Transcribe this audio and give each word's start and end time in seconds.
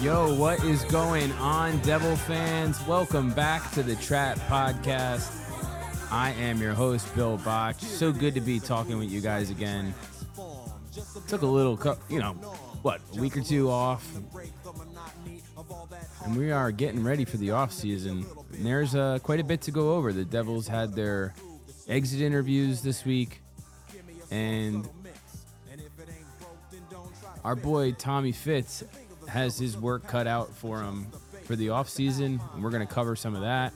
Yo, 0.00 0.32
what 0.34 0.62
is 0.62 0.84
going 0.84 1.32
on, 1.32 1.76
Devil 1.80 2.14
fans? 2.14 2.80
Welcome 2.86 3.32
back 3.32 3.68
to 3.72 3.82
the 3.82 3.96
Trap 3.96 4.38
Podcast. 4.38 5.28
I 6.12 6.30
am 6.38 6.62
your 6.62 6.72
host, 6.72 7.12
Bill 7.16 7.36
Botch. 7.38 7.80
So 7.80 8.12
good 8.12 8.32
to 8.34 8.40
be 8.40 8.60
talking 8.60 8.96
with 8.96 9.10
you 9.10 9.20
guys 9.20 9.50
again. 9.50 9.92
Took 11.26 11.42
a 11.42 11.46
little, 11.46 11.76
you 12.08 12.20
know, 12.20 12.34
what, 12.82 13.00
a 13.12 13.20
week 13.20 13.36
or 13.36 13.40
two 13.40 13.68
off. 13.70 14.08
And 16.24 16.36
we 16.36 16.52
are 16.52 16.70
getting 16.70 17.02
ready 17.02 17.24
for 17.24 17.36
the 17.36 17.50
off 17.50 17.72
season. 17.72 18.24
And 18.52 18.64
there's 18.64 18.94
uh, 18.94 19.18
quite 19.24 19.40
a 19.40 19.44
bit 19.44 19.62
to 19.62 19.72
go 19.72 19.94
over. 19.94 20.12
The 20.12 20.24
Devils 20.24 20.68
had 20.68 20.94
their 20.94 21.34
exit 21.88 22.20
interviews 22.20 22.82
this 22.82 23.04
week. 23.04 23.40
And 24.30 24.88
our 27.44 27.56
boy 27.56 27.92
Tommy 27.92 28.30
Fitz 28.30 28.84
has 29.28 29.58
his 29.58 29.76
work 29.76 30.06
cut 30.06 30.26
out 30.26 30.54
for 30.54 30.82
him 30.82 31.06
for 31.44 31.56
the 31.56 31.70
off 31.70 31.88
season, 31.88 32.40
we're 32.60 32.70
going 32.70 32.86
to 32.86 32.92
cover 32.92 33.16
some 33.16 33.34
of 33.34 33.42
that. 33.42 33.72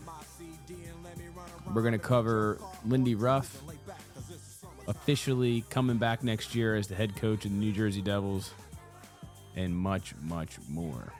We're 1.73 1.83
going 1.83 1.93
to 1.93 1.99
cover 1.99 2.59
Lindy 2.85 3.15
Ruff 3.15 3.63
officially 4.87 5.65
coming 5.71 5.97
back 5.97 6.23
next 6.23 6.55
year 6.55 6.75
as 6.77 6.89
the 6.89 6.95
head 6.95 7.17
coach 7.17 7.45
of 7.45 7.51
the 7.51 7.57
New 7.57 7.73
Jersey 7.73 8.03
Devils, 8.03 8.53
and 9.57 9.75
much, 9.75 10.15
much 10.23 10.57
more. 10.69 11.13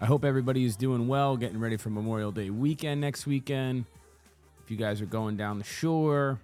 I 0.00 0.06
hope 0.06 0.24
everybody 0.24 0.64
is 0.64 0.76
doing 0.76 1.06
well, 1.06 1.36
getting 1.36 1.60
ready 1.60 1.76
for 1.76 1.90
Memorial 1.90 2.32
Day 2.32 2.50
weekend 2.50 3.00
next 3.00 3.26
weekend. 3.26 3.84
If 4.64 4.70
you 4.70 4.76
guys 4.76 5.00
are 5.00 5.06
going 5.06 5.36
down 5.36 5.58
the 5.58 5.64
shore, 5.64 6.40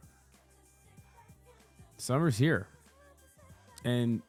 summer's 1.96 2.38
here. 2.38 2.66
And 3.84 4.22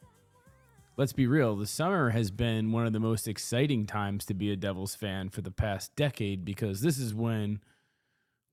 let's 1.00 1.14
be 1.14 1.28
real, 1.28 1.56
the 1.56 1.66
summer 1.66 2.10
has 2.10 2.30
been 2.30 2.74
one 2.74 2.86
of 2.86 2.92
the 2.92 3.00
most 3.00 3.26
exciting 3.26 3.86
times 3.86 4.26
to 4.26 4.34
be 4.34 4.52
a 4.52 4.56
Devils 4.58 4.96
fan 4.96 5.30
for 5.30 5.40
the 5.40 5.50
past 5.50 5.96
decade 5.96 6.44
because 6.44 6.82
this 6.82 7.00
is 7.00 7.16
when 7.16 7.62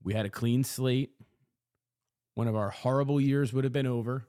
we 0.05 0.15
had 0.15 0.25
a 0.25 0.31
clean 0.31 0.63
slate. 0.63 1.11
One 2.37 2.47
of 2.47 2.55
our 2.55 2.71
horrible 2.71 3.21
years 3.21 3.53
would 3.53 3.65
have 3.65 3.73
been 3.73 3.89
over. 3.89 4.29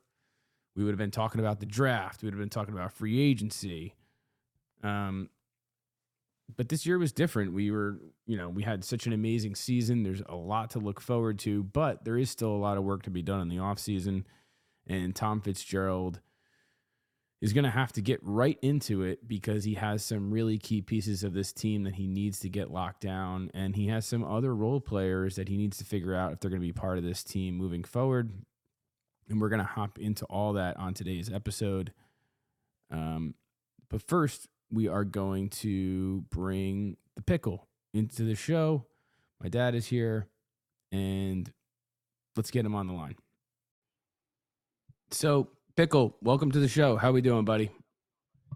We 0.75 0.83
would 0.83 0.89
have 0.89 0.97
been 0.97 1.11
talking 1.11 1.39
about 1.39 1.59
the 1.59 1.67
draft. 1.67 2.23
We 2.23 2.25
would 2.25 2.33
have 2.33 2.39
been 2.39 2.49
talking 2.49 2.73
about 2.73 2.91
free 2.91 3.21
agency. 3.21 3.93
Um, 4.81 5.29
but 6.55 6.69
this 6.69 6.87
year 6.87 6.97
was 6.97 7.11
different. 7.11 7.53
We 7.53 7.69
were, 7.69 7.99
you 8.25 8.35
know, 8.35 8.49
we 8.49 8.63
had 8.63 8.83
such 8.83 9.05
an 9.05 9.13
amazing 9.13 9.53
season. 9.53 10.01
There's 10.01 10.23
a 10.27 10.35
lot 10.35 10.71
to 10.71 10.79
look 10.79 11.01
forward 11.01 11.37
to, 11.39 11.61
but 11.61 12.03
there 12.03 12.17
is 12.17 12.31
still 12.31 12.51
a 12.51 12.57
lot 12.57 12.79
of 12.79 12.83
work 12.83 13.03
to 13.03 13.11
be 13.11 13.21
done 13.21 13.41
in 13.41 13.47
the 13.47 13.57
offseason. 13.57 14.23
And 14.87 15.15
Tom 15.15 15.39
Fitzgerald 15.39 16.19
is 17.39 17.53
going 17.53 17.63
to 17.63 17.69
have 17.69 17.93
to 17.93 18.01
get 18.01 18.19
right 18.23 18.57
into 18.61 19.03
it 19.03 19.27
because 19.27 19.63
he 19.63 19.75
has 19.75 20.03
some 20.03 20.31
really 20.31 20.57
key 20.57 20.81
pieces 20.81 21.23
of 21.23 21.33
this 21.33 21.53
team 21.53 21.83
that 21.83 21.95
he 21.95 22.07
needs 22.07 22.39
to 22.39 22.49
get 22.49 22.71
locked 22.71 23.01
down. 23.01 23.51
And 23.53 23.75
he 23.75 23.87
has 23.87 24.05
some 24.05 24.23
other 24.23 24.55
role 24.55 24.81
players 24.81 25.35
that 25.35 25.47
he 25.47 25.55
needs 25.55 25.77
to 25.77 25.85
figure 25.85 26.15
out 26.15 26.33
if 26.33 26.39
they're 26.39 26.49
going 26.49 26.61
to 26.61 26.67
be 26.67 26.73
part 26.73 26.97
of 26.97 27.03
this 27.03 27.23
team 27.23 27.55
moving 27.55 27.83
forward. 27.83 28.31
And 29.29 29.39
we're 29.39 29.49
going 29.49 29.61
to 29.61 29.65
hop 29.65 29.99
into 29.99 30.25
all 30.25 30.53
that 30.53 30.77
on 30.77 30.93
today's 30.93 31.31
episode. 31.31 31.93
Um, 32.89 33.35
but 33.89 34.01
first, 34.01 34.47
we 34.71 34.87
are 34.87 35.03
going 35.03 35.49
to 35.49 36.21
bring 36.29 36.97
the 37.15 37.21
pickle 37.21 37.67
into 37.93 38.23
the 38.23 38.35
show. 38.35 38.85
My 39.41 39.49
dad 39.49 39.75
is 39.75 39.85
here, 39.85 40.27
and 40.91 41.51
let's 42.35 42.51
get 42.51 42.65
him 42.65 42.75
on 42.75 42.87
the 42.87 42.93
line. 42.93 43.15
So, 45.11 45.49
Pickle, 45.77 46.17
welcome 46.23 46.49
to 46.49 46.59
the 46.59 46.67
show. 46.67 46.95
How 46.95 47.11
we 47.11 47.21
doing, 47.21 47.45
buddy? 47.45 47.69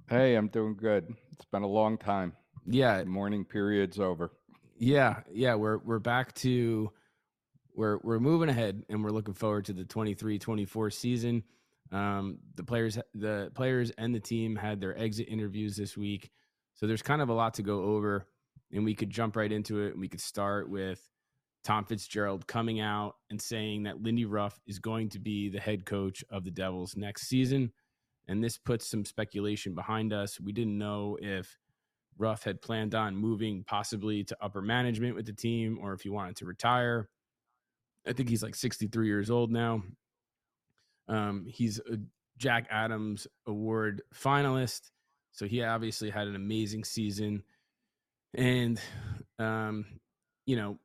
Hey, 0.09 0.33
I'm 0.33 0.47
doing 0.47 0.75
good. 0.75 1.13
It's 1.33 1.45
been 1.51 1.61
a 1.61 1.67
long 1.67 1.99
time. 1.99 2.33
Yeah, 2.65 2.97
the 2.97 3.05
mourning 3.05 3.45
period's 3.45 3.99
over. 3.99 4.31
Yeah, 4.79 5.19
yeah, 5.31 5.53
we're 5.53 5.77
we're 5.77 5.99
back 5.99 6.33
to 6.37 6.91
we're 7.75 7.99
we're 8.01 8.19
moving 8.19 8.49
ahead 8.49 8.81
and 8.89 9.03
we're 9.03 9.11
looking 9.11 9.35
forward 9.35 9.65
to 9.65 9.73
the 9.73 9.83
23-24 9.83 10.91
season. 10.91 11.43
Um, 11.91 12.39
the 12.55 12.63
players 12.63 12.97
the 13.13 13.51
players 13.53 13.91
and 13.99 14.15
the 14.15 14.19
team 14.19 14.55
had 14.55 14.81
their 14.81 14.97
exit 14.97 15.27
interviews 15.29 15.77
this 15.77 15.95
week. 15.95 16.31
So 16.73 16.87
there's 16.87 17.03
kind 17.03 17.21
of 17.21 17.29
a 17.29 17.33
lot 17.33 17.53
to 17.53 17.61
go 17.61 17.83
over 17.83 18.25
and 18.71 18.83
we 18.83 18.95
could 18.95 19.11
jump 19.11 19.35
right 19.35 19.51
into 19.51 19.81
it 19.81 19.91
and 19.91 19.99
we 19.99 20.07
could 20.07 20.21
start 20.21 20.71
with 20.71 21.07
Tom 21.63 21.85
Fitzgerald 21.85 22.47
coming 22.47 22.79
out 22.79 23.15
and 23.29 23.41
saying 23.41 23.83
that 23.83 24.01
Lindy 24.01 24.25
Ruff 24.25 24.59
is 24.65 24.79
going 24.79 25.09
to 25.09 25.19
be 25.19 25.49
the 25.49 25.59
head 25.59 25.85
coach 25.85 26.23
of 26.29 26.43
the 26.43 26.51
Devils 26.51 26.95
next 26.95 27.27
season. 27.27 27.71
And 28.27 28.43
this 28.43 28.57
puts 28.57 28.89
some 28.89 29.05
speculation 29.05 29.75
behind 29.75 30.13
us. 30.13 30.39
We 30.39 30.53
didn't 30.53 30.77
know 30.77 31.17
if 31.21 31.57
Ruff 32.17 32.43
had 32.43 32.61
planned 32.61 32.95
on 32.95 33.15
moving 33.15 33.63
possibly 33.63 34.23
to 34.25 34.37
upper 34.41 34.61
management 34.61 35.15
with 35.15 35.25
the 35.25 35.33
team 35.33 35.79
or 35.81 35.93
if 35.93 36.01
he 36.01 36.09
wanted 36.09 36.35
to 36.37 36.45
retire. 36.45 37.09
I 38.07 38.13
think 38.13 38.29
he's 38.29 38.43
like 38.43 38.55
63 38.55 39.07
years 39.07 39.29
old 39.29 39.51
now. 39.51 39.83
Um, 41.07 41.45
he's 41.47 41.79
a 41.79 41.97
Jack 42.37 42.67
Adams 42.71 43.27
Award 43.45 44.01
finalist. 44.15 44.89
So 45.31 45.45
he 45.45 45.63
obviously 45.63 46.09
had 46.09 46.27
an 46.27 46.35
amazing 46.35 46.83
season. 46.83 47.43
And, 48.33 48.79
um, 49.39 49.85
you 50.45 50.55
know, 50.55 50.79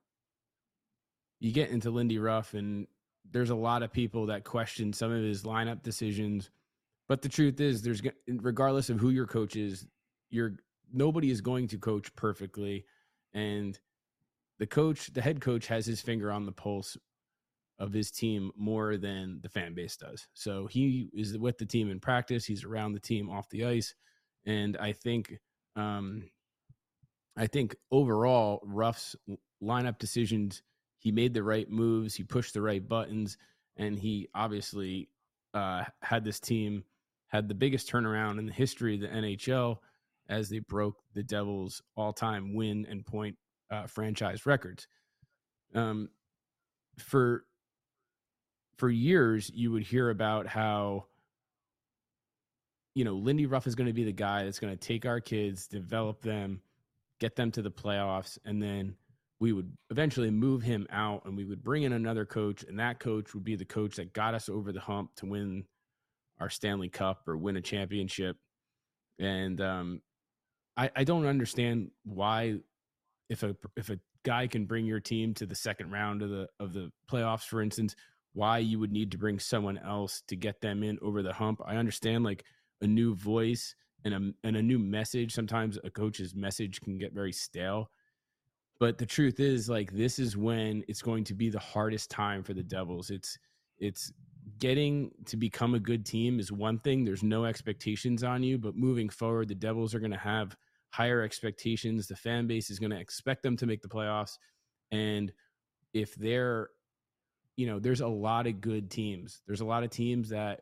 you 1.40 1.52
get 1.52 1.70
into 1.70 1.90
Lindy 1.90 2.18
Ruff, 2.18 2.54
and 2.54 2.86
there's 3.30 3.50
a 3.50 3.54
lot 3.56 3.82
of 3.82 3.92
people 3.92 4.26
that 4.26 4.44
question 4.44 4.92
some 4.92 5.12
of 5.12 5.22
his 5.22 5.42
lineup 5.42 5.82
decisions. 5.82 6.50
But 7.08 7.22
the 7.22 7.28
truth 7.28 7.60
is, 7.60 7.82
there's 7.82 8.02
regardless 8.26 8.90
of 8.90 8.98
who 8.98 9.10
your 9.10 9.26
coach 9.26 9.56
is, 9.56 9.86
you're 10.30 10.56
nobody 10.92 11.30
is 11.30 11.40
going 11.40 11.68
to 11.68 11.78
coach 11.78 12.14
perfectly, 12.16 12.84
and 13.34 13.78
the 14.58 14.66
coach, 14.66 15.12
the 15.12 15.22
head 15.22 15.40
coach, 15.40 15.66
has 15.66 15.86
his 15.86 16.00
finger 16.00 16.32
on 16.32 16.46
the 16.46 16.52
pulse 16.52 16.96
of 17.78 17.92
his 17.92 18.10
team 18.10 18.50
more 18.56 18.96
than 18.96 19.38
the 19.42 19.50
fan 19.50 19.74
base 19.74 19.96
does. 19.98 20.26
So 20.32 20.66
he 20.66 21.10
is 21.12 21.36
with 21.36 21.58
the 21.58 21.66
team 21.66 21.90
in 21.90 22.00
practice. 22.00 22.46
He's 22.46 22.64
around 22.64 22.92
the 22.92 23.00
team 23.00 23.28
off 23.28 23.50
the 23.50 23.66
ice, 23.66 23.94
and 24.46 24.76
I 24.78 24.92
think, 24.92 25.38
um, 25.76 26.30
I 27.36 27.46
think 27.46 27.76
overall, 27.90 28.62
Ruff's 28.64 29.14
lineup 29.62 29.98
decisions 29.98 30.62
he 30.98 31.12
made 31.12 31.34
the 31.34 31.42
right 31.42 31.70
moves, 31.70 32.14
he 32.14 32.24
pushed 32.24 32.54
the 32.54 32.62
right 32.62 32.86
buttons, 32.86 33.36
and 33.76 33.98
he 33.98 34.28
obviously 34.34 35.08
uh, 35.54 35.84
had 36.02 36.24
this 36.24 36.40
team 36.40 36.84
had 37.28 37.48
the 37.48 37.54
biggest 37.54 37.90
turnaround 37.90 38.38
in 38.38 38.46
the 38.46 38.52
history 38.52 38.94
of 38.94 39.00
the 39.00 39.08
NHL 39.08 39.78
as 40.28 40.48
they 40.48 40.58
broke 40.58 40.96
the 41.14 41.22
Devils' 41.22 41.82
all-time 41.96 42.54
win 42.54 42.86
and 42.88 43.04
point 43.04 43.36
uh, 43.70 43.86
franchise 43.86 44.46
records. 44.46 44.86
Um, 45.74 46.08
for 46.98 47.44
for 48.76 48.90
years, 48.90 49.50
you 49.54 49.72
would 49.72 49.82
hear 49.82 50.10
about 50.10 50.46
how 50.46 51.06
you 52.94 53.04
know 53.04 53.14
Lindy 53.14 53.46
Ruff 53.46 53.66
is 53.66 53.74
going 53.74 53.88
to 53.88 53.92
be 53.92 54.04
the 54.04 54.12
guy 54.12 54.44
that's 54.44 54.58
going 54.58 54.76
to 54.76 54.78
take 54.78 55.06
our 55.06 55.20
kids, 55.20 55.66
develop 55.66 56.22
them, 56.22 56.60
get 57.18 57.36
them 57.36 57.50
to 57.52 57.62
the 57.62 57.70
playoffs, 57.70 58.38
and 58.44 58.62
then 58.62 58.96
we 59.38 59.52
would 59.52 59.76
eventually 59.90 60.30
move 60.30 60.62
him 60.62 60.86
out 60.90 61.22
and 61.26 61.36
we 61.36 61.44
would 61.44 61.62
bring 61.62 61.82
in 61.82 61.92
another 61.92 62.24
coach 62.24 62.64
and 62.64 62.78
that 62.78 62.98
coach 62.98 63.34
would 63.34 63.44
be 63.44 63.56
the 63.56 63.64
coach 63.64 63.96
that 63.96 64.12
got 64.12 64.34
us 64.34 64.48
over 64.48 64.72
the 64.72 64.80
hump 64.80 65.10
to 65.16 65.26
win 65.26 65.64
our 66.40 66.48
stanley 66.48 66.88
cup 66.88 67.28
or 67.28 67.36
win 67.36 67.56
a 67.56 67.60
championship. 67.60 68.36
And 69.18 69.60
um, 69.60 70.02
I, 70.76 70.90
I 70.96 71.04
don't 71.04 71.26
understand 71.26 71.90
why 72.04 72.56
if 73.28 73.42
a 73.42 73.56
if 73.76 73.90
a 73.90 73.98
guy 74.24 74.46
can 74.46 74.66
bring 74.66 74.86
your 74.86 75.00
team 75.00 75.34
to 75.34 75.46
the 75.46 75.54
second 75.54 75.90
round 75.90 76.22
of 76.22 76.30
the 76.30 76.48
of 76.58 76.72
the 76.72 76.90
playoffs 77.10 77.44
for 77.44 77.62
instance 77.62 77.94
why 78.36 78.58
you 78.58 78.78
would 78.78 78.92
need 78.92 79.10
to 79.10 79.16
bring 79.18 79.38
someone 79.38 79.78
else 79.78 80.22
to 80.28 80.36
get 80.36 80.60
them 80.60 80.82
in 80.82 80.98
over 81.00 81.22
the 81.22 81.32
hump. 81.32 81.58
I 81.64 81.76
understand 81.76 82.22
like 82.22 82.44
a 82.82 82.86
new 82.86 83.14
voice 83.14 83.74
and 84.04 84.12
a, 84.12 84.46
and 84.46 84.56
a 84.56 84.62
new 84.62 84.78
message. 84.78 85.32
Sometimes 85.32 85.78
a 85.82 85.88
coach's 85.88 86.34
message 86.34 86.82
can 86.82 86.98
get 86.98 87.14
very 87.14 87.32
stale 87.32 87.90
but 88.78 88.98
the 88.98 89.06
truth 89.06 89.40
is, 89.40 89.68
like, 89.68 89.92
this 89.92 90.18
is 90.18 90.36
when 90.36 90.84
it's 90.88 91.02
going 91.02 91.24
to 91.24 91.34
be 91.34 91.48
the 91.48 91.58
hardest 91.58 92.10
time 92.10 92.42
for 92.42 92.54
the 92.54 92.62
Devils. 92.62 93.10
It's 93.10 93.38
it's 93.78 94.12
getting 94.58 95.10
to 95.26 95.36
become 95.36 95.74
a 95.74 95.80
good 95.80 96.06
team 96.06 96.38
is 96.38 96.52
one 96.52 96.78
thing. 96.78 97.04
There's 97.04 97.22
no 97.22 97.44
expectations 97.44 98.22
on 98.22 98.42
you, 98.42 98.58
but 98.58 98.76
moving 98.76 99.08
forward, 99.08 99.48
the 99.48 99.54
Devils 99.54 99.94
are 99.94 99.98
going 99.98 100.12
to 100.12 100.18
have 100.18 100.56
higher 100.90 101.22
expectations. 101.22 102.06
The 102.06 102.16
fan 102.16 102.46
base 102.46 102.70
is 102.70 102.78
going 102.78 102.90
to 102.90 103.00
expect 103.00 103.42
them 103.42 103.56
to 103.58 103.66
make 103.66 103.82
the 103.82 103.88
playoffs. 103.88 104.38
And 104.90 105.32
if 105.92 106.14
they're, 106.14 106.68
you 107.56 107.66
know, 107.66 107.78
there's 107.78 108.00
a 108.00 108.06
lot 108.06 108.46
of 108.46 108.60
good 108.60 108.90
teams. 108.90 109.42
There's 109.46 109.62
a 109.62 109.66
lot 109.66 109.82
of 109.82 109.90
teams 109.90 110.28
that 110.30 110.60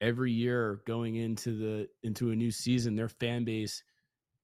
every 0.00 0.32
year 0.32 0.80
going 0.86 1.16
into 1.16 1.56
the 1.56 1.88
into 2.02 2.30
a 2.30 2.36
new 2.36 2.50
season, 2.50 2.96
their 2.96 3.08
fan 3.08 3.44
base, 3.44 3.82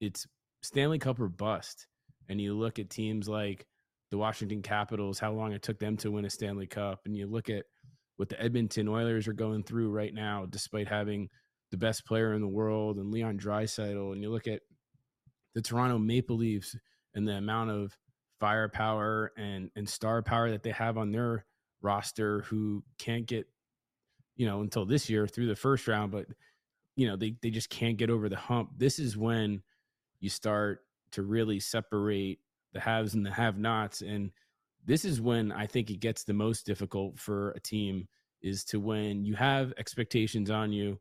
it's 0.01 0.27
Stanley 0.63 0.99
Cup 0.99 1.21
or 1.21 1.29
bust 1.29 1.87
and 2.29 2.41
you 2.41 2.55
look 2.55 2.79
at 2.79 2.91
teams 2.91 3.29
like 3.29 3.67
the 4.11 4.19
Washington 4.19 4.63
Capitals, 4.63 5.19
how 5.19 5.33
long 5.33 5.53
it 5.53 5.63
took 5.63 5.79
them 5.79 5.97
to 5.99 6.11
win 6.11 6.25
a 6.25 6.31
Stanley 6.31 6.67
Cup, 6.67 7.01
and 7.05 7.17
you 7.17 7.27
look 7.27 7.51
at 7.51 7.65
what 8.17 8.29
the 8.29 8.41
Edmonton 8.41 8.89
Oilers 8.89 9.29
are 9.29 9.33
going 9.33 9.63
through 9.63 9.91
right 9.91 10.13
now, 10.13 10.47
despite 10.49 10.89
having 10.89 11.29
the 11.71 11.77
best 11.77 12.07
player 12.07 12.33
in 12.33 12.41
the 12.41 12.49
world 12.49 12.97
and 12.97 13.11
Leon 13.11 13.39
Draisaitl, 13.39 14.13
and 14.13 14.23
you 14.23 14.31
look 14.31 14.47
at 14.47 14.61
the 15.55 15.63
Toronto 15.63 15.99
Maple 15.99 16.37
Leafs 16.37 16.77
and 17.15 17.27
the 17.27 17.35
amount 17.35 17.71
of 17.71 17.97
firepower 18.41 19.33
and 19.37 19.71
and 19.75 19.89
star 19.89 20.23
power 20.23 20.51
that 20.51 20.63
they 20.63 20.71
have 20.71 20.97
on 20.97 21.11
their 21.11 21.45
roster 21.83 22.43
who 22.43 22.85
can't 22.97 23.27
get 23.27 23.47
you 24.37 24.47
know 24.47 24.61
until 24.61 24.87
this 24.87 25.11
year 25.11 25.27
through 25.27 25.49
the 25.49 25.57
first 25.57 25.89
round 25.89 26.13
but 26.13 26.27
you 26.99 27.07
know 27.07 27.17
they 27.17 27.37
they 27.43 27.51
just 27.51 27.71
can't 27.71 27.97
get 27.97 28.11
over 28.11 28.29
the 28.29 28.37
hump. 28.37 28.71
This 28.77 28.99
is 28.99 29.17
when 29.17 29.63
you 30.21 30.29
start 30.29 30.81
to 31.13 31.23
really 31.23 31.61
separate 31.61 32.39
the 32.73 32.81
haves 32.81 33.15
and 33.15 33.25
the 33.25 33.31
have 33.31 33.59
nots 33.59 34.03
and 34.03 34.31
this 34.85 35.05
is 35.05 35.21
when 35.21 35.53
i 35.53 35.67
think 35.67 35.91
it 35.91 36.01
gets 36.01 36.25
the 36.25 36.33
most 36.33 36.67
difficult 36.67 37.19
for 37.19 37.51
a 37.53 37.61
team 37.61 38.07
is 38.43 38.65
to 38.65 38.79
when 38.79 39.25
you 39.25 39.35
have 39.35 39.73
expectations 39.79 40.51
on 40.51 40.73
you 40.73 40.99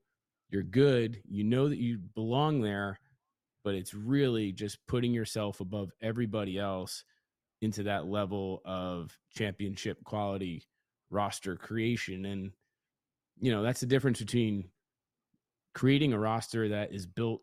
you're 0.49 0.63
good 0.63 1.21
you 1.27 1.43
know 1.43 1.67
that 1.67 1.77
you 1.77 1.97
belong 2.15 2.61
there 2.61 2.99
but 3.63 3.75
it's 3.75 3.93
really 3.93 4.51
just 4.51 4.77
putting 4.87 5.13
yourself 5.13 5.59
above 5.59 5.91
everybody 6.01 6.57
else 6.57 7.03
into 7.61 7.83
that 7.83 8.05
level 8.05 8.61
of 8.65 9.17
championship 9.31 10.03
quality 10.03 10.63
roster 11.09 11.55
creation 11.55 12.25
and 12.25 12.51
you 13.39 13.51
know 13.51 13.61
that's 13.61 13.79
the 13.79 13.85
difference 13.85 14.19
between 14.19 14.69
creating 15.73 16.13
a 16.13 16.19
roster 16.19 16.69
that 16.69 16.91
is 16.91 17.05
built 17.05 17.41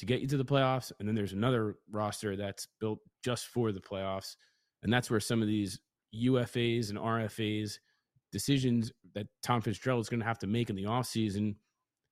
to 0.00 0.06
get 0.06 0.20
you 0.20 0.26
to 0.26 0.36
the 0.36 0.44
playoffs 0.44 0.92
and 0.98 1.08
then 1.08 1.14
there's 1.14 1.32
another 1.32 1.76
roster 1.90 2.36
that's 2.36 2.66
built 2.80 2.98
just 3.22 3.46
for 3.46 3.72
the 3.72 3.80
playoffs 3.80 4.36
and 4.82 4.92
that's 4.92 5.10
where 5.10 5.20
some 5.20 5.42
of 5.42 5.48
these 5.48 5.78
UFAs 6.14 6.90
and 6.90 6.98
RFAs 6.98 7.78
decisions 8.32 8.92
that 9.14 9.26
Tom 9.42 9.60
Fitzgerald 9.60 10.00
is 10.00 10.08
going 10.08 10.20
to 10.20 10.26
have 10.26 10.38
to 10.40 10.46
make 10.46 10.70
in 10.70 10.76
the 10.76 10.84
offseason 10.84 11.54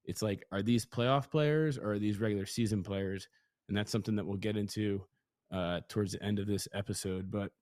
it's 0.05 0.23
like 0.23 0.45
are 0.53 0.63
these 0.63 0.87
playoff 0.87 1.31
players 1.31 1.79
or 1.79 1.93
are 1.93 1.99
these 1.99 2.21
regular 2.21 2.47
season 2.47 2.83
players 2.83 3.29
and 3.69 3.77
that's 3.77 3.93
something 3.93 4.17
that 4.17 4.27
we'll 4.27 4.37
get 4.37 4.57
into 4.57 5.03
uh, 5.53 5.81
towards 5.89 6.13
the 6.13 6.23
end 6.23 6.39
of 6.39 6.47
this 6.47 6.69
episode. 6.75 7.31
But 7.31 7.53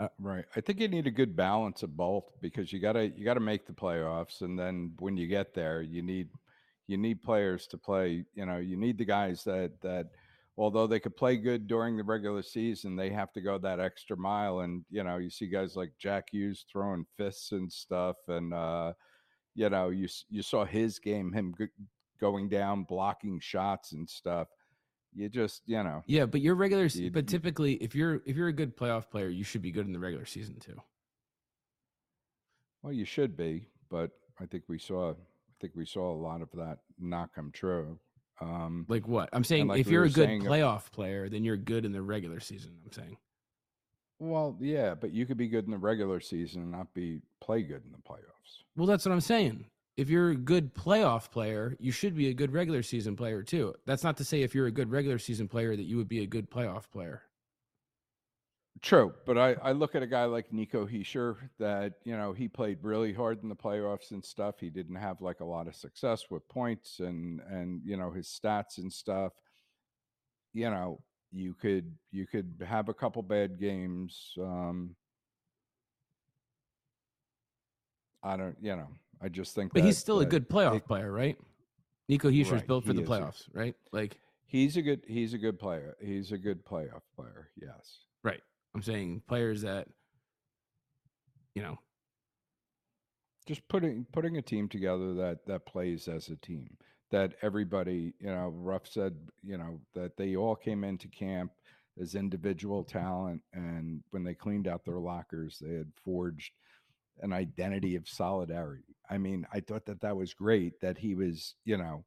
uh, 0.00 0.08
right, 0.18 0.44
I 0.56 0.60
think 0.60 0.80
you 0.80 0.88
need 0.88 1.06
a 1.06 1.10
good 1.12 1.36
balance 1.36 1.82
of 1.82 1.96
both 1.96 2.24
because 2.40 2.72
you 2.72 2.80
gotta 2.80 3.08
you 3.08 3.24
gotta 3.24 3.40
make 3.40 3.66
the 3.66 3.72
playoffs, 3.72 4.40
and 4.40 4.58
then 4.58 4.92
when 4.98 5.16
you 5.16 5.26
get 5.26 5.54
there, 5.54 5.82
you 5.82 6.02
need 6.02 6.28
you 6.92 6.98
need 6.98 7.22
players 7.22 7.66
to 7.68 7.78
play. 7.78 8.24
You 8.34 8.46
know, 8.46 8.58
you 8.58 8.76
need 8.76 8.98
the 8.98 9.04
guys 9.06 9.42
that 9.44 9.80
that 9.80 10.10
although 10.58 10.86
they 10.86 11.00
could 11.00 11.16
play 11.16 11.36
good 11.38 11.66
during 11.66 11.96
the 11.96 12.04
regular 12.04 12.42
season, 12.42 12.94
they 12.94 13.10
have 13.10 13.32
to 13.32 13.40
go 13.40 13.56
that 13.58 13.80
extra 13.80 14.16
mile. 14.16 14.60
And 14.60 14.84
you 14.90 15.02
know, 15.02 15.16
you 15.16 15.30
see 15.30 15.46
guys 15.46 15.74
like 15.74 15.92
Jack 15.98 16.28
Hughes 16.30 16.66
throwing 16.70 17.06
fists 17.16 17.52
and 17.52 17.72
stuff, 17.72 18.16
and 18.28 18.52
uh, 18.52 18.92
you 19.54 19.70
know, 19.70 19.88
you 19.88 20.06
you 20.28 20.42
saw 20.42 20.66
his 20.66 20.98
game, 20.98 21.32
him 21.32 21.54
g- 21.58 21.66
going 22.20 22.50
down, 22.50 22.84
blocking 22.84 23.40
shots 23.40 23.92
and 23.92 24.08
stuff 24.08 24.48
you 25.14 25.28
just 25.28 25.60
you 25.66 25.82
know 25.82 26.02
yeah 26.06 26.24
but 26.24 26.40
you're 26.40 26.54
regular 26.54 26.86
you, 26.86 27.10
but 27.10 27.26
typically 27.26 27.74
if 27.74 27.94
you're 27.94 28.22
if 28.24 28.34
you're 28.34 28.48
a 28.48 28.52
good 28.52 28.74
playoff 28.74 29.10
player 29.10 29.28
you 29.28 29.44
should 29.44 29.60
be 29.60 29.70
good 29.70 29.86
in 29.86 29.92
the 29.92 29.98
regular 29.98 30.24
season 30.24 30.58
too 30.58 30.80
well 32.82 32.94
you 32.94 33.04
should 33.04 33.36
be 33.36 33.66
but 33.90 34.12
i 34.40 34.46
think 34.46 34.64
we 34.68 34.78
saw 34.78 35.12
think 35.62 35.72
we 35.74 35.86
saw 35.86 36.12
a 36.12 36.20
lot 36.20 36.42
of 36.42 36.50
that 36.52 36.78
not 37.00 37.32
come 37.34 37.50
true 37.52 37.98
um 38.40 38.84
like 38.88 39.06
what 39.06 39.28
i'm 39.32 39.44
saying 39.44 39.68
like 39.68 39.80
if 39.80 39.86
we 39.86 39.92
you're 39.92 40.04
a 40.04 40.10
good 40.10 40.28
uh 40.28 40.44
playoff 40.44 40.90
player 40.90 41.28
then 41.28 41.44
you're 41.44 41.56
good 41.56 41.84
in 41.84 41.92
the 41.92 42.02
regular 42.02 42.40
season 42.40 42.72
i'm 42.84 42.92
saying 42.92 43.16
well 44.18 44.56
yeah 44.60 44.94
but 44.94 45.12
you 45.12 45.24
could 45.24 45.36
be 45.36 45.48
good 45.48 45.64
in 45.64 45.70
the 45.70 45.78
regular 45.78 46.20
season 46.20 46.62
and 46.62 46.72
not 46.72 46.92
be 46.92 47.20
play 47.40 47.62
good 47.62 47.82
in 47.84 47.92
the 47.92 47.98
playoffs 47.98 48.64
well 48.76 48.86
that's 48.86 49.06
what 49.06 49.12
i'm 49.12 49.20
saying 49.20 49.64
if 49.96 50.08
you're 50.08 50.30
a 50.30 50.36
good 50.36 50.74
playoff 50.74 51.30
player, 51.30 51.76
you 51.78 51.92
should 51.92 52.16
be 52.16 52.28
a 52.28 52.34
good 52.34 52.52
regular 52.52 52.82
season 52.82 53.14
player 53.14 53.42
too. 53.42 53.74
That's 53.84 54.02
not 54.02 54.16
to 54.18 54.24
say 54.24 54.42
if 54.42 54.54
you're 54.54 54.66
a 54.66 54.72
good 54.72 54.90
regular 54.90 55.18
season 55.18 55.48
player 55.48 55.76
that 55.76 55.82
you 55.82 55.96
would 55.98 56.08
be 56.08 56.22
a 56.22 56.26
good 56.26 56.50
playoff 56.50 56.90
player. 56.90 57.22
True, 58.80 59.12
but 59.26 59.38
I, 59.38 59.54
I 59.62 59.72
look 59.72 59.94
at 59.94 60.02
a 60.02 60.06
guy 60.06 60.24
like 60.24 60.52
Nico 60.52 60.86
Hischier 60.86 61.36
that 61.58 61.94
you 62.04 62.16
know 62.16 62.32
he 62.32 62.48
played 62.48 62.78
really 62.82 63.12
hard 63.12 63.42
in 63.42 63.48
the 63.48 63.54
playoffs 63.54 64.10
and 64.10 64.24
stuff. 64.24 64.56
He 64.58 64.70
didn't 64.70 64.96
have 64.96 65.20
like 65.20 65.40
a 65.40 65.44
lot 65.44 65.68
of 65.68 65.76
success 65.76 66.24
with 66.30 66.48
points 66.48 66.98
and 66.98 67.40
and 67.48 67.82
you 67.84 67.96
know 67.96 68.10
his 68.10 68.26
stats 68.26 68.78
and 68.78 68.92
stuff. 68.92 69.34
You 70.52 70.70
know, 70.70 71.00
you 71.30 71.54
could 71.54 71.94
you 72.10 72.26
could 72.26 72.64
have 72.66 72.88
a 72.88 72.94
couple 72.94 73.22
bad 73.22 73.60
games. 73.60 74.34
Um, 74.40 74.96
I 78.22 78.36
don't, 78.36 78.56
you 78.60 78.76
know, 78.76 78.88
I 79.20 79.28
just 79.28 79.54
think, 79.54 79.72
but 79.72 79.80
that, 79.80 79.86
he's 79.86 79.98
still 79.98 80.20
a 80.20 80.26
good 80.26 80.48
playoff 80.48 80.76
it, 80.76 80.86
player, 80.86 81.10
right? 81.10 81.36
Nico 82.08 82.30
Hischier's 82.30 82.52
right, 82.52 82.66
built 82.66 82.84
for 82.84 82.92
the 82.92 83.02
playoffs, 83.02 83.48
a, 83.54 83.58
right? 83.58 83.76
Like 83.92 84.18
he's 84.46 84.76
a 84.76 84.82
good, 84.82 85.02
he's 85.06 85.34
a 85.34 85.38
good 85.38 85.58
player. 85.58 85.96
He's 86.00 86.32
a 86.32 86.38
good 86.38 86.64
playoff 86.64 87.02
player. 87.16 87.50
Yes, 87.60 87.98
right. 88.22 88.40
I'm 88.74 88.82
saying 88.82 89.22
players 89.28 89.62
that, 89.62 89.88
you 91.54 91.62
know, 91.62 91.78
just 93.46 93.66
putting 93.68 94.06
putting 94.12 94.36
a 94.36 94.42
team 94.42 94.68
together 94.68 95.14
that 95.14 95.46
that 95.46 95.66
plays 95.66 96.08
as 96.08 96.28
a 96.28 96.36
team. 96.36 96.76
That 97.10 97.34
everybody, 97.42 98.14
you 98.20 98.28
know, 98.28 98.48
Ruff 98.48 98.88
said, 98.88 99.14
you 99.42 99.58
know, 99.58 99.80
that 99.94 100.16
they 100.16 100.34
all 100.36 100.56
came 100.56 100.82
into 100.82 101.08
camp 101.08 101.52
as 102.00 102.14
individual 102.14 102.84
talent, 102.84 103.42
and 103.52 104.02
when 104.12 104.24
they 104.24 104.32
cleaned 104.34 104.66
out 104.66 104.84
their 104.86 104.98
lockers, 104.98 105.58
they 105.60 105.74
had 105.74 105.92
forged 106.02 106.52
an 107.20 107.34
identity 107.34 107.96
of 107.96 108.08
solidarity. 108.08 108.96
I 109.10 109.18
mean, 109.18 109.46
I 109.52 109.60
thought 109.60 109.84
that 109.86 110.00
that 110.00 110.16
was 110.16 110.32
great 110.32 110.80
that 110.80 110.96
he 110.96 111.14
was, 111.14 111.54
you 111.66 111.76
know, 111.76 112.04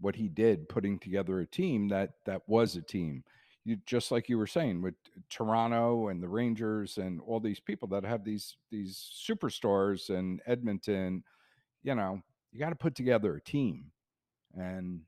what 0.00 0.16
he 0.16 0.28
did 0.28 0.68
putting 0.68 0.98
together 0.98 1.40
a 1.40 1.46
team 1.46 1.88
that 1.88 2.10
that 2.26 2.42
was 2.46 2.76
a 2.76 2.82
team. 2.82 3.24
You 3.64 3.76
just 3.86 4.10
like 4.10 4.28
you 4.28 4.38
were 4.38 4.46
saying 4.46 4.82
with 4.82 4.94
Toronto 5.30 6.08
and 6.08 6.22
the 6.22 6.28
Rangers 6.28 6.98
and 6.98 7.20
all 7.20 7.38
these 7.38 7.60
people 7.60 7.88
that 7.88 8.04
have 8.04 8.24
these 8.24 8.56
these 8.70 9.10
superstars 9.28 10.10
and 10.10 10.40
Edmonton, 10.46 11.22
you 11.82 11.94
know, 11.94 12.22
you 12.50 12.58
got 12.58 12.70
to 12.70 12.76
put 12.76 12.94
together 12.94 13.36
a 13.36 13.40
team. 13.40 13.92
And 14.54 15.02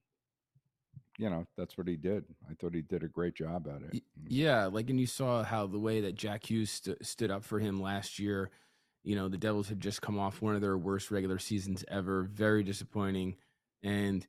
you 1.19 1.31
know, 1.31 1.47
that's 1.57 1.79
what 1.79 1.89
he 1.89 1.97
did. 1.97 2.25
I 2.51 2.55
thought 2.55 2.75
he 2.75 2.83
did 2.83 3.03
a 3.03 3.09
great 3.09 3.35
job 3.35 3.69
at 3.69 3.83
it. 3.83 3.95
Mm. 3.95 4.01
Yeah, 4.29 4.67
like 4.67 4.89
and 4.89 5.01
you 5.01 5.07
saw 5.07 5.43
how 5.43 5.67
the 5.67 5.79
way 5.79 6.01
that 6.03 6.15
Jack 6.15 6.49
Hughes 6.51 6.71
st- 6.71 7.05
stood 7.05 7.31
up 7.31 7.45
for 7.45 7.59
him 7.59 7.81
last 7.81 8.19
year 8.19 8.51
you 9.05 9.15
know, 9.15 9.29
the 9.29 9.39
Devils 9.39 9.69
had 9.69 9.81
just 9.81 10.03
come 10.03 10.19
off 10.19 10.41
one 10.41 10.55
of 10.55 10.63
their 10.63 10.79
worst 10.79 11.11
regular 11.11 11.39
seasons 11.39 11.85
ever, 11.89 12.23
very 12.23 12.65
disappointing. 12.65 13.37
And 13.83 14.27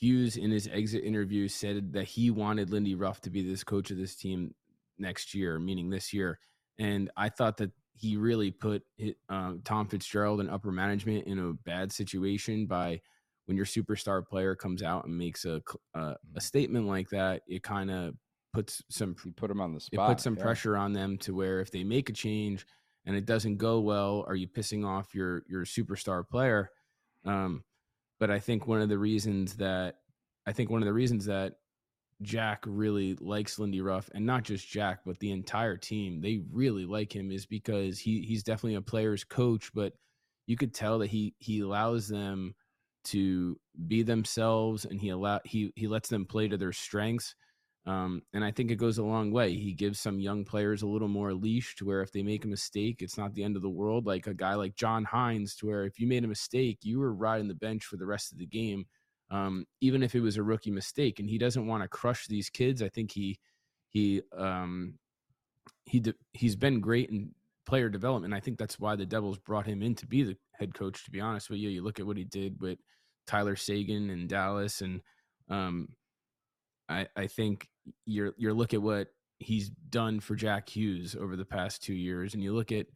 Hughes, 0.00 0.36
in 0.36 0.50
his 0.50 0.68
exit 0.72 1.04
interview, 1.04 1.48
said 1.48 1.92
that 1.92 2.04
he 2.04 2.30
wanted 2.30 2.70
Lindy 2.70 2.94
Ruff 2.94 3.20
to 3.22 3.30
be 3.30 3.42
this 3.48 3.64
coach 3.64 3.90
of 3.90 3.96
this 3.96 4.16
team 4.16 4.54
next 4.98 5.34
year, 5.34 5.58
meaning 5.58 5.90
this 5.90 6.12
year. 6.12 6.38
And 6.78 7.10
I 7.16 7.28
thought 7.28 7.56
that 7.58 7.70
he 7.92 8.16
really 8.16 8.50
put 8.50 8.82
it, 8.98 9.16
um, 9.28 9.60
Tom 9.64 9.86
Fitzgerald 9.86 10.40
and 10.40 10.50
upper 10.50 10.72
management 10.72 11.26
in 11.26 11.38
a 11.38 11.52
bad 11.52 11.92
situation 11.92 12.66
by 12.66 13.00
when 13.46 13.56
your 13.56 13.66
superstar 13.66 14.26
player 14.26 14.54
comes 14.54 14.82
out 14.82 15.04
and 15.04 15.16
makes 15.16 15.44
a 15.44 15.60
a, 15.94 15.98
a 15.98 16.00
mm-hmm. 16.00 16.38
statement 16.38 16.86
like 16.86 17.08
that. 17.10 17.42
It 17.46 17.62
kind 17.62 17.90
of 17.90 18.14
puts 18.52 18.82
some 18.88 19.14
you 19.24 19.32
put 19.32 19.48
them 19.48 19.60
on 19.60 19.74
the 19.74 19.80
spot. 19.80 20.10
It 20.10 20.12
puts 20.12 20.24
some 20.24 20.36
yeah. 20.36 20.42
pressure 20.42 20.76
on 20.76 20.92
them 20.92 21.18
to 21.18 21.34
where 21.34 21.60
if 21.60 21.70
they 21.70 21.84
make 21.84 22.08
a 22.08 22.12
change 22.12 22.66
and 23.06 23.16
it 23.16 23.26
doesn't 23.26 23.58
go 23.58 23.80
well, 23.80 24.24
are 24.26 24.34
you 24.34 24.48
pissing 24.48 24.86
off 24.86 25.14
your 25.14 25.44
your 25.48 25.64
superstar 25.64 26.26
player? 26.26 26.70
Um, 27.24 27.62
but 28.24 28.30
I 28.30 28.38
think 28.38 28.66
one 28.66 28.80
of 28.80 28.88
the 28.88 28.96
reasons 28.96 29.52
that 29.56 29.96
I 30.46 30.52
think 30.52 30.70
one 30.70 30.80
of 30.80 30.86
the 30.86 30.94
reasons 30.94 31.26
that 31.26 31.56
Jack 32.22 32.64
really 32.66 33.18
likes 33.20 33.58
Lindy 33.58 33.82
Ruff, 33.82 34.08
and 34.14 34.24
not 34.24 34.44
just 34.44 34.66
Jack, 34.66 35.00
but 35.04 35.18
the 35.18 35.30
entire 35.30 35.76
team, 35.76 36.22
they 36.22 36.40
really 36.50 36.86
like 36.86 37.14
him, 37.14 37.30
is 37.30 37.44
because 37.44 37.98
he 37.98 38.22
he's 38.22 38.42
definitely 38.42 38.76
a 38.76 38.80
player's 38.80 39.24
coach, 39.24 39.70
but 39.74 39.92
you 40.46 40.56
could 40.56 40.72
tell 40.72 41.00
that 41.00 41.08
he 41.08 41.34
he 41.38 41.60
allows 41.60 42.08
them 42.08 42.54
to 43.08 43.60
be 43.88 44.02
themselves 44.02 44.86
and 44.86 45.02
he 45.02 45.10
allow 45.10 45.40
he 45.44 45.70
he 45.76 45.86
lets 45.86 46.08
them 46.08 46.24
play 46.24 46.48
to 46.48 46.56
their 46.56 46.72
strengths 46.72 47.34
um, 47.86 48.22
and 48.32 48.42
I 48.42 48.50
think 48.50 48.70
it 48.70 48.76
goes 48.76 48.96
a 48.96 49.04
long 49.04 49.30
way. 49.30 49.54
He 49.54 49.74
gives 49.74 50.00
some 50.00 50.18
young 50.18 50.44
players 50.44 50.80
a 50.82 50.86
little 50.86 51.08
more 51.08 51.34
leash 51.34 51.76
to 51.76 51.84
where 51.84 52.00
if 52.00 52.12
they 52.12 52.22
make 52.22 52.44
a 52.44 52.48
mistake, 52.48 53.02
it's 53.02 53.18
not 53.18 53.34
the 53.34 53.44
end 53.44 53.56
of 53.56 53.62
the 53.62 53.68
world. 53.68 54.06
Like 54.06 54.26
a 54.26 54.32
guy 54.32 54.54
like 54.54 54.74
John 54.74 55.04
Hynes, 55.04 55.54
to 55.56 55.66
where 55.66 55.84
if 55.84 56.00
you 56.00 56.06
made 56.06 56.24
a 56.24 56.28
mistake, 56.28 56.78
you 56.82 56.98
were 56.98 57.12
riding 57.12 57.48
the 57.48 57.54
bench 57.54 57.84
for 57.84 57.98
the 57.98 58.06
rest 58.06 58.32
of 58.32 58.38
the 58.38 58.46
game, 58.46 58.86
um, 59.30 59.66
even 59.82 60.02
if 60.02 60.14
it 60.14 60.20
was 60.20 60.38
a 60.38 60.42
rookie 60.42 60.70
mistake. 60.70 61.20
And 61.20 61.28
he 61.28 61.36
doesn't 61.36 61.66
want 61.66 61.82
to 61.82 61.88
crush 61.88 62.26
these 62.26 62.48
kids. 62.48 62.80
I 62.82 62.88
think 62.88 63.12
he 63.12 63.38
he 63.90 64.22
um, 64.34 64.94
he 65.84 66.00
de- 66.00 66.14
he's 66.32 66.56
been 66.56 66.80
great 66.80 67.10
in 67.10 67.32
player 67.66 67.90
development. 67.90 68.32
I 68.32 68.40
think 68.40 68.56
that's 68.58 68.80
why 68.80 68.96
the 68.96 69.06
Devils 69.06 69.38
brought 69.38 69.66
him 69.66 69.82
in 69.82 69.94
to 69.96 70.06
be 70.06 70.22
the 70.22 70.36
head 70.54 70.72
coach. 70.72 71.04
To 71.04 71.10
be 71.10 71.20
honest 71.20 71.50
with 71.50 71.58
you, 71.58 71.68
you 71.68 71.82
look 71.82 72.00
at 72.00 72.06
what 72.06 72.16
he 72.16 72.24
did 72.24 72.62
with 72.62 72.78
Tyler 73.26 73.56
Seguin 73.56 74.08
and 74.08 74.26
Dallas, 74.26 74.80
and 74.80 75.02
um, 75.50 75.88
I 76.88 77.08
I 77.14 77.26
think 77.26 77.68
you're 78.06 78.34
you 78.36 78.52
look 78.52 78.74
at 78.74 78.82
what 78.82 79.08
he's 79.38 79.70
done 79.90 80.20
for 80.20 80.34
Jack 80.34 80.68
Hughes 80.68 81.16
over 81.18 81.36
the 81.36 81.44
past 81.44 81.82
two 81.82 81.94
years, 81.94 82.34
and 82.34 82.42
you 82.42 82.54
look 82.54 82.72
at 82.72 82.86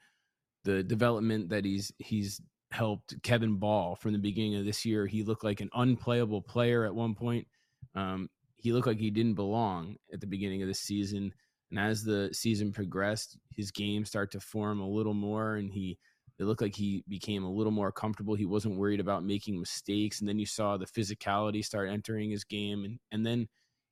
the 0.64 0.82
development 0.82 1.50
that 1.50 1.64
he's 1.64 1.92
he's 1.98 2.40
helped 2.70 3.20
Kevin 3.22 3.56
Bahl 3.56 3.96
from 3.96 4.12
the 4.12 4.18
beginning 4.18 4.56
of 4.56 4.64
this 4.64 4.84
year. 4.84 5.06
He 5.06 5.22
looked 5.22 5.44
like 5.44 5.60
an 5.60 5.70
unplayable 5.74 6.42
player 6.42 6.84
at 6.84 6.94
one 6.94 7.14
point. 7.14 7.46
Um, 7.94 8.28
he 8.56 8.72
looked 8.72 8.86
like 8.86 8.98
he 8.98 9.10
didn't 9.10 9.34
belong 9.34 9.96
at 10.12 10.20
the 10.20 10.26
beginning 10.26 10.62
of 10.62 10.68
the 10.68 10.74
season. 10.74 11.32
And 11.70 11.78
as 11.78 12.02
the 12.02 12.30
season 12.32 12.72
progressed, 12.72 13.38
his 13.54 13.70
game 13.70 14.04
started 14.04 14.32
to 14.32 14.40
form 14.40 14.80
a 14.80 14.88
little 14.88 15.14
more, 15.14 15.56
and 15.56 15.70
he 15.70 15.98
it 16.38 16.44
looked 16.44 16.62
like 16.62 16.76
he 16.76 17.02
became 17.08 17.44
a 17.44 17.50
little 17.50 17.72
more 17.72 17.90
comfortable. 17.90 18.34
He 18.34 18.46
wasn't 18.46 18.76
worried 18.76 19.00
about 19.00 19.24
making 19.24 19.58
mistakes, 19.58 20.20
and 20.20 20.28
then 20.28 20.38
you 20.38 20.46
saw 20.46 20.76
the 20.76 20.86
physicality 20.86 21.64
start 21.64 21.90
entering 21.90 22.30
his 22.30 22.44
game, 22.44 22.84
and 22.84 22.98
and 23.12 23.26
then 23.26 23.48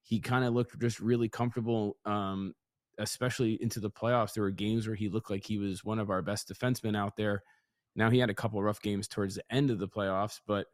he 0.06 0.20
kind 0.20 0.44
of 0.44 0.54
looked 0.54 0.78
just 0.80 1.00
really 1.00 1.28
comfortable. 1.28 1.96
Um, 2.04 2.54
especially 2.98 3.58
into 3.60 3.80
the 3.80 3.90
playoffs, 3.90 4.34
there 4.34 4.42
were 4.44 4.50
games 4.50 4.86
where 4.86 4.96
he 4.96 5.08
looked 5.08 5.30
like 5.30 5.44
he 5.44 5.58
was 5.58 5.84
one 5.84 5.98
of 5.98 6.10
our 6.10 6.22
best 6.22 6.48
defensemen 6.48 6.96
out 6.96 7.16
there. 7.16 7.42
Now 7.94 8.08
he 8.10 8.18
had 8.18 8.30
a 8.30 8.34
couple 8.34 8.62
rough 8.62 8.80
games 8.80 9.08
towards 9.08 9.34
the 9.34 9.44
end 9.50 9.70
of 9.70 9.78
the 9.78 9.88
playoffs, 9.88 10.40
but 10.46 10.66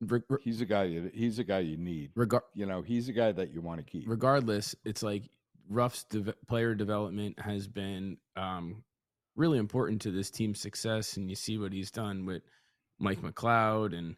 re- 0.00 0.20
he's 0.40 0.60
a 0.60 0.66
guy. 0.66 0.84
You, 0.84 1.10
he's 1.12 1.38
a 1.38 1.44
guy 1.44 1.60
you 1.60 1.76
need. 1.76 2.14
Regar- 2.14 2.40
you 2.54 2.66
know, 2.66 2.82
he's 2.82 3.08
a 3.08 3.12
guy 3.12 3.32
that 3.32 3.52
you 3.52 3.60
want 3.60 3.78
to 3.78 3.84
keep. 3.84 4.04
Regardless, 4.06 4.74
it's 4.84 5.02
like 5.02 5.24
Ruff's 5.68 6.04
de- 6.04 6.34
player 6.46 6.74
development 6.74 7.40
has 7.40 7.66
been 7.66 8.18
um, 8.36 8.84
really 9.34 9.58
important 9.58 10.02
to 10.02 10.10
this 10.10 10.30
team's 10.30 10.60
success, 10.60 11.16
and 11.16 11.28
you 11.28 11.36
see 11.36 11.58
what 11.58 11.72
he's 11.72 11.90
done 11.90 12.24
with 12.24 12.42
Mike 12.98 13.20
McLeod. 13.20 13.96
And 13.96 14.16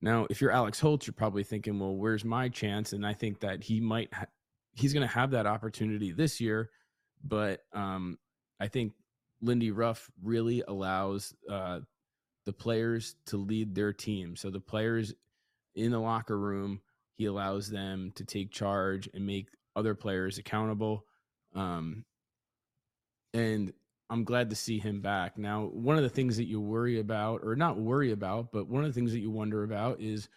now, 0.00 0.26
if 0.30 0.40
you're 0.40 0.52
Alex 0.52 0.78
Holtz, 0.80 1.06
you're 1.06 1.14
probably 1.14 1.44
thinking, 1.44 1.78
"Well, 1.78 1.96
where's 1.96 2.24
my 2.24 2.48
chance?" 2.48 2.92
And 2.92 3.06
I 3.06 3.14
think 3.14 3.40
that 3.40 3.64
he 3.64 3.80
might 3.80 4.12
ha- 4.12 4.26
he's 4.72 4.92
going 4.92 5.06
to 5.06 5.12
have 5.12 5.32
that 5.32 5.46
opportunity 5.46 6.12
this 6.12 6.40
year, 6.40 6.70
but 7.24 7.64
um, 7.72 8.18
I 8.60 8.68
think 8.68 8.92
Lindy 9.40 9.70
Ruff 9.70 10.10
really 10.22 10.62
allows 10.66 11.34
uh, 11.50 11.80
the 12.44 12.52
players 12.52 13.16
to 13.26 13.36
lead 13.36 13.74
their 13.74 13.92
team. 13.92 14.36
So 14.36 14.50
the 14.50 14.60
players 14.60 15.14
in 15.74 15.90
the 15.90 16.00
locker 16.00 16.38
room, 16.38 16.80
he 17.14 17.26
allows 17.26 17.68
them 17.68 18.12
to 18.14 18.24
take 18.24 18.52
charge 18.52 19.08
and 19.12 19.26
make 19.26 19.48
other 19.76 19.94
players 19.94 20.38
accountable. 20.38 21.04
Um, 21.54 22.04
and 23.34 23.72
I'm 24.10 24.24
glad 24.24 24.50
to 24.50 24.56
see 24.56 24.78
him 24.78 25.00
back. 25.00 25.36
Now, 25.36 25.66
one 25.66 25.96
of 25.96 26.02
the 26.02 26.08
things 26.08 26.36
that 26.38 26.46
you 26.46 26.60
worry 26.60 26.98
about, 26.98 27.42
or 27.44 27.54
not 27.54 27.78
worry 27.78 28.12
about, 28.12 28.52
but 28.52 28.68
one 28.68 28.84
of 28.84 28.88
the 28.88 28.98
things 28.98 29.12
that 29.12 29.20
you 29.20 29.30
wonder 29.30 29.64
about 29.64 30.00
is 30.00 30.28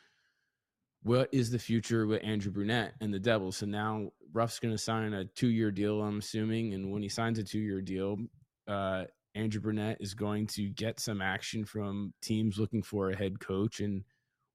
what 1.04 1.30
is 1.32 1.50
the 1.50 1.60
future 1.60 2.06
with 2.06 2.24
Andrew 2.24 2.52
Brunette 2.52 2.94
and 3.00 3.14
the 3.14 3.20
Devils? 3.20 3.58
So 3.58 3.66
now 3.66 4.12
Ruff's 4.34 4.60
going 4.60 4.74
to 4.74 4.78
sign 4.78 5.14
a 5.14 5.26
two 5.26 5.48
year 5.48 5.72
deal, 5.72 6.02
I'm 6.02 6.20
assuming. 6.20 6.74
And 6.74 6.92
when 6.92 7.02
he 7.02 7.10
signs 7.10 7.40
a 7.40 7.44
two 7.44 7.60
year 7.60 7.82
deal, 7.82 8.18
uh, 8.68 9.06
Andrew 9.36 9.62
Brunette 9.62 9.98
is 10.02 10.14
going 10.14 10.48
to 10.48 10.70
get 10.70 11.00
some 11.00 11.22
action 11.22 11.64
from 11.66 12.14
teams 12.22 12.60
looking 12.60 12.84
for 12.84 13.10
a 13.10 13.16
head 13.16 13.40
coach. 13.40 13.80
And 13.80 14.04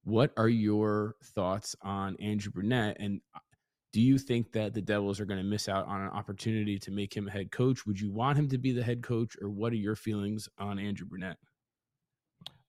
what 0.05 0.33
are 0.37 0.49
your 0.49 1.17
thoughts 1.35 1.75
on 1.83 2.17
Andrew 2.21 2.53
Brunette? 2.53 2.99
And 3.01 3.21
do 3.97 4.03
you 4.03 4.19
think 4.19 4.53
that 4.53 4.75
the 4.75 4.83
Devils 4.83 5.21
are 5.21 5.25
going 5.25 5.39
to 5.39 5.43
miss 5.43 5.71
out 5.71 5.87
on 5.87 6.03
an 6.03 6.11
opportunity 6.11 6.79
to 6.81 6.91
make 6.91 7.17
him 7.17 7.29
a 7.29 7.31
head 7.31 7.51
coach? 7.51 7.87
Would 7.87 7.99
you 7.99 8.13
want 8.13 8.39
him 8.39 8.47
to 8.51 8.59
be 8.59 8.71
the 8.71 8.83
head 8.83 9.03
coach, 9.03 9.39
or 9.41 9.49
what 9.49 9.73
are 9.73 9.77
your 9.77 9.97
feelings 9.97 10.51
on 10.59 10.79
Andrew 10.79 11.07
Burnett? 11.07 11.39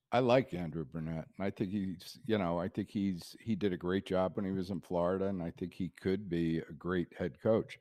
I 0.10 0.20
like 0.20 0.54
Andrew 0.54 0.86
Brunette. 0.86 1.28
I 1.38 1.50
think 1.50 1.72
he's, 1.72 2.18
you 2.26 2.38
know, 2.38 2.58
I 2.58 2.70
think 2.70 2.90
he's 2.90 3.36
he 3.42 3.56
did 3.56 3.74
a 3.74 3.78
great 3.78 4.06
job 4.06 4.38
when 4.38 4.46
he 4.46 4.52
was 4.52 4.70
in 4.70 4.80
Florida, 4.80 5.26
and 5.26 5.44
I 5.44 5.52
think 5.60 5.74
he 5.74 5.92
could 6.00 6.30
be 6.30 6.60
a 6.60 6.72
great 6.72 7.10
head 7.20 7.42
coach. 7.44 7.78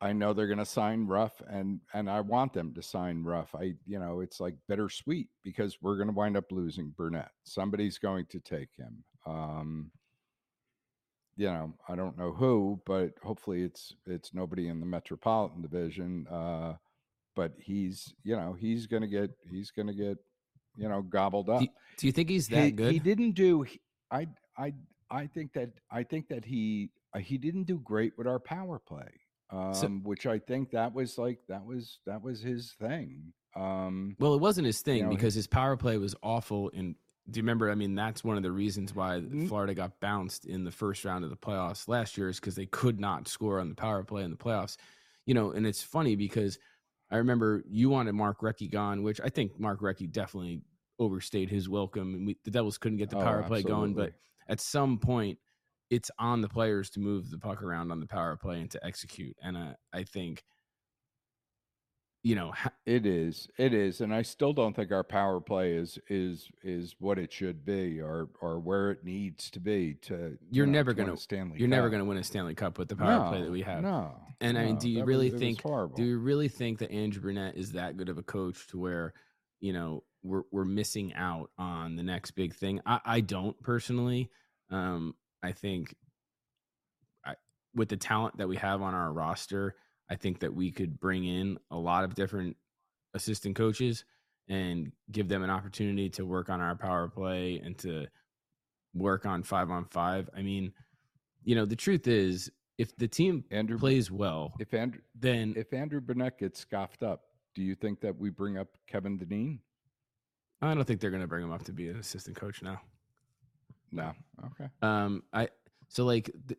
I 0.00 0.12
know 0.12 0.32
they're 0.32 0.48
going 0.48 0.58
to 0.58 0.64
sign 0.64 1.06
Ruff, 1.06 1.40
and 1.48 1.78
and 1.94 2.10
I 2.10 2.20
want 2.20 2.52
them 2.52 2.74
to 2.74 2.82
sign 2.82 3.22
Ruff. 3.22 3.54
I, 3.54 3.74
you 3.86 4.00
know, 4.00 4.22
it's 4.22 4.40
like 4.40 4.56
bittersweet 4.66 5.28
because 5.44 5.78
we're 5.80 5.98
going 5.98 6.08
to 6.08 6.14
wind 6.14 6.36
up 6.36 6.50
losing 6.50 6.92
Burnett. 6.96 7.30
Somebody's 7.44 7.98
going 7.98 8.26
to 8.30 8.40
take 8.40 8.70
him. 8.76 9.04
Um, 9.24 9.92
you 11.40 11.46
know, 11.46 11.72
I 11.88 11.96
don't 11.96 12.18
know 12.18 12.32
who, 12.32 12.82
but 12.84 13.14
hopefully 13.22 13.62
it's 13.62 13.94
it's 14.06 14.34
nobody 14.34 14.68
in 14.68 14.78
the 14.78 14.84
Metropolitan 14.84 15.62
Division. 15.62 16.26
Uh, 16.30 16.74
but 17.34 17.54
he's, 17.58 18.12
you 18.22 18.36
know, 18.36 18.52
he's 18.52 18.86
gonna 18.86 19.06
get 19.06 19.30
he's 19.50 19.70
gonna 19.70 19.94
get, 19.94 20.18
you 20.76 20.86
know, 20.86 21.00
gobbled 21.00 21.48
up. 21.48 21.60
Do, 21.60 21.68
do 21.96 22.06
you 22.06 22.12
think 22.12 22.28
he's 22.28 22.48
that 22.48 22.64
he, 22.64 22.70
good? 22.72 22.92
He 22.92 22.98
didn't 22.98 23.32
do. 23.32 23.64
I 24.10 24.28
I 24.58 24.74
I 25.10 25.28
think 25.28 25.54
that 25.54 25.70
I 25.90 26.02
think 26.02 26.28
that 26.28 26.44
he 26.44 26.90
uh, 27.14 27.20
he 27.20 27.38
didn't 27.38 27.64
do 27.64 27.78
great 27.78 28.12
with 28.18 28.26
our 28.26 28.38
power 28.38 28.78
play, 28.78 29.08
um, 29.48 29.72
so, 29.72 29.88
which 29.88 30.26
I 30.26 30.38
think 30.40 30.72
that 30.72 30.92
was 30.92 31.16
like 31.16 31.38
that 31.48 31.64
was 31.64 32.00
that 32.04 32.20
was 32.20 32.42
his 32.42 32.74
thing. 32.78 33.32
Um, 33.56 34.14
well, 34.18 34.34
it 34.34 34.42
wasn't 34.42 34.66
his 34.66 34.82
thing 34.82 34.98
you 34.98 35.02
know, 35.04 35.08
because 35.08 35.32
his 35.32 35.46
power 35.46 35.78
play 35.78 35.96
was 35.96 36.14
awful 36.22 36.68
in 36.68 36.96
do 37.28 37.38
you 37.38 37.42
remember? 37.42 37.70
I 37.70 37.74
mean, 37.74 37.94
that's 37.94 38.24
one 38.24 38.36
of 38.36 38.42
the 38.42 38.52
reasons 38.52 38.94
why 38.94 39.16
mm-hmm. 39.16 39.46
Florida 39.46 39.74
got 39.74 40.00
bounced 40.00 40.46
in 40.46 40.64
the 40.64 40.70
first 40.70 41.04
round 41.04 41.24
of 41.24 41.30
the 41.30 41.36
playoffs 41.36 41.88
last 41.88 42.16
year 42.16 42.28
is 42.28 42.40
because 42.40 42.54
they 42.54 42.66
could 42.66 43.00
not 43.00 43.28
score 43.28 43.60
on 43.60 43.68
the 43.68 43.74
power 43.74 44.02
play 44.02 44.22
in 44.22 44.30
the 44.30 44.36
playoffs. 44.36 44.76
You 45.26 45.34
know, 45.34 45.52
and 45.52 45.66
it's 45.66 45.82
funny 45.82 46.16
because 46.16 46.58
I 47.10 47.16
remember 47.16 47.62
you 47.68 47.90
wanted 47.90 48.14
Mark 48.14 48.40
Recchi 48.40 48.70
gone, 48.70 49.02
which 49.02 49.20
I 49.22 49.28
think 49.28 49.58
Mark 49.58 49.80
Recchi 49.80 50.10
definitely 50.10 50.62
overstayed 50.98 51.50
his 51.50 51.68
welcome. 51.68 52.14
And 52.14 52.26
we, 52.26 52.36
the 52.44 52.50
Devils 52.50 52.78
couldn't 52.78 52.98
get 52.98 53.10
the 53.10 53.18
oh, 53.18 53.22
power 53.22 53.42
oh, 53.44 53.48
play 53.48 53.62
going, 53.62 53.94
but 53.94 54.12
at 54.48 54.60
some 54.60 54.98
point, 54.98 55.38
it's 55.90 56.10
on 56.18 56.40
the 56.40 56.48
players 56.48 56.90
to 56.90 57.00
move 57.00 57.30
the 57.30 57.38
puck 57.38 57.62
around 57.62 57.90
on 57.90 57.98
the 58.00 58.06
power 58.06 58.36
play 58.36 58.60
and 58.60 58.70
to 58.70 58.84
execute. 58.86 59.36
And 59.42 59.56
uh, 59.56 59.72
I 59.92 60.04
think 60.04 60.44
you 62.22 62.34
know 62.34 62.52
ha- 62.52 62.72
it 62.84 63.06
is 63.06 63.48
it 63.56 63.72
is 63.72 64.00
and 64.00 64.14
i 64.14 64.20
still 64.20 64.52
don't 64.52 64.76
think 64.76 64.92
our 64.92 65.02
power 65.02 65.40
play 65.40 65.72
is 65.72 65.98
is 66.08 66.48
is 66.62 66.94
what 66.98 67.18
it 67.18 67.32
should 67.32 67.64
be 67.64 68.00
or 68.00 68.28
or 68.42 68.58
where 68.58 68.90
it 68.90 69.04
needs 69.04 69.50
to 69.50 69.58
be 69.58 69.94
to 69.94 70.36
you're 70.50 70.66
you 70.66 70.66
know, 70.66 70.78
never 70.78 70.92
gonna 70.92 71.16
stanley 71.16 71.58
you're 71.58 71.68
cup. 71.68 71.76
never 71.76 71.88
gonna 71.90 72.04
win 72.04 72.18
a 72.18 72.24
stanley 72.24 72.54
cup 72.54 72.78
with 72.78 72.88
the 72.88 72.96
power 72.96 73.24
no, 73.24 73.30
play 73.30 73.42
that 73.42 73.50
we 73.50 73.62
have. 73.62 73.82
no 73.82 74.12
and 74.40 74.54
no, 74.54 74.60
i 74.60 74.66
mean 74.66 74.76
do 74.76 74.88
you 74.88 75.04
really 75.04 75.30
was, 75.30 75.40
think 75.40 75.62
do 75.96 76.04
you 76.04 76.18
really 76.18 76.48
think 76.48 76.78
that 76.78 76.90
andrew 76.90 77.22
burnett 77.22 77.56
is 77.56 77.72
that 77.72 77.96
good 77.96 78.08
of 78.08 78.18
a 78.18 78.22
coach 78.22 78.66
to 78.66 78.78
where 78.78 79.14
you 79.60 79.72
know 79.72 80.02
we're 80.22 80.42
we're 80.52 80.64
missing 80.66 81.14
out 81.14 81.50
on 81.56 81.96
the 81.96 82.02
next 82.02 82.32
big 82.32 82.54
thing? 82.54 82.80
I 82.84 83.00
i 83.06 83.20
don't 83.20 83.58
personally 83.62 84.28
um 84.70 85.14
i 85.42 85.52
think 85.52 85.94
I, 87.24 87.36
with 87.74 87.88
the 87.88 87.96
talent 87.96 88.36
that 88.36 88.48
we 88.48 88.56
have 88.56 88.82
on 88.82 88.94
our 88.94 89.10
roster 89.10 89.74
I 90.10 90.16
think 90.16 90.40
that 90.40 90.52
we 90.52 90.70
could 90.70 91.00
bring 91.00 91.24
in 91.24 91.58
a 91.70 91.76
lot 91.76 92.04
of 92.04 92.14
different 92.14 92.56
assistant 93.14 93.56
coaches 93.56 94.04
and 94.48 94.90
give 95.12 95.28
them 95.28 95.42
an 95.42 95.50
opportunity 95.50 96.10
to 96.10 96.26
work 96.26 96.50
on 96.50 96.60
our 96.60 96.74
power 96.74 97.08
play 97.08 97.60
and 97.64 97.78
to 97.78 98.06
work 98.94 99.24
on 99.24 99.42
five 99.42 99.70
on 99.70 99.84
five. 99.84 100.28
I 100.36 100.42
mean, 100.42 100.72
you 101.44 101.54
know, 101.54 101.64
the 101.64 101.76
truth 101.76 102.08
is, 102.08 102.50
if 102.76 102.96
the 102.96 103.06
team 103.06 103.44
Andrew 103.50 103.78
plays 103.78 104.10
well, 104.10 104.52
if 104.58 104.74
Andrew 104.74 105.00
then 105.14 105.54
if 105.56 105.72
Andrew 105.72 106.00
Brunette 106.00 106.38
gets 106.38 106.60
scoffed 106.60 107.02
up, 107.02 107.24
do 107.54 107.62
you 107.62 107.74
think 107.74 108.00
that 108.00 108.16
we 108.18 108.30
bring 108.30 108.58
up 108.58 108.68
Kevin 108.86 109.18
Dineen? 109.18 109.60
I 110.62 110.74
don't 110.74 110.84
think 110.84 111.00
they're 111.00 111.10
going 111.10 111.22
to 111.22 111.28
bring 111.28 111.44
him 111.44 111.52
up 111.52 111.62
to 111.64 111.72
be 111.72 111.88
an 111.88 111.96
assistant 111.96 112.36
coach 112.36 112.62
now. 112.62 112.80
No, 113.92 114.12
okay. 114.46 114.70
Um, 114.82 115.22
I 115.32 115.48
so 115.88 116.04
like 116.04 116.30
th- 116.48 116.58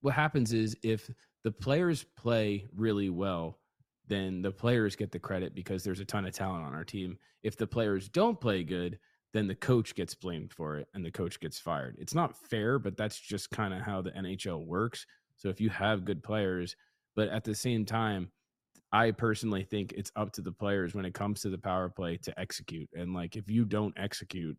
what 0.00 0.14
happens 0.14 0.52
is 0.52 0.76
if 0.82 1.10
the 1.44 1.52
players 1.52 2.04
play 2.16 2.66
really 2.74 3.10
well, 3.10 3.58
then 4.08 4.42
the 4.42 4.50
players 4.50 4.96
get 4.96 5.10
the 5.10 5.18
credit 5.18 5.54
because 5.54 5.82
there's 5.82 6.00
a 6.00 6.04
ton 6.04 6.26
of 6.26 6.32
talent 6.32 6.64
on 6.64 6.74
our 6.74 6.84
team. 6.84 7.18
If 7.42 7.56
the 7.56 7.66
players 7.66 8.08
don't 8.08 8.40
play 8.40 8.62
good, 8.62 8.98
then 9.32 9.46
the 9.46 9.54
coach 9.54 9.94
gets 9.94 10.14
blamed 10.14 10.52
for 10.52 10.78
it 10.78 10.88
and 10.94 11.04
the 11.04 11.10
coach 11.10 11.40
gets 11.40 11.58
fired. 11.58 11.96
It's 11.98 12.14
not 12.14 12.36
fair, 12.36 12.78
but 12.78 12.96
that's 12.96 13.18
just 13.18 13.50
kind 13.50 13.74
of 13.74 13.80
how 13.80 14.00
the 14.00 14.12
NHL 14.12 14.64
works. 14.64 15.06
So 15.36 15.48
if 15.48 15.60
you 15.60 15.68
have 15.70 16.04
good 16.04 16.22
players, 16.22 16.76
but 17.14 17.28
at 17.28 17.44
the 17.44 17.54
same 17.54 17.84
time, 17.84 18.30
I 18.92 19.10
personally 19.10 19.64
think 19.64 19.92
it's 19.92 20.12
up 20.16 20.32
to 20.32 20.40
the 20.40 20.52
players 20.52 20.94
when 20.94 21.04
it 21.04 21.14
comes 21.14 21.40
to 21.40 21.50
the 21.50 21.58
power 21.58 21.88
play 21.88 22.16
to 22.18 22.40
execute. 22.40 22.88
And 22.94 23.12
like 23.12 23.36
if 23.36 23.50
you 23.50 23.64
don't 23.64 23.94
execute, 23.98 24.56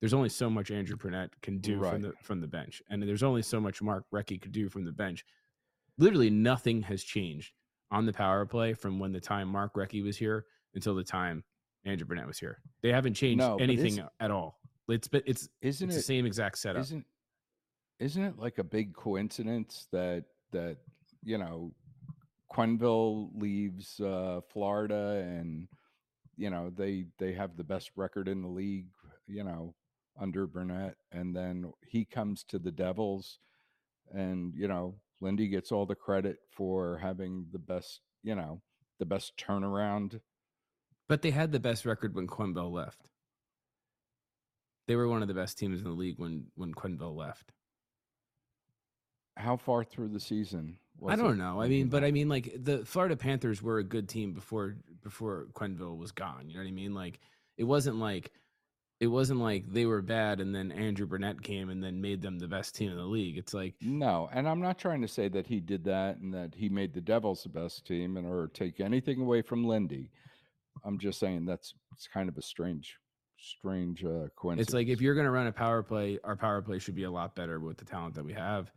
there's 0.00 0.14
only 0.14 0.28
so 0.28 0.48
much 0.48 0.70
Andrew 0.70 0.96
Brunette 0.96 1.30
can 1.42 1.58
do 1.58 1.78
right. 1.78 1.92
from 1.92 2.02
the 2.02 2.12
from 2.22 2.40
the 2.40 2.46
bench, 2.46 2.82
and 2.88 3.02
there's 3.02 3.22
only 3.22 3.42
so 3.42 3.60
much 3.60 3.82
Mark 3.82 4.04
Recchi 4.12 4.40
could 4.40 4.52
do 4.52 4.68
from 4.68 4.84
the 4.84 4.92
bench 4.92 5.24
literally 5.98 6.30
nothing 6.30 6.82
has 6.82 7.02
changed 7.02 7.52
on 7.90 8.06
the 8.06 8.12
power 8.12 8.46
play 8.46 8.72
from 8.72 8.98
when 8.98 9.12
the 9.12 9.20
time 9.20 9.48
Mark 9.48 9.74
Recchi 9.74 10.02
was 10.02 10.16
here 10.16 10.46
until 10.74 10.94
the 10.94 11.04
time 11.04 11.44
Andrew 11.84 12.06
Burnett 12.06 12.26
was 12.26 12.38
here. 12.38 12.60
They 12.82 12.92
haven't 12.92 13.14
changed 13.14 13.38
no, 13.38 13.56
anything 13.56 14.00
at 14.20 14.30
all. 14.30 14.58
It's 14.88 15.08
but 15.08 15.22
it's 15.26 15.48
isn't 15.60 15.88
it's 15.88 15.96
it, 15.96 15.98
the 15.98 16.02
same 16.02 16.24
exact 16.24 16.58
setup. 16.58 16.82
Isn't 16.82 17.04
isn't 17.98 18.22
it 18.22 18.38
like 18.38 18.58
a 18.58 18.64
big 18.64 18.94
coincidence 18.94 19.86
that 19.92 20.24
that 20.52 20.78
you 21.22 21.36
know 21.36 21.72
Quenneville 22.50 23.30
leaves 23.34 24.00
uh, 24.00 24.40
Florida 24.50 25.22
and 25.26 25.68
you 26.36 26.48
know 26.48 26.70
they 26.74 27.06
they 27.18 27.32
have 27.32 27.56
the 27.56 27.64
best 27.64 27.90
record 27.96 28.28
in 28.28 28.40
the 28.42 28.48
league, 28.48 28.88
you 29.26 29.44
know, 29.44 29.74
under 30.20 30.46
Burnett, 30.46 30.96
and 31.12 31.34
then 31.36 31.72
he 31.86 32.04
comes 32.04 32.44
to 32.44 32.58
the 32.58 32.72
Devils, 32.72 33.38
and 34.12 34.54
you 34.56 34.68
know 34.68 34.96
Lindy 35.20 35.48
gets 35.48 35.72
all 35.72 35.86
the 35.86 35.94
credit 35.94 36.38
for 36.50 36.98
having 36.98 37.46
the 37.52 37.58
best, 37.58 38.00
you 38.22 38.34
know, 38.34 38.60
the 38.98 39.06
best 39.06 39.36
turnaround. 39.36 40.20
But 41.08 41.22
they 41.22 41.30
had 41.30 41.52
the 41.52 41.60
best 41.60 41.84
record 41.86 42.14
when 42.14 42.26
Quenneville 42.26 42.72
left. 42.72 43.10
they 44.86 44.96
were 44.96 45.08
one 45.08 45.22
of 45.22 45.28
the 45.28 45.34
best 45.34 45.58
teams 45.58 45.78
in 45.80 45.84
the 45.84 45.90
league 45.92 46.18
when 46.18 46.46
when 46.56 46.72
Quenneville 46.74 47.16
left. 47.16 47.52
How 49.36 49.56
far 49.56 49.84
through 49.84 50.08
the 50.08 50.20
season? 50.20 50.78
I 51.06 51.14
don't 51.14 51.38
know. 51.38 51.60
I 51.60 51.68
mean, 51.68 51.88
but 51.88 52.02
I 52.02 52.10
mean, 52.10 52.28
like 52.28 52.52
the 52.58 52.84
Florida 52.84 53.16
Panthers 53.16 53.62
were 53.62 53.78
a 53.78 53.84
good 53.84 54.08
team 54.08 54.32
before 54.32 54.76
before 55.02 55.46
Quenneville 55.54 55.96
was 55.96 56.10
gone. 56.10 56.48
You 56.48 56.56
know 56.56 56.62
what 56.62 56.68
I 56.68 56.72
mean? 56.72 56.92
Like 56.94 57.20
it 57.56 57.64
wasn't 57.64 57.96
like 57.96 58.32
it 59.00 59.06
wasn't 59.06 59.40
like 59.40 59.64
they 59.72 59.86
were 59.86 60.02
bad 60.02 60.40
and 60.40 60.54
then 60.54 60.72
Andrew 60.72 61.06
Burnett 61.06 61.42
came 61.42 61.70
and 61.70 61.82
then 61.82 62.00
made 62.00 62.20
them 62.20 62.38
the 62.38 62.48
best 62.48 62.74
team 62.74 62.90
in 62.90 62.96
the 62.96 63.04
league. 63.04 63.38
It's 63.38 63.54
like 63.54 63.74
no, 63.80 64.28
and 64.32 64.48
I'm 64.48 64.60
not 64.60 64.78
trying 64.78 65.02
to 65.02 65.08
say 65.08 65.28
that 65.28 65.46
he 65.46 65.60
did 65.60 65.84
that 65.84 66.18
and 66.18 66.34
that 66.34 66.54
he 66.54 66.68
made 66.68 66.92
the 66.92 67.00
Devils 67.00 67.44
the 67.44 67.48
best 67.48 67.86
team 67.86 68.16
and 68.16 68.26
or 68.26 68.48
take 68.48 68.80
anything 68.80 69.20
away 69.20 69.42
from 69.42 69.64
Lindy. 69.64 70.10
I'm 70.84 70.98
just 70.98 71.20
saying 71.20 71.46
that's 71.46 71.74
it's 71.92 72.08
kind 72.08 72.28
of 72.28 72.36
a 72.36 72.42
strange 72.42 72.98
strange 73.38 74.04
uh, 74.04 74.28
coincidence. 74.36 74.68
It's 74.68 74.74
like 74.74 74.88
if 74.88 75.00
you're 75.00 75.14
going 75.14 75.26
to 75.26 75.30
run 75.30 75.46
a 75.46 75.52
power 75.52 75.82
play, 75.82 76.18
our 76.24 76.36
power 76.36 76.60
play 76.60 76.80
should 76.80 76.96
be 76.96 77.04
a 77.04 77.10
lot 77.10 77.36
better 77.36 77.60
with 77.60 77.76
the 77.76 77.84
talent 77.84 78.14
that 78.16 78.24
we 78.24 78.32
have. 78.32 78.70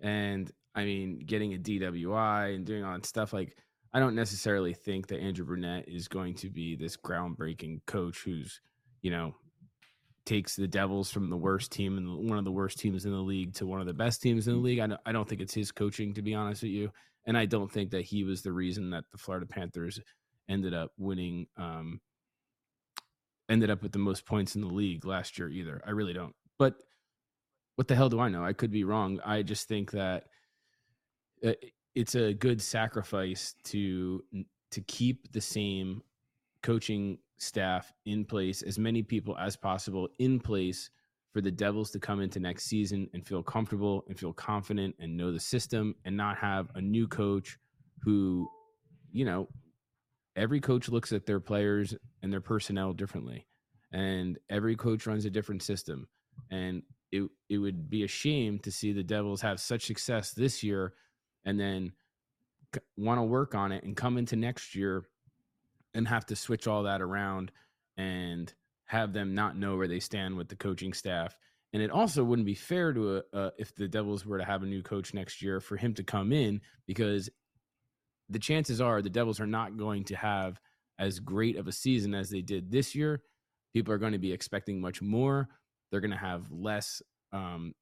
And 0.00 0.50
I 0.74 0.84
mean, 0.84 1.20
getting 1.26 1.54
a 1.54 1.58
DWI 1.58 2.54
and 2.54 2.64
doing 2.64 2.84
all 2.84 2.94
that 2.94 3.06
stuff 3.06 3.32
like 3.32 3.56
I 3.92 4.00
don't 4.00 4.14
necessarily 4.14 4.74
think 4.74 5.08
that 5.08 5.20
Andrew 5.20 5.44
Burnett 5.44 5.88
is 5.88 6.08
going 6.08 6.34
to 6.36 6.50
be 6.50 6.74
this 6.74 6.96
groundbreaking 6.96 7.86
coach 7.86 8.22
who's, 8.24 8.60
you 9.02 9.10
know, 9.12 9.34
takes 10.24 10.56
the 10.56 10.66
Devils 10.66 11.10
from 11.10 11.30
the 11.30 11.36
worst 11.36 11.72
team 11.72 11.98
and 11.98 12.28
one 12.28 12.38
of 12.38 12.44
the 12.44 12.52
worst 12.52 12.78
teams 12.78 13.04
in 13.04 13.12
the 13.12 13.18
league 13.18 13.54
to 13.54 13.66
one 13.66 13.80
of 13.80 13.86
the 13.86 13.92
best 13.92 14.22
teams 14.22 14.48
in 14.48 14.54
the 14.54 14.60
league. 14.60 14.78
I 14.78 14.86
don't, 14.86 15.00
I 15.04 15.12
don't 15.12 15.28
think 15.28 15.40
it's 15.40 15.54
his 15.54 15.72
coaching, 15.72 16.14
to 16.14 16.22
be 16.22 16.34
honest 16.34 16.62
with 16.62 16.72
you. 16.72 16.90
And 17.26 17.36
I 17.36 17.46
don't 17.46 17.70
think 17.70 17.90
that 17.90 18.04
he 18.04 18.24
was 18.24 18.42
the 18.42 18.52
reason 18.52 18.90
that 18.90 19.04
the 19.10 19.18
Florida 19.18 19.46
Panthers 19.46 20.00
ended 20.48 20.74
up 20.74 20.92
winning, 20.98 21.46
um, 21.56 22.00
ended 23.48 23.70
up 23.70 23.82
with 23.82 23.92
the 23.92 23.98
most 23.98 24.26
points 24.26 24.54
in 24.54 24.60
the 24.60 24.68
league 24.68 25.04
last 25.04 25.38
year 25.38 25.48
either. 25.48 25.82
I 25.86 25.90
really 25.90 26.12
don't. 26.12 26.34
But 26.58 26.74
what 27.76 27.88
the 27.88 27.94
hell 27.94 28.08
do 28.08 28.20
I 28.20 28.28
know? 28.28 28.44
I 28.44 28.52
could 28.52 28.70
be 28.70 28.84
wrong. 28.84 29.20
I 29.24 29.42
just 29.42 29.68
think 29.68 29.90
that 29.92 30.24
uh, 31.44 31.52
it's 31.94 32.14
a 32.14 32.34
good 32.34 32.60
sacrifice 32.60 33.54
to 33.64 34.22
to 34.70 34.80
keep 34.82 35.32
the 35.32 35.40
same 35.40 36.02
coaching 36.62 37.18
staff 37.38 37.92
in 38.06 38.24
place, 38.24 38.62
as 38.62 38.78
many 38.78 39.02
people 39.02 39.36
as 39.38 39.56
possible 39.56 40.08
in 40.18 40.40
place 40.40 40.90
for 41.32 41.40
the 41.40 41.50
Devils 41.50 41.90
to 41.90 41.98
come 41.98 42.20
into 42.20 42.38
next 42.38 42.64
season 42.66 43.10
and 43.12 43.26
feel 43.26 43.42
comfortable 43.42 44.04
and 44.08 44.18
feel 44.18 44.32
confident 44.32 44.94
and 45.00 45.16
know 45.16 45.32
the 45.32 45.40
system 45.40 45.94
and 46.04 46.16
not 46.16 46.36
have 46.38 46.70
a 46.76 46.80
new 46.80 47.08
coach 47.08 47.58
who, 48.02 48.48
you 49.10 49.24
know, 49.24 49.48
every 50.36 50.60
coach 50.60 50.88
looks 50.88 51.12
at 51.12 51.26
their 51.26 51.40
players 51.40 51.94
and 52.22 52.32
their 52.32 52.40
personnel 52.40 52.92
differently. 52.92 53.46
And 53.92 54.38
every 54.48 54.76
coach 54.76 55.06
runs 55.06 55.24
a 55.24 55.30
different 55.30 55.62
system. 55.62 56.06
And 56.50 56.82
it, 57.10 57.28
it 57.48 57.58
would 57.58 57.90
be 57.90 58.04
a 58.04 58.08
shame 58.08 58.58
to 58.60 58.70
see 58.70 58.92
the 58.92 59.02
Devils 59.02 59.40
have 59.40 59.60
such 59.60 59.86
success 59.86 60.32
this 60.32 60.62
year 60.62 60.94
and 61.44 61.58
then 61.58 61.92
want 62.96 63.18
to 63.18 63.22
work 63.22 63.54
on 63.54 63.72
it 63.72 63.84
and 63.84 63.96
come 63.96 64.18
into 64.18 64.36
next 64.36 64.74
year 64.74 65.04
and 65.94 66.08
have 66.08 66.26
to 66.26 66.36
switch 66.36 66.66
all 66.66 66.82
that 66.84 67.00
around 67.00 67.50
and 67.96 68.52
have 68.86 69.12
them 69.12 69.34
not 69.34 69.56
know 69.56 69.76
where 69.76 69.88
they 69.88 70.00
stand 70.00 70.36
with 70.36 70.48
the 70.48 70.56
coaching 70.56 70.92
staff. 70.92 71.36
And 71.72 71.82
it 71.82 71.90
also 71.90 72.22
wouldn't 72.22 72.46
be 72.46 72.54
fair 72.54 72.92
to 72.92 73.22
uh, 73.32 73.50
if 73.58 73.74
the 73.74 73.88
Devils 73.88 74.24
were 74.24 74.38
to 74.38 74.44
have 74.44 74.62
a 74.62 74.66
new 74.66 74.82
coach 74.82 75.12
next 75.12 75.42
year 75.42 75.60
for 75.60 75.76
him 75.76 75.94
to 75.94 76.04
come 76.04 76.32
in 76.32 76.60
because 76.86 77.30
the 78.28 78.38
chances 78.38 78.80
are 78.80 79.02
the 79.02 79.10
Devils 79.10 79.40
are 79.40 79.46
not 79.46 79.76
going 79.76 80.04
to 80.04 80.16
have 80.16 80.60
as 80.98 81.18
great 81.18 81.56
of 81.56 81.66
a 81.66 81.72
season 81.72 82.14
as 82.14 82.30
they 82.30 82.42
did 82.42 82.70
this 82.70 82.94
year. 82.94 83.22
People 83.72 83.92
are 83.92 83.98
going 83.98 84.12
to 84.12 84.18
be 84.18 84.32
expecting 84.32 84.80
much 84.80 85.02
more. 85.02 85.48
They're 85.90 86.00
going 86.00 86.12
to 86.12 86.16
have 86.16 86.50
less 86.52 87.02
um, 87.32 87.74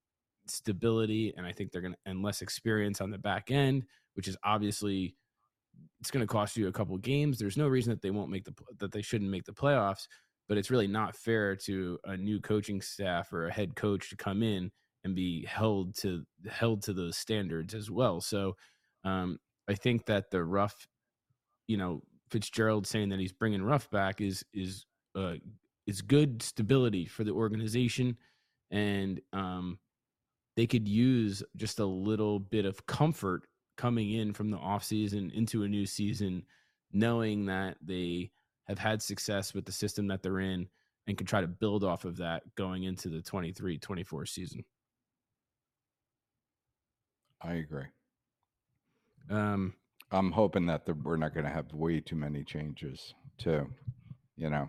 stability, 0.46 1.34
and 1.36 1.46
I 1.46 1.52
think 1.52 1.70
they're 1.70 1.82
going 1.82 1.92
to 1.94 1.98
and 2.06 2.22
less 2.22 2.40
experience 2.40 3.00
on 3.00 3.10
the 3.10 3.18
back 3.18 3.50
end, 3.50 3.84
which 4.14 4.26
is 4.26 4.36
obviously 4.42 5.16
it's 6.00 6.10
going 6.10 6.26
to 6.26 6.32
cost 6.32 6.56
you 6.56 6.68
a 6.68 6.72
couple 6.72 6.96
games. 6.98 7.38
There's 7.38 7.56
no 7.56 7.68
reason 7.68 7.90
that 7.90 8.02
they 8.02 8.10
won't 8.10 8.30
make 8.30 8.44
the 8.44 8.54
that 8.78 8.92
they 8.92 9.02
shouldn't 9.02 9.30
make 9.30 9.44
the 9.44 9.52
playoffs, 9.52 10.06
but 10.48 10.58
it's 10.58 10.70
really 10.70 10.88
not 10.88 11.16
fair 11.16 11.54
to 11.56 11.98
a 12.04 12.16
new 12.16 12.40
coaching 12.40 12.80
staff 12.80 13.32
or 13.32 13.46
a 13.46 13.52
head 13.52 13.76
coach 13.76 14.10
to 14.10 14.16
come 14.16 14.42
in 14.42 14.70
and 15.04 15.14
be 15.14 15.44
held 15.46 15.94
to 15.96 16.24
held 16.50 16.82
to 16.82 16.92
those 16.92 17.16
standards 17.16 17.74
as 17.74 17.90
well. 17.90 18.20
So 18.20 18.56
um, 19.04 19.38
I 19.68 19.74
think 19.74 20.06
that 20.06 20.30
the 20.30 20.42
Ruff, 20.42 20.86
you 21.68 21.76
know, 21.76 22.02
Fitzgerald 22.30 22.86
saying 22.86 23.10
that 23.10 23.20
he's 23.20 23.32
bringing 23.32 23.62
Ruff 23.62 23.90
back 23.90 24.20
is 24.20 24.44
is 24.52 24.84
uh, 25.14 25.34
is 25.86 26.02
good 26.02 26.42
stability 26.42 27.06
for 27.06 27.24
the 27.24 27.32
organization, 27.32 28.16
and 28.70 29.20
um, 29.32 29.78
they 30.56 30.66
could 30.66 30.88
use 30.88 31.42
just 31.56 31.78
a 31.78 31.86
little 31.86 32.38
bit 32.38 32.64
of 32.64 32.86
comfort 32.86 33.46
coming 33.76 34.12
in 34.12 34.32
from 34.32 34.50
the 34.50 34.58
offseason 34.58 35.32
into 35.32 35.62
a 35.62 35.68
new 35.68 35.86
season, 35.86 36.44
knowing 36.92 37.46
that 37.46 37.76
they 37.82 38.30
have 38.64 38.78
had 38.78 39.02
success 39.02 39.54
with 39.54 39.64
the 39.64 39.72
system 39.72 40.06
that 40.08 40.22
they're 40.22 40.40
in 40.40 40.68
and 41.06 41.18
can 41.18 41.26
try 41.26 41.40
to 41.40 41.48
build 41.48 41.82
off 41.84 42.04
of 42.04 42.16
that 42.18 42.42
going 42.54 42.84
into 42.84 43.08
the 43.08 43.22
23 43.22 43.78
24 43.78 44.26
season. 44.26 44.64
I 47.40 47.54
agree. 47.54 47.86
Um, 49.30 49.74
I'm 50.10 50.30
hoping 50.30 50.66
that 50.66 50.86
the, 50.86 50.94
we're 50.94 51.16
not 51.16 51.34
going 51.34 51.46
to 51.46 51.52
have 51.52 51.72
way 51.72 52.00
too 52.00 52.16
many 52.16 52.44
changes, 52.44 53.14
too. 53.38 53.66
You 54.36 54.50
know, 54.50 54.68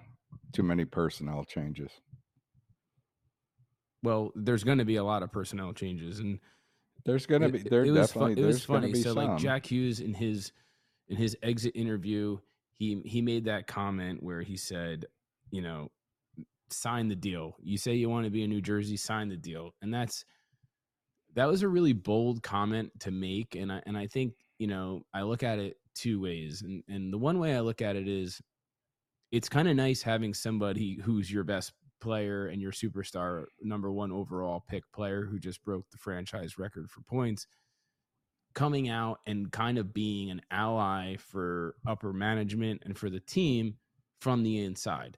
too 0.54 0.64
many 0.64 0.86
personnel 0.86 1.44
changes. 1.44 1.92
Well, 4.02 4.32
there's 4.36 4.64
going 4.64 4.80
to 4.80 4.86
be 4.86 4.96
a 4.96 5.04
lot 5.04 5.24
of 5.24 5.32
personnel 5.32 5.74
changes, 5.74 6.20
and 6.20 6.40
there's 7.06 7.26
gonna 7.26 7.50
be 7.50 7.60
there 7.60 7.84
it 7.84 7.94
definitely 7.94 8.36
fun, 8.36 8.44
it 8.44 8.48
was 8.48 8.64
funny. 8.64 8.94
so 8.94 9.14
some. 9.14 9.28
like 9.28 9.38
Jack 9.38 9.70
Hughes 9.70 10.00
in 10.00 10.14
his 10.14 10.52
in 11.10 11.18
his 11.18 11.38
exit 11.44 11.74
interview, 11.76 12.38
he 12.72 13.02
he 13.06 13.22
made 13.22 13.46
that 13.46 13.68
comment 13.68 14.24
where 14.24 14.42
he 14.42 14.58
said, 14.58 15.06
you 15.52 15.62
know, 15.62 15.90
sign 16.70 17.08
the 17.08 17.16
deal. 17.16 17.56
You 17.62 17.78
say 17.78 17.94
you 17.94 18.10
want 18.10 18.26
to 18.26 18.32
be 18.32 18.44
in 18.44 18.50
New 18.50 18.62
Jersey, 18.62 18.98
sign 18.98 19.30
the 19.30 19.38
deal. 19.38 19.72
And 19.82 19.94
that's 19.94 20.26
that 21.36 21.48
was 21.48 21.64
a 21.64 21.68
really 21.68 21.94
bold 21.94 22.44
comment 22.44 22.92
to 23.02 23.12
make. 23.12 23.56
And 23.56 23.72
I 23.72 23.82
and 23.86 23.98
I 23.98 24.08
think, 24.08 24.34
you 24.58 24.68
know, 24.68 25.04
I 25.14 25.24
look 25.24 25.44
at 25.44 25.60
it 25.60 25.78
two 25.96 26.22
ways. 26.22 26.62
And 26.62 26.84
and 26.88 27.14
the 27.14 27.18
one 27.18 27.40
way 27.40 27.56
I 27.56 27.60
look 27.60 27.82
at 27.82 27.96
it 27.96 28.08
is 28.08 28.42
it's 29.32 29.50
kind 29.50 29.68
of 29.68 29.76
nice 29.76 30.02
having 30.02 30.34
somebody 30.34 31.00
who's 31.04 31.32
your 31.32 31.44
best 31.44 31.74
player 32.04 32.48
and 32.48 32.62
your 32.62 32.74
superstar 32.74 33.46
number 33.62 33.92
one 33.92 34.12
overall 34.12 34.62
pick 34.68 34.84
player 34.92 35.24
who 35.24 35.40
just 35.40 35.64
broke 35.64 35.90
the 35.90 35.98
franchise 35.98 36.60
record 36.60 36.92
for 36.92 37.02
points 37.02 37.48
coming 38.54 38.90
out 38.90 39.20
and 39.26 39.52
kind 39.52 39.78
of 39.78 39.94
being 39.94 40.30
an 40.30 40.42
ally 40.52 41.16
for 41.16 41.76
upper 41.88 42.12
management 42.12 42.82
and 42.86 42.98
for 42.98 43.10
the 43.10 43.22
team 43.22 43.76
from 44.20 44.44
the 44.44 44.60
inside. 44.64 45.18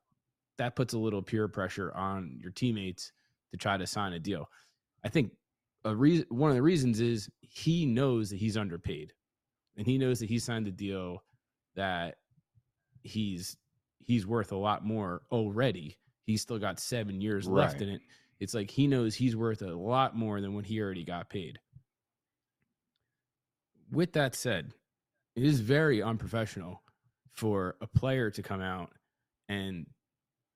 That 0.57 0.75
puts 0.75 0.93
a 0.93 0.99
little 0.99 1.23
peer 1.23 1.47
pressure 1.47 1.91
on 1.93 2.37
your 2.39 2.51
teammates 2.51 3.11
to 3.51 3.57
try 3.57 3.77
to 3.77 3.87
sign 3.87 4.13
a 4.13 4.19
deal. 4.19 4.47
I 5.03 5.09
think 5.09 5.31
a 5.83 5.95
reason 5.95 6.27
one 6.29 6.51
of 6.51 6.55
the 6.55 6.61
reasons 6.61 7.01
is 7.01 7.29
he 7.41 7.85
knows 7.87 8.29
that 8.29 8.37
he's 8.37 8.57
underpaid. 8.57 9.11
And 9.75 9.87
he 9.87 9.97
knows 9.97 10.19
that 10.19 10.29
he 10.29 10.39
signed 10.39 10.67
a 10.67 10.71
deal 10.71 11.23
that 11.75 12.15
he's 13.01 13.57
he's 13.99 14.25
worth 14.25 14.51
a 14.51 14.57
lot 14.57 14.85
more 14.85 15.23
already 15.31 15.97
he's 16.25 16.41
still 16.41 16.59
got 16.59 16.79
seven 16.79 17.21
years 17.21 17.47
right. 17.47 17.61
left 17.63 17.81
in 17.81 17.89
it. 17.89 18.01
It's 18.39 18.53
like 18.53 18.69
he 18.69 18.87
knows 18.87 19.15
he's 19.15 19.35
worth 19.35 19.61
a 19.61 19.73
lot 19.73 20.15
more 20.15 20.41
than 20.41 20.53
what 20.53 20.65
he 20.65 20.81
already 20.81 21.05
got 21.05 21.29
paid. 21.29 21.59
With 23.91 24.13
that 24.13 24.35
said, 24.35 24.73
it 25.35 25.43
is 25.43 25.61
very 25.61 26.01
unprofessional 26.01 26.81
for 27.31 27.75
a 27.81 27.87
player 27.87 28.31
to 28.31 28.41
come 28.41 28.61
out 28.61 28.91
and 29.47 29.85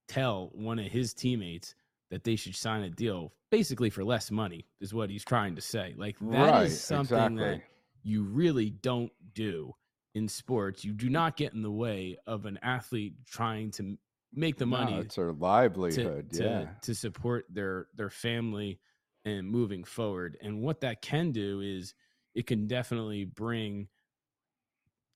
tell 0.08 0.50
one 0.54 0.80
of 0.80 0.86
his 0.86 1.14
teammates 1.14 1.76
that 2.10 2.24
they 2.24 2.36
should 2.36 2.56
sign 2.56 2.84
a 2.84 2.90
deal 2.90 3.32
basically 3.52 3.90
for 3.90 4.04
less 4.04 4.32
money 4.32 4.66
is 4.80 4.94
what 4.94 5.10
he's 5.10 5.24
trying 5.24 5.56
to 5.56 5.62
say. 5.62 5.94
Like 5.98 6.18
that 6.20 6.52
right, 6.52 6.66
is 6.66 6.82
something 6.82 7.18
exactly. 7.18 7.44
that 7.44 7.62
you 8.04 8.24
really 8.24 8.70
don't 8.70 9.12
do 9.34 9.74
in 10.16 10.28
sports. 10.28 10.84
You 10.84 10.94
do 10.94 11.10
not 11.10 11.38
get 11.38 11.54
in 11.54 11.62
the 11.62 11.72
way 11.72 12.18
of 12.26 12.46
an 12.46 12.60
athlete 12.62 13.14
trying 13.26 13.72
to 13.72 13.98
make 14.34 14.58
the 14.58 14.66
money. 14.66 14.94
No, 14.94 15.00
it's 15.02 15.16
their 15.16 15.34
livelihood. 15.34 16.32
To, 16.34 16.44
yeah. 16.44 16.60
to, 16.60 16.70
to 16.82 16.96
support 16.96 17.46
their 17.50 17.88
their 17.96 18.10
family 18.10 18.80
and 19.26 19.48
moving 19.48 19.84
forward. 19.84 20.38
And 20.42 20.62
what 20.62 20.82
that 20.82 21.02
can 21.02 21.32
do 21.32 21.62
is 21.62 21.94
it 22.36 22.48
can 22.48 22.68
definitely 22.68 23.26
bring 23.26 23.88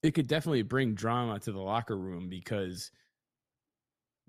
it 0.01 0.13
could 0.13 0.27
definitely 0.27 0.63
bring 0.63 0.93
drama 0.95 1.39
to 1.39 1.51
the 1.51 1.61
locker 1.61 1.97
room 1.97 2.27
because 2.29 2.91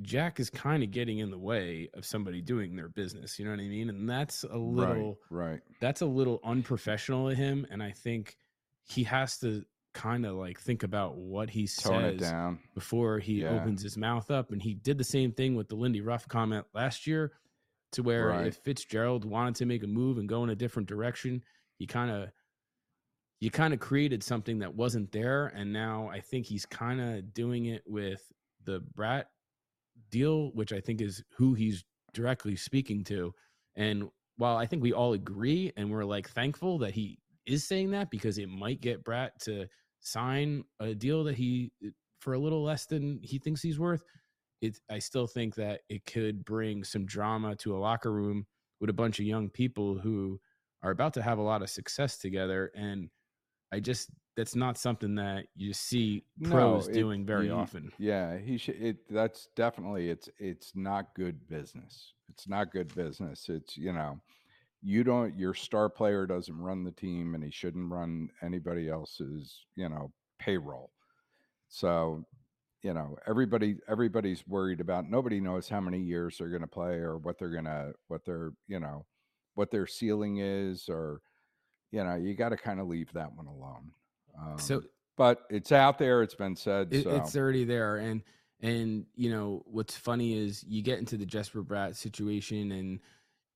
Jack 0.02 0.40
is 0.40 0.50
kind 0.50 0.82
of 0.82 0.90
getting 0.90 1.18
in 1.18 1.30
the 1.30 1.38
way 1.38 1.88
of 1.94 2.04
somebody 2.04 2.40
doing 2.40 2.76
their 2.76 2.88
business. 2.88 3.38
You 3.38 3.44
know 3.44 3.52
what 3.52 3.60
I 3.60 3.68
mean? 3.68 3.88
And 3.88 4.08
that's 4.08 4.44
a 4.44 4.56
little 4.56 5.18
right. 5.30 5.50
right. 5.50 5.60
That's 5.80 6.00
a 6.00 6.06
little 6.06 6.40
unprofessional 6.44 7.28
of 7.28 7.36
him. 7.36 7.66
And 7.70 7.82
I 7.82 7.90
think 7.90 8.36
he 8.84 9.04
has 9.04 9.38
to 9.38 9.64
kind 9.94 10.26
of 10.26 10.34
like 10.34 10.60
think 10.60 10.82
about 10.82 11.16
what 11.16 11.48
he 11.48 11.66
Tone 11.66 12.18
says 12.18 12.56
before 12.74 13.18
he 13.18 13.42
yeah. 13.42 13.50
opens 13.50 13.82
his 13.82 13.96
mouth 13.96 14.30
up. 14.30 14.52
And 14.52 14.60
he 14.60 14.74
did 14.74 14.98
the 14.98 15.04
same 15.04 15.32
thing 15.32 15.54
with 15.54 15.68
the 15.68 15.76
Lindy 15.76 16.00
Ruff 16.00 16.28
comment 16.28 16.66
last 16.74 17.06
year. 17.06 17.32
to 17.92 18.02
where 18.02 18.28
Right. 18.28 18.48
if 18.48 18.56
Fitzgerald 18.56 19.24
wanted 19.24 19.54
to 19.54 19.66
make 19.66 19.84
a 19.84 19.86
move 19.86 20.18
and 20.18 20.28
go 20.28 20.42
in 20.42 20.50
a 20.50 20.56
different 20.56 20.88
direction, 20.88 21.44
he 21.78 21.86
kind 21.86 22.10
of 22.10 22.30
you 23.40 23.50
kind 23.50 23.72
of 23.72 23.78
created 23.78 24.22
something 24.22 24.58
that 24.58 24.74
wasn't 24.74 25.12
there 25.12 25.46
and 25.48 25.72
now 25.72 26.08
I 26.08 26.20
think 26.20 26.46
he's 26.46 26.66
kind 26.66 27.00
of 27.00 27.32
doing 27.34 27.66
it 27.66 27.82
with 27.86 28.32
the 28.64 28.80
Bratt 28.96 29.24
deal, 30.10 30.50
which 30.54 30.72
I 30.72 30.80
think 30.80 31.00
is 31.00 31.22
who 31.36 31.54
he's 31.54 31.84
directly 32.12 32.56
speaking 32.56 33.04
to. 33.04 33.32
And 33.76 34.08
while 34.38 34.56
I 34.56 34.66
think 34.66 34.82
we 34.82 34.92
all 34.92 35.12
agree 35.12 35.72
and 35.76 35.90
we're 35.90 36.04
like 36.04 36.28
thankful 36.28 36.78
that 36.78 36.94
he 36.94 37.18
is 37.46 37.64
saying 37.64 37.90
that 37.90 38.10
because 38.10 38.38
it 38.38 38.48
might 38.48 38.80
get 38.80 39.04
Bratt 39.04 39.30
to 39.42 39.66
sign 40.04 40.64
a 40.80 40.94
deal 40.94 41.24
that 41.24 41.34
he 41.34 41.72
uh, 41.84 41.88
for 42.20 42.34
a 42.34 42.38
little 42.38 42.62
less 42.62 42.86
than 42.86 43.18
he 43.22 43.38
thinks 43.38 43.60
he's 43.62 43.78
worth, 43.78 44.04
it 44.62 44.78
I 44.90 44.98
still 44.98 45.26
think 45.26 45.56
that 45.56 45.80
it 45.88 46.06
could 46.06 46.44
bring 46.44 46.84
some 46.84 47.04
drama 47.06 47.56
to 47.56 47.76
a 47.76 47.78
locker 47.78 48.12
room 48.12 48.46
with 48.80 48.90
a 48.90 48.94
bunch 48.94 49.18
of 49.18 49.26
young 49.26 49.50
people 49.50 49.98
who 49.98 50.38
are 50.82 50.90
about 50.90 51.14
to 51.14 51.22
have 51.22 51.38
a 51.38 51.42
lot 51.42 51.62
of 51.62 51.70
success 51.70 52.18
together 52.18 52.70
and 52.74 53.08
I 53.72 53.80
just 53.80 54.10
that's 54.36 54.54
not 54.54 54.76
something 54.78 55.14
that 55.16 55.46
you 55.56 55.72
see 55.72 56.24
No, 56.38 56.50
pros 56.50 56.88
it- 56.88 56.92
doing 56.94 57.24
very 57.26 57.46
he- 57.46 57.50
often. 57.52 57.92
Yeah, 57.98 58.36
he 58.38 58.56
should. 58.58 58.76
It 58.80 58.96
that's 59.10 59.48
definitely 59.56 60.10
it's 60.10 60.28
it's 60.38 60.72
not 60.74 61.14
good 61.14 61.46
business. 61.48 62.12
It's 62.28 62.46
not 62.48 62.72
good 62.72 62.94
business. 62.94 63.48
It's 63.48 63.76
you 63.76 63.92
know, 63.92 64.20
you 64.84 65.02
don't 65.02 65.36
your 65.38 65.54
star 65.54 65.88
player 65.88 66.26
doesn't 66.26 66.60
run 66.60 66.84
the 66.84 66.92
team, 66.92 67.34
and 67.34 67.42
he 67.42 67.50
shouldn't 67.50 67.90
run 67.90 68.28
anybody 68.42 68.88
else's 68.90 69.64
you 69.74 69.88
know 69.88 70.12
payroll. 70.38 70.90
So, 71.68 72.24
you 72.82 72.92
know, 72.92 73.16
everybody 73.26 73.76
everybody's 73.88 74.46
worried 74.46 74.80
about. 74.80 75.10
Nobody 75.10 75.40
knows 75.40 75.68
how 75.68 75.80
many 75.80 75.98
years 75.98 76.36
they're 76.38 76.50
going 76.50 76.60
to 76.60 76.68
play 76.68 76.96
or 76.96 77.16
what 77.16 77.38
they're 77.38 77.48
gonna 77.48 77.92
what 78.08 78.24
their 78.26 78.52
you 78.68 78.78
know 78.78 79.06
what 79.54 79.70
their 79.70 79.86
ceiling 79.86 80.38
is 80.38 80.88
or 80.88 81.20
you 81.90 82.04
know 82.04 82.16
you 82.16 82.34
got 82.34 82.50
to 82.50 82.56
kind 82.56 82.78
of 82.78 82.86
leave 82.86 83.10
that 83.14 83.34
one 83.34 83.46
alone. 83.46 83.90
Um, 84.38 84.58
So 84.58 84.82
but 85.16 85.44
it's 85.48 85.72
out 85.72 85.98
there. 85.98 86.22
It's 86.22 86.34
been 86.34 86.56
said. 86.56 86.92
it, 86.92 87.04
so. 87.04 87.10
it's 87.16 87.36
already 87.36 87.64
there 87.64 87.96
and 87.96 88.22
and 88.60 89.06
you 89.14 89.30
know 89.30 89.62
what's 89.66 89.96
funny 89.96 90.36
is 90.36 90.62
you 90.68 90.82
get 90.82 90.98
into 90.98 91.16
the 91.16 91.26
Jesper 91.26 91.62
Bratt 91.62 91.96
situation 91.96 92.72
and 92.72 93.00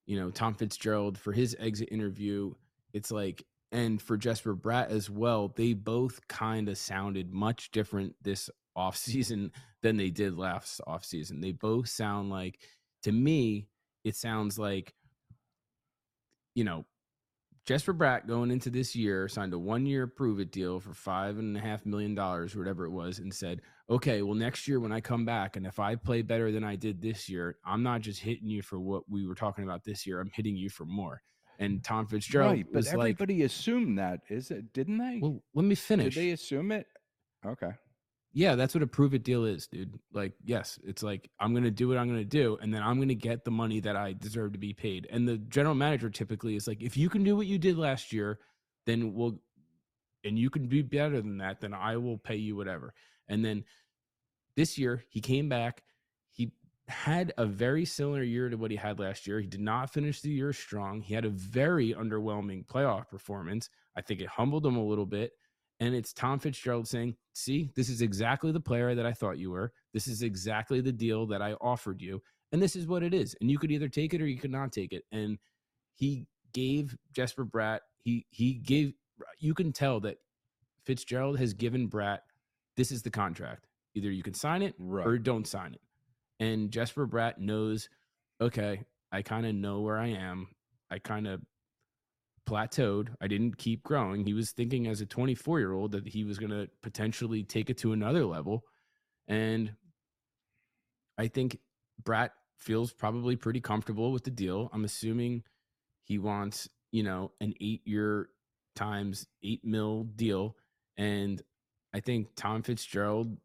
you 0.08 0.18
know 0.18 0.30
Tom 0.30 0.54
Fitzgerald 0.54 1.16
for 1.16 1.32
his 1.32 1.54
exit 1.60 1.90
interview 1.92 2.52
it's 2.92 3.12
like 3.12 3.44
and 3.70 4.00
for 4.00 4.16
Jesper 4.16 4.56
Bratt 4.56 4.88
as 4.88 5.08
well 5.08 5.52
they 5.54 5.74
both 5.74 6.26
kind 6.26 6.68
of 6.68 6.78
sounded 6.78 7.32
much 7.32 7.70
different 7.70 8.16
this 8.22 8.50
offseason 8.76 9.50
than 9.82 9.96
they 9.96 10.10
did 10.10 10.36
last 10.36 10.80
offseason 10.88 11.40
they 11.42 11.52
both 11.52 11.88
sound 11.88 12.30
like 12.30 12.58
to 13.02 13.12
me 13.12 13.68
it 14.02 14.16
sounds 14.16 14.58
like 14.58 14.94
you 16.54 16.64
know 16.64 16.86
Jesper 17.68 17.92
Bratt 17.92 18.26
going 18.26 18.50
into 18.50 18.70
this 18.70 18.96
year 18.96 19.28
signed 19.28 19.52
a 19.52 19.58
one 19.58 19.84
year 19.84 20.06
prove 20.06 20.40
it 20.40 20.50
deal 20.50 20.80
for 20.80 20.94
five 20.94 21.36
and 21.36 21.54
a 21.54 21.60
half 21.60 21.84
million 21.84 22.14
dollars, 22.14 22.56
or 22.56 22.60
whatever 22.60 22.86
it 22.86 22.90
was, 22.90 23.18
and 23.18 23.32
said, 23.32 23.60
okay, 23.90 24.22
well, 24.22 24.34
next 24.34 24.66
year 24.66 24.80
when 24.80 24.90
I 24.90 25.02
come 25.02 25.26
back 25.26 25.54
and 25.56 25.66
if 25.66 25.78
I 25.78 25.94
play 25.94 26.22
better 26.22 26.50
than 26.50 26.64
I 26.64 26.76
did 26.76 27.02
this 27.02 27.28
year, 27.28 27.58
I'm 27.66 27.82
not 27.82 28.00
just 28.00 28.20
hitting 28.20 28.48
you 28.48 28.62
for 28.62 28.80
what 28.80 29.02
we 29.06 29.26
were 29.26 29.34
talking 29.34 29.64
about 29.64 29.84
this 29.84 30.06
year, 30.06 30.18
I'm 30.18 30.30
hitting 30.32 30.56
you 30.56 30.70
for 30.70 30.86
more. 30.86 31.20
And 31.58 31.84
Tom 31.84 32.06
Fitzgerald 32.06 32.52
right, 32.52 32.64
but 32.72 32.76
was 32.76 32.86
like, 32.86 32.94
everybody 32.94 33.42
assumed 33.42 33.98
that, 33.98 34.20
is 34.30 34.50
it? 34.50 34.72
Didn't 34.72 34.96
they? 34.96 35.18
well, 35.20 35.42
let 35.52 35.66
me 35.66 35.74
finish. 35.74 36.14
Did 36.14 36.22
they 36.22 36.30
assume 36.30 36.72
it? 36.72 36.86
Okay. 37.44 37.72
Yeah, 38.32 38.54
that's 38.56 38.74
what 38.74 38.82
a 38.82 38.86
prove 38.86 39.14
it 39.14 39.24
deal 39.24 39.44
is, 39.44 39.66
dude. 39.66 39.98
Like, 40.12 40.34
yes, 40.44 40.78
it's 40.84 41.02
like 41.02 41.30
I'm 41.40 41.54
gonna 41.54 41.70
do 41.70 41.88
what 41.88 41.96
I'm 41.96 42.08
gonna 42.08 42.24
do, 42.24 42.58
and 42.60 42.72
then 42.72 42.82
I'm 42.82 43.00
gonna 43.00 43.14
get 43.14 43.44
the 43.44 43.50
money 43.50 43.80
that 43.80 43.96
I 43.96 44.12
deserve 44.12 44.52
to 44.52 44.58
be 44.58 44.74
paid. 44.74 45.06
And 45.10 45.26
the 45.26 45.38
general 45.38 45.74
manager 45.74 46.10
typically 46.10 46.54
is 46.54 46.68
like, 46.68 46.82
if 46.82 46.96
you 46.96 47.08
can 47.08 47.24
do 47.24 47.36
what 47.36 47.46
you 47.46 47.58
did 47.58 47.78
last 47.78 48.12
year, 48.12 48.38
then 48.86 49.14
we'll, 49.14 49.40
and 50.24 50.38
you 50.38 50.50
can 50.50 50.66
be 50.66 50.82
better 50.82 51.20
than 51.20 51.38
that, 51.38 51.60
then 51.60 51.72
I 51.72 51.96
will 51.96 52.18
pay 52.18 52.36
you 52.36 52.54
whatever. 52.54 52.92
And 53.28 53.44
then 53.44 53.64
this 54.56 54.76
year 54.78 55.04
he 55.08 55.20
came 55.20 55.48
back. 55.48 55.82
He 56.30 56.52
had 56.88 57.32
a 57.38 57.46
very 57.46 57.84
similar 57.84 58.22
year 58.22 58.48
to 58.48 58.56
what 58.56 58.70
he 58.70 58.76
had 58.76 58.98
last 58.98 59.26
year. 59.26 59.40
He 59.40 59.46
did 59.46 59.60
not 59.60 59.92
finish 59.92 60.20
the 60.20 60.30
year 60.30 60.52
strong. 60.52 61.00
He 61.00 61.14
had 61.14 61.24
a 61.24 61.30
very 61.30 61.94
underwhelming 61.94 62.66
playoff 62.66 63.08
performance. 63.08 63.70
I 63.96 64.00
think 64.00 64.20
it 64.20 64.28
humbled 64.28 64.66
him 64.66 64.76
a 64.76 64.84
little 64.84 65.06
bit. 65.06 65.32
And 65.80 65.94
it's 65.94 66.12
Tom 66.12 66.38
Fitzgerald 66.38 66.88
saying, 66.88 67.14
See, 67.34 67.70
this 67.76 67.88
is 67.88 68.02
exactly 68.02 68.50
the 68.50 68.60
player 68.60 68.94
that 68.94 69.06
I 69.06 69.12
thought 69.12 69.38
you 69.38 69.50
were. 69.50 69.72
This 69.92 70.08
is 70.08 70.22
exactly 70.22 70.80
the 70.80 70.92
deal 70.92 71.26
that 71.26 71.40
I 71.40 71.52
offered 71.60 72.02
you. 72.02 72.20
And 72.50 72.60
this 72.60 72.74
is 72.74 72.86
what 72.86 73.02
it 73.02 73.14
is. 73.14 73.36
And 73.40 73.50
you 73.50 73.58
could 73.58 73.70
either 73.70 73.88
take 73.88 74.12
it 74.14 74.20
or 74.20 74.26
you 74.26 74.38
could 74.38 74.50
not 74.50 74.72
take 74.72 74.92
it. 74.92 75.04
And 75.12 75.38
he 75.94 76.26
gave 76.52 76.96
Jesper 77.12 77.44
Bratt, 77.44 77.80
he 78.02 78.26
he 78.30 78.54
gave 78.54 78.94
you 79.38 79.54
can 79.54 79.72
tell 79.72 80.00
that 80.00 80.18
Fitzgerald 80.84 81.38
has 81.38 81.52
given 81.52 81.88
Bratt, 81.88 82.20
this 82.76 82.90
is 82.90 83.02
the 83.02 83.10
contract. 83.10 83.66
Either 83.94 84.10
you 84.10 84.22
can 84.22 84.34
sign 84.34 84.62
it 84.62 84.74
Right. 84.78 85.06
or 85.06 85.18
don't 85.18 85.46
sign 85.46 85.74
it. 85.74 85.80
And 86.40 86.70
Jesper 86.70 87.06
Bratt 87.06 87.38
knows, 87.38 87.88
okay, 88.40 88.84
I 89.12 89.22
kind 89.22 89.44
of 89.46 89.54
know 89.54 89.80
where 89.80 89.98
I 89.98 90.08
am. 90.08 90.48
I 90.90 90.98
kind 90.98 91.26
of 91.26 91.40
plateaued. 92.48 93.08
I 93.20 93.26
didn't 93.26 93.58
keep 93.58 93.82
growing. 93.82 94.24
He 94.24 94.32
was 94.32 94.52
thinking 94.52 94.86
as 94.86 95.00
a 95.00 95.06
24 95.06 95.58
year 95.58 95.72
old 95.72 95.92
that 95.92 96.08
he 96.08 96.24
was 96.24 96.38
going 96.38 96.50
to 96.50 96.68
potentially 96.82 97.44
take 97.44 97.68
it 97.68 97.78
to 97.78 97.92
another 97.92 98.24
level. 98.24 98.64
And 99.26 99.72
I 101.18 101.28
think 101.28 101.58
Bratt 102.02 102.30
feels 102.56 102.92
probably 102.92 103.36
pretty 103.36 103.60
comfortable 103.60 104.12
with 104.12 104.24
the 104.24 104.30
deal. 104.30 104.70
I'm 104.72 104.84
assuming 104.84 105.42
he 106.04 106.18
wants, 106.18 106.68
you 106.90 107.02
know, 107.02 107.32
an 107.40 107.54
eight 107.60 107.82
year 107.84 108.30
times 108.74 109.26
eight 109.42 109.64
mil 109.64 110.04
deal. 110.04 110.56
And 110.96 111.42
I 111.94 112.00
think 112.00 112.28
Tom 112.34 112.62
Fitzgerald 112.62 113.36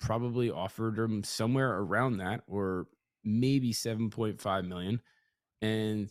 probably 0.00 0.50
offered 0.50 0.98
him 0.98 1.24
somewhere 1.24 1.78
around 1.78 2.18
that 2.18 2.42
or 2.46 2.86
maybe 3.24 3.72
7.5 3.72 4.68
million. 4.68 5.00
And 5.60 6.10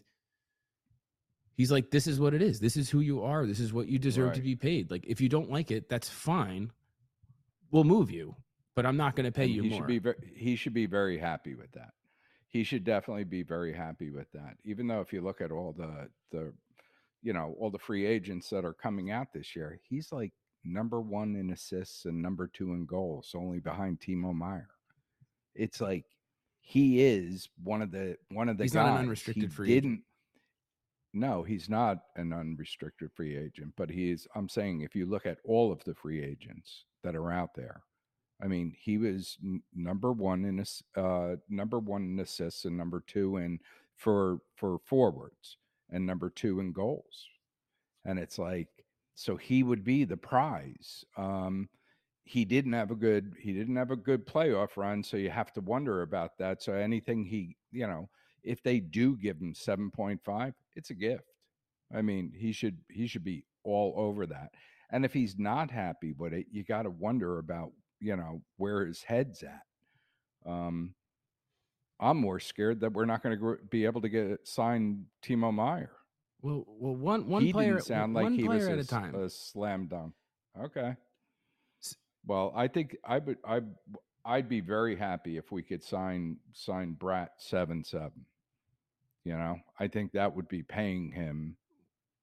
he's 1.56 1.72
like, 1.72 1.92
this 1.92 2.08
is 2.08 2.20
what 2.20 2.34
it 2.34 2.42
is. 2.42 2.60
This 2.60 2.78
is 2.78 2.90
who 2.90 3.00
you 3.00 3.24
are. 3.24 3.46
This 3.46 3.60
is 3.60 3.74
what 3.74 3.88
you 3.88 4.00
deserve 4.00 4.34
to 4.34 4.42
be 4.42 4.56
paid. 4.56 4.92
Like, 4.92 5.06
if 5.08 5.22
you 5.22 5.30
don't 5.30 5.50
like 5.52 5.72
it, 5.72 5.90
that's 5.90 6.10
fine. 6.10 6.72
We'll 7.72 7.84
move 7.84 8.12
you, 8.12 8.36
but 8.76 8.86
I'm 8.86 8.98
not 8.98 9.16
going 9.16 9.26
to 9.26 9.32
pay 9.32 9.46
And 9.46 9.54
you 9.56 9.64
he 9.64 9.70
more. 9.70 9.80
should 9.80 9.88
be 9.88 10.00
very, 10.00 10.16
he 10.36 10.56
should 10.56 10.74
be 10.74 10.86
very 10.86 11.18
happy 11.18 11.56
with 11.56 11.72
that. 11.74 11.92
He 12.48 12.64
should 12.64 12.84
definitely 12.84 13.24
be 13.24 13.42
very 13.42 13.74
happy 13.74 14.12
with 14.12 14.32
that. 14.34 14.58
Even 14.64 14.88
though 14.88 15.02
if 15.02 15.12
you 15.12 15.22
look 15.22 15.42
at 15.42 15.52
all 15.52 15.74
the 15.76 16.10
the 16.32 16.54
you 17.24 17.34
know, 17.34 17.56
all 17.58 17.72
the 17.72 17.80
free 17.80 18.06
agents 18.06 18.50
that 18.50 18.66
are 18.66 18.74
coming 18.74 19.10
out 19.10 19.28
this 19.34 19.56
year, 19.56 19.80
he's 19.90 20.12
like 20.12 20.34
number 20.66 21.02
1 21.02 21.36
in 21.36 21.52
assists 21.52 22.06
and 22.06 22.22
number 22.22 22.48
2 22.48 22.74
in 22.74 22.86
goals, 22.86 23.34
only 23.36 23.60
behind 23.60 24.00
Timo 24.00 24.36
Meier. 24.36 24.68
It's 25.56 25.82
like 25.82 26.06
he 26.60 27.02
is 27.02 27.50
one 27.64 27.82
of 27.82 27.92
the 27.92 28.18
one 28.30 28.50
of 28.50 28.58
the 28.58 28.66
He's 28.66 28.74
guys. 28.74 28.86
not 28.88 28.94
an 28.98 29.06
unrestricted 29.06 29.44
he 29.44 29.50
free 29.50 29.74
agent. 29.74 30.02
No, 31.14 31.44
he's 31.44 31.70
not 31.70 32.00
an 32.16 32.34
unrestricted 32.34 33.12
free 33.14 33.38
agent, 33.38 33.74
but 33.78 33.90
he 33.90 34.12
is. 34.12 34.28
I'm 34.36 34.50
saying 34.50 34.82
if 34.82 34.96
you 34.96 35.06
look 35.06 35.26
at 35.26 35.38
all 35.46 35.72
of 35.72 35.84
the 35.84 35.94
free 35.94 36.24
agents 36.24 36.86
that 37.04 37.16
are 37.16 37.32
out 37.32 37.54
there, 37.56 37.84
I 38.42 38.48
mean, 38.48 38.74
he 38.78 38.98
was 38.98 39.38
n- 39.44 39.62
number 39.76 40.12
one 40.12 40.44
in 40.44 40.66
uh, 40.96 41.36
number 41.50 41.80
one 41.80 42.04
in 42.04 42.20
assists 42.20 42.66
and 42.66 42.76
number 42.76 43.04
two 43.06 43.38
in 43.38 43.60
for 43.96 44.40
for 44.56 44.80
forwards 44.86 45.58
and 45.92 46.06
number 46.06 46.32
two 46.32 46.60
in 46.60 46.74
goals. 46.74 47.28
And 48.06 48.18
it's 48.18 48.40
like 48.40 48.70
so 49.16 49.38
he 49.38 49.62
would 49.62 49.84
be 49.84 50.06
the 50.06 50.18
prize. 50.18 51.06
Um, 51.16 51.70
he 52.26 52.44
didn't 52.44 52.74
have 52.74 52.90
a 52.90 52.96
good 52.96 53.36
he 53.40 53.54
didn't 53.54 53.76
have 53.76 53.92
a 53.92 53.96
good 53.96 54.26
playoff 54.26 54.78
run, 54.78 55.04
so 55.04 55.18
you 55.18 55.30
have 55.30 55.54
to 55.54 55.62
wonder 55.62 56.02
about 56.02 56.38
that. 56.40 56.64
So 56.64 56.74
anything 56.74 57.24
he 57.24 57.56
you 57.72 57.86
know 57.86 58.10
if 58.44 58.62
they 58.64 58.80
do 58.80 59.16
give 59.16 59.38
him 59.40 59.54
7.5 59.54 60.54
it's 60.76 60.90
a 60.90 60.96
gift. 60.96 61.24
I 61.94 62.02
mean 62.02 62.32
he 62.36 62.52
should 62.52 62.78
he 62.90 63.08
should 63.08 63.24
be 63.24 63.46
all 63.64 63.94
over 63.98 64.26
that. 64.28 64.52
And 64.90 65.06
if 65.06 65.14
he's 65.14 65.38
not 65.38 65.72
happy 65.72 66.14
with 66.14 66.34
it 66.34 66.48
you 66.52 66.64
got 66.64 66.84
to 66.84 66.90
wonder 66.90 67.40
about 67.40 67.72
you 68.00 68.16
know 68.16 68.42
where 68.58 68.86
his 68.86 69.04
head's 69.04 69.44
at. 69.44 69.64
Um 70.46 70.96
i'm 72.00 72.18
more 72.18 72.40
scared 72.40 72.82
that 72.82 72.92
we're 72.92 73.06
not 73.06 73.22
going 73.22 73.38
to 73.38 73.58
be 73.70 73.86
able 73.86 74.02
to 74.02 74.10
get 74.10 74.48
signed 74.48 75.06
timo 75.24 75.54
meier. 75.54 75.92
Well, 76.42 76.66
well, 76.68 76.96
one 76.96 77.28
one 77.30 77.44
he 77.44 77.54
player 77.54 77.76
didn't 77.76 77.86
sound 77.86 78.14
like 78.14 78.24
one 78.24 78.34
he 78.34 78.48
was 78.48 78.68
at 78.68 78.78
a 78.80 78.86
time. 78.86 79.16
a 79.16 79.30
slam 79.30 79.88
dunk. 79.88 80.14
Okay. 80.62 80.96
Well 82.26 82.52
i 82.56 82.68
think 82.68 82.98
i 83.06 83.20
would 83.20 83.38
i 83.46 83.62
i'd 84.26 84.50
be 84.50 84.62
very 84.62 84.96
happy 84.96 85.38
if 85.38 85.52
we 85.52 85.62
could 85.62 85.84
sign 85.84 86.38
sign 86.54 86.96
bratt 87.00 87.30
7 87.38 87.84
7 87.84 88.12
you 89.26 89.34
know 89.34 89.56
i 89.80 89.88
think 89.88 90.12
that 90.12 90.36
would 90.36 90.48
be 90.48 90.64
paying 90.64 91.12
him 91.12 91.56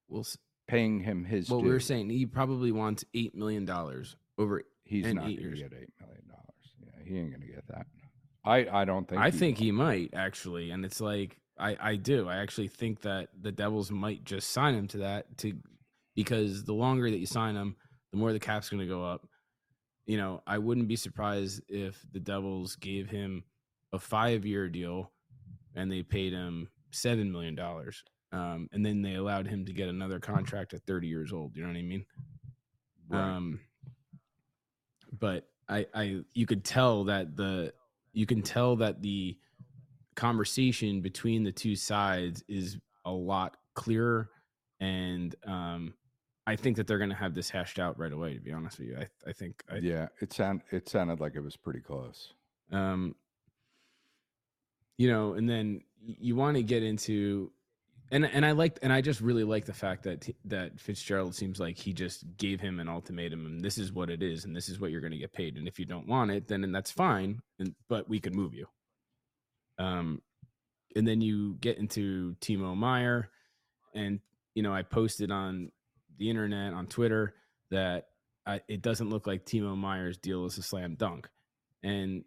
Well, 0.08 0.26
paying 0.68 1.00
him 1.00 1.24
his 1.24 1.48
what 1.50 1.58
due. 1.58 1.64
we 1.64 1.70
were 1.72 1.80
saying, 1.80 2.10
he 2.10 2.26
probably 2.26 2.72
wants 2.72 3.04
eight 3.14 3.34
million 3.34 3.64
dollars 3.64 4.16
over. 4.38 4.62
he's 4.84 5.04
not 5.12 5.28
eight 5.28 5.40
going 5.40 5.50
to 5.52 5.56
get 5.56 5.72
8 5.72 5.72
million 6.00 6.28
dollars 6.28 6.74
yeah 6.84 7.04
he 7.04 7.18
ain't 7.18 7.30
going 7.30 7.40
to 7.40 7.46
get 7.52 7.66
that 7.68 7.86
i 8.44 8.66
i 8.80 8.84
don't 8.84 9.08
think 9.08 9.20
I 9.20 9.30
he 9.30 9.38
think 9.38 9.58
will. 9.58 9.64
he 9.64 9.72
might 9.72 10.10
actually, 10.14 10.70
and 10.70 10.84
it's 10.84 11.00
like 11.00 11.36
I 11.58 11.76
I 11.80 11.96
do. 11.96 12.26
I 12.28 12.36
actually 12.36 12.68
think 12.68 13.02
that 13.02 13.28
the 13.38 13.52
Devils 13.52 13.90
might 13.90 14.24
just 14.24 14.48
sign 14.50 14.74
him 14.74 14.88
to 14.88 14.98
that 14.98 15.36
to 15.38 15.52
because 16.16 16.64
the 16.64 16.72
longer 16.72 17.10
that 17.10 17.18
you 17.18 17.26
sign 17.26 17.54
him, 17.54 17.76
the 18.12 18.16
more 18.18 18.32
the 18.32 18.38
cap's 18.40 18.70
going 18.70 18.80
to 18.80 18.86
go 18.88 19.04
up. 19.04 19.26
You 20.06 20.16
know, 20.16 20.42
I 20.46 20.56
wouldn't 20.56 20.88
be 20.88 20.96
surprised 20.96 21.60
if 21.68 22.02
the 22.12 22.18
Devils 22.20 22.76
gave 22.76 23.10
him 23.10 23.44
a 23.92 23.98
five 23.98 24.46
year 24.46 24.70
deal 24.70 25.12
and 25.74 25.92
they 25.92 26.02
paid 26.02 26.32
him 26.32 26.68
seven 26.90 27.30
million 27.30 27.54
dollars. 27.54 28.02
Um, 28.32 28.68
and 28.72 28.86
then 28.86 29.02
they 29.02 29.14
allowed 29.14 29.48
him 29.48 29.64
to 29.64 29.72
get 29.72 29.88
another 29.88 30.20
contract 30.20 30.72
at 30.72 30.82
30 30.86 31.08
years 31.08 31.32
old. 31.32 31.56
You 31.56 31.62
know 31.62 31.68
what 31.68 31.76
I 31.76 31.82
mean? 31.82 32.04
Right. 33.08 33.20
Um, 33.20 33.60
but 35.18 35.48
I, 35.68 35.86
I, 35.94 36.20
you 36.32 36.46
could 36.46 36.64
tell 36.64 37.04
that 37.04 37.36
the, 37.36 37.72
you 38.12 38.26
can 38.26 38.42
tell 38.42 38.76
that 38.76 39.02
the 39.02 39.36
conversation 40.14 41.00
between 41.00 41.42
the 41.42 41.52
two 41.52 41.74
sides 41.74 42.44
is 42.48 42.78
a 43.04 43.10
lot 43.10 43.56
clearer, 43.74 44.30
and 44.78 45.34
um, 45.46 45.94
I 46.46 46.56
think 46.56 46.76
that 46.76 46.86
they're 46.86 46.98
going 46.98 47.10
to 47.10 47.16
have 47.16 47.34
this 47.34 47.50
hashed 47.50 47.78
out 47.78 47.98
right 47.98 48.12
away. 48.12 48.34
To 48.34 48.40
be 48.40 48.52
honest 48.52 48.78
with 48.78 48.88
you, 48.88 48.96
I, 48.96 49.08
I 49.28 49.32
think, 49.32 49.62
I, 49.70 49.76
yeah, 49.76 50.08
it 50.20 50.32
sound 50.32 50.62
it 50.70 50.88
sounded 50.88 51.20
like 51.20 51.34
it 51.34 51.40
was 51.40 51.56
pretty 51.56 51.80
close. 51.80 52.32
um, 52.72 53.14
you 55.00 55.10
know, 55.10 55.32
and 55.32 55.48
then 55.48 55.80
you 56.04 56.36
want 56.36 56.58
to 56.58 56.62
get 56.62 56.82
into, 56.82 57.50
and 58.10 58.22
and 58.22 58.44
I 58.44 58.50
like, 58.50 58.78
and 58.82 58.92
I 58.92 59.00
just 59.00 59.22
really 59.22 59.44
like 59.44 59.64
the 59.64 59.72
fact 59.72 60.02
that 60.02 60.28
that 60.44 60.78
Fitzgerald 60.78 61.34
seems 61.34 61.58
like 61.58 61.78
he 61.78 61.94
just 61.94 62.22
gave 62.36 62.60
him 62.60 62.78
an 62.78 62.86
ultimatum, 62.86 63.46
and 63.46 63.64
this 63.64 63.78
is 63.78 63.94
what 63.94 64.10
it 64.10 64.22
is, 64.22 64.44
and 64.44 64.54
this 64.54 64.68
is 64.68 64.78
what 64.78 64.90
you're 64.90 65.00
going 65.00 65.14
to 65.14 65.18
get 65.18 65.32
paid, 65.32 65.56
and 65.56 65.66
if 65.66 65.78
you 65.78 65.86
don't 65.86 66.06
want 66.06 66.30
it, 66.32 66.48
then 66.48 66.64
and 66.64 66.74
that's 66.74 66.90
fine, 66.90 67.40
and 67.58 67.74
but 67.88 68.10
we 68.10 68.20
can 68.20 68.36
move 68.36 68.52
you. 68.52 68.66
Um, 69.78 70.20
and 70.94 71.08
then 71.08 71.22
you 71.22 71.54
get 71.54 71.78
into 71.78 72.34
Timo 72.42 72.76
Meier, 72.76 73.30
and 73.94 74.20
you 74.54 74.62
know 74.62 74.74
I 74.74 74.82
posted 74.82 75.30
on 75.30 75.72
the 76.18 76.28
internet 76.28 76.74
on 76.74 76.86
Twitter 76.88 77.32
that 77.70 78.08
I, 78.44 78.60
it 78.68 78.82
doesn't 78.82 79.08
look 79.08 79.26
like 79.26 79.46
Timo 79.46 79.78
Meier's 79.78 80.18
deal 80.18 80.44
is 80.44 80.58
a 80.58 80.62
slam 80.62 80.94
dunk, 80.94 81.26
and 81.82 82.22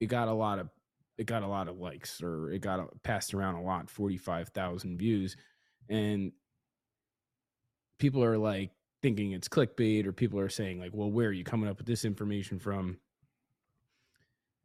it 0.00 0.06
got 0.06 0.28
a 0.28 0.32
lot 0.32 0.60
of 0.60 0.70
it 1.18 1.26
got 1.26 1.42
a 1.42 1.48
lot 1.48 1.68
of 1.68 1.78
likes 1.78 2.22
or 2.22 2.50
it 2.50 2.60
got 2.60 2.80
passed 3.02 3.34
around 3.34 3.56
a 3.56 3.62
lot 3.62 3.90
45,000 3.90 4.96
views 4.96 5.36
and 5.88 6.32
people 7.98 8.22
are 8.22 8.38
like 8.38 8.70
thinking 9.02 9.32
it's 9.32 9.48
clickbait 9.48 10.06
or 10.06 10.12
people 10.12 10.38
are 10.38 10.48
saying 10.48 10.78
like 10.78 10.92
well 10.94 11.10
where 11.10 11.28
are 11.28 11.32
you 11.32 11.44
coming 11.44 11.68
up 11.68 11.78
with 11.78 11.86
this 11.86 12.04
information 12.04 12.58
from? 12.58 12.98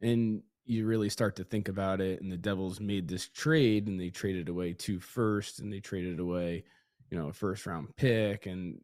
And 0.00 0.42
you 0.66 0.86
really 0.86 1.08
start 1.08 1.36
to 1.36 1.44
think 1.44 1.68
about 1.68 2.00
it 2.00 2.22
and 2.22 2.30
the 2.32 2.36
devils 2.36 2.80
made 2.80 3.08
this 3.08 3.28
trade 3.28 3.86
and 3.86 4.00
they 4.00 4.10
traded 4.10 4.48
away 4.48 4.72
two 4.72 4.98
first 5.00 5.60
and 5.60 5.72
they 5.72 5.80
traded 5.80 6.20
away 6.20 6.64
you 7.10 7.18
know 7.18 7.28
a 7.28 7.32
first 7.32 7.66
round 7.66 7.94
pick 7.96 8.46
and 8.46 8.80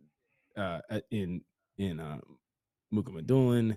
uh 0.57 0.81
in 1.11 1.41
in 1.79 2.01
uh 2.01 2.19
Mukhamadullin 2.93 3.77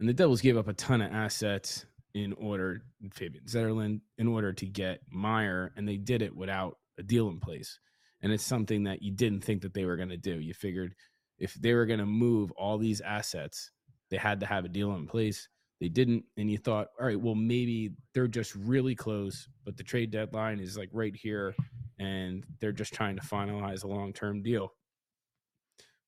and 0.00 0.08
the 0.08 0.12
devils 0.12 0.40
gave 0.40 0.56
up 0.56 0.68
a 0.68 0.74
ton 0.74 1.00
of 1.00 1.12
assets 1.12 1.86
in 2.14 2.32
order 2.34 2.82
Fabian 3.12 3.44
Zetterlund 3.44 4.00
in 4.16 4.28
order 4.28 4.52
to 4.52 4.66
get 4.66 5.00
Meier, 5.10 5.72
and 5.76 5.88
they 5.88 5.96
did 5.96 6.22
it 6.22 6.34
without 6.34 6.78
a 6.98 7.02
deal 7.02 7.28
in 7.28 7.40
place. 7.40 7.78
And 8.22 8.32
it's 8.32 8.44
something 8.44 8.84
that 8.84 9.02
you 9.02 9.12
didn't 9.12 9.44
think 9.44 9.62
that 9.62 9.74
they 9.74 9.84
were 9.84 9.96
going 9.96 10.08
to 10.08 10.16
do. 10.16 10.40
You 10.40 10.54
figured 10.54 10.94
if 11.38 11.54
they 11.54 11.74
were 11.74 11.86
going 11.86 12.00
to 12.00 12.06
move 12.06 12.50
all 12.52 12.78
these 12.78 13.00
assets, 13.00 13.70
they 14.10 14.16
had 14.16 14.40
to 14.40 14.46
have 14.46 14.64
a 14.64 14.68
deal 14.68 14.94
in 14.94 15.06
place. 15.06 15.48
They 15.80 15.88
didn't, 15.88 16.24
and 16.36 16.50
you 16.50 16.58
thought, 16.58 16.88
all 16.98 17.06
right, 17.06 17.20
well, 17.20 17.36
maybe 17.36 17.92
they're 18.12 18.26
just 18.26 18.54
really 18.56 18.96
close, 18.96 19.48
but 19.64 19.76
the 19.76 19.84
trade 19.84 20.10
deadline 20.10 20.58
is 20.58 20.76
like 20.76 20.88
right 20.92 21.14
here, 21.14 21.54
and 22.00 22.44
they're 22.58 22.72
just 22.72 22.92
trying 22.92 23.14
to 23.16 23.22
finalize 23.22 23.84
a 23.84 23.88
long 23.88 24.12
term 24.12 24.42
deal. 24.42 24.72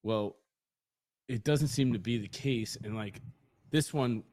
Well, 0.03 0.37
it 1.29 1.45
doesn't 1.45 1.69
seem 1.69 1.93
to 1.93 2.01
be 2.01 2.19
the 2.19 2.27
case, 2.27 2.77
and 2.83 2.97
like 2.97 3.21
this 3.71 3.95
one 3.95 4.25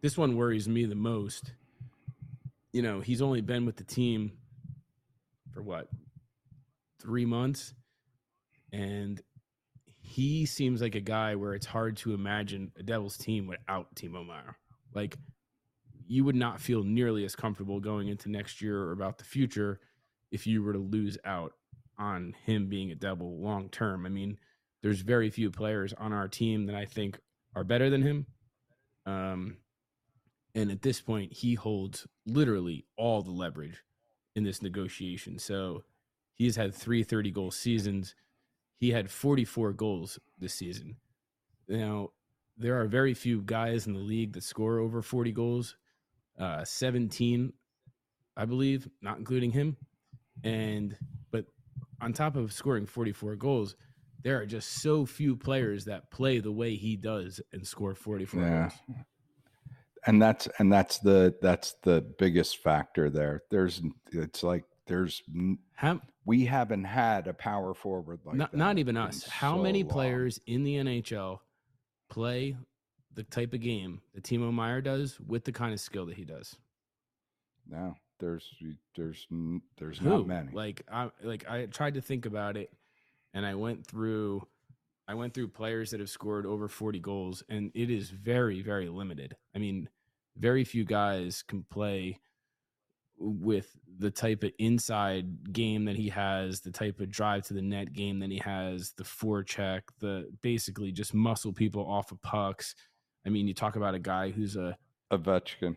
this 0.00 0.16
one 0.16 0.36
worries 0.36 0.68
me 0.68 0.84
the 0.84 0.94
most. 0.94 1.52
You 2.72 2.82
know, 2.82 3.00
he's 3.00 3.22
only 3.22 3.40
been 3.40 3.66
with 3.66 3.76
the 3.76 3.84
team 3.84 4.32
for 5.52 5.62
what 5.62 5.88
three 7.00 7.24
months, 7.24 7.74
and 8.72 9.20
he 10.00 10.46
seems 10.46 10.80
like 10.80 10.94
a 10.94 11.00
guy 11.00 11.34
where 11.34 11.54
it's 11.54 11.66
hard 11.66 11.96
to 11.98 12.14
imagine 12.14 12.72
a 12.78 12.82
Devils 12.82 13.16
team 13.16 13.46
without 13.46 13.94
Timo 13.94 14.26
Meier. 14.26 14.56
Like, 14.94 15.16
you 16.06 16.24
would 16.24 16.34
not 16.34 16.60
feel 16.60 16.82
nearly 16.82 17.24
as 17.24 17.36
comfortable 17.36 17.78
going 17.80 18.08
into 18.08 18.30
next 18.30 18.60
year 18.60 18.82
or 18.82 18.92
about 18.92 19.18
the 19.18 19.24
future 19.24 19.80
if 20.32 20.46
you 20.46 20.62
were 20.62 20.72
to 20.72 20.78
lose 20.78 21.16
out 21.24 21.52
on 21.98 22.34
him 22.44 22.68
being 22.68 22.90
a 22.90 22.96
Devil 22.96 23.40
long 23.40 23.68
term. 23.68 24.06
I 24.06 24.08
mean, 24.08 24.38
there's 24.82 25.00
very 25.00 25.30
few 25.30 25.50
players 25.50 25.92
on 25.92 26.12
our 26.12 26.26
team 26.26 26.66
that 26.66 26.74
I 26.74 26.86
think 26.86 27.20
are 27.54 27.64
better 27.64 27.90
than 27.90 28.02
him. 28.02 28.26
Um, 29.06 29.56
and 30.54 30.70
at 30.70 30.82
this 30.82 31.00
point, 31.00 31.32
he 31.32 31.54
holds 31.54 32.06
literally 32.26 32.84
all 32.96 33.22
the 33.22 33.30
leverage 33.30 33.82
in 34.34 34.44
this 34.44 34.62
negotiation. 34.62 35.38
So 35.38 35.84
he's 36.34 36.56
had 36.56 36.74
three 36.74 37.02
30 37.02 37.30
goal 37.30 37.50
seasons. 37.50 38.14
He 38.78 38.90
had 38.90 39.10
44 39.10 39.72
goals 39.74 40.18
this 40.38 40.54
season. 40.54 40.96
Now, 41.68 42.10
there 42.56 42.80
are 42.80 42.86
very 42.86 43.14
few 43.14 43.42
guys 43.42 43.86
in 43.86 43.92
the 43.94 44.00
league 44.00 44.32
that 44.32 44.42
score 44.42 44.78
over 44.78 45.02
40 45.02 45.32
goals, 45.32 45.76
uh, 46.38 46.64
17, 46.64 47.52
I 48.36 48.44
believe, 48.44 48.88
not 49.02 49.18
including 49.18 49.52
him. 49.52 49.76
And, 50.42 50.96
but 51.30 51.46
on 52.00 52.12
top 52.12 52.36
of 52.36 52.52
scoring 52.52 52.86
44 52.86 53.36
goals, 53.36 53.76
there 54.22 54.38
are 54.40 54.46
just 54.46 54.82
so 54.82 55.06
few 55.06 55.36
players 55.36 55.84
that 55.86 56.10
play 56.10 56.38
the 56.40 56.52
way 56.52 56.74
he 56.76 56.96
does 56.96 57.40
and 57.52 57.66
score 57.66 57.94
44 57.94 58.42
Yeah. 58.42 58.68
goals. 58.68 59.04
And 60.06 60.20
that's 60.20 60.48
and 60.58 60.72
that's 60.72 60.98
the 60.98 61.34
that's 61.42 61.74
the 61.82 62.00
biggest 62.18 62.58
factor 62.58 63.10
there 63.10 63.42
there's 63.50 63.82
it's 64.12 64.42
like 64.42 64.64
there's 64.86 65.22
How, 65.74 66.00
we 66.24 66.46
haven't 66.46 66.84
had 66.84 67.28
a 67.28 67.34
power 67.34 67.74
forward 67.74 68.20
like 68.24 68.36
not, 68.36 68.52
that 68.52 68.56
not 68.56 68.78
even 68.78 68.96
us. 68.96 69.26
How 69.26 69.56
so 69.56 69.62
many 69.62 69.82
long. 69.82 69.92
players 69.92 70.40
in 70.46 70.64
the 70.64 70.76
NHL 70.76 71.40
play 72.08 72.56
the 73.14 73.24
type 73.24 73.52
of 73.52 73.60
game 73.60 74.00
that 74.14 74.24
Timo 74.24 74.52
Meier 74.52 74.80
does 74.80 75.20
with 75.20 75.44
the 75.44 75.52
kind 75.52 75.72
of 75.72 75.80
skill 75.80 76.06
that 76.06 76.16
he 76.16 76.24
does? 76.24 76.56
no 77.68 77.94
there's 78.20 78.48
there's 78.96 79.26
there's 79.78 79.98
Who? 79.98 80.08
not 80.10 80.26
many 80.26 80.52
Like 80.52 80.82
I 80.92 81.10
like 81.22 81.48
I 81.48 81.66
tried 81.66 81.94
to 81.94 82.00
think 82.00 82.26
about 82.26 82.56
it, 82.56 82.70
and 83.34 83.44
I 83.44 83.54
went 83.54 83.86
through, 83.86 84.46
I 85.10 85.14
went 85.14 85.34
through 85.34 85.48
players 85.48 85.90
that 85.90 85.98
have 85.98 86.08
scored 86.08 86.46
over 86.46 86.68
forty 86.68 87.00
goals, 87.00 87.42
and 87.48 87.72
it 87.74 87.90
is 87.90 88.10
very 88.10 88.62
very 88.62 88.88
limited. 88.88 89.36
I 89.56 89.58
mean, 89.58 89.88
very 90.36 90.62
few 90.62 90.84
guys 90.84 91.42
can 91.42 91.64
play 91.68 92.20
with 93.18 93.76
the 93.98 94.12
type 94.12 94.44
of 94.44 94.52
inside 94.60 95.52
game 95.52 95.84
that 95.86 95.96
he 95.96 96.10
has, 96.10 96.60
the 96.60 96.70
type 96.70 97.00
of 97.00 97.10
drive 97.10 97.44
to 97.46 97.54
the 97.54 97.60
net 97.60 97.92
game 97.92 98.20
that 98.20 98.30
he 98.30 98.38
has, 98.38 98.92
the 98.96 99.02
forecheck, 99.02 99.82
the 99.98 100.30
basically 100.42 100.92
just 100.92 101.12
muscle 101.12 101.52
people 101.52 101.84
off 101.84 102.12
of 102.12 102.22
pucks. 102.22 102.76
I 103.26 103.30
mean, 103.30 103.48
you 103.48 103.52
talk 103.52 103.74
about 103.74 103.96
a 103.96 103.98
guy 103.98 104.30
who's 104.30 104.54
a 104.54 104.78
a 105.10 105.18
Ovechkin. 105.18 105.74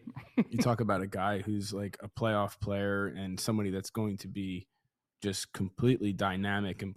you 0.51 0.59
talk 0.59 0.79
about 0.81 1.01
a 1.01 1.07
guy 1.07 1.39
who's 1.39 1.73
like 1.73 1.97
a 2.03 2.07
playoff 2.07 2.59
player 2.59 3.07
and 3.07 3.39
somebody 3.39 3.71
that's 3.71 3.89
going 3.89 4.17
to 4.17 4.27
be 4.27 4.67
just 5.23 5.51
completely 5.53 6.13
dynamic 6.13 6.83
and 6.83 6.95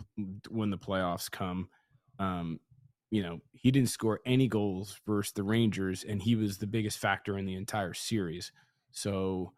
when 0.51 0.69
the 0.69 0.77
playoffs 0.77 1.31
come 1.31 1.71
um 2.19 2.61
you 3.11 3.23
know 3.23 3.41
he 3.53 3.71
didn't 3.71 3.91
score 3.91 4.21
any 4.27 4.49
goals 4.49 5.01
versus 5.07 5.33
the 5.33 5.43
rangers 5.43 6.05
and 6.07 6.23
he 6.23 6.35
was 6.35 6.59
the 6.59 6.67
biggest 6.67 6.99
factor 6.99 7.39
in 7.39 7.47
the 7.47 7.55
entire 7.55 7.95
series. 7.95 8.53
So 8.91 9.53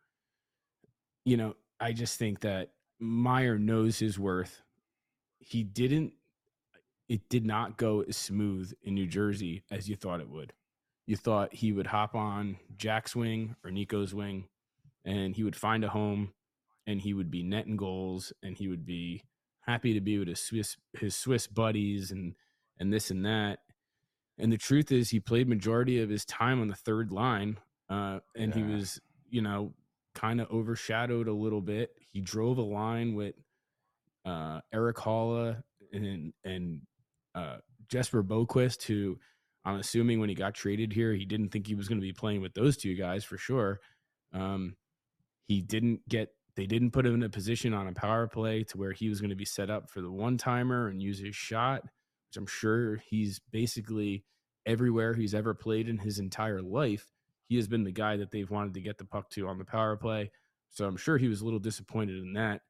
you 1.25 1.37
know 1.37 1.55
i 1.81 1.92
just 1.92 2.18
think 2.18 2.40
that 2.40 2.71
meier 3.01 3.59
knows 3.59 3.99
his 3.99 4.18
worth. 4.18 4.62
He 5.38 5.62
didn't 5.62 6.12
it 7.09 7.29
did 7.29 7.47
not 7.47 7.79
go 7.79 8.03
as 8.03 8.16
smooth 8.16 8.73
in 8.83 8.94
new 8.94 9.07
jersey 9.07 9.62
as 9.71 9.88
you 9.88 9.97
thought 9.97 10.21
it 10.21 10.29
would. 10.29 10.53
You 11.07 11.16
thought 11.16 11.55
he 11.55 11.73
would 11.73 11.87
hop 11.87 12.14
on 12.14 12.59
Jack's 12.77 13.16
wing 13.16 13.57
or 13.64 13.71
Nico's 13.71 14.12
wing 14.12 14.49
and 15.05 15.35
he 15.35 15.42
would 15.42 15.57
find 15.57 15.85
a 15.85 15.88
home 15.88 16.35
and 16.87 17.01
he 17.01 17.14
would 17.14 17.31
be 17.31 17.42
netting 17.42 17.77
goals 17.77 18.33
and 18.42 18.57
he 18.57 18.68
would 18.68 18.85
be 18.85 19.23
happy 19.61 19.94
to 19.94 20.01
be 20.01 20.18
with 20.18 20.29
his 20.29 20.40
Swiss 20.40 20.77
his 20.99 21.16
Swiss 21.16 21.47
buddies 21.47 22.11
and 22.11 22.35
and 22.79 22.93
this 22.93 23.11
and 23.11 23.25
that. 23.27 23.61
And 24.38 24.53
the 24.53 24.59
truth 24.59 24.93
is 24.93 25.11
he 25.11 25.21
played 25.21 25.49
majority 25.49 26.01
of 26.01 26.09
his 26.11 26.25
time 26.25 26.61
on 26.61 26.69
the 26.69 26.75
third 26.77 27.11
line 27.12 27.59
uh 27.88 28.21
and 28.37 28.55
Yeah. 28.55 28.67
he 28.67 28.73
was, 28.75 29.01
you 29.31 29.43
know, 29.43 29.75
kind 30.14 30.41
of 30.41 30.51
overshadowed 30.51 31.29
a 31.29 31.33
little 31.33 31.61
bit. 31.62 31.91
He 32.12 32.21
drove 32.21 32.59
a 32.59 32.62
line 32.62 33.14
with 33.14 33.35
uh 34.25 34.61
Erik 34.73 34.97
Haula 34.97 35.62
and 35.93 36.33
and 36.45 36.81
uh 37.35 37.59
Jesper 37.88 38.23
Boqvist 38.23 38.83
who 38.85 39.19
I'm 39.64 39.77
assuming 39.77 40.21
when 40.21 40.29
he 40.29 40.35
got 40.35 40.55
traded 40.55 40.93
here, 40.93 41.12
he 41.12 41.27
didn't 41.27 41.51
think 41.51 41.67
he 41.67 41.75
was 41.75 41.88
going 41.88 42.01
to 42.01 42.07
be 42.07 42.12
playing 42.12 42.41
with 42.41 42.55
those 42.55 42.77
two 42.77 42.95
guys 42.95 43.25
for 43.25 43.37
sure. 43.37 43.81
Um, 44.33 44.77
he 45.47 45.61
didn't 45.61 46.09
get 46.09 46.31
they 46.57 46.67
didn't 46.67 46.91
put 46.93 47.05
him 47.07 47.14
in 47.14 47.23
a 47.23 47.29
position 47.29 47.75
on 47.75 47.87
a 47.87 47.93
power 47.93 48.27
play 48.29 48.64
to 48.64 48.79
where 48.79 48.93
he 48.93 49.09
was 49.09 49.21
going 49.21 49.31
to 49.31 49.37
be 49.37 49.45
set 49.45 49.69
up 49.71 49.91
for 49.91 50.01
the 50.01 50.11
one 50.11 50.38
timer 50.38 50.88
and 50.88 51.03
use 51.03 51.19
his 51.19 51.37
shot, 51.37 51.83
which 52.29 52.37
I'm 52.37 52.47
sure 52.47 52.97
he's 53.09 53.41
basically 53.51 54.25
everywhere 54.67 55.14
he's 55.14 55.35
ever 55.35 55.55
played 55.55 55.88
in 55.88 55.99
his 55.99 56.19
entire 56.19 56.61
life. 56.61 57.07
He 57.49 57.57
has 57.57 57.69
been 57.69 57.85
the 57.85 57.93
guy 57.93 58.17
that 58.19 58.31
they've 58.31 58.51
wanted 58.51 58.75
to 58.75 58.81
get 58.81 58.99
the 58.99 59.05
puck 59.05 59.31
to 59.31 59.49
on 59.49 59.59
the 59.59 59.64
power 59.64 59.97
play. 59.97 60.31
So 60.71 60.87
I'm 60.87 60.99
sure 60.99 61.17
he 61.17 61.29
was 61.29 61.41
a 61.41 61.45
little 61.45 61.59
disappointed 61.59 62.19
in 62.19 62.35
that. 62.35 62.61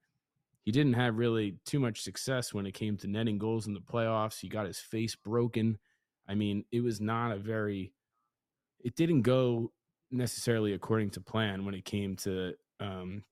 He 0.64 0.71
didn't 0.71 0.94
have 0.94 1.16
really 1.18 1.57
too 1.64 1.81
much 1.81 2.03
success 2.03 2.55
when 2.55 2.66
it 2.66 2.75
came 2.75 2.97
to 2.99 3.09
netting 3.09 3.38
goals 3.38 3.66
in 3.66 3.75
the 3.75 3.81
playoffs. 3.81 4.38
He 4.38 4.49
got 4.49 4.66
his 4.66 4.79
face 4.79 5.16
broken. 5.16 5.79
I 6.29 6.35
mean, 6.35 6.64
it 6.71 6.83
was 6.83 7.01
not 7.01 7.33
a 7.33 7.38
very, 7.38 7.92
it 8.85 8.94
didn't 8.94 9.23
go 9.23 9.73
necessarily 10.11 10.75
according 10.75 11.11
to 11.11 11.21
plan 11.21 11.64
when 11.64 11.75
it 11.75 11.85
came 11.85 12.16
to 12.16 12.53
um, 12.79 13.25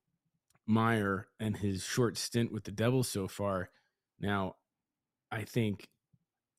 Meier 0.66 1.28
and 1.38 1.56
his 1.56 1.84
short 1.84 2.16
stint 2.16 2.52
with 2.52 2.64
the 2.64 2.72
Devils 2.72 3.08
so 3.08 3.28
far. 3.28 3.70
Now, 4.18 4.56
I 5.30 5.44
think 5.44 5.88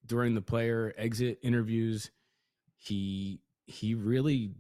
during 0.07 0.35
the 0.35 0.41
player 0.41 0.93
exit 0.97 1.39
interviews, 1.41 2.11
he 2.77 3.41
he 3.65 3.93
really 3.93 4.51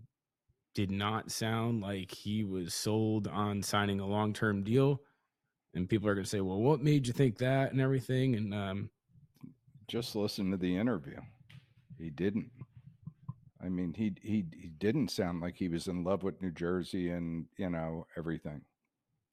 did 0.75 0.91
not 0.91 1.31
sound 1.31 1.81
like 1.81 2.11
he 2.11 2.43
was 2.43 2.73
sold 2.73 3.27
on 3.27 3.63
signing 3.63 3.99
a 3.99 4.05
long 4.05 4.33
term 4.33 4.63
deal. 4.63 5.01
And 5.73 5.89
people 5.89 6.07
are 6.07 6.15
going 6.15 6.23
to 6.23 6.29
say, 6.29 6.41
"Well, 6.41 6.61
what 6.61 6.81
made 6.81 7.07
you 7.07 7.13
think 7.13 7.37
that?" 7.39 7.71
and 7.71 7.81
everything. 7.81 8.35
And 8.35 8.53
um, 8.53 8.89
just 9.87 10.15
listen 10.15 10.51
to 10.51 10.57
the 10.57 10.77
interview. 10.77 11.19
He 11.97 12.09
didn't. 12.09 12.51
I 13.63 13.69
mean, 13.69 13.93
he 13.93 14.13
he 14.21 14.45
he 14.55 14.69
didn't 14.69 15.09
sound 15.09 15.41
like 15.41 15.57
he 15.57 15.67
was 15.67 15.87
in 15.87 16.03
love 16.03 16.23
with 16.23 16.41
New 16.41 16.51
Jersey 16.51 17.09
and 17.09 17.45
you 17.57 17.69
know 17.69 18.05
everything. 18.17 18.61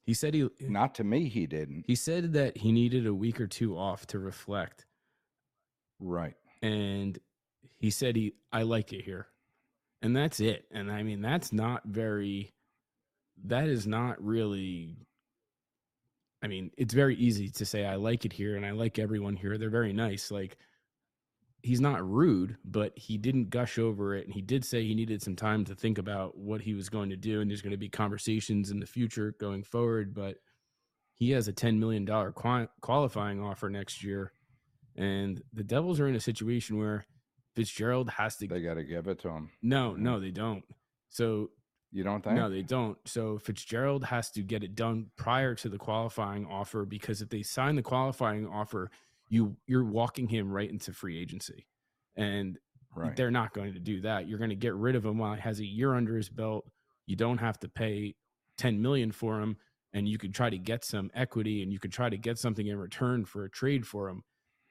He 0.06 0.14
said 0.14 0.34
he 0.34 0.48
not 0.60 0.94
to 0.96 1.04
me 1.04 1.28
he 1.28 1.46
didn't. 1.46 1.84
He 1.86 1.94
said 1.94 2.32
that 2.34 2.58
he 2.58 2.72
needed 2.72 3.06
a 3.06 3.14
week 3.14 3.40
or 3.40 3.46
two 3.46 3.76
off 3.76 4.06
to 4.08 4.18
reflect. 4.18 4.86
Right. 6.04 6.34
And 6.62 7.18
he 7.78 7.90
said 7.90 8.16
he 8.16 8.34
I 8.52 8.62
like 8.62 8.92
it 8.92 9.04
here. 9.04 9.26
And 10.02 10.14
that's 10.14 10.38
it. 10.40 10.66
And 10.70 10.92
I 10.92 11.02
mean 11.02 11.22
that's 11.22 11.52
not 11.52 11.82
very 11.86 12.52
that 13.44 13.68
is 13.68 13.86
not 13.86 14.22
really 14.22 15.06
I 16.42 16.46
mean, 16.46 16.70
it's 16.76 16.92
very 16.92 17.16
easy 17.16 17.48
to 17.48 17.64
say 17.64 17.86
I 17.86 17.94
like 17.94 18.26
it 18.26 18.32
here 18.32 18.56
and 18.56 18.66
I 18.66 18.72
like 18.72 18.98
everyone 18.98 19.34
here. 19.34 19.56
They're 19.56 19.70
very 19.70 19.94
nice. 19.94 20.30
Like 20.30 20.58
he's 21.62 21.80
not 21.80 22.06
rude, 22.06 22.58
but 22.66 22.92
he 22.96 23.16
didn't 23.16 23.48
gush 23.48 23.78
over 23.78 24.14
it. 24.14 24.26
And 24.26 24.34
he 24.34 24.42
did 24.42 24.62
say 24.62 24.84
he 24.84 24.94
needed 24.94 25.22
some 25.22 25.36
time 25.36 25.64
to 25.64 25.74
think 25.74 25.96
about 25.96 26.36
what 26.36 26.60
he 26.60 26.74
was 26.74 26.90
going 26.90 27.08
to 27.08 27.16
do. 27.16 27.40
And 27.40 27.50
there's 27.50 27.62
going 27.62 27.70
to 27.70 27.78
be 27.78 27.88
conversations 27.88 28.70
in 28.70 28.78
the 28.78 28.86
future 28.86 29.34
going 29.40 29.64
forward. 29.64 30.12
But 30.12 30.36
he 31.14 31.30
has 31.30 31.48
a 31.48 31.52
$10 31.54 31.78
million 31.78 32.06
qualifying 32.82 33.40
offer 33.40 33.70
next 33.70 34.04
year. 34.04 34.32
And 34.96 35.42
the 35.52 35.64
Devils 35.64 36.00
are 36.00 36.08
in 36.08 36.14
a 36.14 36.20
situation 36.20 36.78
where 36.78 37.04
Fitzgerald 37.54 38.10
has 38.10 38.36
to. 38.36 38.46
They 38.46 38.60
got 38.60 38.74
to 38.74 38.84
give 38.84 39.06
it 39.08 39.20
to 39.20 39.28
him. 39.28 39.50
No, 39.62 39.94
no, 39.94 40.20
they 40.20 40.30
don't. 40.30 40.64
So 41.08 41.50
you 41.94 42.02
don't 42.02 42.22
think? 42.22 42.36
No, 42.36 42.50
they 42.50 42.62
don't. 42.62 42.98
So 43.04 43.38
Fitzgerald 43.38 44.04
has 44.04 44.30
to 44.32 44.42
get 44.42 44.64
it 44.64 44.74
done 44.74 45.10
prior 45.16 45.54
to 45.56 45.68
the 45.68 45.78
qualifying 45.78 46.46
offer 46.46 46.84
because 46.84 47.22
if 47.22 47.28
they 47.28 47.42
sign 47.42 47.76
the 47.76 47.82
qualifying 47.82 48.48
offer, 48.48 48.90
you 49.28 49.56
you're 49.66 49.84
walking 49.84 50.28
him 50.28 50.52
right 50.52 50.68
into 50.68 50.92
free 50.92 51.20
agency, 51.20 51.66
and 52.16 52.58
right. 52.94 53.16
they're 53.16 53.30
not 53.30 53.54
going 53.54 53.74
to 53.74 53.80
do 53.80 54.00
that. 54.02 54.28
You're 54.28 54.38
going 54.38 54.50
to 54.50 54.56
get 54.56 54.74
rid 54.74 54.96
of 54.96 55.04
him 55.04 55.18
while 55.18 55.34
he 55.34 55.40
has 55.40 55.60
a 55.60 55.64
year 55.64 55.94
under 55.94 56.16
his 56.16 56.28
belt. 56.28 56.66
You 57.06 57.16
don't 57.16 57.38
have 57.38 57.58
to 57.60 57.68
pay 57.68 58.16
ten 58.58 58.82
million 58.82 59.12
for 59.12 59.40
him, 59.40 59.56
and 59.92 60.08
you 60.08 60.18
could 60.18 60.34
try 60.34 60.50
to 60.50 60.58
get 60.58 60.84
some 60.84 61.10
equity, 61.14 61.62
and 61.62 61.72
you 61.72 61.78
could 61.78 61.92
try 61.92 62.08
to 62.08 62.18
get 62.18 62.38
something 62.38 62.66
in 62.66 62.76
return 62.76 63.24
for 63.24 63.44
a 63.44 63.50
trade 63.50 63.86
for 63.86 64.08
him. 64.08 64.24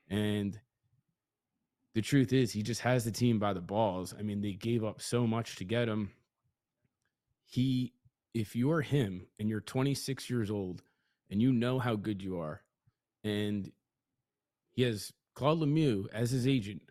And 0.10 0.60
the 1.94 2.02
truth 2.02 2.34
is, 2.34 2.52
he 2.52 2.63
just 2.63 2.82
has 2.82 3.06
the 3.06 3.12
team 3.12 3.39
by 3.39 3.54
the 3.54 3.62
balls. 3.62 4.13
I 4.18 4.24
mean, 4.24 4.42
they 4.42 4.54
gave 4.54 4.84
up 4.84 5.02
so 5.02 5.28
much 5.28 5.58
to 5.58 5.66
get 5.66 5.88
him. 5.88 6.12
He, 7.46 7.94
if 8.34 8.56
you're 8.56 8.82
him 8.82 9.28
and 9.39 9.48
you're 9.48 9.62
26 9.62 10.30
years 10.30 10.50
old 10.50 10.82
and 11.30 11.42
you 11.42 11.52
know 11.52 11.80
how 11.80 11.96
good 11.96 12.22
you 12.22 12.39
are, 12.39 12.62
and 13.24 13.72
he 14.72 14.82
has 14.84 15.13
Claude 15.36 15.60
Lemieux 15.60 16.08
as 16.12 16.32
his 16.32 16.48
agent, 16.48 16.82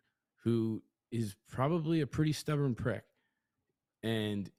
who 0.45 0.83
is 1.11 1.35
probably 1.49 2.01
a 2.01 2.07
pretty 2.07 2.33
stubborn 2.33 2.75
prick. 2.75 3.05
And 4.03 4.51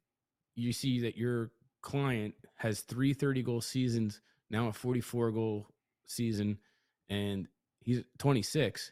you 0.56 0.72
see 0.72 1.02
that 1.02 1.18
your 1.18 1.52
client 1.82 2.36
has 2.56 2.82
three 2.82 3.13
30 3.13 3.44
goal 3.44 3.62
seasons, 3.62 4.22
now 4.50 4.68
a 4.68 4.74
44 4.74 5.32
goal 5.32 5.68
season, 6.06 6.60
and 7.10 7.48
he's 7.84 8.04
26. 8.17 8.91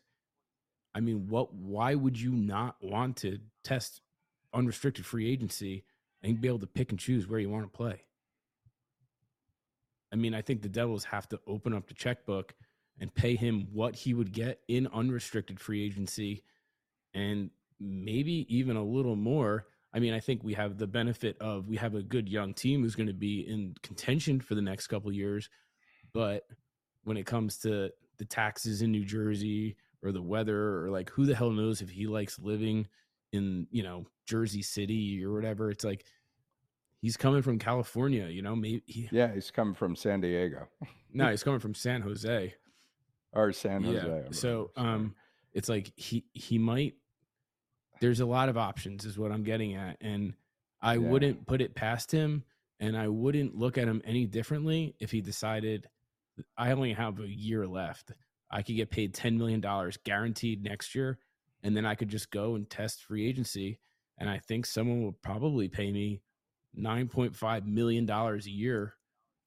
I 0.93 0.99
mean, 0.99 1.27
what 1.29 1.53
why 1.53 1.95
would 1.95 2.19
you 2.19 2.31
not 2.31 2.75
want 2.81 3.17
to 3.17 3.39
test 3.63 4.01
unrestricted 4.53 5.05
free 5.05 5.31
agency 5.31 5.83
and 6.21 6.39
be 6.39 6.47
able 6.47 6.59
to 6.59 6.67
pick 6.67 6.91
and 6.91 6.99
choose 6.99 7.27
where 7.27 7.39
you 7.39 7.49
want 7.49 7.63
to 7.71 7.77
play? 7.77 8.03
I 10.11 10.17
mean, 10.17 10.33
I 10.33 10.41
think 10.41 10.61
the 10.61 10.69
Devils 10.69 11.05
have 11.05 11.29
to 11.29 11.39
open 11.47 11.73
up 11.73 11.87
the 11.87 11.93
checkbook 11.93 12.53
and 12.99 13.13
pay 13.13 13.35
him 13.35 13.67
what 13.71 13.95
he 13.95 14.13
would 14.13 14.33
get 14.33 14.59
in 14.67 14.87
unrestricted 14.87 15.59
free 15.59 15.85
agency 15.85 16.43
and 17.13 17.49
maybe 17.79 18.45
even 18.55 18.75
a 18.75 18.83
little 18.83 19.15
more. 19.15 19.65
I 19.93 19.99
mean, 19.99 20.13
I 20.13 20.19
think 20.19 20.43
we 20.43 20.53
have 20.53 20.77
the 20.77 20.87
benefit 20.87 21.37
of 21.39 21.67
we 21.67 21.77
have 21.77 21.95
a 21.95 22.03
good 22.03 22.29
young 22.29 22.53
team 22.53 22.81
who's 22.81 22.95
going 22.95 23.07
to 23.07 23.13
be 23.13 23.41
in 23.41 23.75
contention 23.81 24.39
for 24.41 24.55
the 24.55 24.61
next 24.61 24.87
couple 24.87 25.11
years, 25.11 25.49
but 26.13 26.43
when 27.03 27.17
it 27.17 27.25
comes 27.25 27.57
to 27.59 27.91
the 28.21 28.25
taxes 28.25 28.83
in 28.83 28.91
New 28.91 29.03
Jersey 29.03 29.75
or 30.03 30.11
the 30.11 30.21
weather 30.21 30.77
or 30.77 30.91
like 30.91 31.09
who 31.09 31.25
the 31.25 31.33
hell 31.33 31.49
knows 31.49 31.81
if 31.81 31.89
he 31.89 32.05
likes 32.05 32.37
living 32.37 32.87
in, 33.31 33.65
you 33.71 33.81
know, 33.81 34.05
Jersey 34.27 34.61
City 34.61 35.25
or 35.25 35.33
whatever, 35.33 35.71
it's 35.71 35.83
like 35.83 36.05
he's 36.99 37.17
coming 37.17 37.41
from 37.41 37.57
California, 37.57 38.27
you 38.27 38.43
know, 38.43 38.55
maybe 38.55 38.83
he, 38.85 39.09
Yeah, 39.11 39.33
he's 39.33 39.49
coming 39.49 39.73
from 39.73 39.95
San 39.95 40.21
Diego. 40.21 40.67
no, 41.13 41.31
he's 41.31 41.41
coming 41.41 41.59
from 41.59 41.73
San 41.73 42.01
Jose 42.01 42.53
or 43.33 43.51
San 43.51 43.81
Jose. 43.83 44.05
Yeah. 44.05 44.27
So 44.29 44.69
um 44.75 45.15
it's 45.51 45.67
like 45.67 45.91
he 45.95 46.23
he 46.33 46.59
might 46.59 46.93
there's 48.01 48.19
a 48.19 48.25
lot 48.27 48.49
of 48.49 48.57
options 48.57 49.03
is 49.03 49.17
what 49.17 49.31
I'm 49.31 49.43
getting 49.43 49.73
at 49.73 49.97
and 49.99 50.35
I 50.79 50.93
yeah. 50.93 51.09
wouldn't 51.09 51.47
put 51.47 51.59
it 51.59 51.73
past 51.73 52.11
him 52.11 52.43
and 52.79 52.95
I 52.95 53.07
wouldn't 53.07 53.57
look 53.57 53.79
at 53.79 53.87
him 53.87 54.03
any 54.05 54.27
differently 54.27 54.93
if 54.99 55.09
he 55.09 55.21
decided 55.21 55.87
I 56.57 56.71
only 56.71 56.93
have 56.93 57.19
a 57.19 57.27
year 57.27 57.67
left. 57.67 58.11
I 58.49 58.61
could 58.61 58.75
get 58.75 58.91
paid 58.91 59.13
10 59.13 59.37
million 59.37 59.61
dollars 59.61 59.97
guaranteed 60.03 60.63
next 60.63 60.93
year 60.93 61.19
and 61.63 61.75
then 61.75 61.85
I 61.85 61.95
could 61.95 62.09
just 62.09 62.31
go 62.31 62.55
and 62.55 62.69
test 62.69 63.03
free 63.03 63.27
agency 63.27 63.79
and 64.17 64.29
I 64.29 64.39
think 64.39 64.65
someone 64.65 65.03
will 65.03 65.17
probably 65.23 65.67
pay 65.67 65.91
me 65.91 66.21
9.5 66.77 67.65
million 67.65 68.05
dollars 68.05 68.45
a 68.45 68.51
year 68.51 68.95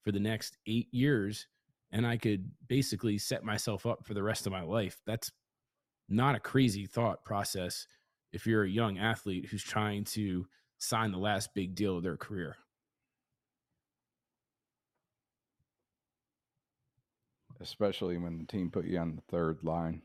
for 0.03 0.11
the 0.11 0.19
next 0.19 0.57
8 0.67 0.87
years 0.91 1.47
and 1.91 2.05
I 2.05 2.17
could 2.17 2.51
basically 2.67 3.17
set 3.17 3.43
myself 3.43 3.85
up 3.85 4.05
for 4.05 4.13
the 4.13 4.23
rest 4.23 4.45
of 4.45 4.51
my 4.51 4.63
life. 4.63 5.01
That's 5.05 5.31
not 6.09 6.35
a 6.35 6.39
crazy 6.39 6.85
thought 6.85 7.23
process 7.23 7.87
if 8.33 8.45
you're 8.45 8.63
a 8.63 8.69
young 8.69 8.97
athlete 8.97 9.47
who's 9.49 9.63
trying 9.63 10.03
to 10.03 10.47
sign 10.77 11.11
the 11.11 11.17
last 11.17 11.53
big 11.53 11.73
deal 11.75 11.97
of 11.97 12.03
their 12.03 12.17
career. 12.17 12.57
Especially 17.59 18.17
when 18.17 18.37
the 18.37 18.45
team 18.45 18.69
put 18.69 18.85
you 18.85 18.97
on 18.97 19.15
the 19.15 19.21
third 19.29 19.63
line. 19.63 20.01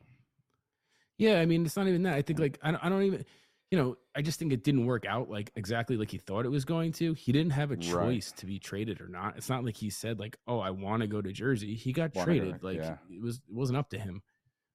Yeah, 1.17 1.39
I 1.39 1.45
mean, 1.45 1.65
it's 1.65 1.77
not 1.77 1.87
even 1.87 2.03
that. 2.03 2.15
I 2.15 2.21
think 2.21 2.39
like 2.39 2.57
I 2.63 2.71
don't, 2.71 2.85
I 2.85 2.89
don't 2.89 3.03
even 3.03 3.25
you 3.71 3.77
know, 3.77 3.95
I 4.13 4.21
just 4.21 4.37
think 4.37 4.51
it 4.51 4.65
didn't 4.65 4.85
work 4.85 5.05
out 5.05 5.29
like 5.29 5.49
exactly 5.55 5.95
like 5.95 6.11
he 6.11 6.17
thought 6.17 6.45
it 6.45 6.49
was 6.49 6.65
going 6.65 6.91
to. 6.93 7.13
He 7.13 7.31
didn't 7.31 7.53
have 7.53 7.71
a 7.71 7.77
choice 7.77 8.31
right. 8.31 8.37
to 8.39 8.45
be 8.45 8.59
traded 8.59 8.99
or 8.99 9.07
not. 9.07 9.37
It's 9.37 9.47
not 9.47 9.63
like 9.63 9.77
he 9.77 9.89
said 9.89 10.19
like, 10.19 10.37
"Oh, 10.45 10.59
I 10.59 10.71
want 10.71 11.01
to 11.01 11.07
go 11.07 11.21
to 11.21 11.31
Jersey." 11.31 11.75
He 11.75 11.93
got 11.93 12.13
traded. 12.13 12.61
Like 12.63 12.77
yeah. 12.77 12.97
it 13.09 13.21
was 13.21 13.37
it 13.37 13.55
wasn't 13.55 13.77
up 13.77 13.89
to 13.91 13.99
him. 13.99 14.21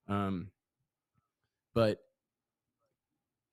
Um 0.09 0.51
but 1.74 1.99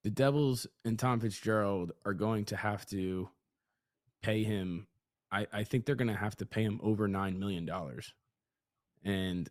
the 0.03 0.09
Devils 0.09 0.65
and 0.85 0.97
Tom 0.97 1.19
Fitzgerald 1.19 1.91
are 2.05 2.13
going 2.13 2.45
to 2.45 2.55
have 2.55 2.85
to 2.87 3.29
pay 4.21 4.43
him 4.43 4.87
I 5.29 5.45
I 5.51 5.63
think 5.65 5.85
they're 5.85 5.95
going 5.95 6.07
to 6.07 6.13
have 6.13 6.37
to 6.37 6.45
pay 6.45 6.63
him 6.63 6.79
over 6.81 7.09
9 7.09 7.37
million 7.37 7.65
dollars. 7.65 8.13
And 9.03 9.49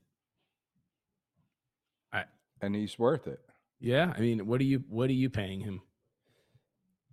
I 2.12 2.24
and 2.60 2.74
he's 2.74 2.98
worth 2.98 3.26
it. 3.26 3.40
Yeah, 3.80 4.12
I 4.16 4.20
mean, 4.20 4.46
what 4.46 4.60
are 4.60 4.64
you 4.64 4.84
what 4.88 5.10
are 5.10 5.14
you 5.14 5.28
paying 5.28 5.60
him? 5.60 5.82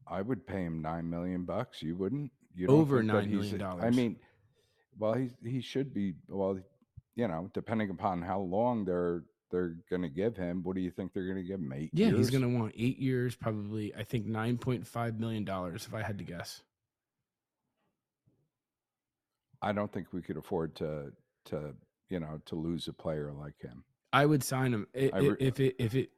I 0.07 0.21
would 0.21 0.45
pay 0.47 0.63
him 0.63 0.81
nine 0.81 1.09
million 1.09 1.45
bucks. 1.45 1.81
You 1.81 1.95
wouldn't? 1.95 2.31
You 2.55 2.67
over 2.67 3.03
nine 3.03 3.31
million 3.31 3.57
dollars. 3.57 3.83
I 3.83 3.89
mean, 3.89 4.17
well, 4.97 5.13
he 5.13 5.29
he 5.43 5.61
should 5.61 5.93
be. 5.93 6.13
Well, 6.27 6.59
you 7.15 7.27
know, 7.27 7.49
depending 7.53 7.89
upon 7.89 8.21
how 8.21 8.39
long 8.39 8.85
they're 8.85 9.23
they're 9.51 9.75
going 9.89 10.01
to 10.01 10.09
give 10.09 10.37
him. 10.37 10.63
What 10.63 10.75
do 10.75 10.81
you 10.81 10.91
think 10.91 11.13
they're 11.13 11.25
going 11.25 11.37
to 11.37 11.43
give 11.43 11.59
him? 11.59 11.73
Eight? 11.73 11.89
Yeah, 11.93 12.07
years? 12.07 12.17
he's 12.17 12.29
going 12.29 12.43
to 12.43 12.59
want 12.59 12.73
eight 12.77 12.99
years, 12.99 13.35
probably. 13.35 13.93
I 13.95 14.03
think 14.03 14.25
nine 14.25 14.57
point 14.57 14.85
five 14.85 15.19
million 15.19 15.43
dollars, 15.43 15.85
if 15.85 15.93
I 15.93 16.01
had 16.01 16.17
to 16.19 16.23
guess. 16.23 16.61
I 19.61 19.73
don't 19.73 19.91
think 19.91 20.07
we 20.13 20.21
could 20.21 20.37
afford 20.37 20.75
to 20.77 21.11
to 21.45 21.73
you 22.09 22.19
know 22.19 22.41
to 22.45 22.55
lose 22.55 22.87
a 22.87 22.93
player 22.93 23.31
like 23.31 23.59
him. 23.59 23.83
I 24.11 24.25
would 24.25 24.43
sign 24.43 24.73
him 24.73 24.87
I, 24.95 25.11
I 25.13 25.19
re- 25.19 25.35
if 25.39 25.59
it 25.59 25.75
if 25.77 25.95
it 25.95 26.09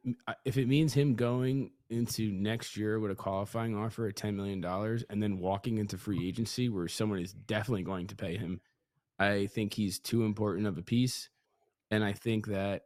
if 0.44 0.56
it 0.56 0.66
means 0.66 0.94
him 0.94 1.14
going 1.14 1.72
into 1.90 2.32
next 2.32 2.76
year 2.76 2.98
with 2.98 3.10
a 3.10 3.14
qualifying 3.14 3.76
offer 3.76 4.06
at 4.06 4.16
ten 4.16 4.34
million 4.34 4.60
dollars 4.60 5.04
and 5.10 5.22
then 5.22 5.38
walking 5.38 5.78
into 5.78 5.98
free 5.98 6.26
agency 6.26 6.68
where 6.68 6.88
someone 6.88 7.18
is 7.18 7.34
definitely 7.34 7.82
going 7.82 8.06
to 8.06 8.16
pay 8.16 8.36
him. 8.36 8.60
I 9.18 9.46
think 9.46 9.74
he's 9.74 9.98
too 9.98 10.24
important 10.24 10.66
of 10.66 10.78
a 10.78 10.82
piece, 10.82 11.28
and 11.90 12.02
I 12.02 12.12
think 12.12 12.46
that 12.46 12.84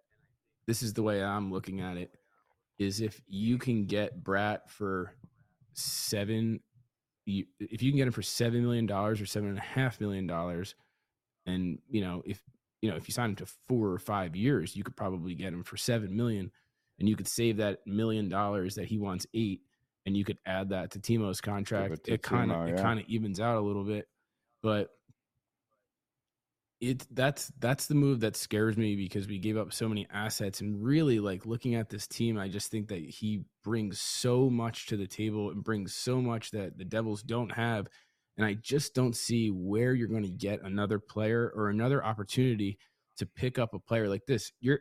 this 0.67 0.83
is 0.83 0.93
the 0.93 1.03
way 1.03 1.23
I'm 1.23 1.53
looking 1.53 1.81
at 1.81 1.97
it: 1.97 2.11
is 2.79 3.01
if 3.01 3.21
you 3.29 3.59
can 3.59 3.87
get 3.87 4.23
Bratt 4.23 4.69
for 4.69 5.15
seven, 5.73 6.61
you, 7.25 7.47
if 7.61 7.83
you 7.83 7.93
can 7.93 7.99
get 7.99 8.09
him 8.09 8.13
for 8.13 8.23
seven 8.23 8.63
million 8.63 8.87
dollars 8.87 9.21
or 9.21 9.27
seven 9.27 9.51
and 9.51 9.59
a 9.59 9.63
half 9.63 10.01
million 10.01 10.27
dollars, 10.27 10.75
and 11.47 11.79
you 11.89 12.01
know 12.01 12.23
if 12.27 12.43
you 12.87 12.93
know, 12.93 12.97
if 12.97 13.09
you 13.09 13.13
sign 13.13 13.31
him 13.31 13.37
to 13.37 13.47
four 13.67 13.89
or 13.89 13.99
five 13.99 14.37
years, 14.37 14.77
you 14.77 14.85
could 14.85 14.95
probably 14.95 15.35
get 15.35 15.53
him 15.53 15.65
for 15.65 15.77
seven 15.77 16.17
million, 16.17 16.53
and 17.01 17.09
you 17.09 17.17
could 17.17 17.27
save 17.27 17.57
that 17.57 17.85
million 17.85 18.29
dollars 18.29 18.77
that 18.77 18.85
he 18.85 18.97
wants 18.97 19.27
eight, 19.35 19.63
and 20.07 20.17
you 20.17 20.25
could 20.25 20.39
add 20.47 20.69
that 20.69 20.93
to 20.93 21.01
Timo's 21.01 21.41
contract. 21.41 22.09
it 22.09 22.23
kind 22.23 22.53
of 22.53 22.69
it 22.69 22.77
kind 22.77 23.01
of 23.01 23.07
evens 23.09 23.41
out 23.41 23.57
a 23.57 23.61
little 23.61 23.83
bit, 23.83 24.07
but 24.63 24.91
it 26.81 27.05
that's 27.11 27.51
that's 27.59 27.87
the 27.87 27.95
move 27.97 28.21
that 28.21 28.37
scares 28.37 28.77
me 28.77 28.95
because 28.95 29.27
we 29.27 29.41
gave 29.41 29.57
up 29.57 29.73
so 29.73 29.89
many 29.89 30.07
assets 30.13 30.61
and 30.61 30.85
really 30.85 31.19
like 31.19 31.45
looking 31.47 31.75
at 31.75 31.89
this 31.89 32.07
team 32.07 32.39
i 32.39 32.49
just 32.49 32.71
think 32.71 32.89
that 32.89 33.01
he 33.01 33.41
brings 33.65 33.99
so 33.99 34.51
much 34.51 34.85
to 34.85 34.95
the 34.95 35.07
table 35.07 35.51
and 35.51 35.65
brings 35.65 35.95
so 35.95 36.21
much 36.21 36.51
that 36.51 36.77
the 36.77 36.85
devils 36.85 37.23
don't 37.23 37.51
have 37.51 37.89
and 38.37 38.47
I 38.47 38.55
just 38.55 38.95
don't 38.95 39.17
see 39.17 39.51
where 39.51 39.95
you're 39.95 40.09
going 40.09 40.23
to 40.23 40.29
get 40.29 40.63
another 40.63 40.99
player 40.99 41.53
or 41.55 41.69
another 41.69 42.05
opportunity 42.05 42.79
to 43.19 43.27
pick 43.27 43.59
up 43.59 43.75
a 43.75 43.79
player 43.79 44.09
like 44.09 44.27
this. 44.27 44.53
You're 44.61 44.81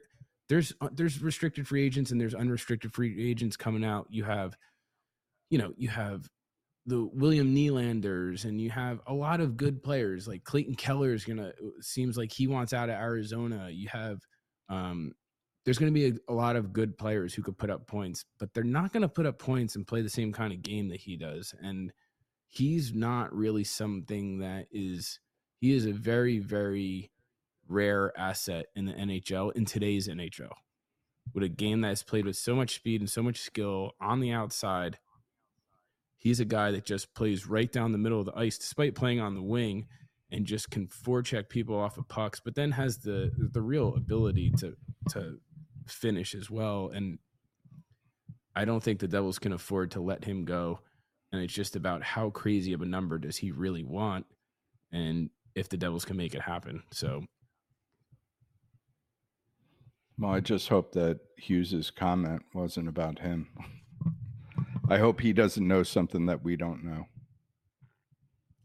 there's 0.49 0.73
uh, 0.81 0.89
there's 0.93 1.21
restricted 1.21 1.67
free 1.67 1.85
agents 1.85 2.11
and 2.11 2.19
there's 2.19 2.35
unrestricted 2.35 2.93
free 2.93 3.29
agents 3.29 3.57
coming 3.57 3.83
out. 3.83 4.07
You 4.09 4.23
have, 4.25 4.55
you 5.49 5.57
know, 5.57 5.73
you 5.77 5.89
have 5.89 6.27
the 6.85 7.09
William 7.13 7.55
Nylanders 7.55 8.45
and 8.45 8.61
you 8.61 8.69
have 8.69 9.01
a 9.07 9.13
lot 9.13 9.41
of 9.41 9.57
good 9.57 9.81
players 9.81 10.27
like 10.27 10.43
Clayton 10.43 10.75
Keller 10.75 11.13
is 11.13 11.25
gonna 11.25 11.51
seems 11.81 12.17
like 12.17 12.31
he 12.31 12.47
wants 12.47 12.73
out 12.73 12.89
of 12.89 12.95
Arizona. 12.95 13.69
You 13.71 13.87
have 13.89 14.19
um 14.69 15.13
there's 15.65 15.79
going 15.79 15.91
to 15.91 15.99
be 15.99 16.07
a, 16.09 16.31
a 16.31 16.33
lot 16.33 16.55
of 16.55 16.71
good 16.71 16.97
players 16.97 17.33
who 17.33 17.41
could 17.41 17.57
put 17.57 17.71
up 17.71 17.87
points, 17.87 18.23
but 18.39 18.53
they're 18.53 18.63
not 18.63 18.93
going 18.93 19.01
to 19.01 19.09
put 19.09 19.25
up 19.25 19.39
points 19.39 19.75
and 19.75 19.87
play 19.87 20.01
the 20.01 20.09
same 20.09 20.31
kind 20.31 20.53
of 20.53 20.61
game 20.61 20.87
that 20.89 20.99
he 20.99 21.17
does. 21.17 21.55
And 21.59 21.91
he's 22.55 22.93
not 22.93 23.33
really 23.35 23.63
something 23.63 24.39
that 24.39 24.67
is 24.71 25.19
he 25.59 25.73
is 25.73 25.85
a 25.85 25.91
very 25.91 26.39
very 26.39 27.11
rare 27.67 28.17
asset 28.17 28.67
in 28.75 28.85
the 28.85 28.93
NHL 28.93 29.55
in 29.55 29.65
today's 29.65 30.07
NHL. 30.07 30.53
With 31.33 31.43
a 31.43 31.49
game 31.49 31.81
that 31.81 31.91
is 31.91 32.03
played 32.03 32.25
with 32.25 32.37
so 32.37 32.55
much 32.55 32.75
speed 32.75 33.01
and 33.01 33.09
so 33.09 33.23
much 33.23 33.39
skill 33.39 33.93
on 33.99 34.19
the 34.19 34.31
outside, 34.31 34.99
he's 36.17 36.39
a 36.39 36.45
guy 36.45 36.71
that 36.71 36.85
just 36.85 37.13
plays 37.15 37.47
right 37.47 37.71
down 37.71 37.91
the 37.91 37.97
middle 37.97 38.19
of 38.19 38.27
the 38.27 38.37
ice 38.37 38.57
despite 38.57 38.95
playing 38.95 39.19
on 39.19 39.33
the 39.33 39.41
wing 39.41 39.87
and 40.31 40.45
just 40.45 40.69
can 40.69 40.87
forecheck 40.87 41.49
people 41.49 41.77
off 41.77 41.97
of 41.97 42.07
pucks, 42.07 42.39
but 42.39 42.55
then 42.55 42.71
has 42.71 42.99
the 42.99 43.31
the 43.37 43.61
real 43.61 43.95
ability 43.95 44.51
to 44.59 44.75
to 45.09 45.39
finish 45.87 46.33
as 46.33 46.49
well 46.49 46.89
and 46.93 47.19
I 48.55 48.63
don't 48.65 48.81
think 48.81 48.99
the 48.99 49.07
Devils 49.07 49.37
can 49.37 49.51
afford 49.51 49.91
to 49.91 49.99
let 49.99 50.23
him 50.23 50.45
go 50.45 50.79
and 51.35 51.43
it's 51.43 51.53
just 51.53 51.75
about 51.75 52.01
how 52.01 52.29
crazy 52.29 52.71
of 52.73 52.81
a 52.81 52.85
number 52.85 53.17
does 53.17 53.37
he 53.37 53.51
really 53.51 53.83
want 53.83 54.25
and 54.91 55.29
if 55.53 55.67
the 55.69 55.77
devils 55.77 56.05
can 56.05 56.15
make 56.17 56.33
it 56.33 56.41
happen 56.41 56.81
so 56.91 57.23
Well, 60.17 60.31
I 60.31 60.39
just 60.39 60.69
hope 60.69 60.93
that 60.93 61.19
Hughes's 61.37 61.91
comment 61.91 62.41
wasn't 62.53 62.87
about 62.87 63.19
him. 63.19 63.49
I 64.89 64.97
hope 64.97 65.19
he 65.19 65.33
doesn't 65.33 65.67
know 65.67 65.83
something 65.83 66.25
that 66.27 66.41
we 66.43 66.55
don't 66.55 66.83
know. 66.85 67.05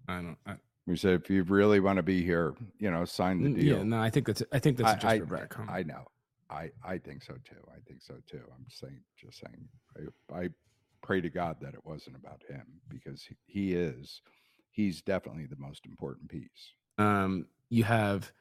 i 0.06 0.16
don't 0.22 0.36
I, 0.46 0.54
We 0.86 0.96
said 0.96 1.14
if 1.20 1.28
you 1.30 1.42
really 1.42 1.80
want 1.80 1.96
to 1.96 2.02
be 2.04 2.22
here, 2.22 2.54
you 2.78 2.90
know, 2.90 3.04
sign 3.04 3.42
the 3.42 3.50
deal. 3.50 3.78
yeah 3.78 3.82
no 3.82 3.98
i 3.98 4.10
think 4.10 4.26
that's 4.26 4.42
i 4.52 4.58
think 4.60 4.76
that's 4.76 4.90
I- 4.90 4.94
just 4.94 5.06
I- 5.06 5.14
a 5.14 5.20
Bratt 5.26 5.48
comment. 5.48 5.70
I 5.72 5.82
know. 5.82 6.04
I 6.50 6.70
I 6.84 6.98
think 6.98 7.22
so 7.22 7.34
too. 7.34 7.62
I 7.68 7.78
think 7.86 8.02
so 8.02 8.14
too. 8.30 8.42
I'm 8.54 8.66
saying, 8.68 9.00
just 9.16 9.38
saying. 9.40 9.68
I, 10.32 10.42
I 10.42 10.48
pray 11.03 11.20
to 11.20 11.30
God 11.30 11.57
that 11.61 11.74
it 11.74 11.84
wasn't 11.84 12.16
about 12.16 12.42
him 12.48 12.64
because 12.88 13.26
he, 13.46 13.74
is. 13.74 14.20
He's 14.70 15.03
definitely 15.03 15.46
the 15.46 15.57
most 15.59 15.86
important 15.86 16.28
piece. 16.30 16.74
um 16.98 17.46
you 17.70 17.84
have 17.84 18.32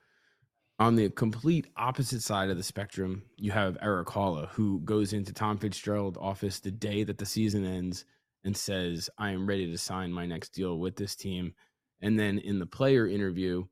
on 0.80 0.95
the 0.95 1.10
complete 1.10 1.68
opposite 1.78 2.22
side 2.24 2.49
of 2.49 2.57
the 2.57 2.64
spectrum 2.64 3.24
you 3.38 3.51
have 3.51 3.78
Erik 3.82 4.07
Haula, 4.10 4.47
who 4.49 4.80
goes 4.82 5.14
into 5.14 5.34
tom 5.34 5.57
Fitzgerald's 5.57 6.18
office 6.18 6.60
the 6.60 6.72
day 6.72 7.03
that 7.03 7.18
the 7.18 7.26
season 7.26 7.66
ends 7.66 8.05
and 8.43 8.55
says 8.55 9.10
i 9.18 9.32
am 9.32 9.45
ready 9.47 9.70
to 9.70 9.78
sign 9.78 10.12
my 10.12 10.26
next 10.26 10.49
deal 10.49 10.80
with 10.80 10.95
this 10.95 11.16
team 11.16 11.53
and 12.01 12.20
then 12.20 12.38
in 12.39 12.60
the 12.60 12.66
player 12.66 13.07
interview 13.07 13.64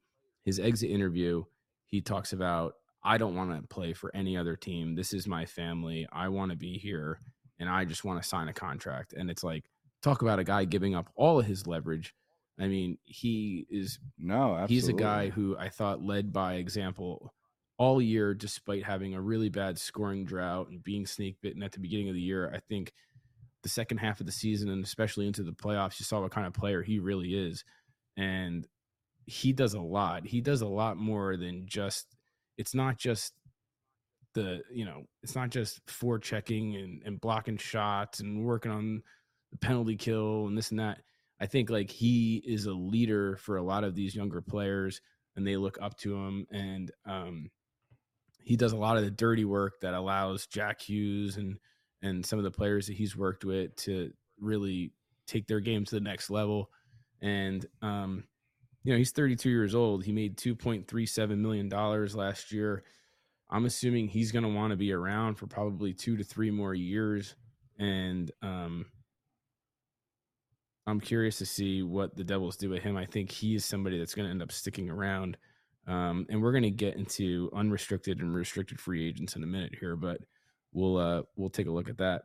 his 0.44 0.60
exit 0.60 0.90
interview 0.90 1.44
he 1.86 2.02
talks 2.02 2.34
about 2.34 2.74
i 3.04 3.18
don't 3.18 3.36
want 3.36 3.52
to 3.52 3.68
play 3.68 3.94
for 3.94 4.14
any 4.16 4.36
other 4.38 4.56
team 4.56 4.96
this 4.96 5.14
is 5.14 5.28
my 5.28 5.46
family 5.46 6.08
i 6.12 6.28
want 6.28 6.52
to 6.52 6.58
be 6.58 6.78
here 6.78 7.22
and 7.60 7.70
i 7.70 7.86
just 7.86 8.04
want 8.04 8.22
to 8.22 8.28
sign 8.28 8.48
a 8.48 8.54
contract 8.54 9.14
and 9.14 9.30
it's 9.30 9.44
like 9.44 9.66
talk 10.02 10.22
about 10.22 10.40
a 10.40 10.44
guy 10.44 10.66
giving 10.66 10.96
up 10.96 11.10
all 11.16 11.40
of 11.40 11.46
his 11.46 11.68
leverage 11.68 12.14
i 12.60 12.68
mean 12.68 12.98
he 13.04 13.66
is 13.70 14.00
No, 14.18 14.56
absolutely. 14.56 14.76
He's 14.76 14.88
a 14.88 14.94
guy 14.94 15.30
who 15.30 15.58
I 15.58 15.70
thought 15.70 16.02
led 16.04 16.34
by 16.34 16.56
example 16.56 17.34
all 17.78 18.02
year, 18.02 18.34
despite 18.34 18.84
having 18.84 19.14
a 19.14 19.22
really 19.22 19.50
bad 19.50 19.78
scoring 19.78 20.26
drought 20.26 20.70
and 20.70 20.84
being 20.84 21.06
snake 21.06 21.38
bitten 21.42 21.62
at 21.62 21.72
the 21.72 21.80
beginning 21.80 22.10
of 22.10 22.16
the 22.16 22.22
year. 22.22 22.52
I 22.54 22.60
think 22.60 22.92
the 23.64 23.70
second 23.70 24.00
half 24.00 24.20
of 24.20 24.26
the 24.26 24.32
season 24.32 24.70
and 24.70 24.84
especially 24.84 25.28
into 25.28 25.44
the 25.44 25.52
playoffs, 25.52 26.00
you 26.00 26.06
saw 26.06 26.22
what 26.22 26.32
kind 26.32 26.48
of 26.48 26.54
player 26.54 26.82
he 26.82 27.00
really 27.00 27.36
is. 27.36 27.64
And 28.16 28.68
he 29.26 29.54
does 29.54 29.76
a 29.76 29.82
lot. 29.82 30.26
He 30.26 30.42
does 30.42 30.62
a 30.62 30.68
lot 30.68 30.98
more 30.98 31.38
than 31.38 31.68
just, 31.68 32.08
it's 32.58 32.74
not 32.74 32.98
just 32.98 33.34
the, 34.38 34.62
you 34.72 34.86
know, 34.86 35.04
it's 35.24 35.36
not 35.36 35.50
just 35.50 35.84
forechecking 35.88 36.84
and, 36.84 37.02
and 37.04 37.20
blocking 37.20 37.58
shots 37.58 38.20
and 38.20 38.46
working 38.46 38.72
on 38.72 39.02
the 39.52 39.58
penalty 39.58 39.96
kill 39.96 40.46
and 40.46 40.56
this 40.56 40.70
and 40.70 40.80
that. 40.80 41.00
I 41.40 41.48
think 41.48 41.72
like 41.72 41.90
he 41.90 42.44
is 42.46 42.68
a 42.68 42.72
leader 42.72 43.36
for 43.38 43.58
a 43.58 43.64
lot 43.64 43.84
of 43.84 43.96
these 43.96 44.16
younger 44.16 44.42
players 44.42 45.02
and 45.36 45.46
they 45.46 45.58
look 45.58 45.78
up 45.82 45.98
to 46.00 46.16
him 46.16 46.48
and 46.52 46.92
um 47.06 47.50
he 48.44 48.56
does 48.56 48.72
a 48.72 48.78
lot 48.78 48.98
of 48.98 49.04
the 49.04 49.12
dirty 49.12 49.44
work 49.44 49.82
that 49.82 49.94
allows 49.94 50.48
Jack 50.48 50.82
Hughes 50.82 51.38
and 51.38 51.58
and 52.02 52.26
some 52.26 52.40
of 52.40 52.44
the 52.44 52.52
players 52.52 52.88
that 52.88 52.96
he's 52.96 53.18
worked 53.18 53.44
with 53.44 53.76
to 53.78 54.12
really 54.40 54.94
take 55.26 55.48
their 55.48 55.60
game 55.60 55.84
to 55.84 55.96
the 55.96 56.02
next 56.02 56.30
level. 56.30 56.70
And 57.22 57.66
um 57.82 58.24
you 58.84 58.94
know 58.94 58.98
he's 58.98 59.12
32 59.12 59.50
years 59.50 59.74
old. 59.74 60.06
He 60.06 60.12
made 60.12 60.38
2.37 60.38 61.38
million 61.40 61.70
dollars 61.70 62.16
last 62.16 62.52
year 62.52 62.84
i'm 63.50 63.66
assuming 63.66 64.08
he's 64.08 64.32
going 64.32 64.44
to 64.44 64.50
want 64.50 64.72
to 64.72 64.78
be 64.78 64.92
around 64.92 65.36
for 65.36 65.48
probably 65.48 65.94
2 65.94 66.18
to 66.18 66.24
3 66.24 66.52
more 66.52 66.74
years 66.74 67.36
and 67.80 68.32
um 68.42 68.86
I'm 70.88 71.02
curious 71.02 71.38
to 71.40 71.46
see 71.46 71.84
what 71.84 72.16
the 72.16 72.24
Devils 72.24 72.56
do 72.56 72.70
with 72.70 72.82
him. 72.82 72.96
I 72.96 73.06
think 73.06 73.30
he 73.30 73.56
is 73.56 73.66
somebody 73.66 74.00
that's 74.00 74.16
going 74.16 74.26
to 74.26 74.32
end 74.32 74.42
up 74.42 74.54
sticking 74.54 74.90
around. 74.90 75.38
Um, 75.86 76.26
and 76.30 76.42
we're 76.42 76.54
going 76.54 76.64
to 76.64 76.72
get 76.72 76.96
into 76.96 77.50
unrestricted 77.54 78.20
and 78.20 78.34
restricted 78.34 78.80
free 78.80 79.06
agents 79.08 79.36
in 79.36 79.44
a 79.44 79.48
minute 79.48 79.76
here, 79.78 79.98
but 79.98 80.22
we'll 80.72 80.98
uh, 80.98 81.24
we'll 81.36 81.50
take 81.50 81.68
a 81.68 81.72
look 81.72 81.90
at 81.90 81.98
that. 81.98 82.24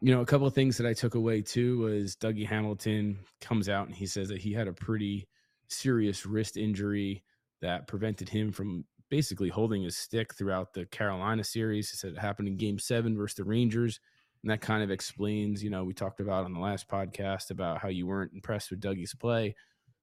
You 0.00 0.14
know, 0.14 0.22
a 0.22 0.26
couple 0.26 0.46
of 0.46 0.54
things 0.54 0.78
that 0.78 0.86
I 0.86 0.94
took 0.94 1.14
away 1.14 1.42
too 1.42 1.78
was 1.80 2.16
Dougie 2.16 2.46
Hamilton 2.46 3.18
comes 3.40 3.68
out 3.68 3.86
and 3.86 3.96
he 3.96 4.06
says 4.06 4.28
that 4.28 4.40
he 4.40 4.52
had 4.52 4.68
a 4.68 4.72
pretty 4.72 5.28
serious 5.68 6.24
wrist 6.24 6.56
injury 6.56 7.22
that 7.60 7.86
prevented 7.86 8.28
him 8.28 8.52
from 8.52 8.84
basically 9.10 9.48
holding 9.48 9.82
his 9.82 9.96
stick 9.96 10.34
throughout 10.34 10.72
the 10.74 10.86
Carolina 10.86 11.44
series. 11.44 11.90
He 11.90 11.96
said 11.96 12.12
it 12.12 12.18
happened 12.18 12.48
in 12.48 12.56
Game 12.56 12.78
Seven 12.78 13.16
versus 13.16 13.36
the 13.36 13.44
Rangers. 13.44 14.00
And 14.42 14.50
that 14.50 14.60
kind 14.60 14.82
of 14.82 14.90
explains, 14.90 15.64
you 15.64 15.70
know, 15.70 15.84
we 15.84 15.94
talked 15.94 16.20
about 16.20 16.44
on 16.44 16.52
the 16.52 16.60
last 16.60 16.88
podcast 16.88 17.50
about 17.50 17.78
how 17.78 17.88
you 17.88 18.06
weren't 18.06 18.32
impressed 18.32 18.70
with 18.70 18.80
Dougie's 18.80 19.14
play. 19.14 19.54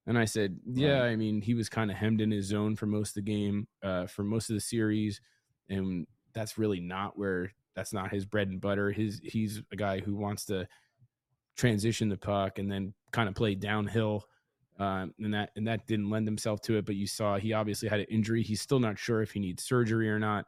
And 0.07 0.17
I 0.17 0.25
said, 0.25 0.59
yeah. 0.65 1.03
I 1.03 1.15
mean, 1.15 1.41
he 1.41 1.53
was 1.53 1.69
kind 1.69 1.89
of 1.89 1.97
hemmed 1.97 2.21
in 2.21 2.31
his 2.31 2.45
zone 2.45 2.75
for 2.75 2.85
most 2.85 3.09
of 3.09 3.25
the 3.25 3.31
game, 3.31 3.67
uh, 3.81 4.07
for 4.07 4.23
most 4.23 4.49
of 4.49 4.55
the 4.55 4.61
series. 4.61 5.21
And 5.69 6.05
that's 6.33 6.57
really 6.57 6.79
not 6.79 7.17
where 7.17 7.51
that's 7.75 7.93
not 7.93 8.11
his 8.11 8.25
bread 8.25 8.49
and 8.49 8.61
butter. 8.61 8.91
His 8.91 9.19
he's 9.23 9.61
a 9.71 9.75
guy 9.75 9.99
who 9.99 10.15
wants 10.15 10.45
to 10.45 10.67
transition 11.55 12.09
the 12.09 12.17
puck 12.17 12.59
and 12.59 12.71
then 12.71 12.93
kind 13.11 13.29
of 13.29 13.35
play 13.35 13.55
downhill. 13.55 14.25
Um, 14.77 15.13
and 15.19 15.33
that 15.33 15.51
and 15.55 15.67
that 15.67 15.87
didn't 15.87 16.09
lend 16.09 16.27
himself 16.27 16.61
to 16.61 16.77
it. 16.77 16.85
But 16.85 16.95
you 16.95 17.07
saw 17.07 17.37
he 17.37 17.53
obviously 17.53 17.87
had 17.87 18.01
an 18.01 18.07
injury. 18.09 18.43
He's 18.43 18.61
still 18.61 18.79
not 18.79 18.99
sure 18.99 19.21
if 19.21 19.31
he 19.31 19.39
needs 19.39 19.63
surgery 19.63 20.09
or 20.09 20.19
not. 20.19 20.45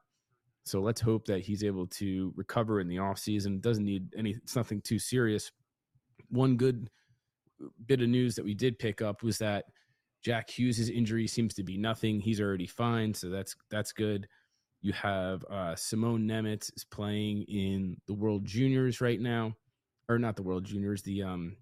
So 0.67 0.81
let's 0.81 0.99
hope 0.99 1.25
that 1.27 1.39
he's 1.39 1.63
able 1.63 1.87
to 1.87 2.33
recover 2.35 2.81
in 2.81 2.89
the 2.89 2.97
offseason. 2.97 3.61
Doesn't 3.61 3.85
need 3.85 4.13
any, 4.17 4.31
it's 4.31 4.55
nothing 4.55 4.81
too 4.81 4.99
serious. 4.99 5.49
One 6.29 6.57
good 6.57 6.89
bit 7.85 8.01
of 8.01 8.09
news 8.09 8.35
that 8.35 8.43
we 8.43 8.53
did 8.53 8.77
pick 8.77 9.01
up 9.01 9.23
was 9.23 9.37
that 9.37 9.65
Jack 10.23 10.49
Hughes' 10.49 10.89
injury 10.89 11.25
seems 11.25 11.53
to 11.53 11.63
be 11.63 11.77
nothing. 11.77 12.19
He's 12.19 12.41
already 12.41 12.67
fine, 12.67 13.13
so 13.13 13.29
that's 13.29 13.55
that's 13.69 13.93
good. 13.93 14.27
You 14.81 14.91
have 14.91 15.45
uh, 15.45 15.75
Simon 15.75 16.27
Nemec 16.27 16.69
is 16.75 16.83
playing 16.83 17.43
in 17.43 17.95
the 18.05 18.13
World 18.13 18.43
Juniors 18.43 18.99
right 18.99 19.21
now, 19.21 19.53
or 20.09 20.19
not 20.19 20.35
the 20.35 20.43
World 20.43 20.65
Juniors, 20.65 21.01
the 21.01 21.23
um, 21.23 21.55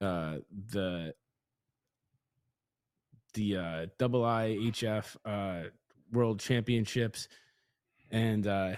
uh, 0.00 0.36
the 0.70 1.12
the 3.36 3.56
uh, 3.56 3.86
double 3.98 4.22
IHF 4.22 5.16
uh, 5.24 5.68
World 6.12 6.40
Championships, 6.40 7.28
and 8.10 8.46
uh, 8.46 8.74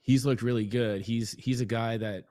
he's 0.00 0.24
looked 0.24 0.42
really 0.42 0.66
good. 0.66 1.02
He's 1.02 1.32
he's 1.32 1.60
a 1.60 1.66
guy 1.66 1.96
that 1.96 2.26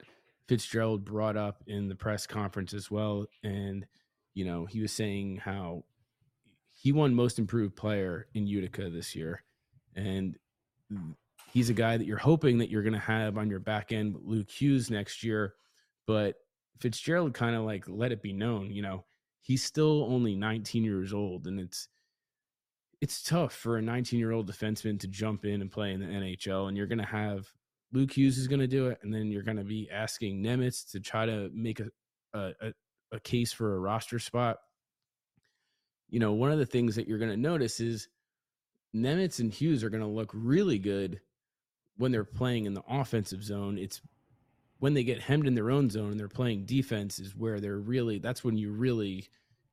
Fitzgerald 0.47 1.03
brought 1.03 1.35
up 1.35 1.63
in 1.67 1.89
the 1.89 1.95
press 1.95 2.25
conference 2.25 2.73
as 2.73 2.89
well, 2.89 3.25
and 3.43 3.85
you 4.33 4.45
know 4.45 4.65
he 4.65 4.79
was 4.79 4.93
saying 4.93 5.37
how 5.37 5.83
he 6.73 6.91
won 6.91 7.13
Most 7.13 7.39
Improved 7.39 7.75
Player 7.75 8.27
in 8.33 8.47
Utica 8.47 8.89
this 8.89 9.15
year, 9.15 9.43
and 9.95 10.37
he's 11.51 11.69
a 11.69 11.73
guy 11.73 11.97
that 11.97 12.05
you're 12.05 12.17
hoping 12.17 12.59
that 12.59 12.69
you're 12.69 12.83
going 12.83 12.93
to 12.93 12.99
have 12.99 13.37
on 13.37 13.49
your 13.49 13.59
back 13.59 13.91
end 13.91 14.15
Luke 14.23 14.49
Hughes 14.49 14.89
next 14.89 15.23
year, 15.23 15.55
but 16.05 16.35
Fitzgerald 16.79 17.33
kind 17.33 17.55
of 17.55 17.63
like 17.63 17.85
let 17.87 18.11
it 18.11 18.21
be 18.21 18.33
known, 18.33 18.71
you 18.71 18.81
know, 18.81 19.05
he's 19.41 19.63
still 19.63 20.05
only 20.05 20.35
19 20.35 20.83
years 20.83 21.13
old, 21.13 21.47
and 21.47 21.59
it's 21.59 21.87
it's 23.01 23.23
tough 23.23 23.53
for 23.53 23.77
a 23.77 23.81
19 23.81 24.19
year 24.19 24.31
old 24.31 24.49
defenseman 24.49 24.99
to 24.99 25.07
jump 25.07 25.43
in 25.45 25.61
and 25.61 25.71
play 25.71 25.91
in 25.91 25.99
the 25.99 26.05
NHL, 26.05 26.67
and 26.67 26.77
you're 26.77 26.87
going 26.87 26.99
to 26.99 27.05
have 27.05 27.51
Luke 27.91 28.15
Hughes 28.15 28.37
is 28.37 28.47
going 28.47 28.59
to 28.61 28.67
do 28.67 28.87
it, 28.87 28.99
and 29.01 29.13
then 29.13 29.31
you're 29.31 29.43
going 29.43 29.57
to 29.57 29.63
be 29.63 29.89
asking 29.91 30.43
Nemec 30.43 30.91
to 30.91 30.99
try 30.99 31.25
to 31.25 31.49
make 31.53 31.79
a, 31.79 31.89
a 32.33 32.73
a 33.11 33.19
case 33.19 33.51
for 33.51 33.75
a 33.75 33.79
roster 33.79 34.19
spot. 34.19 34.57
You 36.09 36.19
know, 36.19 36.33
one 36.33 36.51
of 36.51 36.59
the 36.59 36.65
things 36.65 36.95
that 36.95 37.07
you're 37.07 37.19
going 37.19 37.31
to 37.31 37.37
notice 37.37 37.79
is 37.79 38.07
Nemec 38.95 39.39
and 39.39 39.51
Hughes 39.51 39.83
are 39.83 39.89
going 39.89 40.03
to 40.03 40.07
look 40.07 40.31
really 40.33 40.79
good 40.79 41.21
when 41.97 42.11
they're 42.11 42.23
playing 42.23 42.65
in 42.65 42.73
the 42.73 42.83
offensive 42.87 43.43
zone. 43.43 43.77
It's 43.77 44.01
when 44.81 44.95
they 44.95 45.03
get 45.03 45.21
hemmed 45.21 45.45
in 45.45 45.53
their 45.53 45.69
own 45.69 45.91
zone 45.91 46.09
and 46.09 46.19
they're 46.19 46.27
playing 46.27 46.65
defense 46.65 47.19
is 47.19 47.35
where 47.35 47.59
they're 47.59 47.77
really 47.77 48.17
that's 48.17 48.43
when 48.43 48.57
you 48.57 48.71
really 48.71 49.27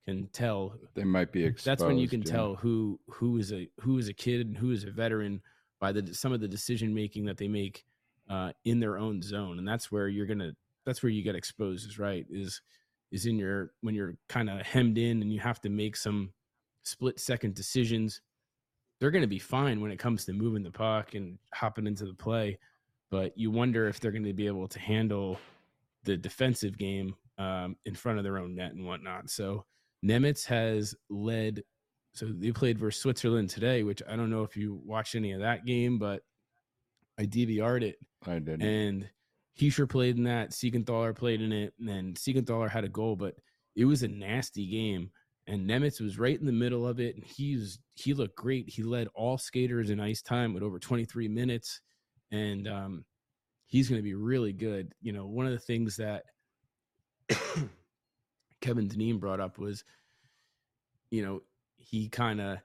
can 0.04 0.28
tell 0.34 0.74
they 0.94 1.02
might 1.02 1.32
be 1.32 1.44
exposed, 1.44 1.66
that's 1.66 1.82
when 1.82 1.96
you 1.96 2.06
can 2.06 2.20
yeah. 2.20 2.32
tell 2.32 2.54
who 2.54 3.00
who 3.09 3.38
is 3.38 3.50
a 3.50 3.68
who 3.80 3.96
is 3.96 4.09
a 4.09 4.12
kid 4.12 4.46
and 4.46 4.56
who 4.56 4.70
is 4.70 4.84
a 4.84 4.90
veteran 4.90 5.40
by 5.80 5.92
the 5.92 6.14
some 6.14 6.32
of 6.32 6.40
the 6.40 6.48
decision 6.48 6.94
making 6.94 7.24
that 7.24 7.38
they 7.38 7.48
make 7.48 7.86
uh, 8.28 8.52
in 8.66 8.80
their 8.80 8.98
own 8.98 9.22
zone 9.22 9.59
and 9.59 9.66
that's 9.66 9.90
where 9.90 10.09
you're 10.09 10.26
gonna 10.26 10.52
that's 10.84 11.02
where 11.02 11.11
you 11.11 11.22
get 11.22 11.34
exposed 11.34 11.88
is 11.88 11.98
right 11.98 12.26
is 12.30 12.61
is 13.11 13.24
in 13.24 13.38
your 13.38 13.72
when 13.80 13.94
you're 13.94 14.14
kind 14.28 14.50
of 14.50 14.61
hemmed 14.61 14.98
in 14.98 15.22
and 15.22 15.32
you 15.32 15.40
have 15.40 15.59
to 15.59 15.70
make 15.70 15.96
some 15.96 16.30
split 16.82 17.18
second 17.18 17.54
decisions 17.54 18.20
they're 18.98 19.11
going 19.11 19.22
to 19.22 19.28
be 19.28 19.38
fine 19.38 19.80
when 19.80 19.90
it 19.90 19.98
comes 19.98 20.24
to 20.24 20.32
moving 20.32 20.62
the 20.62 20.70
puck 20.70 21.14
and 21.14 21.38
hopping 21.54 21.86
into 21.86 22.04
the 22.04 22.14
play. 22.14 22.59
But 23.11 23.36
you 23.36 23.50
wonder 23.50 23.88
if 23.88 24.00
they're 24.00 24.12
going 24.12 24.24
to 24.24 24.32
be 24.32 24.46
able 24.46 24.68
to 24.68 24.78
handle 24.78 25.38
the 26.04 26.16
defensive 26.16 26.76
game 26.76 27.14
um, 27.38 27.76
in 27.86 27.94
front 27.94 28.18
of 28.18 28.24
their 28.24 28.38
own 28.38 28.54
net 28.54 28.72
and 28.72 28.86
whatnot. 28.86 29.30
So 29.30 29.64
Nemec 30.04 30.44
has 30.46 30.94
led. 31.09 31.62
So 32.14 32.26
they 32.26 32.52
played 32.52 32.78
versus 32.78 33.00
Switzerland 33.00 33.50
today, 33.50 33.82
which 33.82 34.02
I 34.09 34.16
don't 34.16 34.30
know 34.30 34.42
if 34.42 34.56
you 34.56 34.80
watched 34.84 35.14
any 35.14 35.32
of 35.32 35.40
that 35.40 35.64
game, 35.64 35.98
but 35.98 36.22
I 37.18 37.24
DVR'd 37.24 37.82
it. 37.82 37.96
I 38.26 38.38
did. 38.38 38.62
And 38.62 39.09
Hischier 39.59 39.88
played 39.88 40.16
in 40.16 40.24
that. 40.24 40.50
Siegenthaler 40.50 41.14
played 41.14 41.40
in 41.40 41.52
it. 41.52 41.74
And 41.78 41.88
then 41.88 42.14
Siegenthaler 42.14 42.70
had 42.70 42.84
a 42.84 42.88
goal, 42.88 43.14
but 43.16 43.34
it 43.76 43.84
was 43.84 44.02
a 44.02 44.09
nasty 44.09 44.66
game 44.66 45.11
and 45.48 45.68
Nemec 45.68 46.00
was 46.00 46.18
right 46.18 46.38
in 46.38 46.46
the 46.46 46.52
middle 46.52 46.86
of 46.86 47.00
it, 47.00 47.16
and 47.16 47.24
he's 47.24 47.78
he 47.94 48.12
looked 48.12 48.36
great. 48.36 48.68
He 48.68 48.82
led 48.82 49.09
all 49.14 49.38
skaters 49.38 49.90
in 49.90 49.98
ice 49.98 50.22
time 50.22 50.52
with 50.52 50.62
over 50.62 50.78
23 50.78 51.26
minutes, 51.26 51.80
and 52.31 52.68
um, 52.68 53.05
he's 53.66 53.89
going 53.89 53.99
to 53.99 54.05
be 54.05 54.14
really 54.14 54.53
good. 54.53 54.93
You 55.01 55.12
know, 55.12 55.26
one 55.26 55.47
of 55.47 55.53
the 55.53 55.59
things 55.59 55.97
that 55.97 56.24
Kevin 58.61 58.89
Dineen 58.89 59.18
brought 59.18 59.41
up 59.41 59.59
was, 59.59 59.85
you 61.11 61.24
know, 61.24 61.41
he 61.76 62.09
kind 62.09 62.41
of 62.41 62.59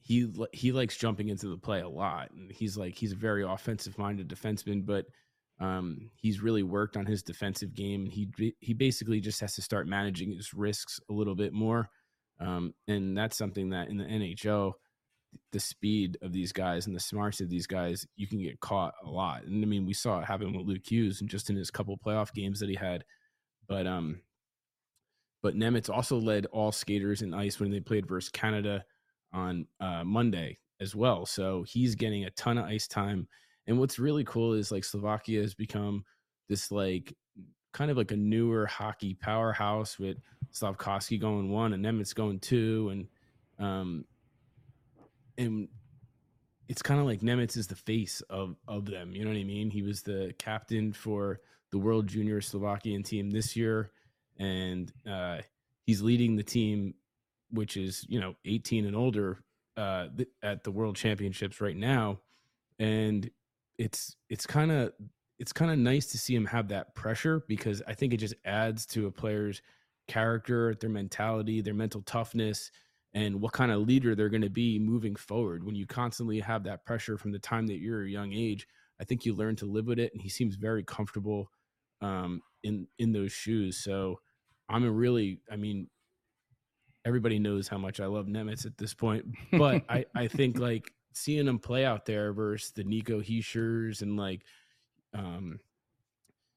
he 0.00 0.32
he 0.52 0.72
likes 0.72 0.96
jumping 0.96 1.28
into 1.28 1.48
the 1.48 1.58
play 1.58 1.80
a 1.80 1.88
lot, 1.88 2.30
and 2.32 2.50
he's 2.50 2.76
like 2.76 2.96
he's 2.96 3.12
a 3.12 3.16
very 3.16 3.44
offensive 3.44 3.98
minded 3.98 4.28
defenseman, 4.28 4.84
but 4.84 5.06
um, 5.60 6.10
he's 6.16 6.40
really 6.40 6.62
worked 6.62 6.96
on 6.96 7.04
his 7.04 7.22
defensive 7.22 7.74
game. 7.74 8.04
And 8.04 8.12
he 8.12 8.54
he 8.60 8.74
basically 8.74 9.20
just 9.20 9.40
has 9.40 9.54
to 9.54 9.62
start 9.62 9.86
managing 9.86 10.32
his 10.32 10.54
risks 10.54 10.98
a 11.10 11.12
little 11.12 11.34
bit 11.34 11.52
more, 11.52 11.88
um, 12.40 12.72
and 12.88 13.16
that's 13.16 13.36
something 13.36 13.70
that 13.70 13.88
in 13.88 13.98
the 13.98 14.04
NHL, 14.04 14.72
the 15.52 15.60
speed 15.60 16.18
of 16.22 16.32
these 16.32 16.52
guys 16.52 16.86
and 16.86 16.94
the 16.94 17.00
smarts 17.00 17.40
of 17.40 17.48
these 17.48 17.66
guys, 17.66 18.06
you 18.16 18.26
can 18.26 18.42
get 18.42 18.60
caught 18.60 18.94
a 19.04 19.08
lot. 19.08 19.44
And 19.44 19.62
I 19.62 19.66
mean, 19.66 19.86
we 19.86 19.94
saw 19.94 20.20
it 20.20 20.26
happen 20.26 20.56
with 20.56 20.66
Luke 20.66 20.88
Hughes 20.88 21.20
and 21.20 21.30
just 21.30 21.50
in 21.50 21.56
his 21.56 21.70
couple 21.70 21.98
playoff 21.98 22.32
games 22.32 22.60
that 22.60 22.68
he 22.68 22.74
had. 22.74 23.04
But 23.68 23.86
um, 23.86 24.20
but 25.42 25.54
Nemec 25.54 25.88
also 25.88 26.18
led 26.18 26.46
all 26.46 26.72
skaters 26.72 27.22
in 27.22 27.34
ice 27.34 27.60
when 27.60 27.70
they 27.70 27.80
played 27.80 28.06
versus 28.06 28.30
Canada 28.30 28.84
on 29.32 29.66
uh, 29.80 30.04
Monday 30.04 30.58
as 30.80 30.94
well. 30.94 31.26
So 31.26 31.64
he's 31.66 31.94
getting 31.94 32.24
a 32.24 32.30
ton 32.30 32.58
of 32.58 32.64
ice 32.64 32.88
time 32.88 33.28
and 33.70 33.78
what's 33.78 34.00
really 34.00 34.24
cool 34.24 34.54
is 34.54 34.72
like 34.72 34.82
Slovakia 34.82 35.42
has 35.42 35.54
become 35.54 36.04
this 36.48 36.72
like 36.72 37.14
kind 37.72 37.88
of 37.88 37.96
like 37.96 38.10
a 38.10 38.16
newer 38.16 38.66
hockey 38.66 39.14
powerhouse 39.14 39.96
with 39.96 40.16
Slafkovsky 40.52 41.20
going 41.20 41.50
one 41.50 41.72
and 41.72 41.84
Nemec 41.84 42.12
going 42.16 42.40
two, 42.40 42.88
and 42.90 43.64
um, 43.64 44.04
and 45.40 45.68
it's 46.68 46.82
kind 46.82 47.00
of 47.00 47.06
like 47.06 47.20
Nemec 47.20 47.56
is 47.56 47.66
the 47.66 47.74
face 47.74 48.20
of 48.30 48.56
of 48.68 48.86
them. 48.86 49.12
You 49.12 49.24
know 49.24 49.30
what 49.30 49.38
I 49.38 49.44
mean? 49.44 49.70
He 49.70 49.82
was 49.82 50.02
the 50.02 50.34
captain 50.38 50.92
for 50.92 51.40
the 51.72 51.78
World 51.78 52.06
Junior 52.06 52.40
Slovakian 52.40 53.02
team 53.02 53.30
this 53.30 53.56
year, 53.56 53.90
and 54.38 54.92
uh, 55.10 55.38
he's 55.86 56.02
leading 56.02 56.36
the 56.36 56.42
team, 56.42 56.94
which 57.50 57.76
is 57.76 58.04
you 58.08 58.20
know 58.20 58.34
18 58.44 58.86
and 58.86 58.94
older, 58.94 59.42
uh, 59.76 60.08
th- 60.16 60.28
at 60.42 60.62
the 60.62 60.70
World 60.70 60.96
Championships 60.96 61.60
right 61.60 61.76
now, 61.76 62.20
and 62.78 63.28
it's 63.78 64.14
it's 64.28 64.46
kind 64.46 64.70
of 64.70 64.92
it's 65.38 65.52
kind 65.52 65.70
of 65.70 65.78
nice 65.78 66.06
to 66.12 66.18
see 66.18 66.34
him 66.34 66.44
have 66.46 66.68
that 66.68 66.94
pressure 66.94 67.42
because 67.48 67.82
I 67.88 67.94
think 67.94 68.12
it 68.12 68.18
just 68.18 68.34
adds 68.44 68.84
to 68.86 69.06
a 69.06 69.10
player's 69.10 69.62
character, 70.06 70.74
their 70.74 70.90
mentality, 70.90 71.62
their 71.62 71.72
mental 71.72 72.02
toughness, 72.02 72.70
and 73.14 73.40
what 73.40 73.52
kind 73.52 73.72
of 73.72 73.80
leader 73.82 74.14
they're 74.14 74.28
going 74.28 74.42
to 74.42 74.50
be 74.50 74.78
moving 74.78 75.16
forward. 75.16 75.64
When 75.64 75.74
you 75.74 75.86
constantly 75.86 76.40
have 76.40 76.64
that 76.64 76.84
pressure 76.84 77.18
from 77.18 77.32
the 77.32 77.38
time 77.38 77.66
that 77.66 77.78
you're 77.78 78.04
a 78.04 78.10
young 78.10 78.32
age, 78.32 78.66
I 79.00 79.04
think 79.04 79.24
you 79.24 79.34
learn 79.34 79.56
to 79.56 79.66
live 79.66 79.86
with 79.86 79.98
it, 79.98 80.12
and 80.12 80.22
he 80.22 80.28
seems 80.28 80.54
very 80.56 80.84
comfortable 80.84 81.50
um, 82.00 82.42
in 82.62 82.86
in 82.98 83.12
those 83.12 83.32
shoes. 83.32 83.82
So 83.82 84.20
I'm 84.68 84.84
a 84.84 84.90
really, 84.90 85.40
I 85.50 85.56
mean, 85.56 85.88
everybody 87.04 87.38
knows 87.38 87.66
how 87.66 87.78
much 87.78 87.98
I 87.98 88.06
love 88.06 88.26
Nemec 88.26 88.64
at 88.66 88.76
this 88.78 88.94
point, 88.94 89.24
but 89.52 89.82
I 89.88 90.04
I 90.14 90.28
think 90.28 90.58
like 90.60 90.92
seeing 91.12 91.48
him 91.48 91.58
play 91.58 91.84
out 91.84 92.06
there 92.06 92.32
versus 92.32 92.72
the 92.72 92.84
Nico 92.84 93.20
Hischiers 93.20 94.02
and 94.02 94.16
like 94.16 94.42
um 95.12 95.58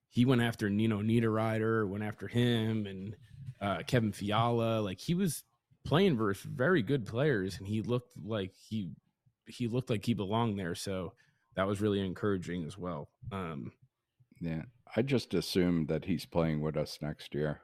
he 0.10 0.26
went 0.26 0.44
after 0.44 0.70
Nino 0.70 1.02
Niederreiter, 1.02 1.88
went 1.88 2.04
after 2.04 2.28
him 2.28 2.86
and 2.86 3.16
uh 3.62 3.82
Kevin 3.88 4.12
Fiala. 4.12 4.82
Like 4.82 5.00
he 5.00 5.16
was 5.16 5.44
playing 5.86 6.18
versus 6.18 6.44
very 6.44 6.82
good 6.82 7.06
players 7.06 7.58
and 7.58 7.68
he 7.68 7.82
looked 7.82 8.14
like 8.24 8.52
he 8.70 8.90
he 9.48 9.68
looked 9.68 9.90
like 9.90 10.06
he 10.06 10.14
belonged 10.14 10.58
there. 10.58 10.76
So 10.76 11.14
that 11.56 11.68
was 11.68 11.82
really 11.82 12.00
encouraging 12.00 12.66
as 12.66 12.78
well. 12.78 13.10
Um 13.32 13.72
yeah. 14.40 14.64
I 14.96 15.02
just 15.02 15.34
assumed 15.34 15.88
that 15.88 16.06
he's 16.06 16.26
playing 16.26 16.62
with 16.62 16.78
us 16.78 17.00
next 17.02 17.34
year. 17.34 17.62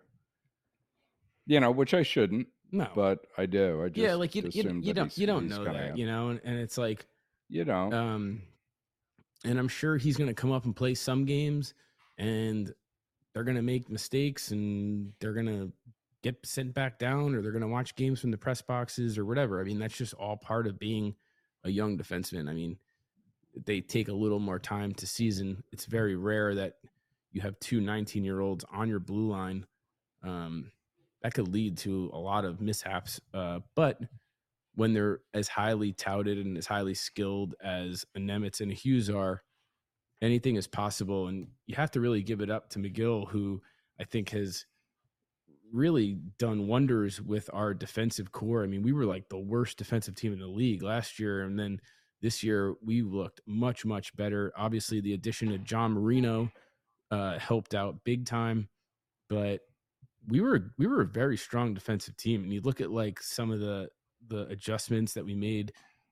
You 1.46 1.60
know, 1.60 1.72
which 1.72 1.94
I 1.94 2.04
shouldn't. 2.04 2.48
No, 2.72 2.88
but 2.96 3.26
I 3.38 3.46
do. 3.48 3.84
I 3.84 3.88
just 3.88 3.98
yeah, 3.98 4.14
like 4.14 4.36
you, 4.36 4.44
you, 4.52 4.82
you 4.84 4.94
don't 4.94 5.18
you 5.18 5.26
don't 5.26 5.48
know 5.48 5.64
that, 5.64 5.98
you 5.98 6.06
know, 6.06 6.30
and, 6.30 6.42
and 6.44 6.60
it's 6.60 6.78
like 6.78 7.08
you 7.50 7.66
know, 7.66 7.92
um, 7.92 8.44
and 9.44 9.58
I'm 9.58 9.68
sure 9.68 9.98
he's 9.98 10.18
going 10.18 10.28
to 10.28 10.36
come 10.36 10.52
up 10.52 10.66
and 10.66 10.76
play 10.76 10.94
some 10.94 11.26
games, 11.26 11.74
and 12.20 12.72
they're 13.34 13.44
going 13.44 13.58
to 13.58 13.64
make 13.64 13.90
mistakes, 13.90 14.52
and 14.52 15.12
they're 15.20 15.34
going 15.34 15.48
to 15.48 15.72
get 16.24 16.46
sent 16.46 16.74
back 16.74 17.00
down, 17.00 17.36
or 17.36 17.42
they're 17.42 17.52
going 17.52 17.62
to 17.62 17.68
watch 17.68 17.96
games 17.96 18.20
from 18.20 18.32
the 18.32 18.38
press 18.38 18.62
boxes 18.62 19.18
or 19.18 19.26
whatever. 19.26 19.60
I 19.60 19.64
mean, 19.64 19.80
that's 19.80 19.98
just 19.98 20.14
all 20.14 20.38
part 20.38 20.68
of 20.68 20.80
being 20.80 21.16
a 21.64 21.70
young 21.70 21.98
defenseman. 21.98 22.50
I 22.50 22.54
mean, 22.54 22.78
they 23.66 23.82
take 23.82 24.08
a 24.08 24.14
little 24.14 24.40
more 24.40 24.60
time 24.60 24.94
to 24.96 25.08
season. 25.08 25.64
It's 25.72 25.86
very 25.86 26.16
rare 26.16 26.56
that 26.56 26.76
you 27.32 27.42
have 27.42 27.60
two 27.60 27.82
19 27.82 28.24
year 28.24 28.40
olds 28.40 28.66
on 28.72 28.90
your 28.90 29.00
blue 29.00 29.30
line. 29.30 29.66
Um, 30.24 30.72
that 31.22 31.34
could 31.34 31.50
lead 31.50 31.78
to 31.80 32.10
a 32.14 32.18
lot 32.18 32.46
of 32.46 32.62
mishaps. 32.62 33.20
Uh, 33.34 33.60
but 33.76 34.00
when 34.76 34.94
they're 34.94 35.20
as 35.34 35.48
highly 35.48 35.92
touted 35.92 36.38
and 36.38 36.58
as 36.58 36.66
highly 36.66 36.94
skilled 36.94 37.56
as 37.62 38.06
a 38.16 38.20
Nemec 38.20 38.62
and 38.62 38.72
a 38.72 38.76
Hughes 38.76 39.10
are, 39.10 39.44
anything 40.22 40.56
is 40.56 40.68
possible. 40.68 41.28
And 41.28 41.48
you 41.66 41.76
have 41.76 41.92
to 41.92 42.00
really 42.00 42.24
give 42.24 42.42
it 42.42 42.50
up 42.50 42.70
to 42.70 42.80
McGill, 42.80 43.28
who 43.30 43.62
I 44.00 44.06
think 44.06 44.30
has 44.30 44.66
really 45.74 46.20
done 46.38 46.68
wonders 46.68 47.22
with 47.22 47.50
our 47.54 47.74
defensive 47.74 48.32
core. 48.32 48.64
I 48.64 48.68
mean, 48.68 48.84
we 48.84 48.94
were 48.94 49.06
like 49.06 49.30
the 49.30 49.40
worst 49.40 49.78
defensive 49.78 50.16
team 50.16 50.34
in 50.34 50.40
the 50.40 50.48
league 50.48 50.84
last 50.84 51.20
year, 51.20 51.42
and 51.42 51.60
then 51.60 51.80
this 52.22 52.44
year 52.44 52.76
we 52.84 53.02
looked 53.02 53.42
much 53.46 53.86
much 53.86 54.16
better. 54.16 54.52
Obviously, 54.58 55.02
the 55.02 55.14
addition 55.14 55.52
of 55.52 55.64
John 55.64 55.94
Marino 55.94 56.52
uh, 57.12 57.40
helped 57.40 57.74
out 57.74 58.04
big 58.04 58.26
time, 58.26 58.70
but 59.30 59.62
we 60.28 60.42
were 60.42 60.72
we 60.78 60.88
were 60.88 61.02
a 61.02 61.06
very 61.06 61.38
strong 61.38 61.74
defensive 61.74 62.18
team. 62.18 62.44
And 62.44 62.54
you 62.54 62.62
look 62.62 62.82
at 62.82 62.92
like 62.92 63.22
some 63.22 63.52
of 63.52 63.60
the 63.60 63.90
the 64.28 64.48
adjustments 64.48 65.14
that 65.14 65.26
we 65.26 65.34
made, 65.34 65.72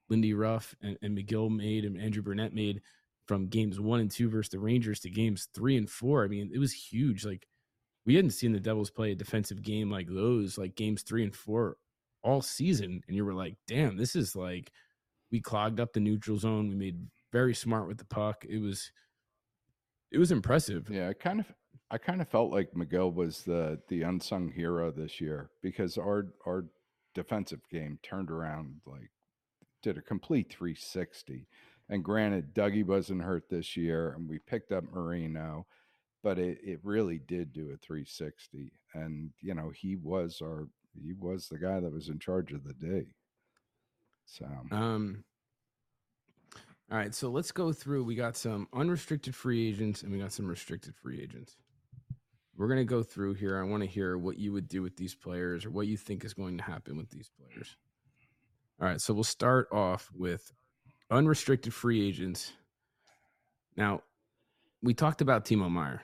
Lindy 0.09 0.33
Ruff 0.33 0.75
and, 0.81 0.97
and 1.01 1.17
McGill 1.17 1.55
made, 1.55 1.85
and 1.85 1.99
Andrew 1.99 2.23
Brunette 2.23 2.53
made 2.53 2.81
from 3.27 3.47
games 3.47 3.79
one 3.79 3.99
and 3.99 4.09
two 4.09 4.29
versus 4.29 4.51
the 4.51 4.59
Rangers 4.59 5.01
to 5.01 5.09
games 5.09 5.49
three 5.53 5.77
and 5.77 5.89
four. 5.89 6.23
I 6.23 6.27
mean, 6.27 6.49
it 6.53 6.59
was 6.59 6.73
huge. 6.73 7.25
Like 7.25 7.47
we 8.07 8.15
hadn't 8.15 8.31
seen 8.31 8.53
the 8.53 8.59
Devils 8.59 8.89
play 8.89 9.11
a 9.11 9.15
defensive 9.15 9.61
game 9.61 9.91
like 9.91 10.07
those, 10.07 10.57
like 10.57 10.77
games 10.77 11.03
three 11.03 11.23
and 11.23 11.35
four 11.35 11.75
all 12.23 12.41
season. 12.41 13.01
And 13.05 13.15
you 13.15 13.25
were 13.25 13.33
like, 13.33 13.57
damn, 13.67 13.97
this 13.97 14.15
is 14.15 14.33
like 14.33 14.71
we 15.29 15.41
clogged 15.41 15.81
up 15.81 15.91
the 15.91 15.99
neutral 15.99 16.37
zone. 16.37 16.69
We 16.69 16.75
made 16.75 17.07
very 17.33 17.53
smart 17.53 17.85
with 17.85 17.97
the 17.97 18.05
puck. 18.05 18.45
It 18.47 18.59
was 18.59 18.91
it 20.09 20.17
was 20.17 20.31
impressive. 20.31 20.89
Yeah, 20.89 21.09
I 21.09 21.13
kind 21.13 21.41
of 21.41 21.53
I 21.91 21.97
kind 21.97 22.21
of 22.21 22.29
felt 22.29 22.49
like 22.49 22.71
McGill 22.71 23.13
was 23.13 23.43
the 23.43 23.81
the 23.89 24.03
unsung 24.03 24.53
hero 24.53 24.89
this 24.89 25.19
year 25.19 25.51
because 25.61 25.97
our 25.97 26.27
our 26.47 26.65
defensive 27.13 27.61
game 27.69 27.99
turned 28.03 28.31
around 28.31 28.79
like 28.85 29.11
did 29.83 29.97
a 29.97 30.01
complete 30.01 30.49
360. 30.49 31.45
And 31.89 32.03
granted, 32.03 32.53
Dougie 32.53 32.85
wasn't 32.85 33.21
hurt 33.21 33.49
this 33.49 33.75
year, 33.77 34.13
and 34.13 34.29
we 34.29 34.39
picked 34.39 34.71
up 34.71 34.83
Marino 34.93 35.65
but 36.27 36.39
it, 36.39 36.59
it 36.61 36.79
really 36.83 37.19
did 37.19 37.53
do 37.53 37.71
a 37.73 37.77
360 37.77 38.69
and 38.95 39.29
you 39.39 39.53
know 39.53 39.69
he 39.73 39.95
was 39.95 40.41
our 40.43 40.67
he 41.01 41.13
was 41.13 41.47
the 41.47 41.57
guy 41.57 41.79
that 41.79 41.93
was 41.93 42.09
in 42.09 42.19
charge 42.19 42.51
of 42.51 42.65
the 42.65 42.73
day. 42.73 43.05
So 44.25 44.45
um 44.71 45.23
all 46.91 46.97
right 46.97 47.15
so 47.15 47.29
let's 47.29 47.53
go 47.53 47.71
through 47.71 48.03
we 48.03 48.13
got 48.13 48.35
some 48.35 48.67
unrestricted 48.73 49.35
free 49.35 49.69
agents 49.69 50.03
and 50.03 50.11
we 50.11 50.19
got 50.19 50.33
some 50.33 50.47
restricted 50.47 50.95
free 50.97 51.21
agents. 51.21 51.55
We're 52.57 52.67
going 52.67 52.79
to 52.79 52.83
go 52.83 53.03
through 53.03 53.35
here 53.35 53.57
i 53.57 53.63
want 53.63 53.83
to 53.83 53.87
hear 53.87 54.17
what 54.17 54.37
you 54.37 54.51
would 54.51 54.67
do 54.67 54.81
with 54.81 54.97
these 54.97 55.15
players 55.15 55.63
or 55.63 55.69
what 55.69 55.87
you 55.87 55.95
think 55.95 56.25
is 56.25 56.33
going 56.33 56.57
to 56.57 56.63
happen 56.65 56.97
with 56.97 57.09
these 57.09 57.31
players. 57.39 57.77
All 58.81 58.87
right 58.89 58.99
so 58.99 59.13
we'll 59.13 59.23
start 59.23 59.69
off 59.71 60.11
with 60.13 60.51
unrestricted 61.09 61.73
free 61.73 62.05
agents. 62.05 62.51
Now 63.77 64.01
we 64.83 64.93
talked 64.93 65.21
about 65.21 65.45
Timo 65.45 65.71
Meier. 65.71 66.01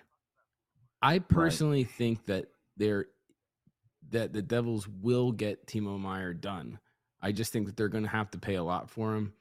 I 1.04 1.20
personally 1.20 1.84
right. 1.84 1.91
think 1.91 2.26
that 2.28 2.45
they're 2.78 3.08
that 4.12 4.32
the 4.32 4.41
Devils 4.41 4.88
will 4.88 5.32
get 5.32 5.68
Timo 5.68 5.99
Meier 5.99 6.34
done. 6.34 6.80
I 7.22 7.32
just 7.32 7.51
think 7.51 7.66
that 7.68 7.78
they're 7.78 7.89
going 7.89 8.06
to 8.06 8.10
have 8.10 8.32
to 8.32 8.38
pay 8.38 8.56
a 8.56 8.64
lot 8.64 8.89
for 8.89 9.14
him. 9.16 9.34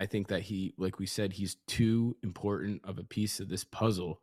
I 0.00 0.06
think 0.06 0.28
that 0.28 0.42
he, 0.42 0.74
like 0.76 0.98
we 0.98 1.06
said, 1.06 1.32
he's 1.32 1.56
too 1.66 2.16
important 2.22 2.82
of 2.84 2.98
a 2.98 3.04
piece 3.04 3.40
of 3.40 3.48
this 3.48 3.64
puzzle. 3.64 4.20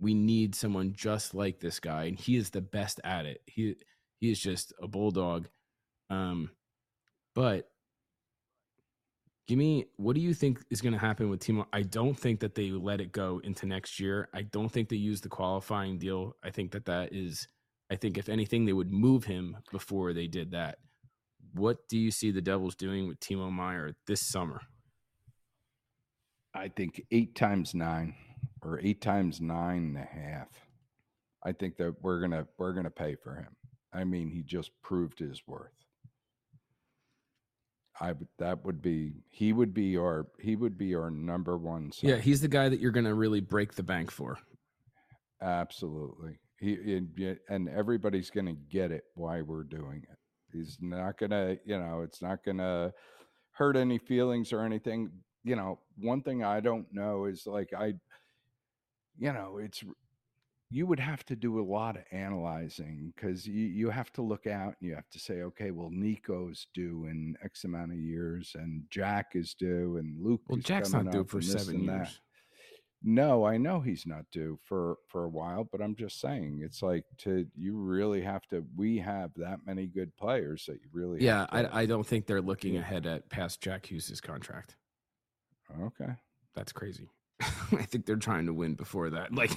We 0.00 0.12
need 0.12 0.54
someone 0.54 0.92
just 0.92 1.34
like 1.34 1.60
this 1.60 1.78
guy, 1.78 2.04
and 2.04 2.18
he 2.18 2.36
is 2.36 2.50
the 2.50 2.60
best 2.60 3.00
at 3.04 3.24
it. 3.24 3.40
He 3.46 3.76
he 4.20 4.30
is 4.30 4.40
just 4.40 4.72
a 4.82 4.88
bulldog. 4.88 5.48
Um, 6.10 6.50
but 7.34 7.70
Give 9.48 9.58
me 9.58 9.86
what 9.96 10.14
do 10.14 10.20
you 10.20 10.34
think 10.34 10.62
is 10.70 10.80
going 10.80 10.92
to 10.92 10.98
happen 10.98 11.28
with 11.28 11.40
Timo? 11.40 11.66
I 11.72 11.82
don't 11.82 12.18
think 12.18 12.40
that 12.40 12.54
they 12.54 12.70
let 12.70 13.00
it 13.00 13.12
go 13.12 13.40
into 13.42 13.66
next 13.66 13.98
year. 13.98 14.28
I 14.32 14.42
don't 14.42 14.68
think 14.68 14.88
they 14.88 14.96
use 14.96 15.20
the 15.20 15.28
qualifying 15.28 15.98
deal. 15.98 16.36
I 16.42 16.50
think 16.50 16.70
that 16.72 16.86
that 16.86 17.12
is. 17.12 17.48
I 17.90 17.96
think 17.96 18.16
if 18.16 18.28
anything, 18.28 18.64
they 18.64 18.72
would 18.72 18.92
move 18.92 19.24
him 19.24 19.58
before 19.70 20.12
they 20.12 20.26
did 20.26 20.52
that. 20.52 20.78
What 21.54 21.88
do 21.88 21.98
you 21.98 22.10
see 22.10 22.30
the 22.30 22.40
Devils 22.40 22.76
doing 22.76 23.08
with 23.08 23.20
Timo 23.20 23.52
Meier 23.52 23.94
this 24.06 24.26
summer? 24.26 24.62
I 26.54 26.68
think 26.68 27.02
eight 27.10 27.34
times 27.34 27.74
nine, 27.74 28.14
or 28.62 28.78
eight 28.80 29.00
times 29.00 29.40
nine 29.40 29.96
and 29.96 29.98
a 29.98 30.00
half. 30.00 30.48
I 31.44 31.52
think 31.52 31.76
that 31.78 31.96
we're 32.00 32.20
gonna 32.20 32.46
we're 32.58 32.72
gonna 32.72 32.90
pay 32.90 33.16
for 33.16 33.34
him. 33.34 33.56
I 33.92 34.04
mean, 34.04 34.30
he 34.30 34.42
just 34.42 34.70
proved 34.82 35.18
his 35.18 35.42
worth. 35.46 35.81
I 38.00 38.12
would 38.12 38.28
that 38.38 38.64
would 38.64 38.80
be 38.80 39.12
he 39.28 39.52
would 39.52 39.74
be 39.74 39.96
our 39.96 40.26
he 40.40 40.56
would 40.56 40.78
be 40.78 40.94
our 40.94 41.10
number 41.10 41.58
one. 41.58 41.92
Yeah, 42.00 42.16
he's 42.16 42.40
the 42.40 42.48
guy 42.48 42.68
that 42.68 42.80
you're 42.80 42.90
going 42.90 43.06
to 43.06 43.14
really 43.14 43.40
break 43.40 43.74
the 43.74 43.82
bank 43.82 44.10
for. 44.10 44.38
Absolutely, 45.40 46.38
he 46.58 47.00
and 47.48 47.68
everybody's 47.68 48.30
going 48.30 48.46
to 48.46 48.56
get 48.70 48.90
it 48.92 49.04
why 49.14 49.42
we're 49.42 49.64
doing 49.64 50.02
it. 50.10 50.18
He's 50.52 50.78
not 50.80 51.18
going 51.18 51.30
to, 51.30 51.58
you 51.64 51.78
know, 51.78 52.02
it's 52.02 52.20
not 52.22 52.44
going 52.44 52.58
to 52.58 52.92
hurt 53.52 53.76
any 53.76 53.98
feelings 53.98 54.52
or 54.52 54.60
anything. 54.64 55.10
You 55.44 55.56
know, 55.56 55.80
one 55.96 56.22
thing 56.22 56.44
I 56.44 56.60
don't 56.60 56.86
know 56.92 57.24
is 57.24 57.46
like 57.46 57.70
I, 57.76 57.94
you 59.18 59.32
know, 59.32 59.58
it's 59.58 59.82
you 60.72 60.86
would 60.86 61.00
have 61.00 61.24
to 61.26 61.36
do 61.36 61.60
a 61.60 61.62
lot 61.62 61.96
of 61.96 62.02
analyzing 62.12 63.12
because 63.14 63.46
you, 63.46 63.66
you 63.66 63.90
have 63.90 64.10
to 64.10 64.22
look 64.22 64.46
out 64.46 64.74
and 64.80 64.88
you 64.88 64.94
have 64.94 65.08
to 65.10 65.18
say, 65.18 65.42
okay, 65.42 65.70
well, 65.70 65.90
Nico's 65.92 66.66
due 66.72 67.06
in 67.10 67.36
X 67.44 67.64
amount 67.64 67.92
of 67.92 67.98
years 67.98 68.56
and 68.58 68.82
Jack 68.88 69.32
is 69.34 69.54
due 69.54 69.98
and 69.98 70.16
Luke. 70.24 70.40
Well, 70.48 70.58
Jack's 70.58 70.92
not 70.92 71.10
due 71.10 71.24
for 71.24 71.42
seven 71.42 71.84
years. 71.84 72.08
That. 72.08 72.12
No, 73.04 73.44
I 73.44 73.58
know 73.58 73.80
he's 73.80 74.06
not 74.06 74.24
due 74.32 74.58
for 74.62 74.96
for 75.08 75.24
a 75.24 75.28
while, 75.28 75.68
but 75.70 75.82
I'm 75.82 75.96
just 75.96 76.20
saying 76.20 76.60
it's 76.62 76.82
like 76.82 77.04
to 77.18 77.44
you 77.56 77.76
really 77.76 78.22
have 78.22 78.46
to. 78.48 78.64
We 78.76 78.98
have 78.98 79.32
that 79.36 79.58
many 79.66 79.86
good 79.86 80.16
players 80.16 80.64
that 80.66 80.74
you 80.74 80.88
really. 80.92 81.20
Yeah, 81.20 81.46
to, 81.46 81.54
I 81.74 81.80
I 81.80 81.86
don't 81.86 82.06
think 82.06 82.26
they're 82.26 82.40
looking 82.40 82.74
yeah. 82.74 82.80
ahead 82.80 83.06
at 83.06 83.28
past 83.28 83.60
Jack 83.60 83.86
Hughes's 83.86 84.20
contract. 84.20 84.76
Okay, 85.82 86.12
that's 86.54 86.70
crazy. 86.70 87.10
I 87.40 87.82
think 87.82 88.06
they're 88.06 88.14
trying 88.14 88.46
to 88.46 88.54
win 88.54 88.74
before 88.74 89.10
that. 89.10 89.34
Like 89.34 89.50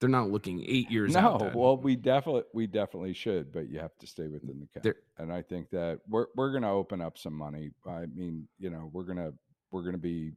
they're 0.00 0.08
not 0.08 0.30
looking 0.30 0.64
eight 0.66 0.90
years 0.90 1.14
no, 1.14 1.20
out. 1.20 1.40
No, 1.40 1.52
well, 1.54 1.76
we 1.76 1.96
definitely 1.96 2.42
we 2.52 2.66
definitely 2.66 3.14
should, 3.14 3.52
but 3.52 3.68
you 3.68 3.78
have 3.78 3.96
to 3.98 4.06
stay 4.06 4.28
within 4.28 4.60
the 4.60 4.80
cap. 4.80 4.96
And 5.18 5.32
I 5.32 5.42
think 5.42 5.70
that 5.70 6.00
we're 6.08 6.26
we're 6.34 6.50
going 6.50 6.62
to 6.62 6.68
open 6.68 7.00
up 7.00 7.18
some 7.18 7.34
money. 7.34 7.70
I 7.86 8.06
mean, 8.14 8.46
you 8.58 8.70
know, 8.70 8.90
we're 8.92 9.04
gonna 9.04 9.32
we're 9.70 9.82
gonna 9.82 9.98
be 9.98 10.32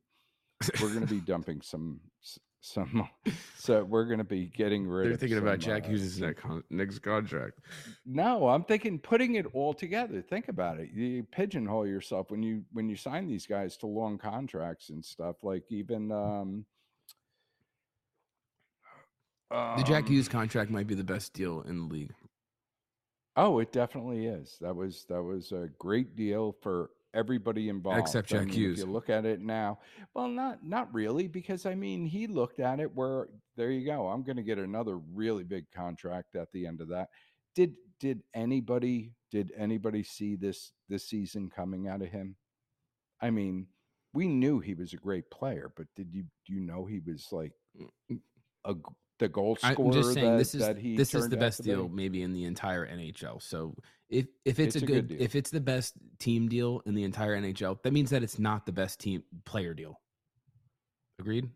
we're 0.82 0.93
gonna 0.93 1.05
be 1.05 1.20
dumping 1.26 1.62
some 1.62 1.99
some 2.62 3.07
so 3.55 3.84
we're 3.86 4.03
going 4.03 4.18
to 4.18 4.26
be 4.26 4.47
getting 4.47 4.86
rid 4.86 5.05
they're 5.05 5.14
of 5.14 5.20
thinking 5.20 5.38
some, 5.38 5.47
about 5.47 5.60
jack 5.60 5.86
uh, 5.86 5.88
hughes' 5.88 6.20
next, 6.20 6.45
next 6.70 6.99
contract 6.99 7.60
no 8.05 8.49
i'm 8.49 8.66
thinking 8.66 8.99
putting 8.99 9.36
it 9.36 9.45
all 9.53 9.74
together 9.74 10.22
think 10.22 10.49
about 10.49 10.78
it 10.78 10.89
you 10.93 11.24
pigeonhole 11.32 11.88
yourself 11.88 12.30
when 12.32 12.43
you 12.43 12.62
when 12.74 12.89
you 12.89 12.97
sign 12.97 13.28
these 13.28 13.47
guys 13.47 13.78
to 13.78 13.88
long 13.88 14.18
contracts 14.18 14.89
and 14.89 15.03
stuff 15.03 15.38
like 15.41 15.64
even 15.70 16.12
um 16.12 16.66
the 19.50 19.84
Jack 19.86 20.08
Hughes 20.08 20.28
um, 20.28 20.32
contract 20.32 20.72
might 20.72 20.88
be 20.88 20.95
the 20.95 21.04
best 21.04 21.34
deal 21.34 21.62
in 21.62 21.78
the 21.80 21.93
league. 21.93 22.14
Oh, 23.36 23.60
it 23.60 23.72
definitely 23.72 24.26
is. 24.26 24.58
That 24.62 24.76
was 24.76 25.06
that 25.10 25.22
was 25.22 25.52
a 25.52 25.70
great 25.78 26.16
deal 26.16 26.56
for 26.62 26.91
everybody 27.14 27.70
involved. 27.70 28.00
Except 28.00 28.28
Jack 28.28 28.41
I 28.41 28.45
mean, 28.45 28.54
Hughes. 28.54 28.80
If 28.80 28.86
you 28.86 28.91
look 28.91 29.10
at 29.10 29.26
it 29.26 29.39
now, 29.39 29.80
well, 30.14 30.28
not 30.28 30.64
not 30.64 30.93
really, 30.93 31.28
because 31.28 31.66
I 31.66 31.76
mean, 31.76 32.06
he 32.06 32.28
looked 32.28 32.60
at 32.60 32.80
it 32.80 32.93
where 32.95 33.28
there 33.56 33.72
you 33.72 33.86
go. 33.86 34.08
I'm 34.08 34.24
going 34.24 34.38
to 34.38 34.43
get 34.43 34.58
another 34.58 34.97
really 34.97 35.43
big 35.43 35.66
contract 35.72 36.36
at 36.36 36.52
the 36.52 36.66
end 36.68 36.82
of 36.82 36.89
that. 36.89 37.10
Did 37.56 37.76
did 38.00 38.24
anybody 38.34 39.14
did 39.32 39.52
anybody 39.58 40.04
see 40.04 40.36
this 40.36 40.72
this 40.88 41.08
season 41.08 41.50
coming 41.50 41.88
out 41.88 42.02
of 42.02 42.10
him? 42.10 42.36
I 43.22 43.30
mean, 43.32 43.68
we 44.14 44.28
knew 44.28 44.60
he 44.60 44.74
was 44.74 44.93
a 44.93 44.97
great 44.97 45.30
player, 45.30 45.72
but 45.76 45.88
did 45.95 46.14
you 46.14 46.24
do 46.45 46.54
you 46.54 46.60
know 46.60 46.86
he 46.86 47.00
was 47.00 47.28
like 47.32 47.54
mm, 47.80 48.20
a 48.66 48.76
the 49.20 49.28
goal 49.28 49.55
scorer. 49.57 49.76
I'm 49.78 49.91
just 49.91 50.13
saying 50.13 50.32
that, 50.32 50.38
this 50.38 50.55
is 50.55 50.97
this 50.97 51.13
is 51.13 51.30
the 51.30 51.38
best 51.38 51.63
deal 51.63 51.88
be. 51.88 51.95
maybe 51.95 52.22
in 52.22 52.34
the 52.34 52.45
entire 52.45 52.88
NHL. 52.88 53.41
So 53.41 53.76
if 54.09 54.28
if 54.45 54.59
it's, 54.59 54.76
it's 54.76 54.84
a, 54.84 54.86
good, 54.86 55.09
good 55.09 55.22
if 55.22 55.36
it's 55.36 55.51
the 55.51 55.59
best 55.59 55.93
team 56.17 56.47
deal 56.47 56.82
in 56.86 56.95
the 56.95 57.03
entire 57.03 57.39
NHL, 57.39 57.82
that 57.84 57.93
means 57.93 58.09
that 58.09 58.24
it's 58.24 58.39
not 58.39 58.65
the 58.65 58.72
best 58.72 58.99
team 58.99 59.24
player 59.45 59.74
deal. 59.74 59.99
Agreed. 61.20 61.49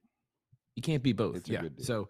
You 0.75 0.81
can't 0.83 1.03
be 1.03 1.13
both. 1.13 1.37
It's 1.37 1.49
yeah. 1.49 1.63
So 1.79 2.09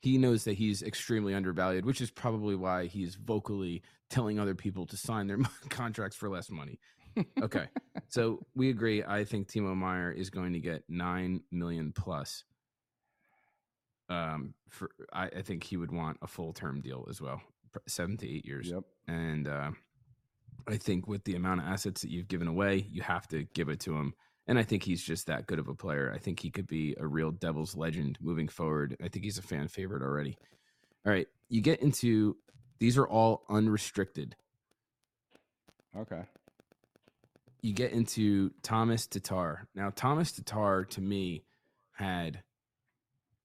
he 0.00 0.18
knows 0.18 0.44
that 0.44 0.54
he's 0.54 0.82
extremely 0.82 1.34
undervalued, 1.34 1.84
which 1.84 2.00
is 2.00 2.10
probably 2.10 2.54
why 2.54 2.86
he's 2.86 3.14
vocally 3.16 3.82
telling 4.08 4.38
other 4.38 4.54
people 4.54 4.86
to 4.86 4.96
sign 4.96 5.26
their 5.26 5.38
contracts 5.70 6.16
for 6.16 6.28
less 6.28 6.50
money. 6.50 6.78
Okay. 7.42 7.66
so 8.08 8.40
we 8.54 8.70
agree. 8.70 9.04
I 9.04 9.24
think 9.24 9.48
Timo 9.48 9.76
Meier 9.76 10.10
is 10.12 10.30
going 10.30 10.52
to 10.52 10.60
get 10.60 10.84
nine 10.88 11.42
million 11.50 11.92
plus 11.92 12.44
um, 14.10 14.54
for 14.68 14.90
I, 15.12 15.26
I, 15.26 15.42
think 15.42 15.62
he 15.62 15.76
would 15.76 15.92
want 15.92 16.18
a 16.20 16.26
full 16.26 16.52
term 16.52 16.80
deal 16.80 17.06
as 17.08 17.20
well, 17.20 17.40
seven 17.86 18.16
to 18.18 18.28
eight 18.28 18.44
years. 18.44 18.68
Yep. 18.68 18.82
And 19.06 19.48
uh, 19.48 19.70
I 20.68 20.76
think 20.76 21.06
with 21.06 21.24
the 21.24 21.36
amount 21.36 21.60
of 21.60 21.66
assets 21.66 22.02
that 22.02 22.10
you've 22.10 22.28
given 22.28 22.48
away, 22.48 22.84
you 22.90 23.02
have 23.02 23.28
to 23.28 23.44
give 23.54 23.68
it 23.68 23.80
to 23.80 23.96
him. 23.96 24.14
And 24.48 24.58
I 24.58 24.64
think 24.64 24.82
he's 24.82 25.02
just 25.02 25.28
that 25.28 25.46
good 25.46 25.60
of 25.60 25.68
a 25.68 25.74
player. 25.74 26.12
I 26.12 26.18
think 26.18 26.40
he 26.40 26.50
could 26.50 26.66
be 26.66 26.96
a 26.98 27.06
real 27.06 27.30
Devils 27.30 27.76
legend 27.76 28.18
moving 28.20 28.48
forward. 28.48 28.96
I 29.02 29.08
think 29.08 29.24
he's 29.24 29.38
a 29.38 29.42
fan 29.42 29.68
favorite 29.68 30.02
already. 30.02 30.36
All 31.06 31.12
right, 31.12 31.28
you 31.48 31.60
get 31.60 31.80
into 31.80 32.36
These 32.80 32.98
are 32.98 33.06
all 33.06 33.44
unrestricted. 33.48 34.34
Okay. 35.96 36.22
You 37.62 37.74
get 37.74 37.92
into 37.92 38.50
Thomas 38.62 39.06
Tatar. 39.06 39.68
Now, 39.74 39.92
Thomas 39.94 40.32
Tatar 40.32 40.84
to 40.86 41.00
me 41.00 41.44
had 41.92 42.42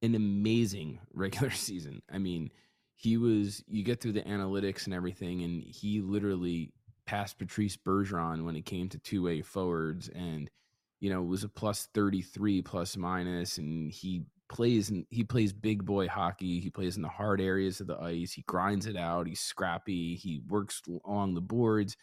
an 0.06 0.16
amazing 0.16 0.99
regular 1.14 1.51
season. 1.51 2.01
I 2.12 2.18
mean, 2.18 2.51
he 2.95 3.18
was 3.18 3.64
you 3.68 3.84
get 3.84 4.01
through 4.01 4.14
the 4.14 4.22
analytics 4.22 4.86
and 4.86 4.93
everything, 4.93 5.43
and 5.43 5.64
he 5.64 6.01
literally 6.01 6.72
passed 7.06 7.38
Patrice 7.38 7.78
Bergeron 7.78 8.45
when 8.45 8.56
it 8.56 8.66
came 8.66 8.89
to 8.89 8.99
two 8.99 9.24
way 9.24 9.41
forwards, 9.41 10.10
and 10.10 10.49
you 10.99 11.10
know 11.10 11.22
was 11.22 11.43
a 11.43 11.49
plus 11.49 11.88
thirty 11.93 12.22
three 12.22 12.62
plus 12.62 12.95
minus, 12.95 13.58
and 13.58 13.91
he 13.91 14.24
plays 14.47 14.91
he 15.10 15.24
plays 15.24 15.53
big 15.53 15.86
boy 15.86 16.08
hockey. 16.08 16.60
He 16.60 16.70
plays 16.70 16.95
in 16.95 17.01
the 17.01 17.10
hard 17.10 17.41
areas 17.41 17.82
of 17.82 17.88
the 17.88 17.99
ice. 17.99 18.32
He 18.32 18.43
grinds 18.43 18.86
it 18.86 18.95
out. 18.95 19.28
He's 19.28 19.39
scrappy. 19.39 20.16
He 20.16 20.41
works 20.47 20.82
along 21.06 21.34
the 21.34 21.41
boards. 21.41 21.97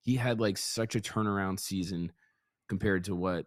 He 0.00 0.16
had 0.16 0.40
like 0.40 0.58
such 0.58 0.94
a 0.94 1.00
turnaround 1.00 1.58
season 1.58 2.12
compared 2.68 3.04
to 3.04 3.14
what 3.14 3.46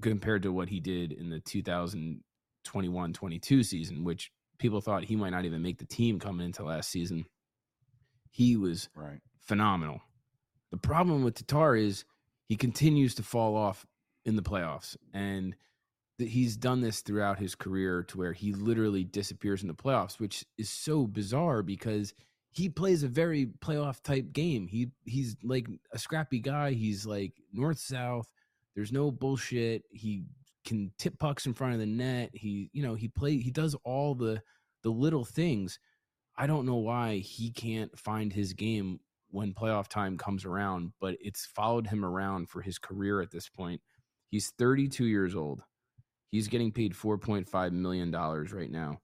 compared 0.00 0.42
to 0.42 0.52
what 0.52 0.68
he 0.68 0.80
did 0.80 1.12
in 1.12 1.30
the 1.30 1.40
2021-22 2.66 3.64
season, 3.64 4.04
which 4.04 4.30
people 4.58 4.80
thought 4.80 5.04
he 5.04 5.16
might 5.16 5.30
not 5.30 5.44
even 5.44 5.62
make 5.62 5.78
the 5.78 5.84
team 5.86 6.18
coming 6.18 6.46
into 6.46 6.64
last 6.64 6.90
season. 6.90 7.24
He 8.30 8.56
was 8.56 8.88
Right. 8.94 9.20
phenomenal. 9.40 10.00
The 10.70 10.76
problem 10.78 11.22
with 11.22 11.34
Tatar 11.34 11.76
is 11.76 12.04
he 12.48 12.56
continues 12.56 13.14
to 13.16 13.22
fall 13.22 13.56
off 13.56 13.86
in 14.24 14.36
the 14.36 14.42
playoffs, 14.42 14.96
and 15.12 15.54
that 16.18 16.28
he's 16.28 16.56
done 16.56 16.80
this 16.80 17.00
throughout 17.02 17.38
his 17.38 17.54
career 17.54 18.02
to 18.02 18.18
where 18.18 18.32
he 18.32 18.52
literally 18.52 19.04
disappears 19.04 19.62
in 19.62 19.68
the 19.68 19.74
playoffs, 19.74 20.18
which 20.18 20.44
is 20.56 20.70
so 20.70 21.06
bizarre 21.06 21.62
because 21.62 22.14
he 22.50 22.68
plays 22.70 23.02
a 23.02 23.08
very 23.08 23.46
playoff 23.46 24.02
type 24.02 24.32
game. 24.32 24.66
He 24.66 24.90
he's 25.04 25.36
like 25.42 25.68
a 25.92 25.98
scrappy 25.98 26.40
guy. 26.40 26.72
He's 26.72 27.04
like 27.06 27.34
north 27.52 27.78
south. 27.78 28.28
There's 28.74 28.92
no 28.92 29.10
bullshit. 29.10 29.84
He 29.90 30.24
can 30.66 30.92
tip 30.98 31.18
pucks 31.18 31.46
in 31.46 31.54
front 31.54 31.74
of 31.74 31.80
the 31.80 31.86
net. 31.86 32.30
He 32.34 32.70
you 32.72 32.82
know 32.82 32.94
he 32.94 33.08
play 33.08 33.38
he 33.38 33.50
does 33.50 33.74
all 33.84 34.14
the 34.14 34.42
the 34.82 34.90
little 34.90 35.24
things. 35.24 35.78
I 36.36 36.46
don't 36.46 36.66
know 36.66 36.76
why 36.76 37.18
he 37.18 37.50
can't 37.50 37.98
find 37.98 38.32
his 38.32 38.52
game 38.52 39.00
when 39.30 39.54
playoff 39.54 39.88
time 39.88 40.18
comes 40.18 40.44
around, 40.44 40.92
but 41.00 41.16
it's 41.20 41.46
followed 41.46 41.86
him 41.86 42.04
around 42.04 42.50
for 42.50 42.60
his 42.60 42.78
career 42.78 43.22
at 43.22 43.30
this 43.30 43.48
point. 43.48 43.80
He's 44.28 44.52
32 44.58 45.06
years 45.06 45.34
old. 45.34 45.62
He's 46.30 46.48
getting 46.48 46.72
paid 46.72 46.92
4.5 46.92 47.72
million 47.72 48.10
dollars 48.10 48.52
right 48.52 48.70
now. 48.70 49.00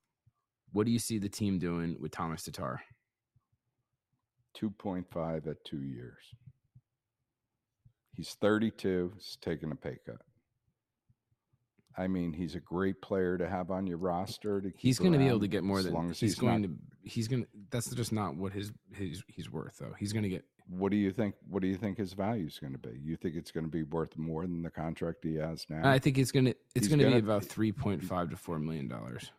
What 0.73 0.87
do 0.87 0.93
you 0.93 0.99
see 0.99 1.19
the 1.19 1.29
team 1.29 1.59
doing 1.59 1.97
with 2.01 2.13
Thomas 2.13 2.43
Tatar? 2.43 2.83
2.5 4.57 5.47
at 5.47 5.65
two 5.65 5.83
years. 5.83 6.19
He's 8.15 8.37
32. 8.41 9.13
He's 9.15 9.39
taking 9.41 9.73
a 9.73 9.75
pay 9.75 9.99
cut. 10.05 10.21
I 11.97 12.07
mean, 12.09 12.33
he's 12.33 12.55
a 12.55 12.61
great 12.61 13.03
player 13.03 13.37
to 13.37 13.49
have 13.49 13.71
on 13.71 13.87
your 13.87 13.99
roster. 13.99 14.61
To 14.61 14.71
keep 14.71 14.81
He's 14.81 14.99
going 14.99 15.13
to 15.13 15.19
be 15.19 15.29
able 15.29 15.41
to 15.41 15.49
get 15.49 15.63
more 15.63 15.79
as 15.79 15.85
than 15.85 15.95
long 15.95 16.11
as 16.11 16.19
he's, 16.19 16.33
he's 16.33 16.39
going 16.39 16.63
not- 16.63 16.69
to. 16.69 16.77
He's 17.05 17.29
going 17.29 17.43
to. 17.43 17.49
That's 17.71 17.91
just 17.95 18.13
not 18.13 18.37
what 18.37 18.53
his 18.53 18.73
his 18.93 19.25
he's 19.27 19.51
worth 19.51 19.79
though. 19.79 19.93
He's 19.99 20.13
going 20.13 20.23
to 20.23 20.29
get. 20.29 20.45
What 20.69 20.91
do 20.93 20.97
you 20.97 21.11
think? 21.11 21.35
What 21.49 21.61
do 21.61 21.69
you 21.69 21.77
think 21.77 21.99
his 21.99 22.13
value 22.13 22.47
is 22.47 22.59
going 22.59 22.73
to 22.73 22.79
be? 22.79 22.97
You 23.03 23.17
think 23.17 23.35
it's 23.35 23.51
going 23.51 23.65
to 23.65 23.71
be 23.71 23.83
worth 23.83 24.17
more 24.17 24.43
than 24.43 24.63
the 24.63 24.71
contract 24.71 25.25
he 25.25 25.35
has 25.35 25.67
now? 25.69 25.89
I 25.89 25.99
think 25.99 26.17
it's 26.17 26.31
going 26.31 26.45
to. 26.47 26.55
It's 26.75 26.89
going 26.89 27.01
to 27.01 27.11
be 27.11 27.19
about 27.19 27.43
3.5 27.43 28.31
to 28.31 28.37
4 28.37 28.59
million 28.61 28.89
dollars. 28.89 29.33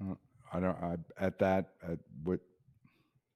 Uh, 0.00 0.14
I 0.52 0.60
don't. 0.60 0.76
I, 0.82 0.96
at 1.18 1.38
that, 1.40 1.70
at 1.86 1.98
with 2.24 2.40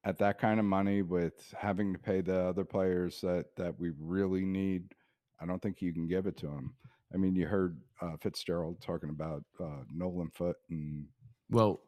at 0.04 0.18
that 0.18 0.38
kind 0.38 0.58
of 0.58 0.64
money, 0.66 1.02
with 1.02 1.54
having 1.58 1.92
to 1.92 1.98
pay 1.98 2.22
the 2.22 2.38
other 2.40 2.64
players 2.64 3.20
that 3.20 3.54
that 3.56 3.78
we 3.78 3.92
really 4.00 4.44
need, 4.44 4.94
I 5.40 5.46
don't 5.46 5.60
think 5.60 5.80
you 5.80 5.92
can 5.92 6.06
give 6.06 6.26
it 6.26 6.36
to 6.38 6.46
him. 6.46 6.74
I 7.12 7.16
mean, 7.16 7.34
you 7.34 7.46
heard 7.46 7.80
uh, 8.00 8.16
Fitzgerald 8.20 8.80
talking 8.80 9.10
about 9.10 9.42
uh, 9.58 9.82
Nolan 9.92 10.30
Foote 10.30 10.56
and 10.70 11.06
Well, 11.50 11.80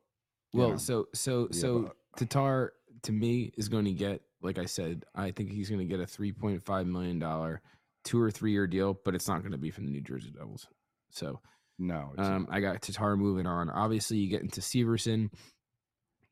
well, 0.53 0.71
know, 0.71 0.77
so 0.77 1.09
so 1.15 1.49
so 1.51 1.93
Tatar 2.17 2.73
to 3.03 3.13
me 3.13 3.53
is 3.57 3.69
going 3.69 3.85
to 3.85 3.93
get, 3.93 4.23
like 4.43 4.59
I 4.59 4.67
said, 4.67 5.05
I 5.15 5.31
think 5.31 5.51
he's 5.51 5.69
going 5.69 5.81
to 5.81 5.87
get 5.87 6.01
a 6.01 6.07
three 6.07 6.33
point 6.33 6.63
five 6.63 6.87
million 6.87 7.19
dollar 7.19 7.63
two 8.05 8.21
or 8.21 8.31
three 8.31 8.53
year 8.53 8.67
deal, 8.67 8.99
but 9.05 9.15
it's 9.15 9.29
not 9.29 9.41
going 9.41 9.53
to 9.53 9.59
be 9.59 9.71
from 9.71 9.87
the 9.87 9.93
New 9.93 10.01
Jersey 10.01 10.31
Devils. 10.37 10.67
So 11.11 11.41
no, 11.79 12.13
um, 12.19 12.49
I 12.51 12.61
got 12.61 12.83
Tatar 12.83 13.17
moving 13.17 13.47
on. 13.47 13.71
Obviously, 13.71 14.19
you 14.19 14.29
get 14.29 14.43
into 14.43 14.61
Severson, 14.61 15.31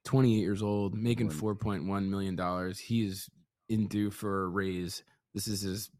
twenty 0.04 0.38
eight 0.38 0.42
years 0.42 0.62
old, 0.62 0.94
making 0.94 1.30
four 1.30 1.54
point 1.54 1.86
one 1.86 2.10
million 2.10 2.36
dollars. 2.36 2.78
He's 2.78 3.28
in 3.68 3.86
due 3.86 4.10
for 4.10 4.44
a 4.44 4.48
raise. 4.48 5.02
This 5.32 5.46
is 5.46 5.62
his 5.62 5.90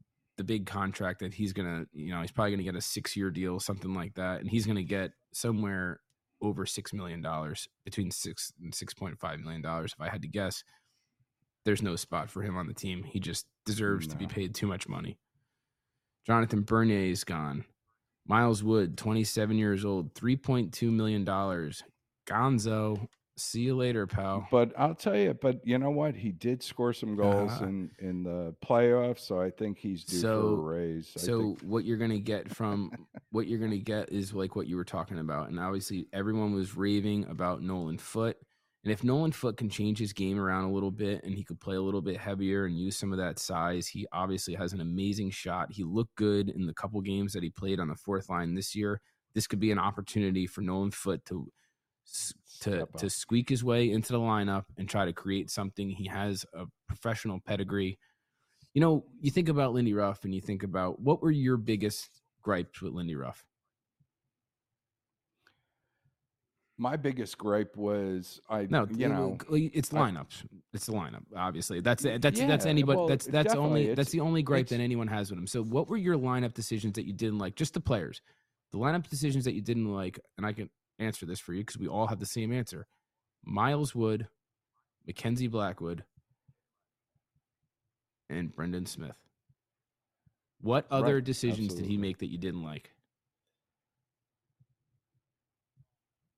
the 0.41 0.45
big 0.45 0.65
contract 0.65 1.21
that 1.21 1.35
he's 1.35 1.53
gonna, 1.53 1.85
you 1.93 2.15
know, 2.15 2.23
he's 2.23 2.33
probably 2.33 2.53
gonna 2.53 2.63
get 2.63 2.75
a 2.75 2.81
six 2.81 3.15
year 3.15 3.31
deal, 3.31 3.61
something 3.61 3.93
like 3.93 4.15
that, 4.15 4.41
and 4.41 4.49
he's 4.49 4.67
gonna 4.67 4.83
get 4.83 5.11
somewhere 5.35 6.01
over 6.41 6.65
six 6.65 6.95
million 6.95 7.21
dollars, 7.21 7.69
between 7.85 8.11
six 8.11 8.51
and 8.59 8.75
six 8.75 8.95
point 8.95 9.21
five 9.21 9.39
million 9.41 9.61
dollars. 9.61 9.93
If 9.93 10.01
I 10.01 10.09
had 10.09 10.23
to 10.23 10.29
guess, 10.29 10.65
there's 11.67 11.83
no 11.83 11.95
spot 11.95 12.31
for 12.31 12.41
him 12.43 12.57
on 12.57 12.67
the 12.67 12.73
team. 12.73 13.03
He 13.03 13.21
just 13.21 13.45
deserves 13.67 14.07
to 14.07 14.17
be 14.17 14.27
paid 14.27 14.55
too 14.55 14.67
much 14.67 14.89
money. 14.89 15.19
Jonathan 16.27 16.63
Bernier 16.63 17.11
is 17.11 17.23
gone. 17.23 17.67
Miles 18.27 18.65
Wood, 18.65 18.97
27 18.97 19.59
years 19.59 19.85
old, 19.85 20.15
$3.2 20.15 20.91
million. 20.91 21.27
Gonzo, 22.27 23.09
see 23.41 23.63
you 23.63 23.75
later, 23.77 24.07
pal. 24.07 24.47
But 24.51 24.73
I'll 24.79 24.95
tell 24.95 25.17
you, 25.17 25.35
but 25.35 25.67
you 25.67 25.79
know 25.79 25.91
what? 25.91 26.15
He 26.15 26.31
did 26.33 26.63
score 26.63 26.93
some 26.93 27.17
goals 27.17 27.53
Uh, 27.61 27.67
in 27.67 27.91
in 27.99 28.23
the 28.23 28.55
playoffs, 28.65 29.21
so 29.21 29.41
I 29.41 29.51
think 29.51 29.79
he's 29.79 30.05
due 30.05 30.19
So- 30.19 30.57
for 30.57 30.73
a 30.75 30.79
raise. 30.79 31.13
I 31.17 31.21
So 31.21 31.39
think, 31.41 31.61
what 31.63 31.85
you're 31.85 31.99
gonna 31.99 32.19
get 32.19 32.51
from 32.55 32.93
what 33.31 33.47
you're 33.49 33.59
gonna 33.59 33.79
get 33.79 34.11
is 34.13 34.33
like 34.35 34.57
what 34.57 34.67
you 34.67 34.77
were 34.77 34.85
talking 34.85 35.19
about, 35.19 35.49
and 35.49 35.59
obviously 35.59 36.09
everyone 36.13 36.53
was 36.55 36.77
raving 36.77 37.25
about 37.27 37.63
Nolan 37.63 37.99
Foote. 37.99 38.37
And 38.83 38.91
if 38.91 39.05
Nolan 39.05 39.33
Foote 39.33 39.59
can 39.59 39.69
change 39.69 39.99
his 39.99 40.15
game 40.15 40.39
around 40.41 40.65
a 40.65 40.73
little 40.73 40.91
bit 40.91 41.23
and 41.23 41.35
he 41.35 41.45
could 41.45 41.61
play 41.61 41.77
a 41.77 41.83
little 41.83 42.01
bit 42.01 42.17
heavier 42.17 42.65
and 42.65 42.79
use 42.79 42.97
some 42.97 43.13
of 43.13 43.19
that 43.19 43.39
size, 43.39 43.87
he 43.87 44.07
obviously 44.11 44.55
has 44.55 44.73
an 44.73 44.81
amazing 44.81 45.29
shot. 45.31 45.71
He 45.71 45.85
looked 45.85 46.15
good 46.15 46.49
in 46.49 46.65
the 46.65 46.73
couple 46.73 46.99
games 47.03 47.35
that 47.35 47.43
he 47.43 47.51
played 47.51 47.79
on 47.79 47.89
the 47.89 47.95
fourth 47.95 48.31
line 48.31 48.55
this 48.55 48.75
year. 48.75 49.03
This 49.35 49.47
could 49.47 49.61
be 49.61 49.71
an 49.71 49.79
opportunity 49.79 50.47
for 50.47 50.63
Nolan 50.63 50.93
Foote 50.93 51.25
to 51.27 51.53
to 52.61 52.87
to 52.99 53.09
squeak 53.11 53.49
his 53.49 53.65
way 53.65 53.91
into 53.91 54.13
the 54.13 54.19
lineup 54.19 54.65
and 54.77 54.89
try 54.89 55.05
to 55.07 55.13
create 55.13 55.51
something. 55.51 55.89
He 55.91 56.07
has 56.09 56.45
a 56.55 56.67
professional 56.87 57.41
pedigree. 57.41 57.99
You 58.75 58.81
know, 58.81 59.05
you 59.21 59.31
think 59.31 59.49
about 59.49 59.73
Lindy 59.73 59.95
Ruff 59.95 60.25
and 60.25 60.35
you 60.35 60.41
think 60.41 60.63
about 60.63 61.01
what 61.01 61.23
were 61.23 61.31
your 61.31 61.57
biggest 61.57 62.09
gripes 62.43 62.81
with 62.81 62.93
Lindy 62.93 63.17
Ruff? 63.17 63.45
my 66.79 66.97
biggest 66.97 67.37
gripe 67.37 67.77
was 67.77 68.41
I, 68.49 68.67
No, 68.71 68.87
you 68.97 69.07
know, 69.09 69.37
it's 69.51 69.93
I- 69.93 69.99
lineups. 69.99 70.47
It's 70.73 70.87
the 70.87 70.93
lineup. 70.93 71.23
Obviously, 71.37 71.81
that's 71.81 72.03
that's 72.03 72.41
that's 72.41 72.65
anybody. 72.65 72.97
well, 72.97 73.07
that's 73.07 73.27
that's 73.27 73.55
only 73.55 73.93
that's 73.95 74.11
the 74.11 74.21
only 74.21 74.43
gripe 74.43 74.69
that 74.69 74.81
anyone 74.81 75.07
has 75.09 75.31
with 75.31 75.39
him. 75.39 75.47
So, 75.47 75.63
what 75.63 75.89
were 75.89 75.99
your 75.99 76.17
lineup 76.17 76.55
decisions 76.55 76.95
that 76.95 77.07
you 77.07 77.13
didn't 77.13 77.39
like? 77.39 77.55
Just 77.55 77.75
the 77.75 77.81
players, 77.81 78.23
the 78.73 78.79
lineup 78.79 79.07
decisions 79.09 79.45
that 79.45 79.53
you 79.53 79.61
didn't 79.61 79.93
like, 79.93 80.21
and 80.39 80.47
I 80.47 80.55
can 80.55 80.71
answer 81.01 81.27
this 81.27 81.41
for 81.41 81.53
you 81.55 81.63
because 81.63 81.79
we 81.79 81.89
all 81.89 82.07
have 82.07 82.21
the 82.21 82.27
same 82.27 82.53
answer. 82.53 82.87
Miles 83.45 83.95
Wood, 83.95 84.29
Mackenzie 85.07 85.49
Blackwood, 85.49 86.05
and 88.29 88.55
Brendan 88.55 88.87
Smith. 88.87 89.17
What 90.61 90.87
other 90.91 91.17
Right, 91.17 91.25
decisions 91.25 91.75
did 91.75 91.87
he 91.87 91.97
make 91.97 92.19
that 92.19 92.31
you 92.31 92.39
didn't 92.39 92.63
like? 92.63 92.91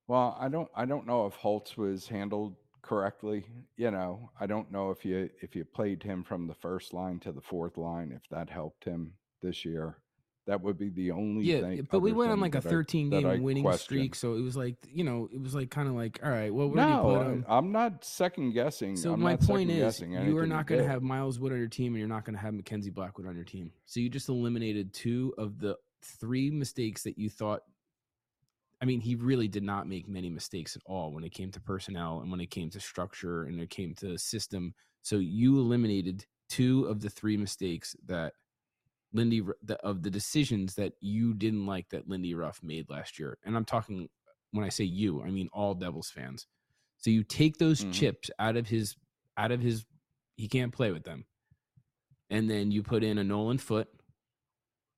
Well, 0.08 0.36
I 0.38 0.48
don't 0.48 0.70
I 0.74 0.84
don't 0.84 1.06
know 1.06 1.26
if 1.26 1.34
Holtz 1.34 1.76
was 1.76 2.06
handled 2.08 2.56
correctly. 2.82 3.46
You 3.76 3.90
know, 3.90 4.30
I 4.38 4.46
don't 4.46 4.70
know 4.70 4.90
if 4.90 5.04
you 5.04 5.30
if 5.40 5.56
you 5.56 5.64
played 5.64 6.02
him 6.02 6.24
from 6.24 6.46
the 6.46 6.54
first 6.54 6.92
line 6.92 7.18
to 7.20 7.32
the 7.32 7.40
fourth 7.40 7.76
line, 7.78 8.12
if 8.12 8.28
that 8.30 8.50
helped 8.50 8.84
him 8.84 9.14
this 9.40 9.64
year. 9.64 10.01
That 10.46 10.60
would 10.60 10.76
be 10.76 10.88
the 10.88 11.12
only 11.12 11.44
Yeah, 11.44 11.60
thing. 11.60 11.86
but 11.90 12.00
we 12.00 12.12
went 12.12 12.32
on 12.32 12.40
like 12.40 12.56
a 12.56 12.60
13 12.60 13.10
that 13.10 13.24
I 13.24 13.34
game 13.34 13.42
winning 13.42 13.62
question. 13.62 13.84
streak, 13.84 14.14
so 14.16 14.34
it 14.34 14.40
was 14.40 14.56
like 14.56 14.76
you 14.92 15.04
know 15.04 15.28
it 15.32 15.40
was 15.40 15.54
like 15.54 15.70
kind 15.70 15.88
of 15.88 15.94
like 15.94 16.18
all 16.22 16.30
right, 16.30 16.52
well 16.52 16.68
where 16.68 16.84
do 16.84 16.90
you 16.90 16.96
No, 16.96 17.02
put 17.04 17.26
him? 17.26 17.44
I, 17.48 17.58
am 17.58 17.70
not 17.70 18.04
second 18.04 18.52
guessing. 18.52 18.96
So 18.96 19.12
I'm 19.12 19.20
my 19.20 19.36
point 19.36 19.70
is, 19.70 20.00
you 20.00 20.36
are 20.38 20.46
not 20.46 20.66
going 20.66 20.80
to 20.80 20.88
have 20.88 21.02
Miles 21.02 21.38
Wood 21.38 21.52
on 21.52 21.58
your 21.58 21.68
team, 21.68 21.92
and 21.92 21.98
you're 21.98 22.08
not 22.08 22.24
going 22.24 22.34
to 22.34 22.42
have 22.42 22.54
Mackenzie 22.54 22.90
Blackwood 22.90 23.26
on 23.28 23.36
your 23.36 23.44
team. 23.44 23.70
So 23.86 24.00
you 24.00 24.08
just 24.08 24.28
eliminated 24.28 24.92
two 24.92 25.32
of 25.38 25.60
the 25.60 25.76
three 26.02 26.50
mistakes 26.50 27.02
that 27.04 27.16
you 27.18 27.30
thought. 27.30 27.62
I 28.80 28.84
mean, 28.84 29.00
he 29.00 29.14
really 29.14 29.46
did 29.46 29.62
not 29.62 29.86
make 29.86 30.08
many 30.08 30.28
mistakes 30.28 30.74
at 30.74 30.82
all 30.86 31.12
when 31.12 31.22
it 31.22 31.30
came 31.30 31.52
to 31.52 31.60
personnel 31.60 32.20
and 32.20 32.32
when 32.32 32.40
it 32.40 32.50
came 32.50 32.68
to 32.70 32.80
structure 32.80 33.44
and 33.44 33.60
it 33.60 33.70
came 33.70 33.94
to 33.96 34.18
system. 34.18 34.74
So 35.02 35.18
you 35.18 35.60
eliminated 35.60 36.26
two 36.48 36.86
of 36.86 37.00
the 37.00 37.08
three 37.08 37.36
mistakes 37.36 37.94
that 38.06 38.32
Lindy 39.12 39.42
the, 39.62 39.76
of 39.84 40.02
the 40.02 40.10
decisions 40.10 40.74
that 40.76 40.94
you 41.00 41.34
didn't 41.34 41.66
like 41.66 41.88
that 41.90 42.08
Lindy 42.08 42.34
Ruff 42.34 42.60
made 42.62 42.88
last 42.88 43.18
year. 43.18 43.38
And 43.44 43.56
I'm 43.56 43.64
talking 43.64 44.08
when 44.52 44.64
I 44.64 44.68
say 44.70 44.84
you, 44.84 45.22
I 45.22 45.30
mean 45.30 45.48
all 45.52 45.74
Devils 45.74 46.10
fans. 46.10 46.46
So 46.98 47.10
you 47.10 47.22
take 47.24 47.58
those 47.58 47.84
Mhm. 47.84 47.92
chips 47.92 48.30
out 48.38 48.56
of 48.56 48.68
his 48.68 48.96
out 49.36 49.50
of 49.50 49.60
his 49.60 49.84
he 50.36 50.48
can't 50.48 50.72
play 50.72 50.92
with 50.92 51.04
them. 51.04 51.26
And 52.30 52.48
then 52.48 52.70
you 52.70 52.82
put 52.82 53.04
in 53.04 53.18
a 53.18 53.24
Nolan 53.24 53.58
Foote, 53.58 53.88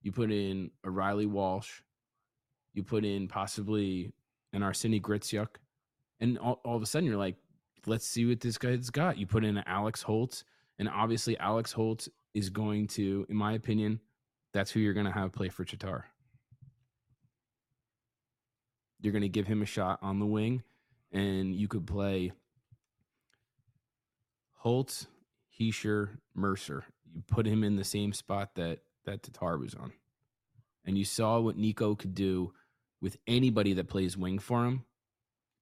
you 0.02 0.12
put 0.12 0.30
in 0.30 0.70
a 0.84 0.90
Reilly 0.90 1.26
Walsh, 1.26 1.82
you 2.72 2.82
put 2.84 3.04
in 3.04 3.26
possibly 3.28 4.12
an 4.52 4.62
Arseny 4.62 5.00
Gritsyuk, 5.00 5.56
and 6.20 6.38
all, 6.38 6.60
all 6.64 6.76
of 6.76 6.82
a 6.82 6.86
sudden 6.86 7.08
you're 7.08 7.16
like, 7.18 7.36
let's 7.86 8.06
see 8.06 8.24
what 8.26 8.40
this 8.40 8.58
guy's 8.58 8.90
got. 8.90 9.18
You 9.18 9.26
put 9.26 9.44
in 9.44 9.56
an 9.56 9.64
Alex 9.66 10.02
Holtz, 10.02 10.44
and 10.78 10.88
obviously 10.88 11.36
Alex 11.38 11.72
Holtz 11.72 12.08
is 12.34 12.50
going 12.50 12.88
to, 12.88 13.24
in 13.28 13.36
my 13.36 13.52
opinion, 13.52 14.00
that's 14.52 14.70
who 14.70 14.80
you're 14.80 14.92
going 14.92 15.06
to 15.06 15.12
have 15.12 15.32
play 15.32 15.48
for 15.48 15.64
Tatar. 15.64 16.06
You're 19.00 19.12
going 19.12 19.22
to 19.22 19.28
give 19.28 19.46
him 19.46 19.62
a 19.62 19.66
shot 19.66 19.98
on 20.02 20.18
the 20.18 20.26
wing, 20.26 20.62
and 21.12 21.54
you 21.54 21.68
could 21.68 21.86
play 21.86 22.32
Holtz, 24.52 25.06
Hischier, 25.60 26.08
Mercer. 26.34 26.84
You 27.14 27.22
put 27.26 27.46
him 27.46 27.62
in 27.62 27.76
the 27.76 27.84
same 27.84 28.12
spot 28.12 28.54
that 28.56 28.80
that 29.04 29.22
Tatar 29.22 29.58
was 29.58 29.74
on, 29.74 29.92
and 30.84 30.96
you 30.96 31.04
saw 31.04 31.38
what 31.38 31.58
Nico 31.58 31.94
could 31.94 32.14
do 32.14 32.54
with 33.02 33.18
anybody 33.26 33.74
that 33.74 33.88
plays 33.88 34.16
wing 34.16 34.38
for 34.38 34.64
him. 34.64 34.84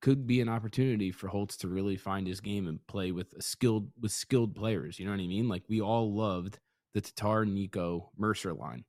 Could 0.03 0.27
be 0.27 0.41
an 0.41 0.49
opportunity 0.49 1.13
for 1.13 1.29
Holtz 1.29 1.57
to 1.59 1.69
really 1.69 1.97
find 1.97 2.27
his 2.27 2.41
game 2.41 2.67
and 2.67 2.85
play 2.89 3.13
with 3.13 3.33
a 3.35 3.43
skilled 3.43 3.89
with 4.01 4.11
skilled 4.13 4.55
players. 4.55 4.99
You 4.99 5.07
know 5.07 5.13
what 5.13 5.21
I 5.21 5.27
mean? 5.29 5.49
Like 5.49 5.63
we 5.69 5.81
all 5.81 6.13
loved 6.13 6.59
the 6.93 7.01
Tatar, 7.01 7.47
Nico, 7.47 8.11
Mercer 8.19 8.53
line. 8.53 8.85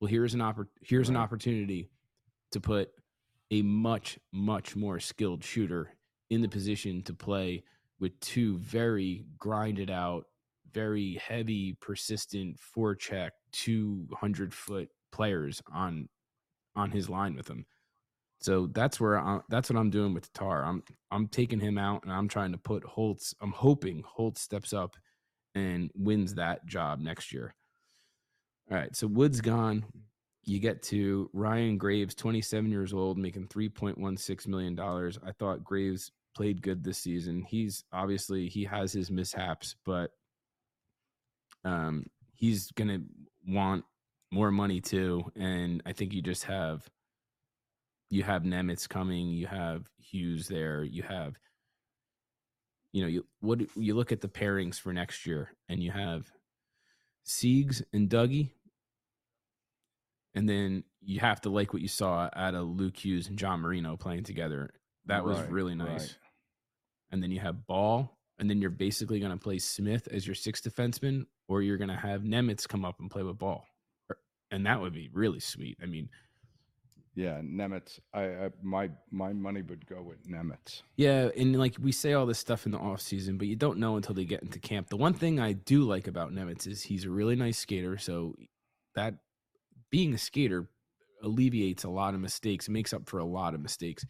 Well, 0.00 0.08
here's 0.08 0.34
an 0.34 0.40
oppor- 0.40 0.66
here's 0.82 1.08
an 1.08 1.16
opportunity 1.16 1.88
to 2.50 2.60
put 2.60 2.90
a 3.52 3.62
much 3.62 4.18
much 4.32 4.74
more 4.74 4.98
skilled 4.98 5.44
shooter 5.44 5.94
in 6.30 6.42
the 6.42 6.48
position 6.48 7.02
to 7.02 7.14
play 7.14 7.62
with 8.00 8.18
two 8.20 8.58
very 8.58 9.26
grinded 9.38 9.90
out, 9.90 10.24
very 10.72 11.14
heavy, 11.24 11.76
persistent 11.80 12.58
forecheck, 12.58 13.30
two 13.52 14.08
hundred 14.18 14.52
foot 14.52 14.88
players 15.12 15.62
on 15.72 16.08
on 16.74 16.90
his 16.90 17.08
line 17.08 17.36
with 17.36 17.48
him. 17.48 17.66
So 18.40 18.68
that's 18.68 18.98
where 18.98 19.18
I, 19.18 19.40
that's 19.48 19.68
what 19.70 19.78
I'm 19.78 19.90
doing 19.90 20.14
with 20.14 20.32
Tatar. 20.32 20.64
I'm 20.64 20.82
I'm 21.10 21.28
taking 21.28 21.60
him 21.60 21.76
out 21.76 22.04
and 22.04 22.12
I'm 22.12 22.28
trying 22.28 22.52
to 22.52 22.58
put 22.58 22.84
Holtz. 22.84 23.34
I'm 23.40 23.52
hoping 23.52 24.02
Holtz 24.06 24.40
steps 24.40 24.72
up 24.72 24.96
and 25.54 25.90
wins 25.94 26.34
that 26.34 26.64
job 26.66 27.00
next 27.00 27.32
year. 27.32 27.54
All 28.70 28.76
right, 28.78 28.94
so 28.96 29.06
Wood's 29.06 29.40
gone. 29.40 29.84
You 30.44 30.58
get 30.58 30.82
to 30.84 31.28
Ryan 31.34 31.76
Graves, 31.76 32.14
27 32.14 32.70
years 32.70 32.94
old, 32.94 33.18
making 33.18 33.48
3.16 33.48 34.46
million 34.46 34.74
dollars. 34.74 35.18
I 35.24 35.32
thought 35.32 35.64
Graves 35.64 36.10
played 36.34 36.62
good 36.62 36.82
this 36.82 36.98
season. 36.98 37.42
He's 37.42 37.84
obviously 37.92 38.48
he 38.48 38.64
has 38.64 38.92
his 38.92 39.10
mishaps, 39.10 39.76
but 39.84 40.12
um 41.64 42.06
he's 42.36 42.72
to 42.72 43.02
want 43.46 43.84
more 44.32 44.50
money 44.50 44.80
too 44.80 45.24
and 45.36 45.82
I 45.84 45.92
think 45.92 46.14
you 46.14 46.22
just 46.22 46.44
have 46.44 46.88
you 48.10 48.22
have 48.22 48.42
Nemec 48.42 48.88
coming, 48.88 49.28
you 49.28 49.46
have 49.46 49.84
Hughes 49.98 50.48
there, 50.48 50.82
you 50.82 51.02
have 51.02 51.34
you 52.92 53.02
know, 53.02 53.08
you 53.08 53.24
what 53.40 53.60
you 53.76 53.94
look 53.94 54.10
at 54.10 54.20
the 54.20 54.28
pairings 54.28 54.80
for 54.80 54.92
next 54.92 55.24
year 55.24 55.50
and 55.68 55.80
you 55.82 55.92
have 55.92 56.26
Siegs 57.24 57.82
and 57.92 58.08
Dougie 58.10 58.50
and 60.34 60.48
then 60.48 60.84
you 61.00 61.20
have 61.20 61.40
to 61.42 61.50
like 61.50 61.72
what 61.72 61.82
you 61.82 61.88
saw 61.88 62.28
out 62.34 62.54
of 62.54 62.68
Luke 62.68 62.96
Hughes 62.96 63.28
and 63.28 63.38
John 63.38 63.60
Marino 63.60 63.96
playing 63.96 64.24
together. 64.24 64.70
That 65.06 65.24
was 65.24 65.40
really 65.48 65.74
nice. 65.74 66.00
right. 66.00 66.16
And 67.10 67.22
then 67.22 67.30
you 67.30 67.40
have 67.40 67.66
Bahl, 67.66 68.16
and 68.38 68.48
then 68.48 68.60
you're 68.60 68.70
basically 68.70 69.18
going 69.18 69.32
to 69.32 69.38
play 69.38 69.58
Smith 69.58 70.06
as 70.12 70.26
your 70.26 70.36
sixth 70.36 70.62
defenseman, 70.62 71.26
or 71.48 71.62
you're 71.62 71.78
going 71.78 71.88
to 71.90 71.96
have 71.96 72.22
Nemec 72.22 72.68
come 72.68 72.84
up 72.84 73.00
and 73.00 73.10
play 73.10 73.22
with 73.22 73.38
Bahl, 73.38 73.64
er, 74.10 74.18
and 74.50 74.66
that 74.66 74.80
would 74.80 74.92
be 74.92 75.10
really 75.12 75.40
sweet. 75.40 75.78
I 75.82 75.86
mean, 75.86 76.10
Yeah, 77.14 77.40
Nemec. 77.40 77.98
I, 78.14 78.22
I 78.22 78.50
my 78.62 78.90
my 79.10 79.32
money 79.32 79.62
would 79.62 79.86
go 79.86 80.00
with 80.02 80.28
Nemec. 80.28 80.82
Yeah, 80.96 81.28
and 81.36 81.58
like 81.58 81.76
we 81.80 81.92
say 81.92 82.12
all 82.12 82.26
this 82.26 82.38
stuff 82.38 82.66
in 82.66 82.72
the 82.72 82.78
off 82.78 83.00
season, 83.00 83.36
but 83.36 83.48
you 83.48 83.56
don't 83.56 83.78
know 83.78 83.96
until 83.96 84.14
they 84.14 84.24
get 84.24 84.42
into 84.42 84.60
camp. 84.60 84.88
The 84.88 84.96
one 84.96 85.14
thing 85.14 85.40
I 85.40 85.52
do 85.52 85.82
like 85.82 86.06
about 86.06 86.32
Nemec 86.32 86.66
is 86.66 86.82
he's 86.82 87.04
a 87.04 87.10
really 87.10 87.36
nice 87.36 87.58
skater, 87.58 87.98
so 87.98 88.36
that 88.94 89.14
being 89.90 90.14
a 90.14 90.18
skater 90.18 90.68
alleviates 91.22 91.84
a 91.84 91.90
lot 91.90 92.14
of 92.14 92.20
mistakes, 92.20 92.68
makes 92.68 92.92
up 92.92 93.08
for 93.08 93.18
a 93.18 93.24
lot 93.24 93.54
of 93.54 93.60
mistakes. 93.60 94.04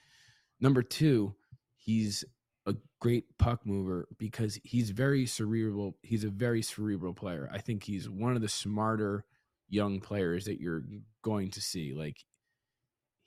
Number 0.61 0.83
two, 0.83 1.35
he's 1.77 2.25
a 2.67 2.75
great 3.01 3.25
puck 3.39 3.65
mover 3.65 4.09
because 4.19 4.59
he's 4.63 4.91
very 4.91 5.27
cerebral. 5.27 5.97
He's 6.03 6.25
a 6.25 6.31
very 6.31 6.63
cerebral 6.63 7.15
player. 7.15 7.49
I 7.53 7.59
think 7.59 7.83
he's 7.83 8.09
one 8.09 8.37
of 8.37 8.43
the 8.43 8.49
smarter 8.49 9.25
young 9.69 10.01
players 10.01 10.45
that 10.45 10.61
you're 10.61 10.85
going 11.23 11.51
to 11.53 11.61
see. 11.61 11.95
Like 11.95 12.25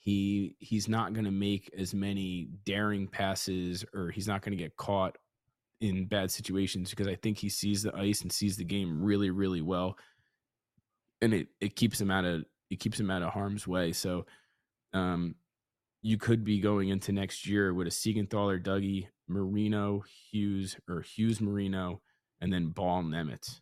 he 0.04 0.56
he's 0.60 0.90
not 0.90 1.14
going 1.14 1.24
to 1.26 1.32
make 1.32 1.74
as 1.78 1.94
many 1.94 2.50
daring 2.66 3.08
passes 3.08 3.86
or 3.94 4.10
he's 4.10 4.28
not 4.28 4.42
going 4.42 4.56
to 4.56 4.62
get 4.62 4.76
caught 4.76 5.18
in 5.80 6.06
bad 6.06 6.30
situations 6.30 6.90
because 6.90 7.08
I 7.08 7.16
think 7.16 7.38
he 7.38 7.48
sees 7.48 7.84
the 7.84 7.96
ice 7.96 8.22
and 8.22 8.32
sees 8.32 8.58
the 8.58 8.66
game 8.66 9.02
really 9.02 9.30
really 9.30 9.62
well. 9.62 9.98
And 11.22 11.34
it 11.34 11.48
it 11.62 11.78
keeps 11.78 12.02
him 12.02 12.12
out 12.12 12.26
of 12.26 12.44
it 12.70 12.82
keeps 12.82 13.00
him 13.00 13.10
out 13.10 13.24
of 13.24 13.32
harm's 13.32 13.66
way. 13.66 13.94
So 13.94 14.26
um 14.94 15.36
you 16.02 16.18
could 16.18 16.44
be 16.44 16.60
going 16.60 16.90
into 16.90 17.14
next 17.14 17.48
year 17.48 17.74
with 17.74 17.88
a 17.88 17.90
Siegenthaler, 17.90 18.62
Dougie, 18.62 19.08
Marino, 19.30 20.04
Hughes 20.30 20.76
or 20.90 21.00
Hughes 21.00 21.40
Marino 21.40 22.02
and 22.42 22.52
then 22.52 22.68
Bahl 22.68 23.04
Nemec 23.04 23.62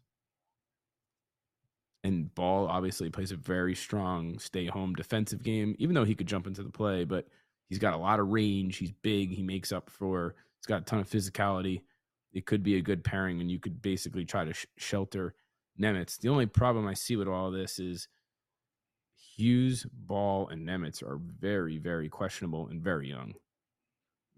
and 2.03 2.33
Bahl 2.33 2.67
obviously 2.67 3.09
plays 3.09 3.31
a 3.31 3.35
very 3.35 3.75
strong 3.75 4.39
stay 4.39 4.65
home 4.65 4.93
defensive 4.93 5.43
game, 5.43 5.75
even 5.77 5.93
though 5.93 6.03
he 6.03 6.15
could 6.15 6.27
jump 6.27 6.47
into 6.47 6.63
the 6.63 6.69
play, 6.69 7.03
but 7.03 7.27
he's 7.69 7.79
got 7.79 7.93
a 7.93 7.97
lot 7.97 8.19
of 8.19 8.29
range. 8.29 8.77
He's 8.77 8.91
big. 8.91 9.31
He 9.31 9.43
makes 9.43 9.71
up 9.71 9.89
for, 9.89 10.35
he's 10.59 10.65
got 10.65 10.81
a 10.81 10.85
ton 10.85 10.99
of 10.99 11.09
physicality. 11.09 11.81
It 12.33 12.45
could 12.45 12.63
be 12.63 12.77
a 12.77 12.81
good 12.81 13.03
pairing, 13.03 13.41
and 13.41 13.51
you 13.51 13.59
could 13.59 13.81
basically 13.81 14.25
try 14.25 14.45
to 14.45 14.53
sh- 14.53 14.65
shelter 14.77 15.35
Nemec. 15.79 16.19
The 16.19 16.29
only 16.29 16.45
problem 16.47 16.87
I 16.87 16.93
see 16.93 17.17
with 17.17 17.27
all 17.27 17.51
this 17.51 17.77
is 17.77 18.07
Hughes, 19.35 19.85
Bahl, 19.91 20.47
and 20.49 20.67
Nemec 20.67 21.03
are 21.03 21.19
very, 21.39 21.77
very 21.77 22.09
questionable 22.09 22.67
and 22.67 22.81
very 22.81 23.09
young. 23.09 23.33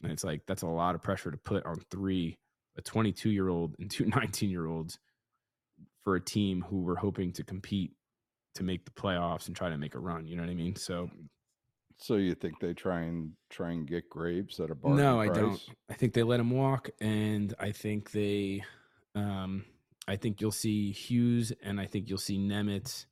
And 0.01 0.11
it's 0.11 0.23
like, 0.23 0.41
that's 0.47 0.63
a 0.63 0.67
lot 0.67 0.95
of 0.95 1.01
pressure 1.01 1.31
to 1.31 1.37
put 1.37 1.65
on 1.65 1.75
three, 1.89 2.37
a 2.77 2.81
22 2.81 3.29
year 3.29 3.47
old 3.47 3.75
and 3.79 3.89
two 3.89 4.05
19 4.15 4.49
year 4.49 4.65
olds 4.65 4.99
for 6.03 6.15
a 6.15 6.21
team 6.21 6.65
who 6.69 6.81
were 6.81 6.95
hoping 6.95 7.31
to 7.33 7.43
compete 7.43 7.91
to 8.55 8.63
make 8.63 8.85
the 8.85 8.91
playoffs 8.91 9.47
and 9.47 9.55
try 9.55 9.69
to 9.69 9.77
make 9.77 9.95
a 9.95 9.99
run. 9.99 10.27
You 10.27 10.35
know 10.35 10.43
what 10.43 10.49
I 10.51 10.55
mean? 10.55 10.75
So 10.75 11.09
So 11.97 12.15
you 12.15 12.35
think 12.35 12.59
they 12.59 12.73
try 12.73 13.01
and 13.01 13.31
try 13.49 13.71
and 13.71 13.87
get 13.87 14.09
Graves 14.09 14.59
at 14.59 14.69
a 14.69 14.75
bargain 14.75 14.97
no, 14.97 15.19
I 15.19 15.27
price? 15.27 15.37
don't. 15.37 15.61
I 15.89 15.93
think 15.93 16.13
they 16.13 16.23
let 16.23 16.39
him 16.39 16.51
walk, 16.51 16.89
and 16.99 17.53
I 17.59 17.71
think 17.71 18.11
they, 18.11 18.63
um, 19.15 19.65
I 20.07 20.17
think 20.17 20.41
you'll 20.41 20.51
see 20.51 20.91
Hughes, 20.91 21.53
and 21.63 21.79
I 21.79 21.85
think 21.85 22.09
you'll 22.09 22.17
see 22.17 22.37
Nemec 22.37 23.05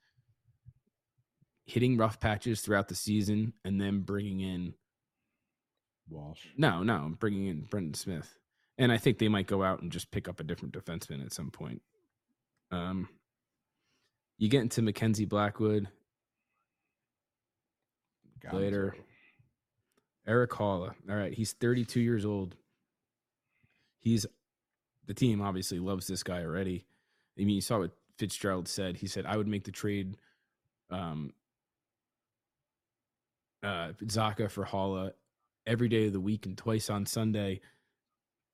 hitting 1.65 1.95
rough 1.97 2.19
patches 2.19 2.61
throughout 2.61 2.89
the 2.89 2.95
season, 2.95 3.53
and 3.63 3.79
then 3.79 4.01
bringing 4.01 4.41
in 4.41 4.73
Walsh. 6.09 6.47
no, 6.57 6.83
no, 6.83 6.95
I'm 6.95 7.13
bringing 7.13 7.47
in 7.47 7.61
Brendan 7.61 7.93
Smith, 7.93 8.37
and 8.77 8.91
I 8.91 8.97
think 8.97 9.19
they 9.19 9.29
might 9.29 9.47
go 9.47 9.63
out 9.63 9.81
and 9.81 9.91
just 9.91 10.11
pick 10.11 10.27
up 10.27 10.39
a 10.39 10.43
different 10.43 10.73
defenseman 10.73 11.23
at 11.25 11.33
some 11.33 11.49
point. 11.51 11.81
Um, 12.71 13.09
you 14.37 14.49
get 14.49 14.61
into 14.61 14.81
Mackenzie 14.81 15.25
Blackwood, 15.25 15.87
Later. 18.51 18.95
Gonzo. 18.97 19.03
Erik 20.27 20.51
Haula. 20.51 20.93
All 21.09 21.15
right, 21.15 21.33
he's 21.33 21.53
32 21.53 21.99
years 21.99 22.25
old. 22.25 22.55
He's 23.99 24.25
the 25.07 25.13
team 25.13 25.41
obviously 25.41 25.79
loves 25.79 26.07
this 26.07 26.23
guy 26.23 26.43
already. 26.43 26.85
I 27.37 27.43
mean, 27.43 27.55
you 27.55 27.61
saw 27.61 27.79
what 27.79 27.91
Fitzgerald 28.17 28.67
said. 28.67 28.97
He 28.97 29.07
said, 29.07 29.25
"I 29.25 29.37
would 29.37 29.47
make 29.47 29.63
the 29.63 29.71
trade, 29.71 30.17
um, 30.89 31.33
uh, 33.63 33.93
Zacha 34.03 34.49
for 34.49 34.65
Haula 34.65 35.13
every 35.65 35.89
day 35.89 36.07
of 36.07 36.13
the 36.13 36.19
week 36.19 36.45
and 36.45 36.57
twice 36.57 36.89
on 36.89 37.05
Sunday." 37.05 37.61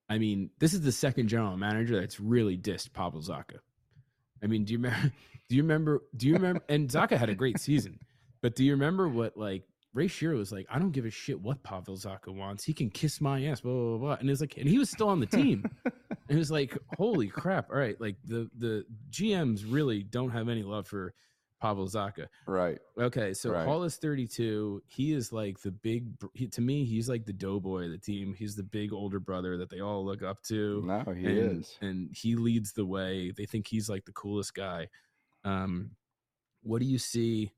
I 0.09 0.19
mean, 0.19 0.51
this 0.59 0.73
is 0.73 0.81
the 0.81 0.91
second 0.91 1.27
general 1.27 1.57
manager 1.57 1.99
that's 1.99 2.19
really 2.19 2.57
dissed 2.57 2.93
Pavel 2.93 3.21
Zacha. 3.21 3.59
I 4.43 4.47
mean, 4.47 4.65
do 4.65 4.73
you 4.73 4.79
remember? 4.79 5.11
Do 5.49 5.55
you 5.55 5.61
remember? 5.61 6.03
Do 6.17 6.27
you 6.27 6.33
remember? 6.33 6.61
And 6.67 6.89
Zacha 6.89 7.17
had 7.17 7.29
a 7.29 7.33
great 7.33 7.57
season, 7.57 7.99
but 8.41 8.53
do 8.57 8.65
you 8.65 8.73
remember 8.73 9.07
what 9.07 9.37
like 9.37 9.63
Ray 9.93 10.09
Shero 10.09 10.37
was 10.37 10.51
like? 10.51 10.65
I 10.69 10.77
don't 10.77 10.91
give 10.91 11.05
a 11.05 11.09
shit 11.09 11.39
what 11.39 11.63
Pavel 11.63 11.95
Zacha 11.95 12.35
wants. 12.35 12.65
He 12.65 12.73
can 12.73 12.89
kiss 12.89 13.21
my 13.21 13.45
ass, 13.45 13.61
blah 13.61 13.71
blah 13.71 13.97
blah. 13.97 14.17
And 14.19 14.29
it's 14.29 14.41
like, 14.41 14.57
and 14.57 14.67
he 14.67 14.77
was 14.77 14.89
still 14.89 15.07
on 15.07 15.21
the 15.21 15.25
team. 15.25 15.63
and 15.85 15.93
it 16.27 16.35
was 16.35 16.51
like, 16.51 16.77
holy 16.97 17.29
crap! 17.29 17.69
All 17.69 17.77
right, 17.77 17.95
like 18.01 18.17
the 18.25 18.49
the 18.57 18.83
GMs 19.09 19.63
really 19.65 20.03
don't 20.03 20.31
have 20.31 20.49
any 20.49 20.63
love 20.63 20.85
for 20.85 21.13
Pavel 21.61 21.87
Zacha. 21.87 22.27
Right. 22.45 22.77
Okay, 22.99 23.33
so 23.33 23.51
Right. 23.51 23.65
Hall 23.65 23.83
is 23.83 23.97
32. 23.97 24.81
He 24.87 25.13
is 25.13 25.31
like 25.31 25.59
the 25.59 25.71
big. 25.71 26.09
He, 26.33 26.47
to 26.47 26.61
me, 26.61 26.85
he's 26.85 27.09
like 27.09 27.25
the 27.25 27.33
doughboy 27.33 27.85
of 27.85 27.91
the 27.91 27.97
team. 27.97 28.33
He's 28.33 28.55
the 28.55 28.63
big 28.63 28.93
older 28.93 29.19
brother 29.19 29.57
that 29.57 29.69
they 29.69 29.79
all 29.79 30.05
look 30.05 30.21
up 30.21 30.43
to. 30.43 30.83
No, 30.85 31.13
he 31.13 31.25
and, 31.25 31.59
is. 31.59 31.77
and 31.81 32.09
he 32.13 32.35
leads 32.35 32.73
the 32.73 32.85
way. 32.85 33.31
They 33.35 33.45
think 33.45 33.67
he's 33.67 33.89
like 33.89 34.05
the 34.05 34.11
coolest 34.11 34.53
guy. 34.53 34.87
Um, 35.43 35.91
what 36.61 36.79
do 36.79 36.85
you 36.85 36.99
see 36.99 37.51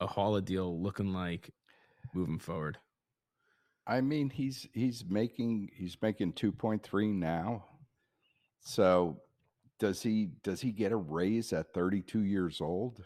a 0.00 0.06
Hall 0.06 0.40
deal 0.40 0.80
looking 0.80 1.12
like 1.12 1.50
moving 2.14 2.38
forward? 2.38 2.78
I 3.86 4.00
mean, 4.00 4.30
he's 4.30 4.68
he's 4.72 5.04
making 5.08 5.70
he's 5.74 5.96
making 6.02 6.32
two 6.32 6.52
point 6.52 6.82
three 6.82 7.12
now. 7.12 7.64
So 8.60 9.20
does 9.78 10.02
he 10.02 10.30
does 10.42 10.60
he 10.60 10.72
get 10.72 10.92
a 10.92 10.96
raise 10.96 11.52
at 11.52 11.72
thirty 11.72 12.02
two 12.02 12.24
years 12.24 12.60
old, 12.60 13.04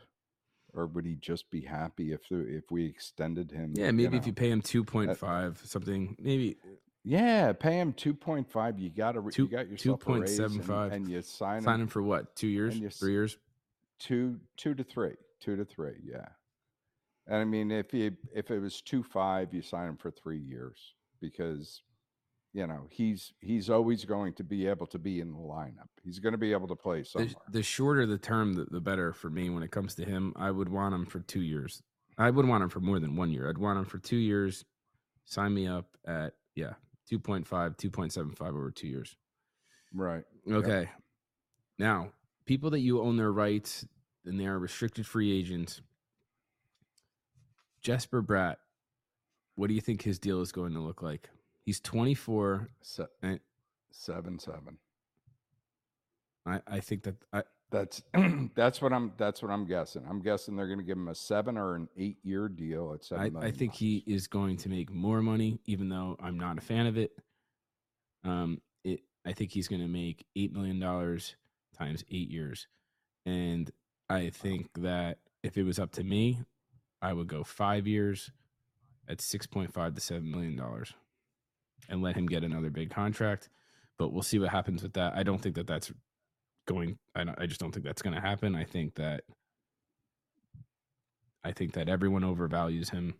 or 0.74 0.86
would 0.86 1.04
he 1.04 1.14
just 1.16 1.50
be 1.50 1.60
happy 1.60 2.12
if 2.12 2.20
if 2.30 2.70
we 2.70 2.86
extended 2.86 3.50
him? 3.50 3.74
Yeah, 3.76 3.90
maybe 3.90 4.16
if 4.16 4.22
know? 4.22 4.26
you 4.26 4.32
pay 4.32 4.50
him 4.50 4.62
two 4.62 4.84
point 4.84 5.16
five 5.16 5.60
something, 5.64 6.16
maybe 6.20 6.56
uh, 6.64 6.70
yeah 7.04 7.52
pay 7.52 7.78
him 7.78 7.92
two 7.92 8.14
point 8.14 8.50
five. 8.50 8.78
You 8.78 8.90
got 8.90 9.12
to 9.12 9.30
Two- 9.30 9.44
you 9.44 9.48
got 9.48 9.68
yourself 9.68 10.06
a 10.06 10.12
raise 10.20 10.38
and, 10.38 10.60
2.75. 10.62 10.92
and 10.92 11.08
you 11.08 11.22
sign, 11.22 11.62
sign 11.62 11.74
him 11.74 11.80
him 11.82 11.88
for 11.88 12.02
what? 12.02 12.34
Two 12.36 12.48
years, 12.48 12.78
you 12.78 12.88
three 12.90 13.12
years. 13.12 13.38
two 13.98 14.38
two 14.56 14.74
to 14.74 14.84
three, 14.84 15.14
two 15.40 15.56
to 15.56 15.64
three. 15.64 15.96
Yeah, 16.04 16.28
and 17.26 17.36
I 17.36 17.44
mean 17.44 17.70
if 17.70 17.90
he 17.90 18.10
if 18.34 18.50
it 18.50 18.58
was 18.60 18.80
two 18.80 19.02
five, 19.02 19.52
you 19.54 19.62
sign 19.62 19.88
him 19.88 19.96
for 19.96 20.10
three 20.10 20.38
years 20.38 20.94
because 21.20 21.82
you 22.52 22.66
know 22.66 22.86
he's 22.90 23.32
he's 23.40 23.70
always 23.70 24.04
going 24.04 24.32
to 24.34 24.44
be 24.44 24.66
able 24.66 24.86
to 24.88 24.98
be 24.98 25.20
in 25.20 25.32
the 25.32 25.38
lineup. 25.38 25.88
He's 26.02 26.18
going 26.18 26.32
to 26.32 26.38
be 26.38 26.52
able 26.52 26.68
to 26.68 26.76
play 26.76 27.04
somewhere. 27.04 27.28
The, 27.46 27.58
the 27.58 27.62
shorter 27.62 28.06
the 28.06 28.18
term, 28.18 28.54
the, 28.54 28.66
the 28.70 28.80
better 28.80 29.12
for 29.12 29.30
me 29.30 29.50
when 29.50 29.62
it 29.62 29.70
comes 29.70 29.94
to 29.96 30.04
him. 30.04 30.32
I 30.36 30.50
would 30.50 30.68
want 30.68 30.94
him 30.94 31.06
for 31.06 31.20
two 31.20 31.42
years. 31.42 31.82
I 32.18 32.30
would 32.30 32.46
want 32.46 32.62
him 32.62 32.68
for 32.68 32.80
more 32.80 32.98
than 32.98 33.16
one 33.16 33.30
year. 33.30 33.48
I'd 33.48 33.58
want 33.58 33.78
him 33.78 33.84
for 33.84 33.98
two 33.98 34.16
years. 34.16 34.64
Sign 35.24 35.54
me 35.54 35.66
up 35.66 35.86
at 36.06 36.34
yeah, 36.54 36.74
2.5, 37.10 37.46
2.75 37.46 38.48
over 38.48 38.70
two 38.70 38.88
years. 38.88 39.16
right. 39.94 40.24
Okay. 40.50 40.88
Now, 41.78 42.10
people 42.46 42.70
that 42.70 42.80
you 42.80 43.00
own 43.00 43.16
their 43.16 43.32
rights 43.32 43.86
and 44.26 44.38
they 44.38 44.46
are 44.46 44.58
restricted 44.58 45.06
free 45.06 45.32
agents. 45.32 45.80
Jesper 47.80 48.22
Bratt, 48.22 48.56
what 49.54 49.68
do 49.68 49.74
you 49.74 49.80
think 49.80 50.02
his 50.02 50.18
deal 50.18 50.40
is 50.40 50.52
going 50.52 50.74
to 50.74 50.80
look 50.80 51.00
like? 51.00 51.30
He's 51.70 51.78
24. 51.78 52.68
Se- 52.82 53.04
And- 53.22 53.38
seven 53.92 54.40
seven. 54.40 54.78
I, 56.44 56.60
I 56.66 56.80
think 56.80 57.04
that 57.04 57.14
I, 57.32 57.44
That's 57.70 58.02
that's 58.56 58.82
what 58.82 58.92
I'm 58.92 59.12
that's 59.16 59.40
what 59.40 59.52
I'm 59.52 59.66
guessing. 59.66 60.02
I'm 60.10 60.20
guessing 60.20 60.56
they're 60.56 60.66
going 60.66 60.80
to 60.80 60.84
give 60.84 60.96
him 60.96 61.06
a 61.06 61.14
seven 61.14 61.56
or 61.56 61.76
an 61.76 61.88
eight 61.96 62.18
year 62.24 62.48
deal 62.48 62.92
at 62.92 63.04
seven 63.04 63.36
I, 63.36 63.46
I 63.46 63.50
think 63.52 63.74
he 63.74 64.02
is 64.04 64.26
going 64.26 64.56
to 64.56 64.68
make 64.68 64.90
more 64.92 65.22
money, 65.22 65.60
even 65.64 65.88
though 65.88 66.16
I'm 66.20 66.40
not 66.40 66.58
a 66.58 66.60
fan 66.60 66.86
of 66.86 66.98
it. 66.98 67.12
Um, 68.24 68.60
it 68.82 69.02
I 69.24 69.32
think 69.32 69.52
he's 69.52 69.68
going 69.68 69.82
to 69.82 69.86
make 69.86 70.26
eight 70.34 70.52
million 70.52 70.80
dollars 70.80 71.36
times 71.78 72.02
eight 72.10 72.30
years, 72.30 72.66
and 73.24 73.70
I 74.08 74.30
think 74.30 74.70
that 74.78 75.18
if 75.44 75.56
it 75.56 75.62
was 75.62 75.78
up 75.78 75.92
to 75.92 76.02
me, 76.02 76.40
I 77.00 77.12
would 77.12 77.28
go 77.28 77.44
five 77.44 77.86
years 77.86 78.32
at 79.08 79.20
six 79.20 79.46
point 79.46 79.72
five 79.72 79.94
to 79.94 80.00
seven 80.00 80.30
million 80.32 80.56
dollars, 80.56 80.94
and 81.88 82.02
let 82.02 82.16
him 82.16 82.26
get 82.26 82.44
another 82.44 82.70
big 82.70 82.90
contract. 82.90 83.48
But 83.98 84.12
we'll 84.12 84.22
see 84.22 84.38
what 84.38 84.48
happens 84.48 84.82
with 84.82 84.94
that. 84.94 85.14
I 85.14 85.22
don't 85.22 85.40
think 85.40 85.56
that 85.56 85.66
that's 85.66 85.92
going. 86.66 86.98
I 87.14 87.24
don't, 87.24 87.38
I 87.38 87.46
just 87.46 87.60
don't 87.60 87.72
think 87.72 87.84
that's 87.84 88.02
going 88.02 88.14
to 88.14 88.20
happen. 88.20 88.54
I 88.54 88.64
think 88.64 88.94
that 88.94 89.24
I 91.44 91.52
think 91.52 91.72
that 91.74 91.88
everyone 91.88 92.22
overvalues 92.22 92.90
him, 92.90 93.14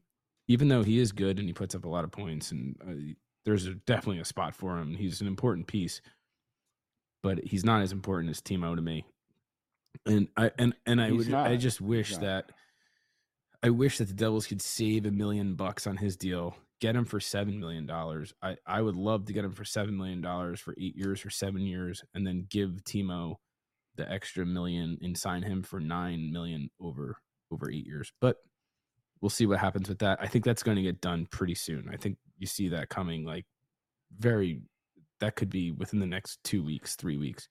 even 0.49 0.69
though 0.69 0.83
he 0.83 0.99
is 0.99 1.13
good 1.13 1.39
and 1.39 1.49
he 1.49 1.53
puts 1.53 1.75
up 1.75 1.85
a 1.85 1.89
lot 1.89 2.05
of 2.05 2.13
points. 2.13 2.51
And 2.53 2.77
uh, 2.83 3.15
there's 3.45 3.67
a, 3.67 3.75
definitely 3.75 4.21
a 4.21 4.25
spot 4.25 4.55
for 4.55 4.79
him. 4.79 4.95
He's 4.95 5.21
an 5.21 5.27
important 5.27 5.67
piece, 5.67 6.01
but 7.23 7.45
he's 7.45 7.65
not 7.65 7.83
as 7.83 7.93
important 7.93 8.31
as 8.31 8.41
Timo 8.41 8.77
to 8.77 8.83
me. 8.83 9.05
And 10.07 10.29
I 10.37 10.51
and 10.59 10.75
and 10.87 11.01
I 11.01 11.11
He's 11.11 11.27
would 11.27 11.35
I 11.35 11.57
just 11.57 11.81
wish 11.81 12.17
that 12.19 12.53
I 13.63 13.71
wish 13.71 13.99
that 13.99 14.09
the 14.09 14.15
Devils 14.15 14.47
could 14.47 14.63
save 14.63 15.05
a 15.05 15.11
million 15.11 15.55
bucks 15.55 15.87
on 15.87 15.97
his 15.97 16.17
deal, 16.17 16.57
get 16.81 16.97
him 16.97 17.05
for 17.05 17.21
seven 17.21 17.59
million 17.61 17.87
dollars. 17.87 18.33
I 18.43 18.57
I 18.67 18.83
would 18.83 18.97
love 18.97 19.27
to 19.27 19.33
get 19.33 19.45
him 19.45 19.53
for 19.53 19.65
seven 19.65 19.97
million 19.97 20.21
dollars 20.21 20.61
for 20.61 20.75
eight 20.79 20.97
years 20.97 21.25
or 21.25 21.31
seven 21.31 21.63
years, 21.63 22.03
and 22.15 22.27
then 22.27 22.47
give 22.49 22.71
Timo 22.85 23.37
the 23.97 24.11
extra 24.11 24.47
million 24.47 24.99
and 25.03 25.17
sign 25.17 25.43
him 25.43 25.63
for 25.63 25.81
nine 25.81 26.33
million 26.33 26.71
over 26.81 27.17
over 27.51 27.71
eight 27.71 27.87
years. 27.87 28.13
But 28.21 28.37
we'll 29.21 29.31
see 29.31 29.47
what 29.47 29.59
happens 29.59 29.89
with 29.89 29.99
that. 29.99 30.19
I 30.21 30.27
think 30.27 30.45
that's 30.45 30.63
going 30.63 30.77
to 30.77 30.83
get 30.83 31.01
done 31.01 31.27
pretty 31.31 31.55
soon. 31.55 31.89
I 31.93 31.97
think 31.97 32.17
you 32.39 32.47
see 32.47 32.69
that 32.71 32.89
coming 32.89 33.25
like 33.25 33.45
very 34.19 34.63
that 35.21 35.37
could 35.37 35.51
be 35.51 35.71
within 35.73 36.01
the 36.01 36.07
next 36.07 36.43
two 36.45 36.65
weeks, 36.65 36.97
three 36.97 37.19
weeks. 37.19 37.49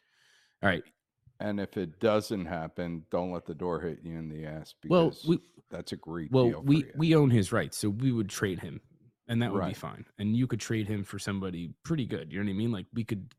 All 0.63 0.69
right. 0.69 0.83
And 1.41 1.59
if 1.59 1.77
it 1.77 1.99
doesn't 1.99 2.47
happen, 2.47 3.05
don't 3.11 3.31
let 3.31 3.45
the 3.45 3.53
door 3.53 3.79
hit 3.79 3.99
you 4.03 4.17
in 4.17 4.27
the 4.27 4.45
ass 4.45 4.73
because 4.81 5.23
Well, 5.25 5.37
we 5.37 5.39
that's 5.69 5.91
a 5.93 5.95
great 5.95 6.31
well 6.31 6.45
deal. 6.49 6.61
for 6.61 6.65
we 6.65 6.77
you. 6.77 6.91
we 6.97 7.15
own 7.15 7.29
his 7.29 7.51
rights, 7.51 7.77
so 7.77 7.89
we 7.89 8.11
would 8.11 8.27
trade 8.29 8.59
him, 8.59 8.81
and 9.29 9.41
that 9.41 9.53
would 9.53 9.65
be 9.65 9.73
fine. 9.73 10.05
And 10.17 10.35
you 10.35 10.47
could 10.47 10.59
trade 10.59 10.87
him 10.87 11.03
for 11.03 11.19
somebody 11.19 11.71
pretty 11.83 12.05
good. 12.05 12.33
You 12.33 12.39
know 12.39 12.45
what 12.45 12.51
I 12.51 12.57
mean? 12.57 12.71
Like 12.71 12.87
we 12.93 13.05
could 13.05 13.33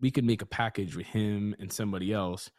we 0.00 0.10
could 0.10 0.24
make 0.24 0.42
a 0.42 0.46
package 0.46 0.96
with 0.96 1.06
him 1.06 1.54
and 1.58 1.72
somebody 1.72 2.12
else 2.12 2.50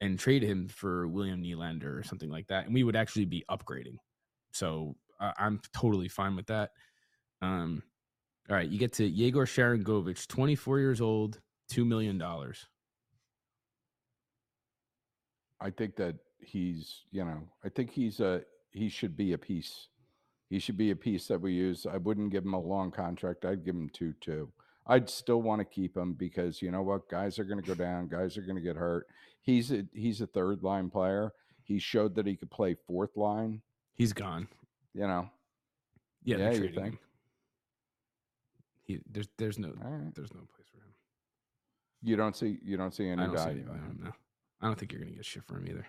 and 0.00 0.18
trade 0.18 0.42
him 0.42 0.66
for 0.68 1.06
William 1.06 1.42
Nylander 1.42 1.98
or 1.98 2.02
something 2.02 2.30
like 2.30 2.48
that, 2.48 2.64
and 2.64 2.74
we 2.74 2.82
would 2.82 2.96
actually 2.96 3.26
be 3.26 3.44
upgrading. 3.50 3.96
So 4.52 4.96
I 5.20 5.32
I'm 5.38 5.60
totally 5.72 6.08
fine 6.08 6.34
with 6.34 6.46
that. 6.46 6.70
Um, 7.42 7.82
all 8.48 8.56
right, 8.56 8.68
you 8.68 8.78
get 8.78 8.94
to 8.94 9.06
Yegor 9.06 9.44
Sharangovich, 9.44 10.26
24 10.26 10.78
years 10.78 11.00
old, 11.00 11.40
two 11.68 11.84
million 11.84 12.16
dollars. 12.16 12.66
I 15.60 15.70
think 15.70 15.96
that 15.96 16.16
he's, 16.38 17.04
you 17.10 17.24
know, 17.24 17.42
I 17.64 17.68
think 17.68 17.90
he's 17.90 18.20
a 18.20 18.42
he 18.70 18.88
should 18.88 19.16
be 19.16 19.32
a 19.34 19.38
piece. 19.38 19.88
He 20.48 20.58
should 20.58 20.76
be 20.76 20.90
a 20.90 20.96
piece 20.96 21.26
that 21.28 21.40
we 21.40 21.52
use. 21.52 21.86
I 21.90 21.96
wouldn't 21.96 22.30
give 22.30 22.44
him 22.44 22.54
a 22.54 22.60
long 22.60 22.90
contract. 22.90 23.44
I'd 23.44 23.64
give 23.64 23.74
him 23.74 23.88
two 23.92 24.14
two. 24.20 24.50
I'd 24.86 25.10
still 25.10 25.42
want 25.42 25.60
to 25.60 25.64
keep 25.64 25.96
him 25.96 26.12
because 26.14 26.62
you 26.62 26.70
know 26.70 26.82
what, 26.82 27.08
guys 27.08 27.38
are 27.38 27.44
going 27.44 27.60
to 27.60 27.66
go 27.66 27.74
down. 27.74 28.06
Guys 28.08 28.38
are 28.38 28.42
going 28.42 28.54
to 28.56 28.62
get 28.62 28.76
hurt. 28.76 29.08
He's 29.42 29.72
a 29.72 29.84
he's 29.92 30.20
a 30.20 30.26
third 30.26 30.62
line 30.62 30.90
player. 30.90 31.32
He 31.64 31.78
showed 31.80 32.14
that 32.14 32.26
he 32.26 32.36
could 32.36 32.50
play 32.50 32.76
fourth 32.86 33.16
line. 33.16 33.62
He's 33.94 34.12
gone. 34.12 34.46
You 34.94 35.08
know, 35.08 35.28
Yeah, 36.24 36.36
Yeah, 36.36 36.50
you 36.52 36.68
think? 36.68 36.76
him. 36.76 36.98
He, 38.84 39.00
there's 39.10 39.28
there's 39.36 39.58
no 39.58 39.72
right. 39.76 40.14
there's 40.14 40.32
no 40.32 40.40
place 40.54 40.68
for 40.72 40.78
him. 40.78 40.94
You 42.02 42.14
don't 42.16 42.36
see 42.36 42.58
you 42.62 42.76
don't 42.76 42.94
see 42.94 43.08
any 43.08 43.20
I 43.20 43.26
don't 43.26 43.36
see 43.36 43.42
any 43.42 43.60
value 43.62 43.70
in 43.72 43.78
him. 43.78 43.90
him 43.90 44.00
now. 44.04 44.14
I 44.62 44.66
don't 44.66 44.78
think 44.78 44.92
you're 44.92 45.00
going 45.00 45.12
to 45.12 45.16
get 45.16 45.26
shit 45.26 45.42
for 45.44 45.56
him 45.58 45.66
either. 45.68 45.86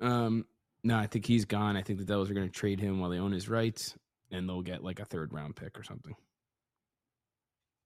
Um, 0.00 0.46
no, 0.84 0.96
I 0.96 1.06
think 1.06 1.26
he's 1.26 1.46
gone. 1.46 1.76
I 1.76 1.82
think 1.82 1.98
the 1.98 2.04
Devils 2.04 2.30
are 2.30 2.34
going 2.34 2.46
to 2.46 2.52
trade 2.52 2.78
him 2.78 3.00
while 3.00 3.10
they 3.10 3.18
own 3.18 3.32
his 3.32 3.48
rights, 3.48 3.94
and 4.30 4.48
they'll 4.48 4.62
get 4.62 4.84
like 4.84 5.00
a 5.00 5.04
third 5.04 5.32
round 5.32 5.56
pick 5.56 5.78
or 5.78 5.82
something. 5.82 6.14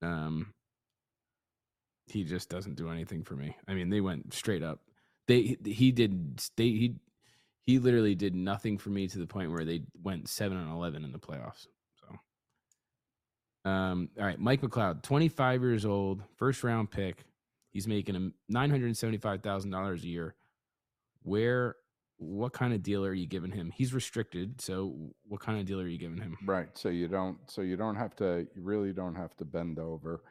Um, 0.02 0.52
he 2.06 2.24
just 2.24 2.48
doesn't 2.48 2.76
do 2.76 2.90
anything 2.90 3.22
for 3.22 3.34
me. 3.34 3.56
I 3.66 3.74
mean, 3.74 3.88
they 3.88 4.00
went 4.00 4.34
straight 4.34 4.62
up. 4.62 4.80
They 5.28 5.56
he 5.64 5.92
did 5.92 6.40
they 6.56 6.64
he 6.64 6.94
he 7.66 7.78
literally 7.78 8.14
did 8.14 8.34
nothing 8.34 8.78
for 8.78 8.90
me 8.90 9.06
to 9.08 9.18
the 9.18 9.26
point 9.26 9.52
where 9.52 9.64
they 9.64 9.82
went 10.02 10.28
seven 10.28 10.56
and 10.56 10.70
eleven 10.70 11.04
in 11.04 11.12
the 11.12 11.18
playoffs. 11.18 11.66
So, 12.00 13.70
um, 13.70 14.08
all 14.18 14.24
right, 14.24 14.40
Mike 14.40 14.62
McLeod, 14.62 15.02
twenty 15.02 15.28
five 15.28 15.62
years 15.62 15.84
old, 15.84 16.22
first 16.36 16.64
round 16.64 16.90
pick. 16.90 17.24
He's 17.70 17.86
making 17.86 18.16
a 18.16 18.30
nine 18.48 18.70
hundred 18.70 18.96
seventy 18.96 19.18
five 19.18 19.42
thousand 19.42 19.70
dollars 19.70 20.02
a 20.02 20.08
year. 20.08 20.34
Where, 21.22 21.76
what 22.18 22.52
kind 22.52 22.74
of 22.74 22.82
deal 22.82 23.04
are 23.04 23.14
you 23.14 23.26
giving 23.26 23.52
him? 23.52 23.70
He's 23.74 23.94
restricted, 23.94 24.60
so 24.60 25.12
what 25.26 25.40
kind 25.40 25.58
of 25.60 25.66
deal 25.66 25.80
are 25.80 25.86
you 25.86 25.98
giving 25.98 26.18
him? 26.20 26.36
Right. 26.44 26.68
So 26.74 26.88
you 26.88 27.08
don't 27.08 27.38
so 27.46 27.62
you 27.62 27.76
don't 27.76 27.96
have 27.96 28.14
to 28.16 28.46
you 28.54 28.62
really 28.62 28.92
don't 28.92 29.14
have 29.14 29.36
to 29.36 29.44
bend 29.44 29.78
over. 29.78 30.22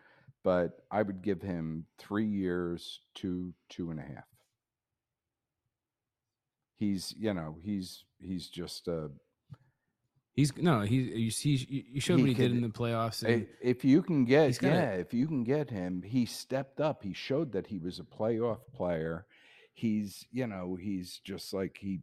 But 0.44 0.82
I 0.92 1.02
would 1.02 1.22
give 1.22 1.42
him 1.42 1.86
three 1.98 2.28
years 2.28 3.02
to 3.16 3.54
two 3.70 3.90
and 3.92 4.00
a 4.00 4.04
half. 4.04 4.26
He's 6.78 7.14
you 7.18 7.34
know, 7.34 7.58
he's 7.64 8.04
he's 8.20 8.48
just 8.50 8.88
uh 8.88 9.08
He's 10.34 10.56
no, 10.56 10.82
he 10.82 10.98
you 10.98 11.32
see 11.32 11.56
you- 11.68 12.00
showed 12.00 12.18
He 12.18 12.22
what 12.22 12.30
he 12.30 12.36
did 12.36 12.52
in 12.52 12.62
the 12.62 12.70
playoffs. 12.70 13.24
And 13.24 13.48
if 13.60 13.84
you 13.84 14.04
can 14.04 14.24
get 14.24 14.46
he's 14.48 14.62
yeah, 14.62 14.92
if 14.92 15.12
you 15.12 15.26
can 15.26 15.44
get 15.44 15.70
him, 15.72 16.04
he 16.04 16.28
stepped 16.28 16.80
up. 16.80 17.02
He 17.02 17.14
showed 17.14 17.52
that 17.54 17.66
he 17.66 17.80
was 17.80 17.98
a 18.00 18.04
playoff 18.04 18.60
player. 18.72 19.26
He's, 19.82 20.26
you 20.32 20.48
know, 20.48 20.76
he's 20.82 21.20
just 21.24 21.54
like 21.54 21.78
he 21.80 22.00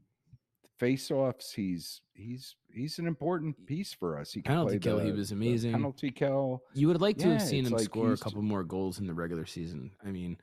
face 0.78 1.10
offs, 1.10 1.50
he's 1.52 2.02
he's 2.12 2.54
he's 2.72 3.00
an 3.00 3.06
important 3.08 3.66
piece 3.66 3.92
for 3.92 4.16
us. 4.16 4.32
He 4.32 4.42
can 4.42 4.52
Penalty 4.52 4.78
kill, 4.78 5.00
he 5.00 5.10
was 5.10 5.32
amazing. 5.32 5.72
Penalty 5.72 6.12
kill. 6.12 6.62
you 6.72 6.86
would 6.86 7.00
like 7.00 7.18
to 7.18 7.26
Yeah, 7.26 7.32
have 7.32 7.42
seen 7.42 7.66
him 7.66 7.72
like 7.72 7.82
score 7.82 8.12
a 8.12 8.16
couple 8.16 8.42
more 8.42 8.62
goals 8.62 9.00
in 9.00 9.08
the 9.08 9.12
regular 9.14 9.44
season. 9.44 9.90
I 10.06 10.12
mean, 10.12 10.36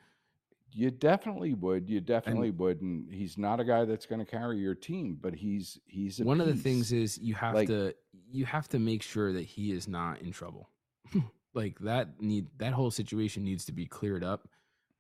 You 0.74 0.92
definitely 0.92 1.54
would. 1.54 1.90
You 1.90 2.02
definitely 2.02 2.52
would. 2.52 2.82
And 2.82 3.10
he's 3.10 3.38
not 3.38 3.62
a 3.62 3.64
guy 3.64 3.86
that's 3.86 4.06
going 4.06 4.20
to 4.20 4.30
carry 4.30 4.58
your 4.58 4.76
team, 4.76 5.18
but 5.22 5.34
he's 5.34 5.80
he's 5.86 6.20
one 6.20 6.42
of 6.42 6.48
the 6.48 6.56
things 6.56 6.92
is 6.92 7.18
you 7.18 7.34
have 7.36 7.56
Like- 7.56 7.70
to 7.70 7.96
you 8.30 8.44
have 8.46 8.68
to 8.70 8.80
make 8.80 9.02
sure 9.04 9.32
that 9.32 9.44
he 9.46 9.72
is 9.72 9.88
not 9.88 10.20
in 10.22 10.34
trouble. 10.34 10.68
like 11.54 11.80
that 11.80 12.22
need 12.22 12.48
that 12.58 12.74
whole 12.74 12.92
situation 12.92 13.46
needs 13.46 13.64
to 13.68 13.72
be 13.72 13.86
cleared 13.86 14.24
up. 14.26 14.50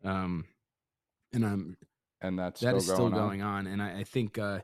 Um, 0.05 0.45
and 1.33 1.45
I'm 1.45 1.77
and 2.21 2.37
that's 2.37 2.61
that 2.61 2.67
still 2.69 2.77
is 2.77 2.83
still 2.85 2.97
going, 3.09 3.13
going 3.13 3.41
on. 3.41 3.67
And 3.67 3.81
I, 3.81 3.99
I 3.99 4.03
think, 4.03 4.37
uh, 4.37 4.59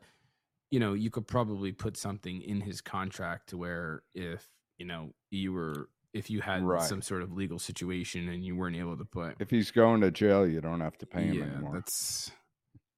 you 0.71 0.79
know, 0.79 0.93
you 0.93 1.09
could 1.09 1.27
probably 1.27 1.71
put 1.71 1.97
something 1.97 2.41
in 2.41 2.61
his 2.61 2.81
contract 2.81 3.49
to 3.49 3.57
where 3.57 4.03
if, 4.13 4.47
you 4.77 4.85
know, 4.85 5.13
you 5.31 5.53
were, 5.53 5.89
if 6.13 6.29
you 6.29 6.41
had 6.41 6.63
Right. 6.63 6.81
some 6.81 7.01
sort 7.01 7.21
of 7.21 7.31
legal 7.31 7.59
situation 7.59 8.29
and 8.29 8.43
you 8.45 8.55
weren't 8.55 8.75
able 8.75 8.97
to 8.97 9.05
put, 9.05 9.35
If 9.39 9.49
he's 9.49 9.71
going 9.71 10.01
to 10.01 10.11
jail, 10.11 10.47
you 10.47 10.61
don't 10.61 10.81
have 10.81 10.97
to 10.99 11.05
pay 11.05 11.23
him 11.27 11.37
yeah, 11.39 11.43
anymore. 11.45 11.71
that's, 11.73 12.31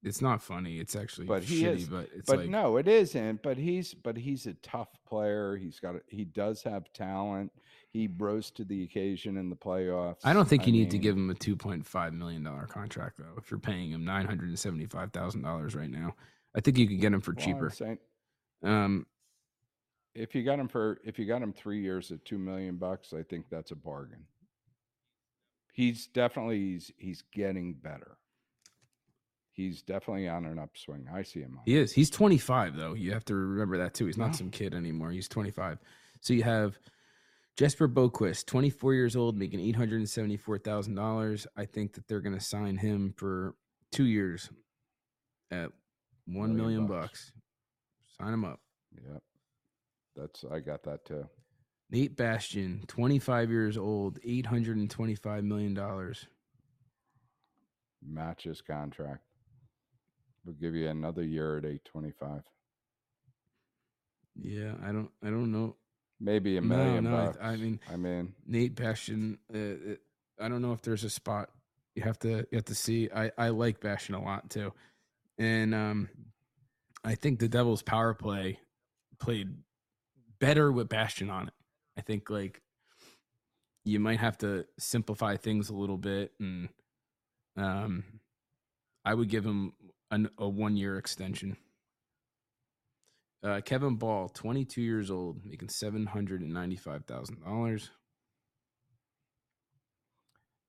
it's 0.02 0.22
not 0.22 0.42
funny. 0.42 0.78
It's 0.78 0.96
actually 0.96 1.26
But 1.26 1.42
he 1.42 1.62
shitty, 1.62 1.76
is- 1.76 1.88
but 1.88 2.08
it's 2.14 2.26
but 2.26 2.38
like, 2.40 2.48
no, 2.48 2.76
it 2.78 2.88
isn't. 2.88 3.42
But 3.42 3.58
he's 3.58 3.92
but 3.92 4.16
he's 4.16 4.46
a 4.46 4.54
tough 4.54 4.88
player. 5.06 5.56
He's 5.56 5.78
got 5.78 5.96
a, 5.96 6.00
he 6.08 6.24
does 6.24 6.62
have 6.62 6.90
talent. 6.94 7.52
He 7.92 8.08
rose 8.18 8.50
to 8.52 8.64
the 8.64 8.84
occasion 8.84 9.36
in 9.36 9.50
the 9.50 9.56
playoffs. 9.56 10.18
I 10.22 10.32
don't 10.32 10.48
think 10.48 10.66
you 10.66 10.72
need 10.72 10.90
to 10.92 10.98
give 10.98 11.16
him 11.16 11.28
a 11.28 11.34
$2.5 11.34 12.12
million 12.12 12.48
contract 12.68 13.18
though. 13.18 13.34
If 13.36 13.50
you're 13.50 13.58
paying 13.58 13.90
him 13.90 14.04
$975,000 14.04 15.76
right 15.76 15.90
now, 15.90 16.14
I 16.54 16.60
think 16.60 16.78
you 16.78 16.86
could 16.86 17.00
get 17.00 17.12
him 17.12 17.20
for 17.20 17.34
well, 17.36 17.44
cheaper. 17.44 17.70
saying 17.70 17.98
Um, 18.62 19.06
if 20.14 20.34
you 20.34 20.44
got 20.44 20.58
him 20.60 20.68
for 20.68 20.98
if 21.04 21.18
you 21.18 21.24
got 21.26 21.42
him 21.42 21.52
three 21.52 21.80
years 21.80 22.10
at 22.12 22.24
two 22.24 22.38
million 22.38 22.76
bucks, 22.76 23.12
I 23.12 23.22
think 23.22 23.46
that's 23.50 23.70
a 23.72 23.76
bargain. 23.76 24.24
He's 25.72 26.06
definitely 26.08 26.58
he's 26.58 26.92
he's 26.96 27.22
getting 27.32 27.74
better. 27.74 28.18
He's 29.52 29.82
definitely 29.82 30.28
on 30.28 30.46
an 30.46 30.58
upswing. 30.58 31.06
I 31.12 31.22
see 31.22 31.40
him. 31.40 31.58
He 31.64 31.76
is. 31.76 31.92
He's 31.92 32.10
25 32.10 32.76
though. 32.76 32.94
You 32.94 33.12
have 33.12 33.24
to 33.26 33.34
remember 33.34 33.78
that 33.78 33.94
too. 33.94 34.06
He's 34.06 34.16
not 34.18 34.28
Wow. 34.28 34.32
some 34.32 34.50
kid 34.50 34.74
anymore. 34.74 35.10
He's 35.10 35.28
25. 35.28 35.78
So 36.20 36.34
you 36.34 36.42
have 36.44 36.78
Jesper 37.56 37.88
Boqvist, 37.88 38.46
24 38.46 38.94
years 38.94 39.16
old, 39.16 39.36
making 39.36 39.60
$874,000. 39.74 41.46
I 41.56 41.64
think 41.66 41.92
that 41.94 42.08
they're 42.08 42.20
going 42.20 42.38
to 42.38 42.44
sign 42.44 42.76
him 42.78 43.12
for 43.16 43.54
2 43.92 44.04
years 44.04 44.50
at 45.50 45.70
1 46.26 46.34
Million 46.34 46.56
million 46.56 46.86
bucks. 46.86 47.02
bucks. 47.08 47.32
Sign 48.18 48.32
him 48.32 48.44
up. 48.44 48.60
Yep. 48.94 49.22
That's 50.16 50.44
I 50.50 50.60
got 50.60 50.82
that 50.84 51.04
too. 51.04 51.28
Nate 51.90 52.16
Bastian, 52.16 52.84
25 52.86 53.50
years 53.50 53.76
old, 53.76 54.20
$825 54.22 55.42
million. 55.44 56.14
Match 58.02 58.44
his 58.44 58.62
contract. 58.62 59.22
We'll 60.44 60.54
give 60.54 60.74
you 60.74 60.88
another 60.88 61.22
year 61.22 61.58
at 61.58 61.66
eight 61.66 61.84
twenty 61.84 62.12
five. 62.12 62.42
Yeah, 64.34 64.72
I 64.82 64.90
don't 64.90 65.10
I 65.22 65.26
don't 65.28 65.52
know. 65.52 65.76
Maybe 66.20 66.56
a 66.58 66.62
million 66.62 67.04
no, 67.04 67.16
I- 67.16 67.26
bucks. 67.26 67.38
I 67.40 67.56
mean- 67.56 67.80
I 67.90 67.96
mean, 67.96 68.34
Nate 68.46 68.74
Bastian, 68.74 69.38
uh, 69.52 69.58
uh, 69.58 69.94
I 70.38 70.48
don't 70.48 70.62
know 70.62 70.72
if 70.72 70.82
there's 70.82 71.04
a 71.04 71.10
spot. 71.10 71.50
You 71.94 72.02
have 72.02 72.18
to 72.20 72.46
you 72.50 72.56
have 72.56 72.66
to 72.66 72.74
see. 72.74 73.08
I 73.14 73.32
I 73.36 73.48
like 73.48 73.80
Bastian 73.80 74.14
a 74.14 74.22
lot 74.22 74.48
too, 74.50 74.72
and 75.38 75.74
um, 75.74 76.08
I 77.04 77.14
think 77.16 77.40
the 77.40 77.48
Devils' 77.48 77.82
power 77.82 78.14
play 78.14 78.58
played 79.18 79.54
better 80.38 80.70
with 80.70 80.88
Bastian 80.88 81.30
on 81.30 81.48
it. 81.48 81.54
I 81.96 82.02
think 82.02 82.30
like 82.30 82.62
you 83.84 83.98
might 83.98 84.20
have 84.20 84.38
to 84.38 84.66
simplify 84.78 85.36
things 85.36 85.68
a 85.68 85.74
little 85.74 85.98
bit, 85.98 86.32
and 86.38 86.68
um, 87.56 88.04
I 89.04 89.12
would 89.14 89.28
give 89.28 89.44
him 89.44 89.72
an, 90.10 90.30
a 90.38 90.48
one 90.48 90.76
year 90.76 90.96
extension. 90.96 91.56
Uh, 93.42 93.60
Kevin 93.62 93.96
Bahl, 93.96 94.28
22 94.28 94.82
years 94.82 95.10
old, 95.10 95.44
making 95.44 95.68
$795,000. 95.68 97.88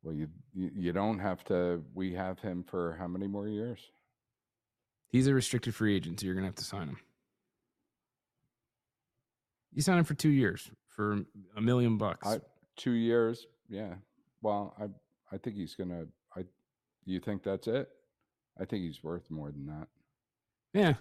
well, 0.03 0.15
you, 0.15 0.27
you 0.53 0.91
don't 0.91 1.19
have 1.19 1.43
to. 1.45 1.83
We 1.93 2.13
have 2.13 2.39
him 2.39 2.63
for 2.63 2.95
how 2.97 3.07
many 3.07 3.27
more 3.27 3.47
years? 3.47 3.79
He's 5.09 5.27
a 5.27 5.33
restricted 5.33 5.75
free 5.75 5.95
agent, 5.95 6.19
so 6.19 6.25
you're 6.25 6.35
gonna 6.35 6.47
have 6.47 6.55
to 6.55 6.63
sign 6.63 6.87
him. 6.87 6.97
You 9.73 9.81
sign 9.81 9.97
him 9.97 10.05
for 10.05 10.13
two 10.13 10.29
years 10.29 10.71
for 10.87 11.21
a 11.55 11.61
million 11.61 11.97
bucks. 11.97 12.27
I, 12.27 12.39
two 12.77 12.91
years. 12.91 13.45
Yeah. 13.69 13.95
Well, 14.41 14.73
I 14.79 14.85
I 15.33 15.37
think 15.37 15.55
he's 15.55 15.75
gonna. 15.75 16.05
I. 16.35 16.45
You 17.05 17.19
think 17.19 17.43
that's 17.43 17.67
it? 17.67 17.89
I 18.59 18.65
think 18.65 18.83
he's 18.83 19.03
worth 19.03 19.29
more 19.29 19.51
than 19.51 19.65
that. 19.67 19.87
yeah, 20.73 20.93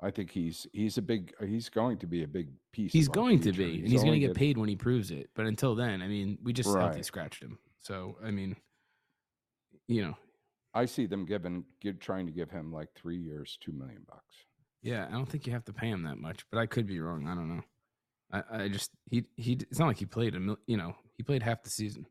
I 0.00 0.10
think 0.10 0.30
he's 0.30 0.66
he's 0.72 0.98
a 0.98 1.02
big. 1.02 1.32
He's 1.40 1.68
going 1.68 1.98
to 1.98 2.06
be 2.06 2.22
a 2.22 2.28
big 2.28 2.48
piece. 2.72 2.92
he's 2.92 3.08
going 3.08 3.40
to 3.40 3.52
be, 3.52 3.80
and 3.80 3.88
he's 3.88 4.02
gonna 4.04 4.18
get 4.18 4.34
paid 4.34 4.58
when 4.58 4.68
he 4.68 4.76
proves 4.76 5.10
it. 5.10 5.30
But 5.34 5.46
until 5.46 5.74
then, 5.74 6.02
I 6.02 6.08
mean, 6.08 6.38
we 6.42 6.52
just 6.52 6.68
Right. 6.68 7.02
scratched 7.04 7.42
him. 7.42 7.58
So 7.78 8.18
I 8.22 8.30
mean, 8.30 8.56
you 9.88 10.02
know, 10.02 10.14
I 10.74 10.84
see 10.84 11.06
them 11.06 11.24
giving, 11.24 11.64
give, 11.80 11.98
trying 11.98 12.26
to 12.26 12.32
give 12.32 12.50
him 12.50 12.72
like 12.72 12.88
three 12.94 13.16
years, 13.16 13.56
two 13.60 13.72
million 13.72 14.04
bucks. 14.06 14.36
yeah, 14.82 15.06
I 15.08 15.12
don't 15.12 15.26
think 15.28 15.46
you 15.46 15.52
have 15.54 15.64
to 15.64 15.72
pay 15.72 15.88
him 15.88 16.02
that 16.02 16.18
much, 16.18 16.44
but 16.50 16.58
I 16.58 16.66
could 16.66 16.86
be 16.86 17.00
wrong. 17.00 17.26
I 17.26 17.34
don't 17.34 17.48
know. 17.56 17.62
I, 18.32 18.64
I 18.64 18.68
just 18.68 18.90
he 19.10 19.24
he. 19.36 19.52
It's 19.52 19.78
not 19.78 19.86
like 19.86 19.98
he 19.98 20.06
played 20.06 20.34
a 20.34 20.40
mil, 20.40 20.58
you 20.66 20.76
know 20.76 20.94
he 21.16 21.22
played 21.22 21.42
half 21.42 21.62
the 21.62 21.70
season. 21.70 22.06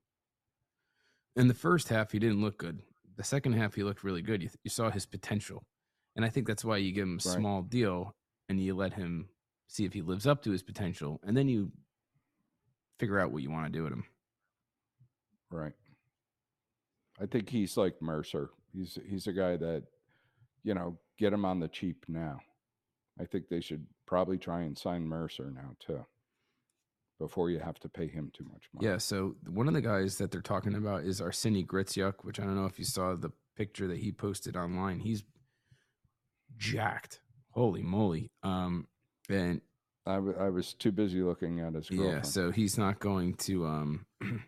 In 1.36 1.48
the 1.48 1.54
first 1.54 1.90
half, 1.90 2.12
he 2.12 2.20
didn't 2.20 2.42
look 2.42 2.58
good. 2.58 2.82
The 3.18 3.24
second 3.24 3.54
half, 3.54 3.76
he 3.76 3.84
looked 3.84 4.04
really 4.04 4.22
good. 4.22 4.42
You, 4.42 4.50
you 4.64 4.70
saw 4.70 4.90
his 4.90 5.06
potential, 5.06 5.66
and 6.16 6.24
I 6.26 6.30
think 6.30 6.48
that's 6.48 6.66
why 6.66 6.78
you 6.78 6.92
give 6.92 7.04
him 7.04 7.20
a 7.24 7.28
Right. 7.30 7.38
small 7.38 7.62
deal 7.62 8.16
and 8.50 8.62
you 8.62 8.74
let 8.76 8.94
him 8.94 9.30
see 9.68 9.86
if 9.86 9.94
he 9.94 10.02
lives 10.02 10.28
up 10.28 10.44
to 10.44 10.52
his 10.52 10.64
potential, 10.64 11.20
and 11.24 11.36
then 11.36 11.48
you 11.50 11.72
figure 13.00 13.20
out 13.20 13.32
what 13.32 13.42
you 13.44 13.50
want 13.52 13.66
to 13.66 13.72
do 13.78 13.84
with 13.84 13.92
him. 13.94 14.06
Right. 15.50 15.74
I 17.20 17.26
think 17.26 17.50
he's 17.50 17.78
like 17.78 18.02
Mercer. 18.02 18.50
He's 18.74 18.98
he's 19.08 19.28
a 19.28 19.34
guy 19.34 19.58
that, 19.58 19.84
you 20.64 20.74
know, 20.74 20.98
get 21.18 21.34
him 21.34 21.46
on 21.46 21.60
the 21.60 21.68
cheap 21.68 22.06
now. 22.08 22.40
I 23.20 23.26
think 23.26 23.48
they 23.48 23.62
should 23.62 23.86
probably 24.06 24.38
try 24.38 24.62
and 24.62 24.78
sign 24.78 25.04
Mercer 25.08 25.50
now 25.52 25.76
too. 25.80 26.06
Before 27.18 27.50
you 27.50 27.60
have 27.60 27.80
to 27.80 27.88
pay 27.90 28.08
him 28.08 28.30
too 28.34 28.44
much 28.44 28.64
money. 28.74 28.88
Yeah. 28.88 28.98
So 28.98 29.36
one 29.48 29.70
of 29.70 29.74
the 29.74 29.82
guys 29.82 30.18
that 30.18 30.32
they're 30.32 30.42
talking 30.42 30.76
about 30.76 31.06
is 31.06 31.22
Arseny 31.22 31.66
Gritsyuk, 31.66 32.16
which 32.26 32.42
I 32.42 32.44
don't 32.44 32.56
know 32.58 32.66
if 32.66 32.78
you 32.78 32.84
saw 32.84 33.16
the 33.16 33.32
picture 33.56 33.88
that 33.88 34.00
he 34.00 34.12
posted 34.12 34.58
online. 34.58 35.00
He's 35.00 35.24
jacked. 36.58 37.20
Holy 37.52 37.82
moly. 37.84 38.32
Um, 38.44 38.88
and 39.30 39.62
I, 40.06 40.16
w- 40.16 40.38
I 40.40 40.50
was 40.50 40.74
too 40.74 40.92
busy 40.92 41.22
looking 41.22 41.60
at 41.62 41.74
his 41.74 41.90
girlfriend. 41.90 42.14
yeah, 42.16 42.22
so 42.22 42.52
he's 42.52 42.78
not 42.78 43.00
going 43.00 43.34
to 43.36 43.66
um, 43.66 44.06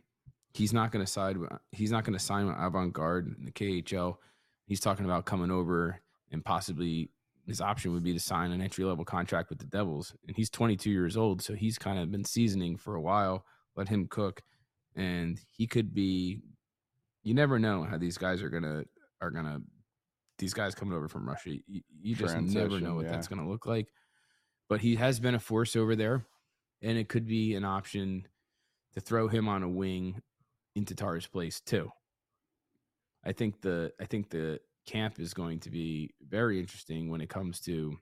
he's 0.54 0.74
not 0.74 0.92
going 0.92 1.04
to 1.06 1.12
side. 1.12 1.38
He's 1.72 1.92
not 1.92 2.04
going 2.04 2.18
to 2.18 2.24
sign 2.24 2.48
with 2.48 2.56
Avangard 2.56 3.38
in 3.38 3.46
the 3.46 3.52
KHL. 3.52 4.18
He's 4.66 4.80
talking 4.80 5.06
about 5.06 5.26
coming 5.26 5.52
over 5.52 6.02
and 6.32 6.44
possibly 6.44 7.10
his 7.46 7.62
option 7.62 7.94
would 7.94 8.04
be 8.04 8.12
to 8.14 8.20
sign 8.20 8.52
an 8.52 8.62
entry 8.62 8.84
level 8.84 9.06
contract 9.06 9.50
with 9.50 9.60
the 9.60 9.66
Devils. 9.66 10.14
And 10.28 10.36
he's 10.36 10.50
22 10.50 10.92
years 10.92 11.16
old, 11.16 11.42
so 11.42 11.54
he's 11.54 11.78
kind 11.78 11.98
of 11.98 12.12
been 12.12 12.26
seasoning 12.26 12.76
for 12.76 12.96
a 12.96 13.02
while. 13.02 13.46
Let 13.78 13.88
him 13.88 14.08
cook, 14.08 14.42
and 14.96 15.40
he 15.56 15.66
could 15.68 15.94
be. 15.94 16.42
You 17.24 17.34
never 17.34 17.58
know 17.60 17.84
how 17.84 17.98
these 17.98 18.18
guys 18.18 18.42
are 18.44 18.50
gonna 18.50 18.84
are 19.22 19.32
gonna. 19.32 19.60
These 20.38 20.54
guys 20.54 20.76
coming 20.76 20.94
over 20.94 21.08
from 21.08 21.28
Russia, 21.28 21.52
you, 21.68 21.82
you 22.02 22.16
just 22.16 22.38
never 22.38 22.80
know 22.80 22.96
what 22.96 23.06
yeah. 23.06 23.12
that's 23.12 23.28
gonna 23.28 23.48
look 23.48 23.66
like. 23.66 23.88
But 24.70 24.82
he 24.82 24.96
has 24.96 25.20
been 25.20 25.36
a 25.36 25.40
force 25.40 25.76
over 25.76 25.96
there, 25.96 26.26
and 26.82 26.98
it 26.98 27.10
could 27.10 27.26
be 27.26 27.56
an 27.56 27.66
option 27.66 28.28
to 28.94 29.00
throw 29.00 29.28
him 29.28 29.48
on 29.48 29.64
a 29.64 29.70
wing 29.70 30.22
into 30.76 30.96
Tara's 30.96 31.28
place 31.28 31.60
too. 31.60 31.92
I 33.24 33.32
think 33.32 33.62
the 33.62 33.92
I 34.00 34.06
think 34.06 34.30
the 34.30 34.60
camp 34.86 35.20
is 35.20 35.34
going 35.34 35.60
to 35.60 35.70
be 35.70 36.12
very 36.28 36.60
interesting 36.60 37.10
when 37.10 37.20
it 37.20 37.30
comes 37.30 37.60
to 37.62 37.98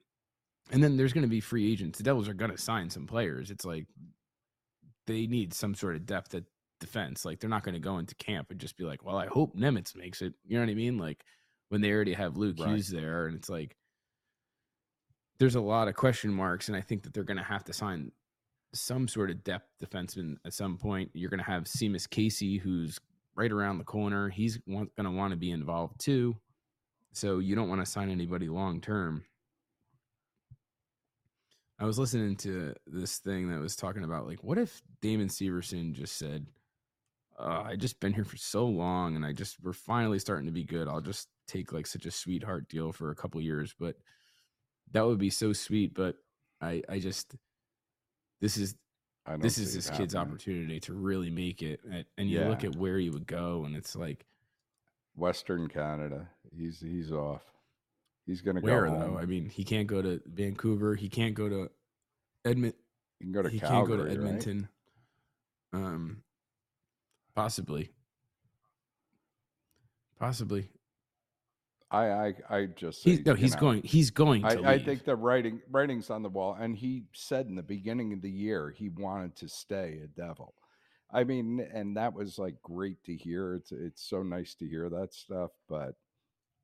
and 0.71 0.83
then 0.83 0.97
there's 0.97 1.13
going 1.13 1.23
to 1.23 1.29
be 1.29 1.39
free 1.39 1.71
agents. 1.71 1.97
The 1.97 2.03
Devils 2.03 2.27
are 2.27 2.33
going 2.33 2.51
to 2.51 2.57
sign 2.57 2.89
some 2.89 3.05
players. 3.05 3.51
It's 3.51 3.65
like 3.65 3.85
they 5.05 5.27
need 5.27 5.53
some 5.53 5.75
sort 5.75 5.95
of 5.95 6.05
depth 6.05 6.33
at 6.33 6.43
defense. 6.79 7.23
Like 7.25 7.39
they're 7.39 7.49
not 7.49 7.63
going 7.63 7.75
to 7.75 7.79
go 7.79 7.97
into 7.99 8.15
camp 8.15 8.49
and 8.49 8.59
just 8.59 8.77
be 8.77 8.83
like, 8.83 9.03
"Well, 9.03 9.17
I 9.17 9.27
hope 9.27 9.55
Nemec 9.55 9.95
makes 9.95 10.21
it." 10.21 10.33
You 10.45 10.55
know 10.55 10.63
what 10.63 10.71
I 10.71 10.75
mean? 10.75 10.97
Like 10.97 11.23
when 11.69 11.81
they 11.81 11.91
already 11.91 12.13
have 12.13 12.37
Luke 12.37 12.57
Right. 12.59 12.69
Hughes 12.69 12.89
there, 12.89 13.27
and 13.27 13.35
it's 13.35 13.49
like 13.49 13.75
there's 15.39 15.55
a 15.55 15.61
lot 15.61 15.87
of 15.87 15.95
question 15.95 16.31
marks, 16.31 16.67
and 16.67 16.77
I 16.77 16.81
think 16.81 17.03
that 17.03 17.13
they're 17.13 17.23
going 17.23 17.37
to 17.37 17.43
have 17.43 17.63
to 17.65 17.73
sign 17.73 18.11
some 18.73 19.07
sort 19.07 19.29
of 19.29 19.43
depth 19.43 19.67
defenseman 19.83 20.37
at 20.45 20.53
some 20.53 20.77
point. 20.77 21.11
You're 21.13 21.29
going 21.29 21.39
to 21.39 21.45
have 21.45 21.63
Seamus 21.63 22.09
Casey, 22.09 22.57
who's 22.57 22.99
right 23.35 23.51
around 23.51 23.77
the 23.77 23.83
corner. 23.83 24.29
He's 24.29 24.57
going 24.67 24.89
to 24.97 25.11
want 25.11 25.31
to 25.31 25.37
be 25.37 25.51
involved 25.51 25.99
too. 25.99 26.35
So 27.13 27.39
you 27.39 27.55
don't 27.55 27.69
want 27.69 27.81
to 27.81 27.89
sign 27.89 28.09
anybody 28.09 28.47
long 28.47 28.81
term. 28.81 29.23
I 31.79 31.85
was 31.85 31.99
listening 31.99 32.37
to 32.37 32.73
this 32.87 33.17
thing 33.17 33.49
that 33.49 33.59
was 33.59 33.75
talking 33.75 34.03
about 34.05 34.27
like, 34.27 34.43
what 34.43 34.57
if 34.57 34.81
Damon 35.01 35.27
Severson 35.27 35.93
just 35.93 36.17
said, 36.17 36.45
uh, 37.37 37.63
I 37.65 37.75
just 37.75 37.99
been 37.99 38.13
here 38.13 38.23
for 38.23 38.37
so 38.37 38.65
long, 38.65 39.17
and 39.17 39.25
I 39.25 39.33
just 39.33 39.57
we're 39.61 39.73
finally 39.73 40.19
starting 40.19 40.45
to 40.45 40.53
be 40.53 40.63
good. 40.63 40.87
I'll 40.87 41.01
just 41.01 41.27
take 41.47 41.71
like 41.73 41.87
such 41.87 42.05
a 42.05 42.11
sweetheart 42.11 42.69
deal 42.69 42.91
for 42.91 43.11
a 43.11 43.15
couple 43.15 43.41
years, 43.41 43.73
but 43.79 43.95
that 44.91 45.05
would 45.05 45.19
be 45.19 45.29
so 45.29 45.53
sweet. 45.53 45.93
But 45.93 46.15
I 46.61 46.83
I 46.89 46.99
just 46.99 47.35
this 48.41 48.57
is 48.57 48.75
I 49.25 49.37
this 49.37 49.57
is 49.57 49.73
this 49.73 49.89
kid's 49.89 50.13
happening. 50.13 50.33
opportunity 50.33 50.79
to 50.81 50.93
really 50.93 51.29
make 51.29 51.61
it, 51.61 51.79
and, 51.89 52.05
and 52.17 52.29
you 52.29 52.41
look 52.41 52.63
at 52.63 52.75
where 52.75 52.97
he 52.97 53.09
would 53.09 53.27
go, 53.27 53.65
and 53.65 53.75
it's 53.75 53.95
like 53.95 54.25
Western 55.15 55.67
Canada. 55.67 56.29
He's 56.55 56.79
he's 56.79 57.11
off. 57.11 57.43
He's 58.25 58.41
gonna 58.41 58.61
where 58.61 58.85
go 58.85 58.99
though? 58.99 59.17
I 59.17 59.25
mean, 59.25 59.49
he 59.49 59.63
can't 59.63 59.87
go 59.87 60.01
to 60.01 60.21
Vancouver. 60.25 60.95
He 60.95 61.09
can't 61.09 61.33
go 61.33 61.49
to 61.49 61.71
Edmont. 62.45 62.73
he 63.19 63.25
can 63.25 63.31
go 63.31 63.41
to 63.41 63.49
he 63.49 63.59
Calgary, 63.59 63.75
can't 63.77 63.87
go 63.87 63.97
to 63.97 64.03
right? 64.03 64.11
Edmonton. 64.11 64.69
Um, 65.73 66.23
possibly, 67.35 67.89
possibly. 70.19 70.69
I 71.91 72.05
I 72.05 72.33
I 72.49 72.65
just 72.65 73.03
say, 73.03 73.11
He's 73.11 73.25
no, 73.25 73.33
he's 73.35 73.53
know, 73.55 73.61
going. 73.61 73.83
He's 73.83 74.11
going 74.11 74.41
to 74.41 74.61
I. 74.65 74.73
I 74.73 74.79
think 74.83 75.05
the 75.05 75.15
writing 75.15 75.61
writing's 75.69 76.09
on 76.09 76.23
the 76.23 76.29
wall, 76.29 76.57
and 76.59 76.75
he 76.75 77.03
said 77.13 77.47
in 77.47 77.55
the 77.55 77.63
beginning 77.63 78.13
of 78.13 78.21
the 78.21 78.31
year 78.31 78.73
he 78.75 78.89
wanted 78.89 79.35
to 79.37 79.47
stay 79.47 79.99
a 80.03 80.07
Devil. 80.07 80.55
I 81.11 81.23
mean, 81.23 81.65
and 81.73 81.95
that 81.97 82.13
was 82.13 82.37
like 82.39 82.61
great 82.61 83.03
to 83.05 83.15
hear. 83.15 83.53
It's 83.53 83.71
it's 83.71 84.03
so 84.07 84.23
nice 84.23 84.55
to 84.55 84.67
hear 84.67 84.89
that 84.89 85.13
stuff, 85.13 85.51
but 85.69 85.95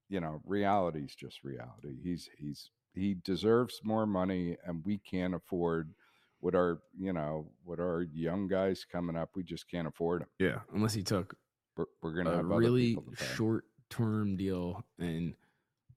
you 0.10 0.20
know, 0.20 0.42
reality's 0.46 1.16
just 1.16 1.44
reality. 1.44 1.96
He's 2.04 2.30
he's 2.38 2.70
he 2.94 3.14
deserves 3.14 3.80
more 3.84 4.06
money, 4.06 4.58
and 4.66 4.84
we 4.84 4.98
can't 4.98 5.36
afford 5.36 5.94
what 6.40 6.56
our 6.56 6.82
you 7.00 7.14
know 7.14 7.52
what 7.64 7.80
our 7.80 8.02
young 8.14 8.48
guys 8.48 8.86
coming 8.92 9.16
up. 9.16 9.30
We 9.36 9.44
just 9.44 9.70
can't 9.70 9.88
afford 9.88 10.22
them. 10.22 10.30
yeah, 10.40 10.60
unless 10.74 10.94
he 10.94 11.04
took 11.04 11.38
We're, 11.78 11.86
we're 12.02 12.14
gonna 12.14 12.32
a 12.32 12.38
have 12.38 12.46
really 12.46 12.96
people 12.96 13.04
to 13.12 13.18
pay. 13.18 13.36
short 13.36 13.66
term 13.92 14.36
deal 14.38 14.84
and 15.00 15.36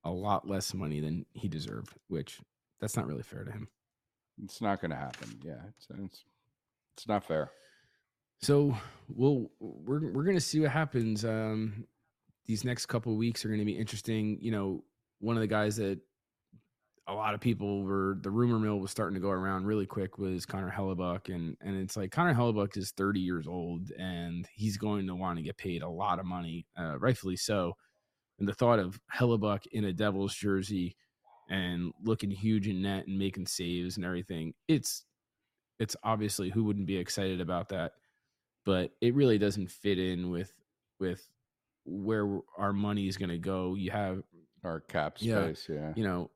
a 0.04 0.10
lot 0.10 0.46
less 0.46 0.74
money 0.74 1.00
than 1.00 1.24
he 1.32 1.48
deserved, 1.48 1.94
which 2.08 2.40
that's 2.80 2.96
not 2.96 3.06
really 3.06 3.22
fair 3.22 3.44
to 3.44 3.50
him. 3.50 3.68
It's 4.42 4.60
not 4.60 4.80
going 4.80 4.90
to 4.90 4.96
happen. 4.96 5.40
Yeah, 5.42 5.62
it's 5.68 5.86
it's 5.98 6.24
it's 6.96 7.08
not 7.08 7.24
fair. 7.24 7.50
So 8.42 8.76
we'll 9.08 9.50
we're 9.60 10.12
we're 10.12 10.24
gonna 10.24 10.40
see 10.40 10.60
what 10.60 10.70
happens. 10.70 11.24
Um, 11.24 11.86
these 12.46 12.64
next 12.64 12.86
couple 12.86 13.12
of 13.12 13.18
weeks 13.18 13.44
are 13.44 13.48
gonna 13.48 13.64
be 13.64 13.78
interesting. 13.78 14.38
You 14.40 14.50
know, 14.50 14.84
one 15.20 15.36
of 15.36 15.40
the 15.40 15.46
guys 15.46 15.76
that 15.76 16.00
a 17.06 17.14
lot 17.14 17.34
of 17.34 17.40
people 17.40 17.82
were 17.82 18.18
the 18.22 18.30
rumor 18.30 18.58
mill 18.58 18.80
was 18.80 18.90
starting 18.90 19.14
to 19.14 19.20
go 19.20 19.28
around 19.28 19.66
really 19.66 19.86
quick 19.86 20.18
was 20.18 20.46
Connor 20.46 20.72
Hellebuyck, 20.74 21.34
and 21.34 21.56
and 21.60 21.76
it's 21.76 21.96
like 21.96 22.10
Connor 22.10 22.34
Hellebuyck 22.34 22.76
is 22.76 22.92
30 22.92 23.20
years 23.20 23.46
old 23.46 23.90
and 23.98 24.48
he's 24.54 24.76
going 24.76 25.06
to 25.06 25.14
want 25.14 25.38
to 25.38 25.42
get 25.42 25.56
paid 25.56 25.82
a 25.82 25.88
lot 25.88 26.18
of 26.18 26.26
money, 26.26 26.66
uh, 26.78 26.98
rightfully 26.98 27.36
so. 27.36 27.74
And 28.38 28.48
the 28.48 28.54
thought 28.54 28.78
of 28.78 29.00
Hellebuyck 29.14 29.66
in 29.72 29.84
a 29.84 29.92
Devils 29.92 30.34
jersey 30.34 30.96
and 31.48 31.92
looking 32.02 32.30
huge 32.30 32.66
in 32.68 32.82
net 32.82 33.06
and 33.06 33.18
making 33.18 33.46
saves 33.46 33.96
and 33.96 34.04
everything, 34.04 34.54
it's 34.68 35.04
it's 35.78 35.96
obviously 36.02 36.50
who 36.50 36.64
wouldn't 36.64 36.86
be 36.86 36.96
excited 36.96 37.40
about 37.40 37.68
that 37.70 37.92
but 38.64 38.92
it 39.00 39.14
really 39.14 39.38
doesn't 39.38 39.70
fit 39.70 39.98
in 39.98 40.30
with 40.30 40.52
with 40.98 41.28
where 41.84 42.40
our 42.56 42.72
money 42.72 43.08
is 43.08 43.16
going 43.16 43.28
to 43.30 43.38
go. 43.38 43.74
You 43.74 43.90
have, 43.90 44.22
Our 44.62 44.80
cap 44.80 45.16
Yeah, 45.20 45.44
space, 45.44 45.66
yeah. 45.68 45.92
you 45.94 46.04
know, 46.04 46.30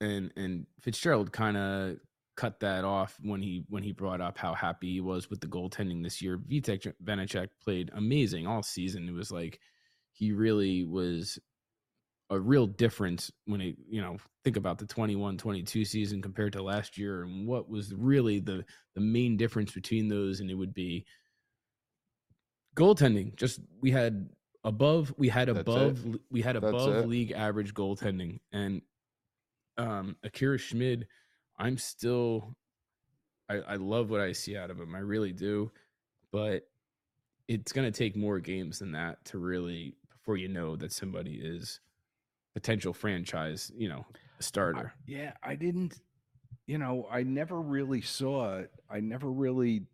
and 0.00 0.32
and 0.36 0.66
Fitzgerald 0.80 1.32
kind 1.32 1.56
of 1.56 1.96
cut 2.36 2.60
that 2.60 2.84
off 2.84 3.18
when 3.22 3.42
he 3.42 3.64
when 3.68 3.82
he 3.82 3.92
brought 3.92 4.20
up 4.20 4.38
how 4.38 4.54
happy 4.54 4.92
he 4.92 5.00
was 5.00 5.28
with 5.28 5.40
the 5.40 5.46
goaltending 5.46 6.02
this 6.02 6.22
year. 6.22 6.38
Vitek 6.38 6.92
Vanacek 7.04 7.48
played 7.62 7.90
amazing 7.94 8.46
all 8.46 8.62
season. 8.62 9.08
It 9.08 9.12
was 9.12 9.30
like 9.30 9.60
he 10.16 10.32
really 10.32 10.84
was 10.84 11.38
a 12.30 12.40
real 12.40 12.66
difference 12.66 13.30
when 13.44 13.60
it 13.60 13.76
you 13.88 14.00
know 14.00 14.16
think 14.42 14.56
about 14.56 14.78
the 14.78 14.86
21 14.86 15.36
22 15.36 15.84
season 15.84 16.22
compared 16.22 16.52
to 16.52 16.62
last 16.62 16.98
year 16.98 17.22
and 17.22 17.46
what 17.46 17.68
was 17.68 17.94
really 17.94 18.40
the 18.40 18.64
the 18.94 19.00
main 19.00 19.36
difference 19.36 19.72
between 19.72 20.08
those 20.08 20.40
and 20.40 20.50
it 20.50 20.54
would 20.54 20.74
be 20.74 21.04
goaltending 22.74 23.34
just 23.36 23.60
we 23.80 23.90
had 23.90 24.28
above 24.64 25.14
we 25.16 25.28
had 25.28 25.48
That's 25.48 25.58
it. 25.58 25.60
above 25.60 26.04
we 26.30 26.42
had 26.42 26.56
above 26.56 27.06
league 27.06 27.32
average 27.32 27.74
goaltending 27.74 28.40
and 28.52 28.82
um 29.78 30.16
akira 30.24 30.58
schmid 30.58 31.06
i'm 31.58 31.78
still 31.78 32.56
I, 33.48 33.56
I 33.56 33.74
love 33.76 34.10
what 34.10 34.20
i 34.20 34.32
see 34.32 34.56
out 34.56 34.70
of 34.70 34.80
him 34.80 34.94
i 34.94 34.98
really 34.98 35.32
do 35.32 35.70
but 36.32 36.66
it's 37.46 37.72
going 37.72 37.90
to 37.90 37.96
take 37.96 38.16
more 38.16 38.40
games 38.40 38.80
than 38.80 38.92
that 38.92 39.24
to 39.26 39.38
really 39.38 39.94
before 40.26 40.36
you 40.36 40.48
know 40.48 40.74
that 40.74 40.92
somebody 40.92 41.34
is 41.40 41.78
potential 42.52 42.92
franchise 42.92 43.70
you 43.76 43.88
know 43.88 44.04
starter 44.40 44.92
Yeah, 45.06 45.32
I 45.40 45.54
didn't, 45.54 46.00
you 46.66 46.78
know, 46.78 47.06
I 47.10 47.22
never 47.22 47.60
really 47.60 48.02
saw 48.02 48.58
it. 48.58 48.72
I 48.90 48.98
never 48.98 49.30
really, 49.30 49.84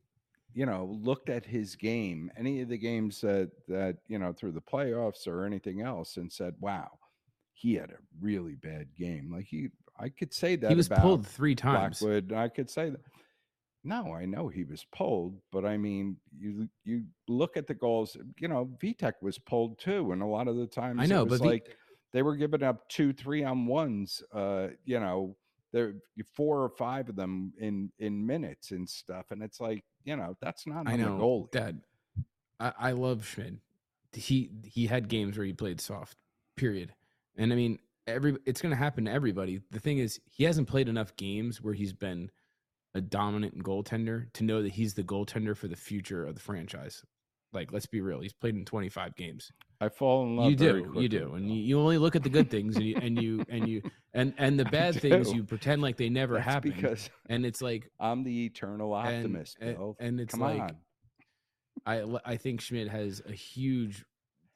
you 0.54 0.64
know, 0.64 0.98
looked 1.02 1.28
at 1.28 1.44
his 1.44 1.76
game, 1.76 2.30
any 2.36 2.62
of 2.62 2.70
the 2.70 2.78
games 2.78 3.20
that, 3.20 3.50
that, 3.68 3.98
you 4.08 4.18
know, 4.18 4.32
through 4.32 4.52
the 4.52 4.62
playoffs 4.62 5.28
or 5.28 5.44
anything 5.44 5.82
else 5.82 6.16
and 6.16 6.32
said, 6.32 6.54
wow, 6.60 6.88
he 7.52 7.74
had 7.74 7.90
a 7.90 7.98
really 8.20 8.54
bad 8.54 8.88
game. 8.96 9.30
Like 9.30 9.44
he, 9.46 9.68
I 10.00 10.08
could 10.08 10.32
say 10.32 10.56
that 10.56 10.70
he 10.70 10.74
was 10.74 10.88
pulled 10.88 11.26
three 11.26 11.54
times 11.54 12.00
Blackwood. 12.00 12.32
I 12.32 12.48
could 12.48 12.70
say 12.70 12.90
that. 12.90 13.00
No, 13.84 14.14
I 14.14 14.26
know 14.26 14.48
he 14.48 14.64
was 14.64 14.86
pulled, 14.92 15.38
but 15.50 15.64
I 15.64 15.76
mean, 15.76 16.16
you 16.38 16.68
you 16.84 17.04
look 17.28 17.56
at 17.56 17.66
the 17.66 17.74
goals. 17.74 18.16
You 18.38 18.48
know, 18.48 18.70
Vitek 18.80 19.14
was 19.20 19.38
pulled 19.38 19.78
too, 19.78 20.12
and 20.12 20.22
a 20.22 20.26
lot 20.26 20.46
of 20.46 20.56
the 20.56 20.66
times 20.66 21.00
i 21.00 21.04
it 21.04 21.08
know 21.08 21.24
was 21.24 21.40
but 21.40 21.46
like 21.46 21.76
they 22.12 22.22
were 22.22 22.36
giving 22.36 22.62
up 22.62 22.88
two, 22.88 23.12
three 23.12 23.42
on 23.42 23.66
ones. 23.66 24.22
Uh, 24.32 24.68
you 24.84 25.00
know, 25.00 25.36
there 25.72 25.94
four 26.32 26.62
or 26.62 26.68
five 26.68 27.08
of 27.08 27.16
them 27.16 27.52
in 27.58 27.90
in 27.98 28.24
minutes 28.24 28.70
and 28.70 28.88
stuff, 28.88 29.26
and 29.30 29.42
it's 29.42 29.60
like 29.60 29.82
you 30.04 30.16
know 30.16 30.36
that's 30.40 30.66
not 30.66 30.88
I 30.88 30.96
know, 30.96 31.18
goalie. 31.18 31.50
Dad. 31.50 31.80
I, 32.60 32.72
I 32.78 32.92
love 32.92 33.26
Schmid. 33.26 33.58
He 34.12 34.50
he 34.64 34.86
had 34.86 35.08
games 35.08 35.36
where 35.36 35.46
he 35.46 35.52
played 35.52 35.80
soft. 35.80 36.16
Period. 36.54 36.94
And 37.36 37.52
I 37.52 37.56
mean, 37.56 37.78
every 38.06 38.36
it's 38.46 38.60
going 38.60 38.70
to 38.70 38.76
happen 38.76 39.06
to 39.06 39.10
everybody. 39.10 39.60
The 39.70 39.80
thing 39.80 39.98
is, 39.98 40.20
he 40.30 40.44
hasn't 40.44 40.68
played 40.68 40.88
enough 40.88 41.16
games 41.16 41.60
where 41.60 41.74
he's 41.74 41.92
been 41.92 42.30
a 42.94 43.00
dominant 43.00 43.62
goaltender 43.62 44.32
to 44.34 44.44
know 44.44 44.62
that 44.62 44.72
he's 44.72 44.94
the 44.94 45.02
goaltender 45.02 45.56
for 45.56 45.68
the 45.68 45.76
future 45.76 46.24
of 46.24 46.34
the 46.34 46.40
franchise. 46.40 47.02
Like, 47.52 47.72
let's 47.72 47.86
be 47.86 48.00
real. 48.00 48.20
He's 48.20 48.32
played 48.32 48.54
in 48.54 48.64
25 48.64 49.14
games. 49.14 49.50
I 49.80 49.88
fall 49.88 50.24
in 50.24 50.36
love. 50.36 50.50
You 50.50 50.56
do, 50.56 50.92
you 50.96 51.08
do, 51.08 51.34
and 51.34 51.50
you, 51.50 51.62
you 51.62 51.80
only 51.80 51.98
look 51.98 52.16
at 52.16 52.22
the 52.22 52.30
good 52.30 52.50
things, 52.50 52.76
and 52.76 52.84
you 52.84 52.96
and 52.96 53.20
you 53.20 53.44
and 53.48 53.68
you 53.68 53.82
and 54.14 54.32
and 54.38 54.58
the 54.58 54.64
bad 54.70 54.98
things 55.00 55.32
you 55.32 55.44
pretend 55.44 55.82
like 55.82 55.96
they 55.96 56.08
never 56.08 56.34
That's 56.34 56.46
happen. 56.46 56.70
because 56.70 57.10
and 57.28 57.44
it's 57.44 57.60
like 57.60 57.90
I'm 58.00 58.22
the 58.22 58.46
eternal 58.46 58.94
optimist, 58.94 59.58
and, 59.60 59.94
and 59.98 60.20
it's 60.20 60.32
Come 60.34 60.40
like 60.40 60.60
on. 60.62 60.76
I 61.84 62.04
I 62.24 62.36
think 62.36 62.60
Schmid 62.60 62.88
has 62.88 63.20
a 63.28 63.32
huge, 63.32 64.04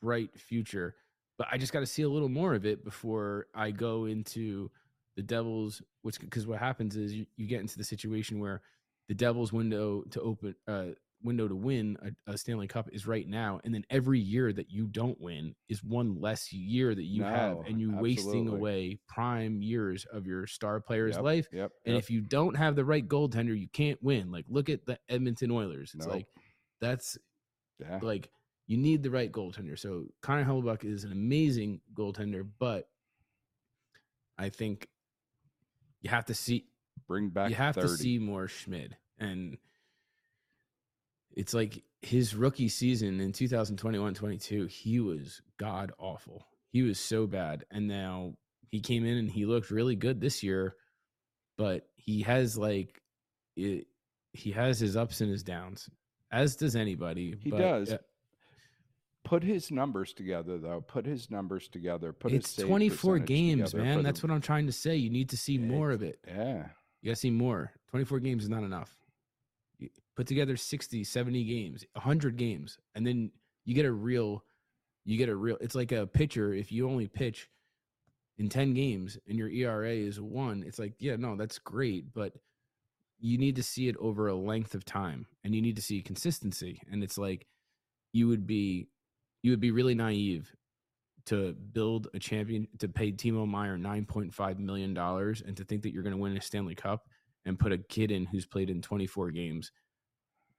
bright 0.01 0.31
future, 0.39 0.95
but 1.39 1.49
I 1.51 1.59
just 1.59 1.73
got 1.73 1.81
to 1.81 1.87
see 1.87 2.03
a 2.03 2.09
little 2.09 2.29
more 2.31 2.55
of 2.55 2.65
it 2.65 2.85
before 2.85 3.47
I 3.55 3.73
go 3.73 4.07
into 4.07 4.71
the 5.17 5.23
Devils. 5.23 5.83
Which 6.03 6.21
because 6.21 6.47
what 6.47 6.59
happens 6.59 6.97
is 6.97 7.13
you, 7.13 7.27
you 7.37 7.47
get 7.47 7.61
into 7.61 7.79
the 7.79 7.85
situation 7.85 8.39
where 8.39 8.63
the 9.09 9.15
Devils' 9.15 9.53
window 9.53 10.03
to 10.11 10.21
open 10.21 10.55
uh 10.67 10.87
window 11.23 11.49
to 11.49 11.57
win 11.57 11.97
a, 12.03 12.33
a 12.33 12.39
Stanley 12.39 12.69
Cup 12.69 12.89
is 12.93 13.07
right 13.07 13.27
now, 13.29 13.61
and 13.65 13.75
then 13.75 13.85
every 13.91 14.21
year 14.21 14.53
that 14.53 14.71
you 14.71 14.87
don't 14.87 15.21
win 15.21 15.55
is 15.69 15.83
one 15.83 16.21
less 16.21 16.53
year 16.53 16.95
that 16.95 17.05
you 17.05 17.23
have, 17.25 17.59
and 17.67 17.81
you 17.81 17.97
wasting 17.97 18.49
away 18.49 18.99
prime 19.09 19.63
years 19.63 20.07
of 20.13 20.27
your 20.27 20.47
star 20.47 20.81
player's 20.81 21.17
Yep, 21.17 21.25
life. 21.25 21.49
Yep. 21.53 21.73
And 21.85 21.95
yep. 21.95 22.03
if 22.03 22.11
you 22.11 22.21
don't 22.21 22.57
have 22.57 22.77
the 22.77 22.85
right 22.85 23.07
goaltender, 23.07 23.59
you 23.59 23.69
can't 23.69 24.03
win. 24.03 24.31
Like 24.31 24.47
look 24.49 24.69
at 24.69 24.87
the 24.87 24.99
Edmonton 25.09 25.51
Oilers. 25.51 25.93
It's 25.95 26.07
Nope. 26.07 26.15
like 26.15 26.27
that's 26.81 27.19
yeah. 27.81 27.99
like 28.03 28.31
you 28.67 28.77
need 28.77 29.03
the 29.03 29.11
right 29.11 29.31
goaltender. 29.31 29.79
So 29.79 30.07
Connor 30.23 30.45
Hellebuyck 30.45 30.85
is 30.85 31.05
an 31.05 31.13
amazing 31.13 31.81
goaltender, 31.95 32.47
but 32.59 32.89
I 34.39 34.49
think 34.51 34.89
you 36.07 36.11
have 36.11 36.27
to 36.27 36.35
see 36.35 36.67
bring 37.09 37.31
back 37.31 37.51
you 37.51 37.57
have 37.57 37.75
30. 37.75 37.89
to 37.89 37.95
see 37.95 38.19
more 38.19 38.47
Schmid. 38.47 38.97
And 39.19 39.59
it's 41.33 41.53
like 41.53 41.83
his 42.01 42.35
rookie 42.35 42.69
season 42.69 43.21
in 43.21 43.33
2021-22, 43.33 44.71
he 44.71 45.01
was 45.01 45.43
god 45.59 45.93
awful. 45.99 46.47
He 46.71 46.83
was 46.83 47.01
so 47.01 47.27
bad. 47.27 47.65
And 47.71 47.89
now 47.89 48.35
he 48.71 48.81
came 48.81 49.05
in 49.05 49.17
and 49.17 49.31
he 49.31 49.47
looked 49.47 49.71
really 49.71 49.97
good 49.97 50.21
this 50.21 50.43
year, 50.45 50.77
but 51.59 51.89
he 51.97 52.23
has 52.23 52.57
like 52.57 53.03
it, 53.57 53.89
he 54.33 54.53
has 54.53 54.79
his 54.79 54.97
ups 54.97 55.21
and 55.21 55.31
his 55.31 55.43
downs, 55.43 55.91
as 56.31 56.55
does 56.55 56.77
anybody. 56.77 57.35
He 57.41 57.51
but, 57.51 57.59
does. 57.59 57.93
uh, 57.93 57.99
Put 59.27 59.43
his 59.43 59.73
numbers 59.73 60.13
together, 60.13 60.57
though. 60.57 60.81
Put 60.81 61.05
his 61.05 61.33
numbers 61.33 61.67
together. 61.67 62.13
Put 62.13 62.33
it's 62.33 62.51
save 62.51 62.67
24 62.69 63.19
games, 63.19 63.75
man. 63.75 64.05
That's 64.05 64.21
the- 64.21 64.29
what 64.29 64.33
I'm 64.33 64.41
trying 64.41 64.67
to 64.67 64.73
say. 64.73 64.95
You 64.95 65.11
need 65.11 65.31
to 65.31 65.37
see 65.37 65.59
more 65.59 65.91
of 65.91 66.01
it. 66.05 66.21
Yeah. 66.25 66.69
You 67.03 67.11
got 67.11 67.15
to 67.15 67.17
see 67.17 67.31
more. 67.33 67.73
24 67.91 68.21
games 68.21 68.45
is 68.45 68.49
not 68.49 68.63
enough. 68.63 68.97
You 69.81 69.89
put 70.15 70.29
together 70.29 70.57
60, 70.57 71.03
70 71.03 71.43
games, 71.43 71.85
100 71.95 72.37
games, 72.37 72.79
and 72.95 73.05
then 73.05 73.33
you 73.65 73.75
get 73.75 73.85
a 73.85 73.91
real, 73.91 74.45
you 75.05 75.19
get 75.19 75.29
a 75.29 75.35
real, 75.35 75.59
it's 75.61 75.75
like 75.75 75.91
a 75.91 76.07
pitcher. 76.07 76.55
If 76.55 76.71
you 76.71 76.89
only 76.89 77.09
pitch 77.09 77.51
in 78.39 78.49
10 78.49 78.75
games 78.75 79.19
and 79.27 79.37
your 79.37 79.49
ERA 79.49 79.93
is 79.93 80.21
one, 80.21 80.63
it's 80.65 80.79
like, 80.79 80.95
yeah, 81.01 81.17
no, 81.17 81.35
that's 81.35 81.59
great. 81.59 82.15
But 82.15 82.35
you 83.19 83.39
need 83.39 83.57
to 83.57 83.63
see 83.65 83.89
it 83.89 83.97
over 83.97 84.29
a 84.29 84.37
length 84.37 84.77
of 84.77 84.85
time 84.85 85.27
and 85.43 85.53
you 85.53 85.61
need 85.63 85.75
to 85.77 85.83
see 85.83 86.01
consistency. 86.01 86.81
And 86.89 87.03
it's 87.03 87.19
like, 87.19 87.49
you 88.13 88.29
would 88.29 88.47
be, 88.47 88.87
you 89.47 89.53
would 89.53 89.61
be 89.61 89.71
really 89.71 89.95
naive 89.95 90.53
to 91.25 91.53
build 91.73 92.09
a 92.15 92.19
champion 92.19 92.67
to 92.81 92.89
pay 92.89 93.13
Timo 93.13 93.47
Meier 93.49 93.79
$9.5 93.79 94.59
million 94.59 94.97
and 94.99 95.57
to 95.57 95.65
think 95.65 95.83
that 95.83 95.93
you're 95.93 96.03
going 96.03 96.17
to 96.17 96.21
win 96.21 96.37
a 96.37 96.41
Stanley 96.41 96.75
Cup 96.75 97.09
and 97.45 97.57
put 97.57 97.71
a 97.71 97.79
kid 97.79 98.11
in 98.11 98.27
who's 98.27 98.45
played 98.45 98.71
in 98.71 98.83
24 98.83 99.31
games 99.31 99.71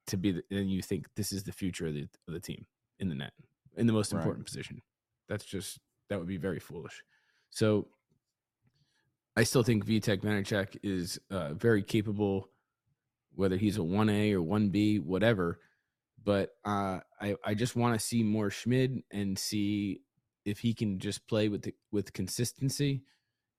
to 0.05 0.15
be, 0.15 0.31
the, 0.31 0.43
and 0.51 0.71
you 0.71 0.81
think 0.81 1.05
this 1.17 1.33
is 1.33 1.43
the 1.43 1.51
future 1.51 1.87
of 1.87 1.95
the, 1.95 2.07
of 2.29 2.33
the 2.33 2.39
team 2.39 2.65
in 2.99 3.09
the 3.09 3.15
net, 3.15 3.33
in 3.75 3.87
the 3.87 3.93
most 3.93 4.13
Right. 4.13 4.21
important 4.21 4.45
position. 4.45 4.81
That's 5.27 5.43
just, 5.43 5.79
that 6.07 6.17
would 6.17 6.29
be 6.29 6.37
very 6.37 6.59
foolish. 6.59 7.03
So 7.49 7.89
I 9.35 9.43
still 9.43 9.63
think 9.63 9.85
Vitek 9.85 10.21
Vanacek 10.21 10.77
is 10.81 11.19
uh, 11.29 11.55
very 11.55 11.83
capable, 11.83 12.51
whether 13.35 13.57
he's 13.57 13.75
a 13.75 13.81
1A 13.81 14.31
or 14.31 14.39
1B, 14.39 15.01
whatever. 15.03 15.59
But 16.27 16.49
uh, 16.65 16.99
I, 17.21 17.35
I 17.45 17.53
just 17.53 17.77
want 17.77 17.97
to 17.97 18.05
see 18.05 18.21
more 18.21 18.49
Schmid 18.49 19.01
and 19.11 19.39
see 19.39 20.01
if 20.43 20.59
he 20.59 20.73
can 20.73 20.99
just 20.99 21.25
play 21.25 21.47
with 21.47 21.61
the, 21.61 21.73
with 21.93 22.11
consistency. 22.11 23.03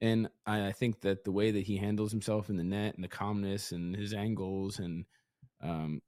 And 0.01 0.29
I, 0.45 0.67
I 0.67 0.71
think 0.71 1.01
that 1.01 1.23
the 1.23 1.31
way 1.31 1.49
that 1.49 1.65
he 1.65 1.77
handles 1.77 2.11
himself 2.11 2.47
in 2.47 2.57
the 2.57 2.63
net 2.63 2.93
and 2.93 3.03
the 3.03 3.07
calmness 3.07 3.71
and 3.71 3.95
his 3.95 4.13
angles 4.13 4.77
and 4.77 5.05
um, 5.63 6.03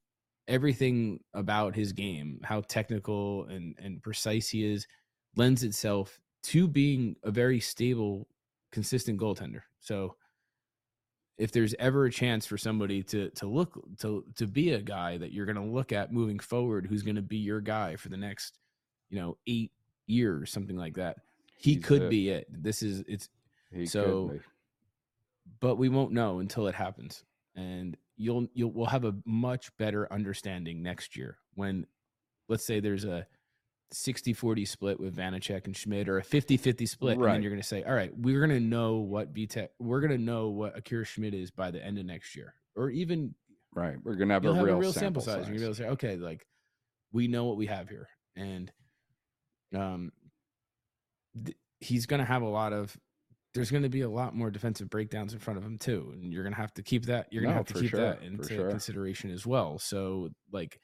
everything 0.46 1.18
about 1.34 1.74
his 1.74 1.92
game, 1.92 2.38
how 2.44 2.60
technical 2.60 3.46
and, 3.46 3.74
and 3.82 4.00
precise 4.00 4.48
he 4.48 4.64
is, 4.72 4.86
lends 5.34 5.64
itself 5.64 6.20
to 6.44 6.68
being 6.68 7.16
a 7.24 7.32
very 7.32 7.58
stable, 7.58 8.28
consistent 8.70 9.20
goaltender. 9.20 9.62
So 9.80 10.14
if 11.38 11.50
there's 11.52 11.74
ever 11.78 12.04
a 12.06 12.10
chance 12.10 12.46
for 12.46 12.58
somebody 12.58 13.02
to 13.04 13.30
to 13.30 13.46
look 13.46 13.82
to 13.98 14.24
to 14.36 14.46
be 14.46 14.72
a 14.72 14.80
guy 14.82 15.16
that 15.18 15.32
you're 15.32 15.46
going 15.46 15.56
to 15.56 15.62
look 15.72 15.92
at 15.92 16.12
moving 16.12 16.38
forward 16.38 16.86
who's 16.86 17.02
going 17.02 17.16
to 17.16 17.22
be 17.22 17.38
your 17.38 17.60
guy 17.60 17.96
for 17.96 18.08
the 18.10 18.16
next, 18.16 18.58
you 19.10 19.18
know, 19.18 19.36
8 19.46 19.70
years, 20.06 20.50
something 20.52 20.76
like 20.76 20.94
that. 20.96 21.16
He 21.58 21.74
He's 21.74 21.84
could 21.84 22.02
it. 22.02 22.10
be 22.10 22.28
it. 22.30 22.46
This 22.50 22.82
is 22.82 23.02
it's 23.08 23.28
He 23.72 23.86
So- 23.86 24.38
but 25.60 25.76
we 25.76 25.88
won't 25.88 26.12
know 26.12 26.38
until 26.38 26.66
it 26.68 26.74
happens 26.74 27.24
and 27.56 27.96
you'll 28.16 28.46
you'll 28.54 28.70
we'll 28.72 28.86
have 28.86 29.04
a 29.04 29.14
much 29.24 29.76
better 29.76 30.10
understanding 30.12 30.82
next 30.82 31.16
year 31.16 31.38
when 31.54 31.86
let's 32.48 32.64
say 32.64 32.78
there's 32.80 33.04
a 33.04 33.26
60-40 33.92 34.66
split 34.66 34.98
with 35.00 35.14
Vanacek 35.16 35.66
and 35.66 35.76
Schmid 35.76 36.08
or 36.08 36.18
a 36.18 36.22
50-50 36.22 36.88
split 36.88 37.18
and 37.18 37.24
then 37.24 37.42
you're 37.42 37.50
going 37.50 37.60
to 37.62 37.66
say 37.66 37.82
all 37.84 37.94
right 37.94 38.10
we're 38.16 38.40
going 38.44 38.58
to 38.58 38.60
know 38.66 38.96
what 38.96 39.32
Vitek 39.32 39.68
we're 39.78 40.00
going 40.00 40.12
to 40.12 40.18
know 40.22 40.48
what 40.48 40.76
Akira 40.76 41.04
Schmid 41.04 41.34
is 41.34 41.50
by 41.50 41.70
the 41.70 41.84
end 41.84 41.98
of 41.98 42.06
next 42.06 42.34
year 42.36 42.54
or 42.74 42.90
even 42.90 43.34
Right. 43.74 43.96
We're 44.04 44.16
gonna 44.16 44.34
have, 44.34 44.44
a, 44.44 44.54
have 44.54 44.64
real 44.64 44.74
a 44.74 44.78
real 44.78 44.92
sample, 44.92 45.22
sample 45.22 45.40
size. 45.40 45.46
size. 45.46 45.54
You're 45.54 45.64
able 45.64 45.74
to 45.74 45.82
say, 45.82 45.88
okay, 45.88 46.16
like 46.16 46.46
we 47.10 47.26
know 47.26 47.44
what 47.46 47.56
we 47.56 47.66
have 47.66 47.88
here, 47.88 48.06
and 48.36 48.70
um, 49.74 50.12
th- 51.42 51.56
he's 51.80 52.04
gonna 52.06 52.24
have 52.26 52.42
a 52.42 52.48
lot 52.48 52.74
of. 52.74 52.94
There's 53.54 53.70
gonna 53.70 53.88
be 53.88 54.02
a 54.02 54.10
lot 54.10 54.34
more 54.34 54.50
defensive 54.50 54.90
breakdowns 54.90 55.32
in 55.32 55.38
front 55.38 55.58
of 55.58 55.64
him 55.64 55.78
too, 55.78 56.10
and 56.12 56.32
you're 56.32 56.44
gonna 56.44 56.56
have 56.56 56.74
to 56.74 56.82
keep 56.82 57.06
that. 57.06 57.28
You're 57.32 57.42
gonna 57.42 57.54
No, 57.54 57.58
have 57.58 57.66
to 57.68 57.74
keep 57.80 57.90
sure, 57.90 58.00
that 58.00 58.22
into 58.22 58.46
sure. 58.48 58.68
consideration 58.68 59.30
as 59.30 59.46
well. 59.46 59.78
So, 59.78 60.28
like, 60.52 60.78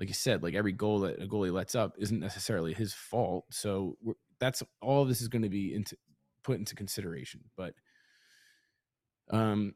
like 0.00 0.08
you 0.08 0.14
said, 0.14 0.42
like 0.42 0.54
every 0.54 0.72
goal 0.72 1.00
that 1.00 1.22
a 1.22 1.26
goalie 1.26 1.52
lets 1.52 1.74
up 1.74 1.94
isn't 1.98 2.18
necessarily 2.18 2.72
his 2.72 2.94
fault. 2.94 3.44
So 3.50 3.96
that's 4.40 4.62
all 4.80 5.04
this 5.04 5.20
is 5.20 5.28
going 5.28 5.42
to 5.42 5.50
be 5.50 5.74
into 5.74 5.96
put 6.42 6.58
into 6.58 6.74
consideration, 6.74 7.42
but 7.56 7.74
um 9.30 9.74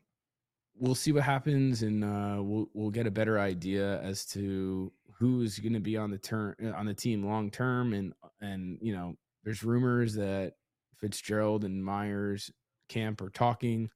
we'll 0.77 0.95
see 0.95 1.13
what 1.13 1.23
happens 1.23 1.83
and 1.83 2.03
uh 2.03 2.43
we'll 2.43 2.69
we'll 2.75 2.91
get 2.91 3.07
a 3.07 3.11
better 3.11 3.39
idea 3.39 4.01
as 4.01 4.25
to 4.25 4.91
who's 5.17 5.61
going 5.61 5.75
to 5.75 5.79
be 5.81 5.97
on 5.97 6.11
the 6.11 6.19
turn 6.19 6.57
on 6.77 6.87
the 6.87 6.95
team 6.95 7.25
long 7.25 7.51
term 7.51 7.93
and 7.93 8.13
and 8.41 8.79
you 8.81 8.93
know 8.93 9.15
there's 9.45 9.63
rumors 9.63 10.15
that 10.15 10.55
Fitzgerald 10.99 11.65
and 11.65 11.85
Meier's 11.85 12.51
camp 12.89 13.21
are 13.21 13.31
talking 13.31 13.91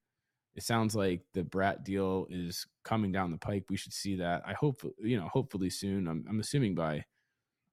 it 0.59 0.65
sounds 0.65 0.97
like 0.97 1.21
the 1.35 1.45
Bratt 1.45 1.85
deal 1.85 2.27
is 2.31 2.67
coming 2.85 3.13
down 3.13 3.31
the 3.31 3.39
pike 3.39 3.65
we 3.71 3.77
should 3.77 3.93
see 3.93 4.17
that 4.17 4.43
I 4.45 4.55
hope 4.55 4.83
you 4.99 5.17
know 5.17 5.29
hopefully 5.29 5.71
soon 5.71 6.09
I'm 6.09 6.27
I'm 6.29 6.41
assuming 6.41 6.75
by 6.75 7.05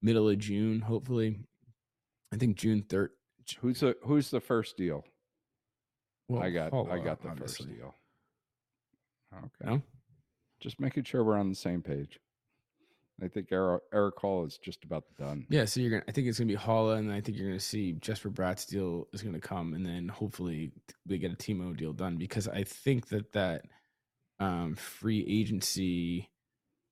middle 0.04 0.30
of 0.30 0.38
June 0.38 0.82
hopefully 0.82 1.40
I 2.32 2.38
think 2.38 2.58
June 2.58 2.84
3rd 2.88 3.10
Who's 3.60 3.80
the 3.80 3.96
Who's 4.04 4.30
the 4.30 4.40
first 4.40 4.78
deal? 4.78 5.04
well, 6.28 6.44
I 6.44 6.52
got 6.52 6.74
I 6.74 7.00
got 7.00 7.22
the 7.22 7.30
obviously. 7.30 7.66
first 7.68 7.78
deal. 7.78 7.96
Okay. 9.36 9.72
No? 9.76 9.82
Just 10.60 10.80
making 10.80 11.04
sure 11.04 11.24
we're 11.24 11.38
on 11.38 11.50
the 11.50 11.56
same 11.56 11.82
page. 11.82 12.20
I 13.24 13.28
think 13.30 13.48
Eric, 13.52 13.84
Eric 13.94 14.18
Hall 14.18 14.46
is 14.46 14.58
just 14.58 14.84
about 14.84 15.04
done. 15.18 15.46
Yeah, 15.50 15.66
so 15.66 15.80
you're 15.80 15.92
gonna. 15.92 16.04
I 16.08 16.12
think 16.12 16.28
it's 16.28 16.38
gonna 16.38 16.52
be 16.52 16.58
Haula, 16.58 16.98
and 16.98 17.12
I 17.12 17.22
think 17.22 17.38
you're 17.38 17.48
gonna 17.48 17.60
see 17.60 17.94
Jesper 17.94 18.30
Bratt's 18.30 18.66
deal 18.66 19.08
is 19.14 19.22
gonna 19.22 19.40
come, 19.40 19.74
and 19.74 19.86
then 19.86 20.10
hopefully 20.10 20.74
we 21.08 21.18
get 21.18 21.32
a 21.32 21.36
Timo 21.36 21.76
deal 21.76 21.94
done 21.94 22.18
because 22.18 22.48
I 22.48 22.64
think 22.64 23.08
that 23.10 23.32
that 23.32 23.64
um, 24.40 24.76
free 24.76 25.26
agency 25.28 26.30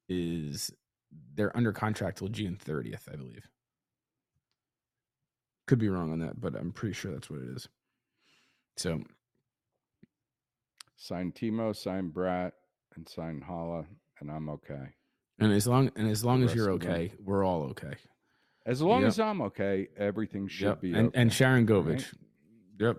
is 0.08 0.72
they're 1.36 1.56
under 1.56 1.74
contract 1.74 2.20
till 2.20 2.30
June 2.30 2.58
30th, 2.64 3.12
I 3.12 3.16
believe. 3.16 3.48
Could 5.68 5.80
be 5.80 5.90
wrong 5.90 6.12
on 6.12 6.20
that, 6.20 6.40
but 6.40 6.56
I'm 6.56 6.72
pretty 6.72 6.94
sure 6.94 7.12
that's 7.12 7.30
what 7.30 7.40
it 7.40 7.50
is. 7.56 7.68
So 8.78 9.02
Sign 10.96 11.34
Timo, 11.34 11.76
sign 11.76 12.12
Bratt, 12.12 12.52
and 12.96 13.08
sign 13.10 13.44
Haula, 13.48 13.86
and 14.20 14.32
I'm 14.32 14.48
okay. 14.50 14.94
And 15.40 15.52
as 15.52 15.68
long 15.68 15.92
and 15.96 16.10
as 16.10 16.24
long 16.24 16.44
as 16.44 16.54
you're 16.56 16.68
rest 16.68 16.76
of 16.76 16.82
them. 16.82 16.92
okay, 16.92 17.14
we're 17.24 17.44
all 17.46 17.64
okay. 17.72 17.96
As 18.66 18.82
long 18.82 19.02
Yep. 19.02 19.08
as 19.08 19.20
I'm 19.20 19.42
okay, 19.42 19.90
everything 19.98 20.48
should 20.48 20.68
Yep. 20.68 20.82
be 20.82 20.94
And 20.94 21.08
okay. 21.10 21.20
and 21.22 21.34
Sharon 21.34 21.66
right? 21.66 21.86
Govich. 21.86 22.16
Yep. 22.80 22.98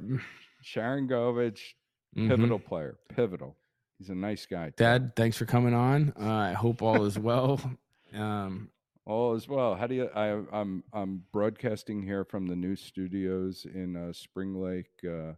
Sharangovich, 0.62 1.74
Mhm. 2.16 2.28
pivotal 2.28 2.58
player, 2.58 2.98
pivotal. 3.08 3.56
He's 3.98 4.10
a 4.10 4.14
nice 4.14 4.46
guy. 4.46 4.70
too. 4.70 4.74
Dad, 4.78 5.14
thanks 5.16 5.36
for 5.36 5.46
coming 5.46 5.74
on. 5.74 6.12
Uh, 6.18 6.28
I 6.28 6.52
hope 6.52 6.82
all 6.82 7.04
is 7.04 7.18
well. 7.18 7.60
Um, 8.12 8.70
All 9.06 9.34
as 9.34 9.48
well. 9.48 9.74
How 9.74 9.88
do 9.88 9.94
you? 9.96 10.04
I, 10.14 10.40
I'm 10.52 10.84
I'm 10.92 11.24
broadcasting 11.32 12.00
here 12.04 12.24
from 12.24 12.46
the 12.46 12.54
new 12.54 12.76
studios 12.76 13.66
in 13.66 13.96
uh, 13.96 14.12
Spring 14.12 14.54
Lake. 14.54 14.92
Uh, 15.02 15.32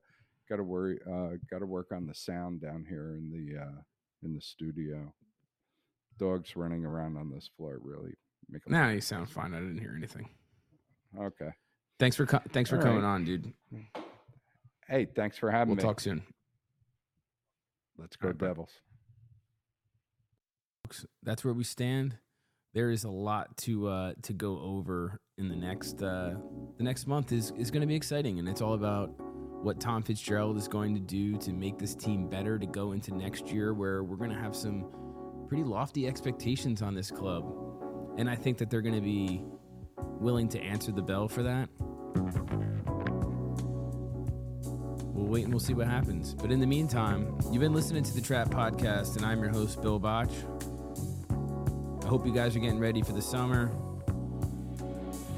got 0.46 0.56
to 0.56 0.62
worry. 0.62 1.00
Uh, 1.10 1.38
got 1.50 1.60
to 1.60 1.66
work 1.66 1.90
on 1.90 2.06
the 2.06 2.12
sound 2.14 2.60
down 2.60 2.84
here 2.86 3.14
in 3.14 3.30
the 3.30 3.58
uh, 3.62 3.80
in 4.22 4.34
the 4.34 4.42
studio. 4.42 5.14
Dogs 6.18 6.56
running 6.56 6.84
around 6.84 7.16
on 7.16 7.30
this 7.30 7.50
floor 7.56 7.78
really 7.82 8.14
make. 8.48 8.62
a 8.66 8.70
now 8.70 8.88
you 8.90 9.00
sound 9.00 9.28
fine. 9.30 9.54
I 9.54 9.58
didn't 9.60 9.78
hear 9.78 9.94
anything. 9.96 10.28
Okay. 11.18 11.50
Thanks 11.98 12.16
for 12.16 12.26
co- 12.26 12.42
thanks 12.52 12.70
for 12.70 12.76
All 12.76 12.82
coming 12.82 13.02
right. 13.02 13.08
on, 13.08 13.24
dude. 13.24 13.52
Hey, 14.88 15.06
thanks 15.06 15.36
for 15.38 15.50
having 15.50 15.74
me. 15.74 15.82
We'll 15.82 15.90
talk 15.92 16.00
soon. 16.00 16.22
Let's 17.98 18.16
go 18.16 18.28
right. 18.28 18.38
Devils. 18.38 18.70
That's 21.22 21.44
where 21.44 21.54
we 21.54 21.64
stand. 21.64 22.16
There 22.74 22.90
is 22.90 23.04
a 23.04 23.10
lot 23.10 23.56
to 23.58 23.88
uh, 23.88 24.12
to 24.22 24.32
go 24.32 24.60
over 24.60 25.20
in 25.38 25.48
the 25.48 25.56
next 25.56 26.02
uh, 26.02 26.34
the 26.76 26.84
next 26.84 27.06
month 27.06 27.32
is 27.32 27.52
is 27.56 27.70
going 27.70 27.80
to 27.80 27.86
be 27.86 27.96
exciting, 27.96 28.38
and 28.38 28.48
it's 28.48 28.60
all 28.60 28.74
about 28.74 29.10
what 29.62 29.80
Tom 29.80 30.02
Fitzgerald 30.02 30.56
is 30.58 30.68
going 30.68 30.94
to 30.94 31.00
do 31.00 31.36
to 31.38 31.52
make 31.52 31.78
this 31.78 31.94
team 31.94 32.28
better 32.28 32.58
to 32.58 32.66
go 32.66 32.92
into 32.92 33.14
next 33.14 33.50
year, 33.50 33.72
where 33.74 34.04
we're 34.04 34.16
going 34.16 34.30
to 34.30 34.36
have 34.38 34.54
some 34.54 34.86
pretty 35.46 35.64
lofty 35.64 36.06
expectations 36.06 36.82
on 36.82 36.94
this 36.94 37.10
club, 37.10 37.44
and 38.18 38.28
I 38.28 38.34
think 38.34 38.58
that 38.58 38.70
they're 38.70 38.82
going 38.82 38.94
to 38.94 39.00
be 39.00 39.42
willing 40.20 40.48
to 40.48 40.60
answer 40.60 40.92
the 40.92 41.02
bell 41.02 41.28
for 41.28 41.42
that. 41.42 41.68
We'll 45.12 45.26
wait 45.26 45.44
and 45.44 45.52
we'll 45.52 45.60
see 45.60 45.74
what 45.74 45.86
happens. 45.86 46.34
But 46.34 46.50
in 46.50 46.60
the 46.60 46.66
meantime, 46.66 47.38
you've 47.50 47.62
been 47.62 47.74
listening 47.74 48.02
to 48.04 48.14
the 48.14 48.20
Trap 48.20 48.48
Podcast, 48.48 49.16
and 49.16 49.24
I'm 49.24 49.40
your 49.40 49.50
host, 49.50 49.80
Bill 49.80 49.98
Botch. 49.98 50.32
I 52.02 52.08
hope 52.08 52.26
you 52.26 52.32
guys 52.32 52.54
are 52.54 52.60
getting 52.60 52.78
ready 52.78 53.02
for 53.02 53.12
the 53.12 53.22
summer. 53.22 53.70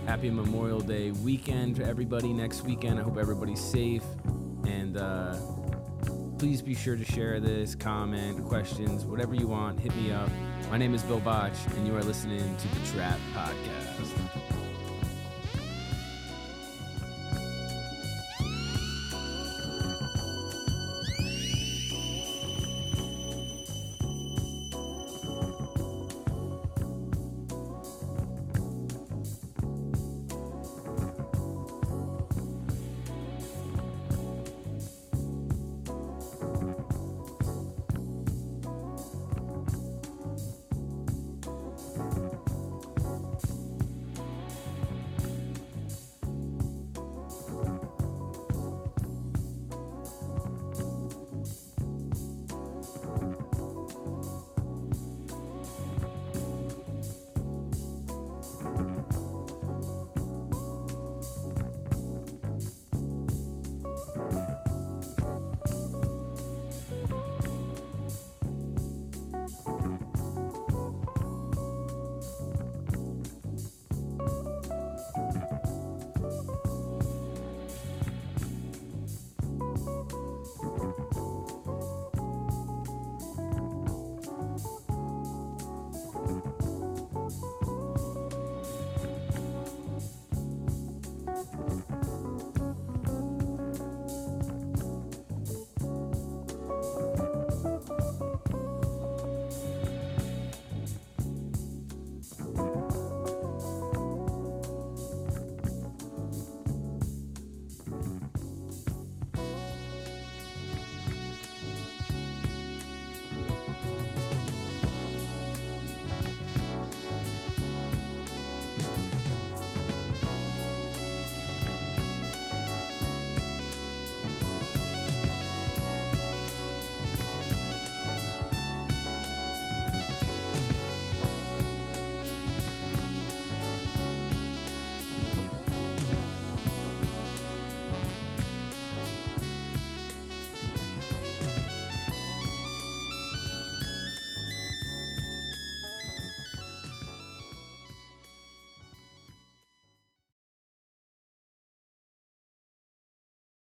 Happy 0.06 0.30
Memorial 0.30 0.80
Day 0.80 1.10
weekend 1.10 1.76
to 1.76 1.84
everybody 1.84 2.32
next 2.32 2.62
weekend. 2.62 2.98
I 2.98 3.02
hope 3.02 3.18
everybody's 3.18 3.60
safe. 3.60 4.04
And 4.66 4.96
uh, 4.96 5.36
please 6.38 6.62
be 6.62 6.74
sure 6.74 6.96
to 6.96 7.04
share 7.04 7.40
this, 7.40 7.74
comment, 7.74 8.44
questions, 8.46 9.04
whatever 9.04 9.34
you 9.34 9.48
want. 9.48 9.80
Hit 9.80 9.94
me 9.96 10.12
up. 10.12 10.30
My 10.70 10.78
name 10.78 10.94
is 10.94 11.02
Bill 11.02 11.20
Botch, 11.20 11.56
and 11.76 11.86
you 11.86 11.96
are 11.96 12.02
listening 12.02 12.56
to 12.56 12.68
the 12.68 12.86
Trap 12.92 13.18
Podcast. 13.34 14.47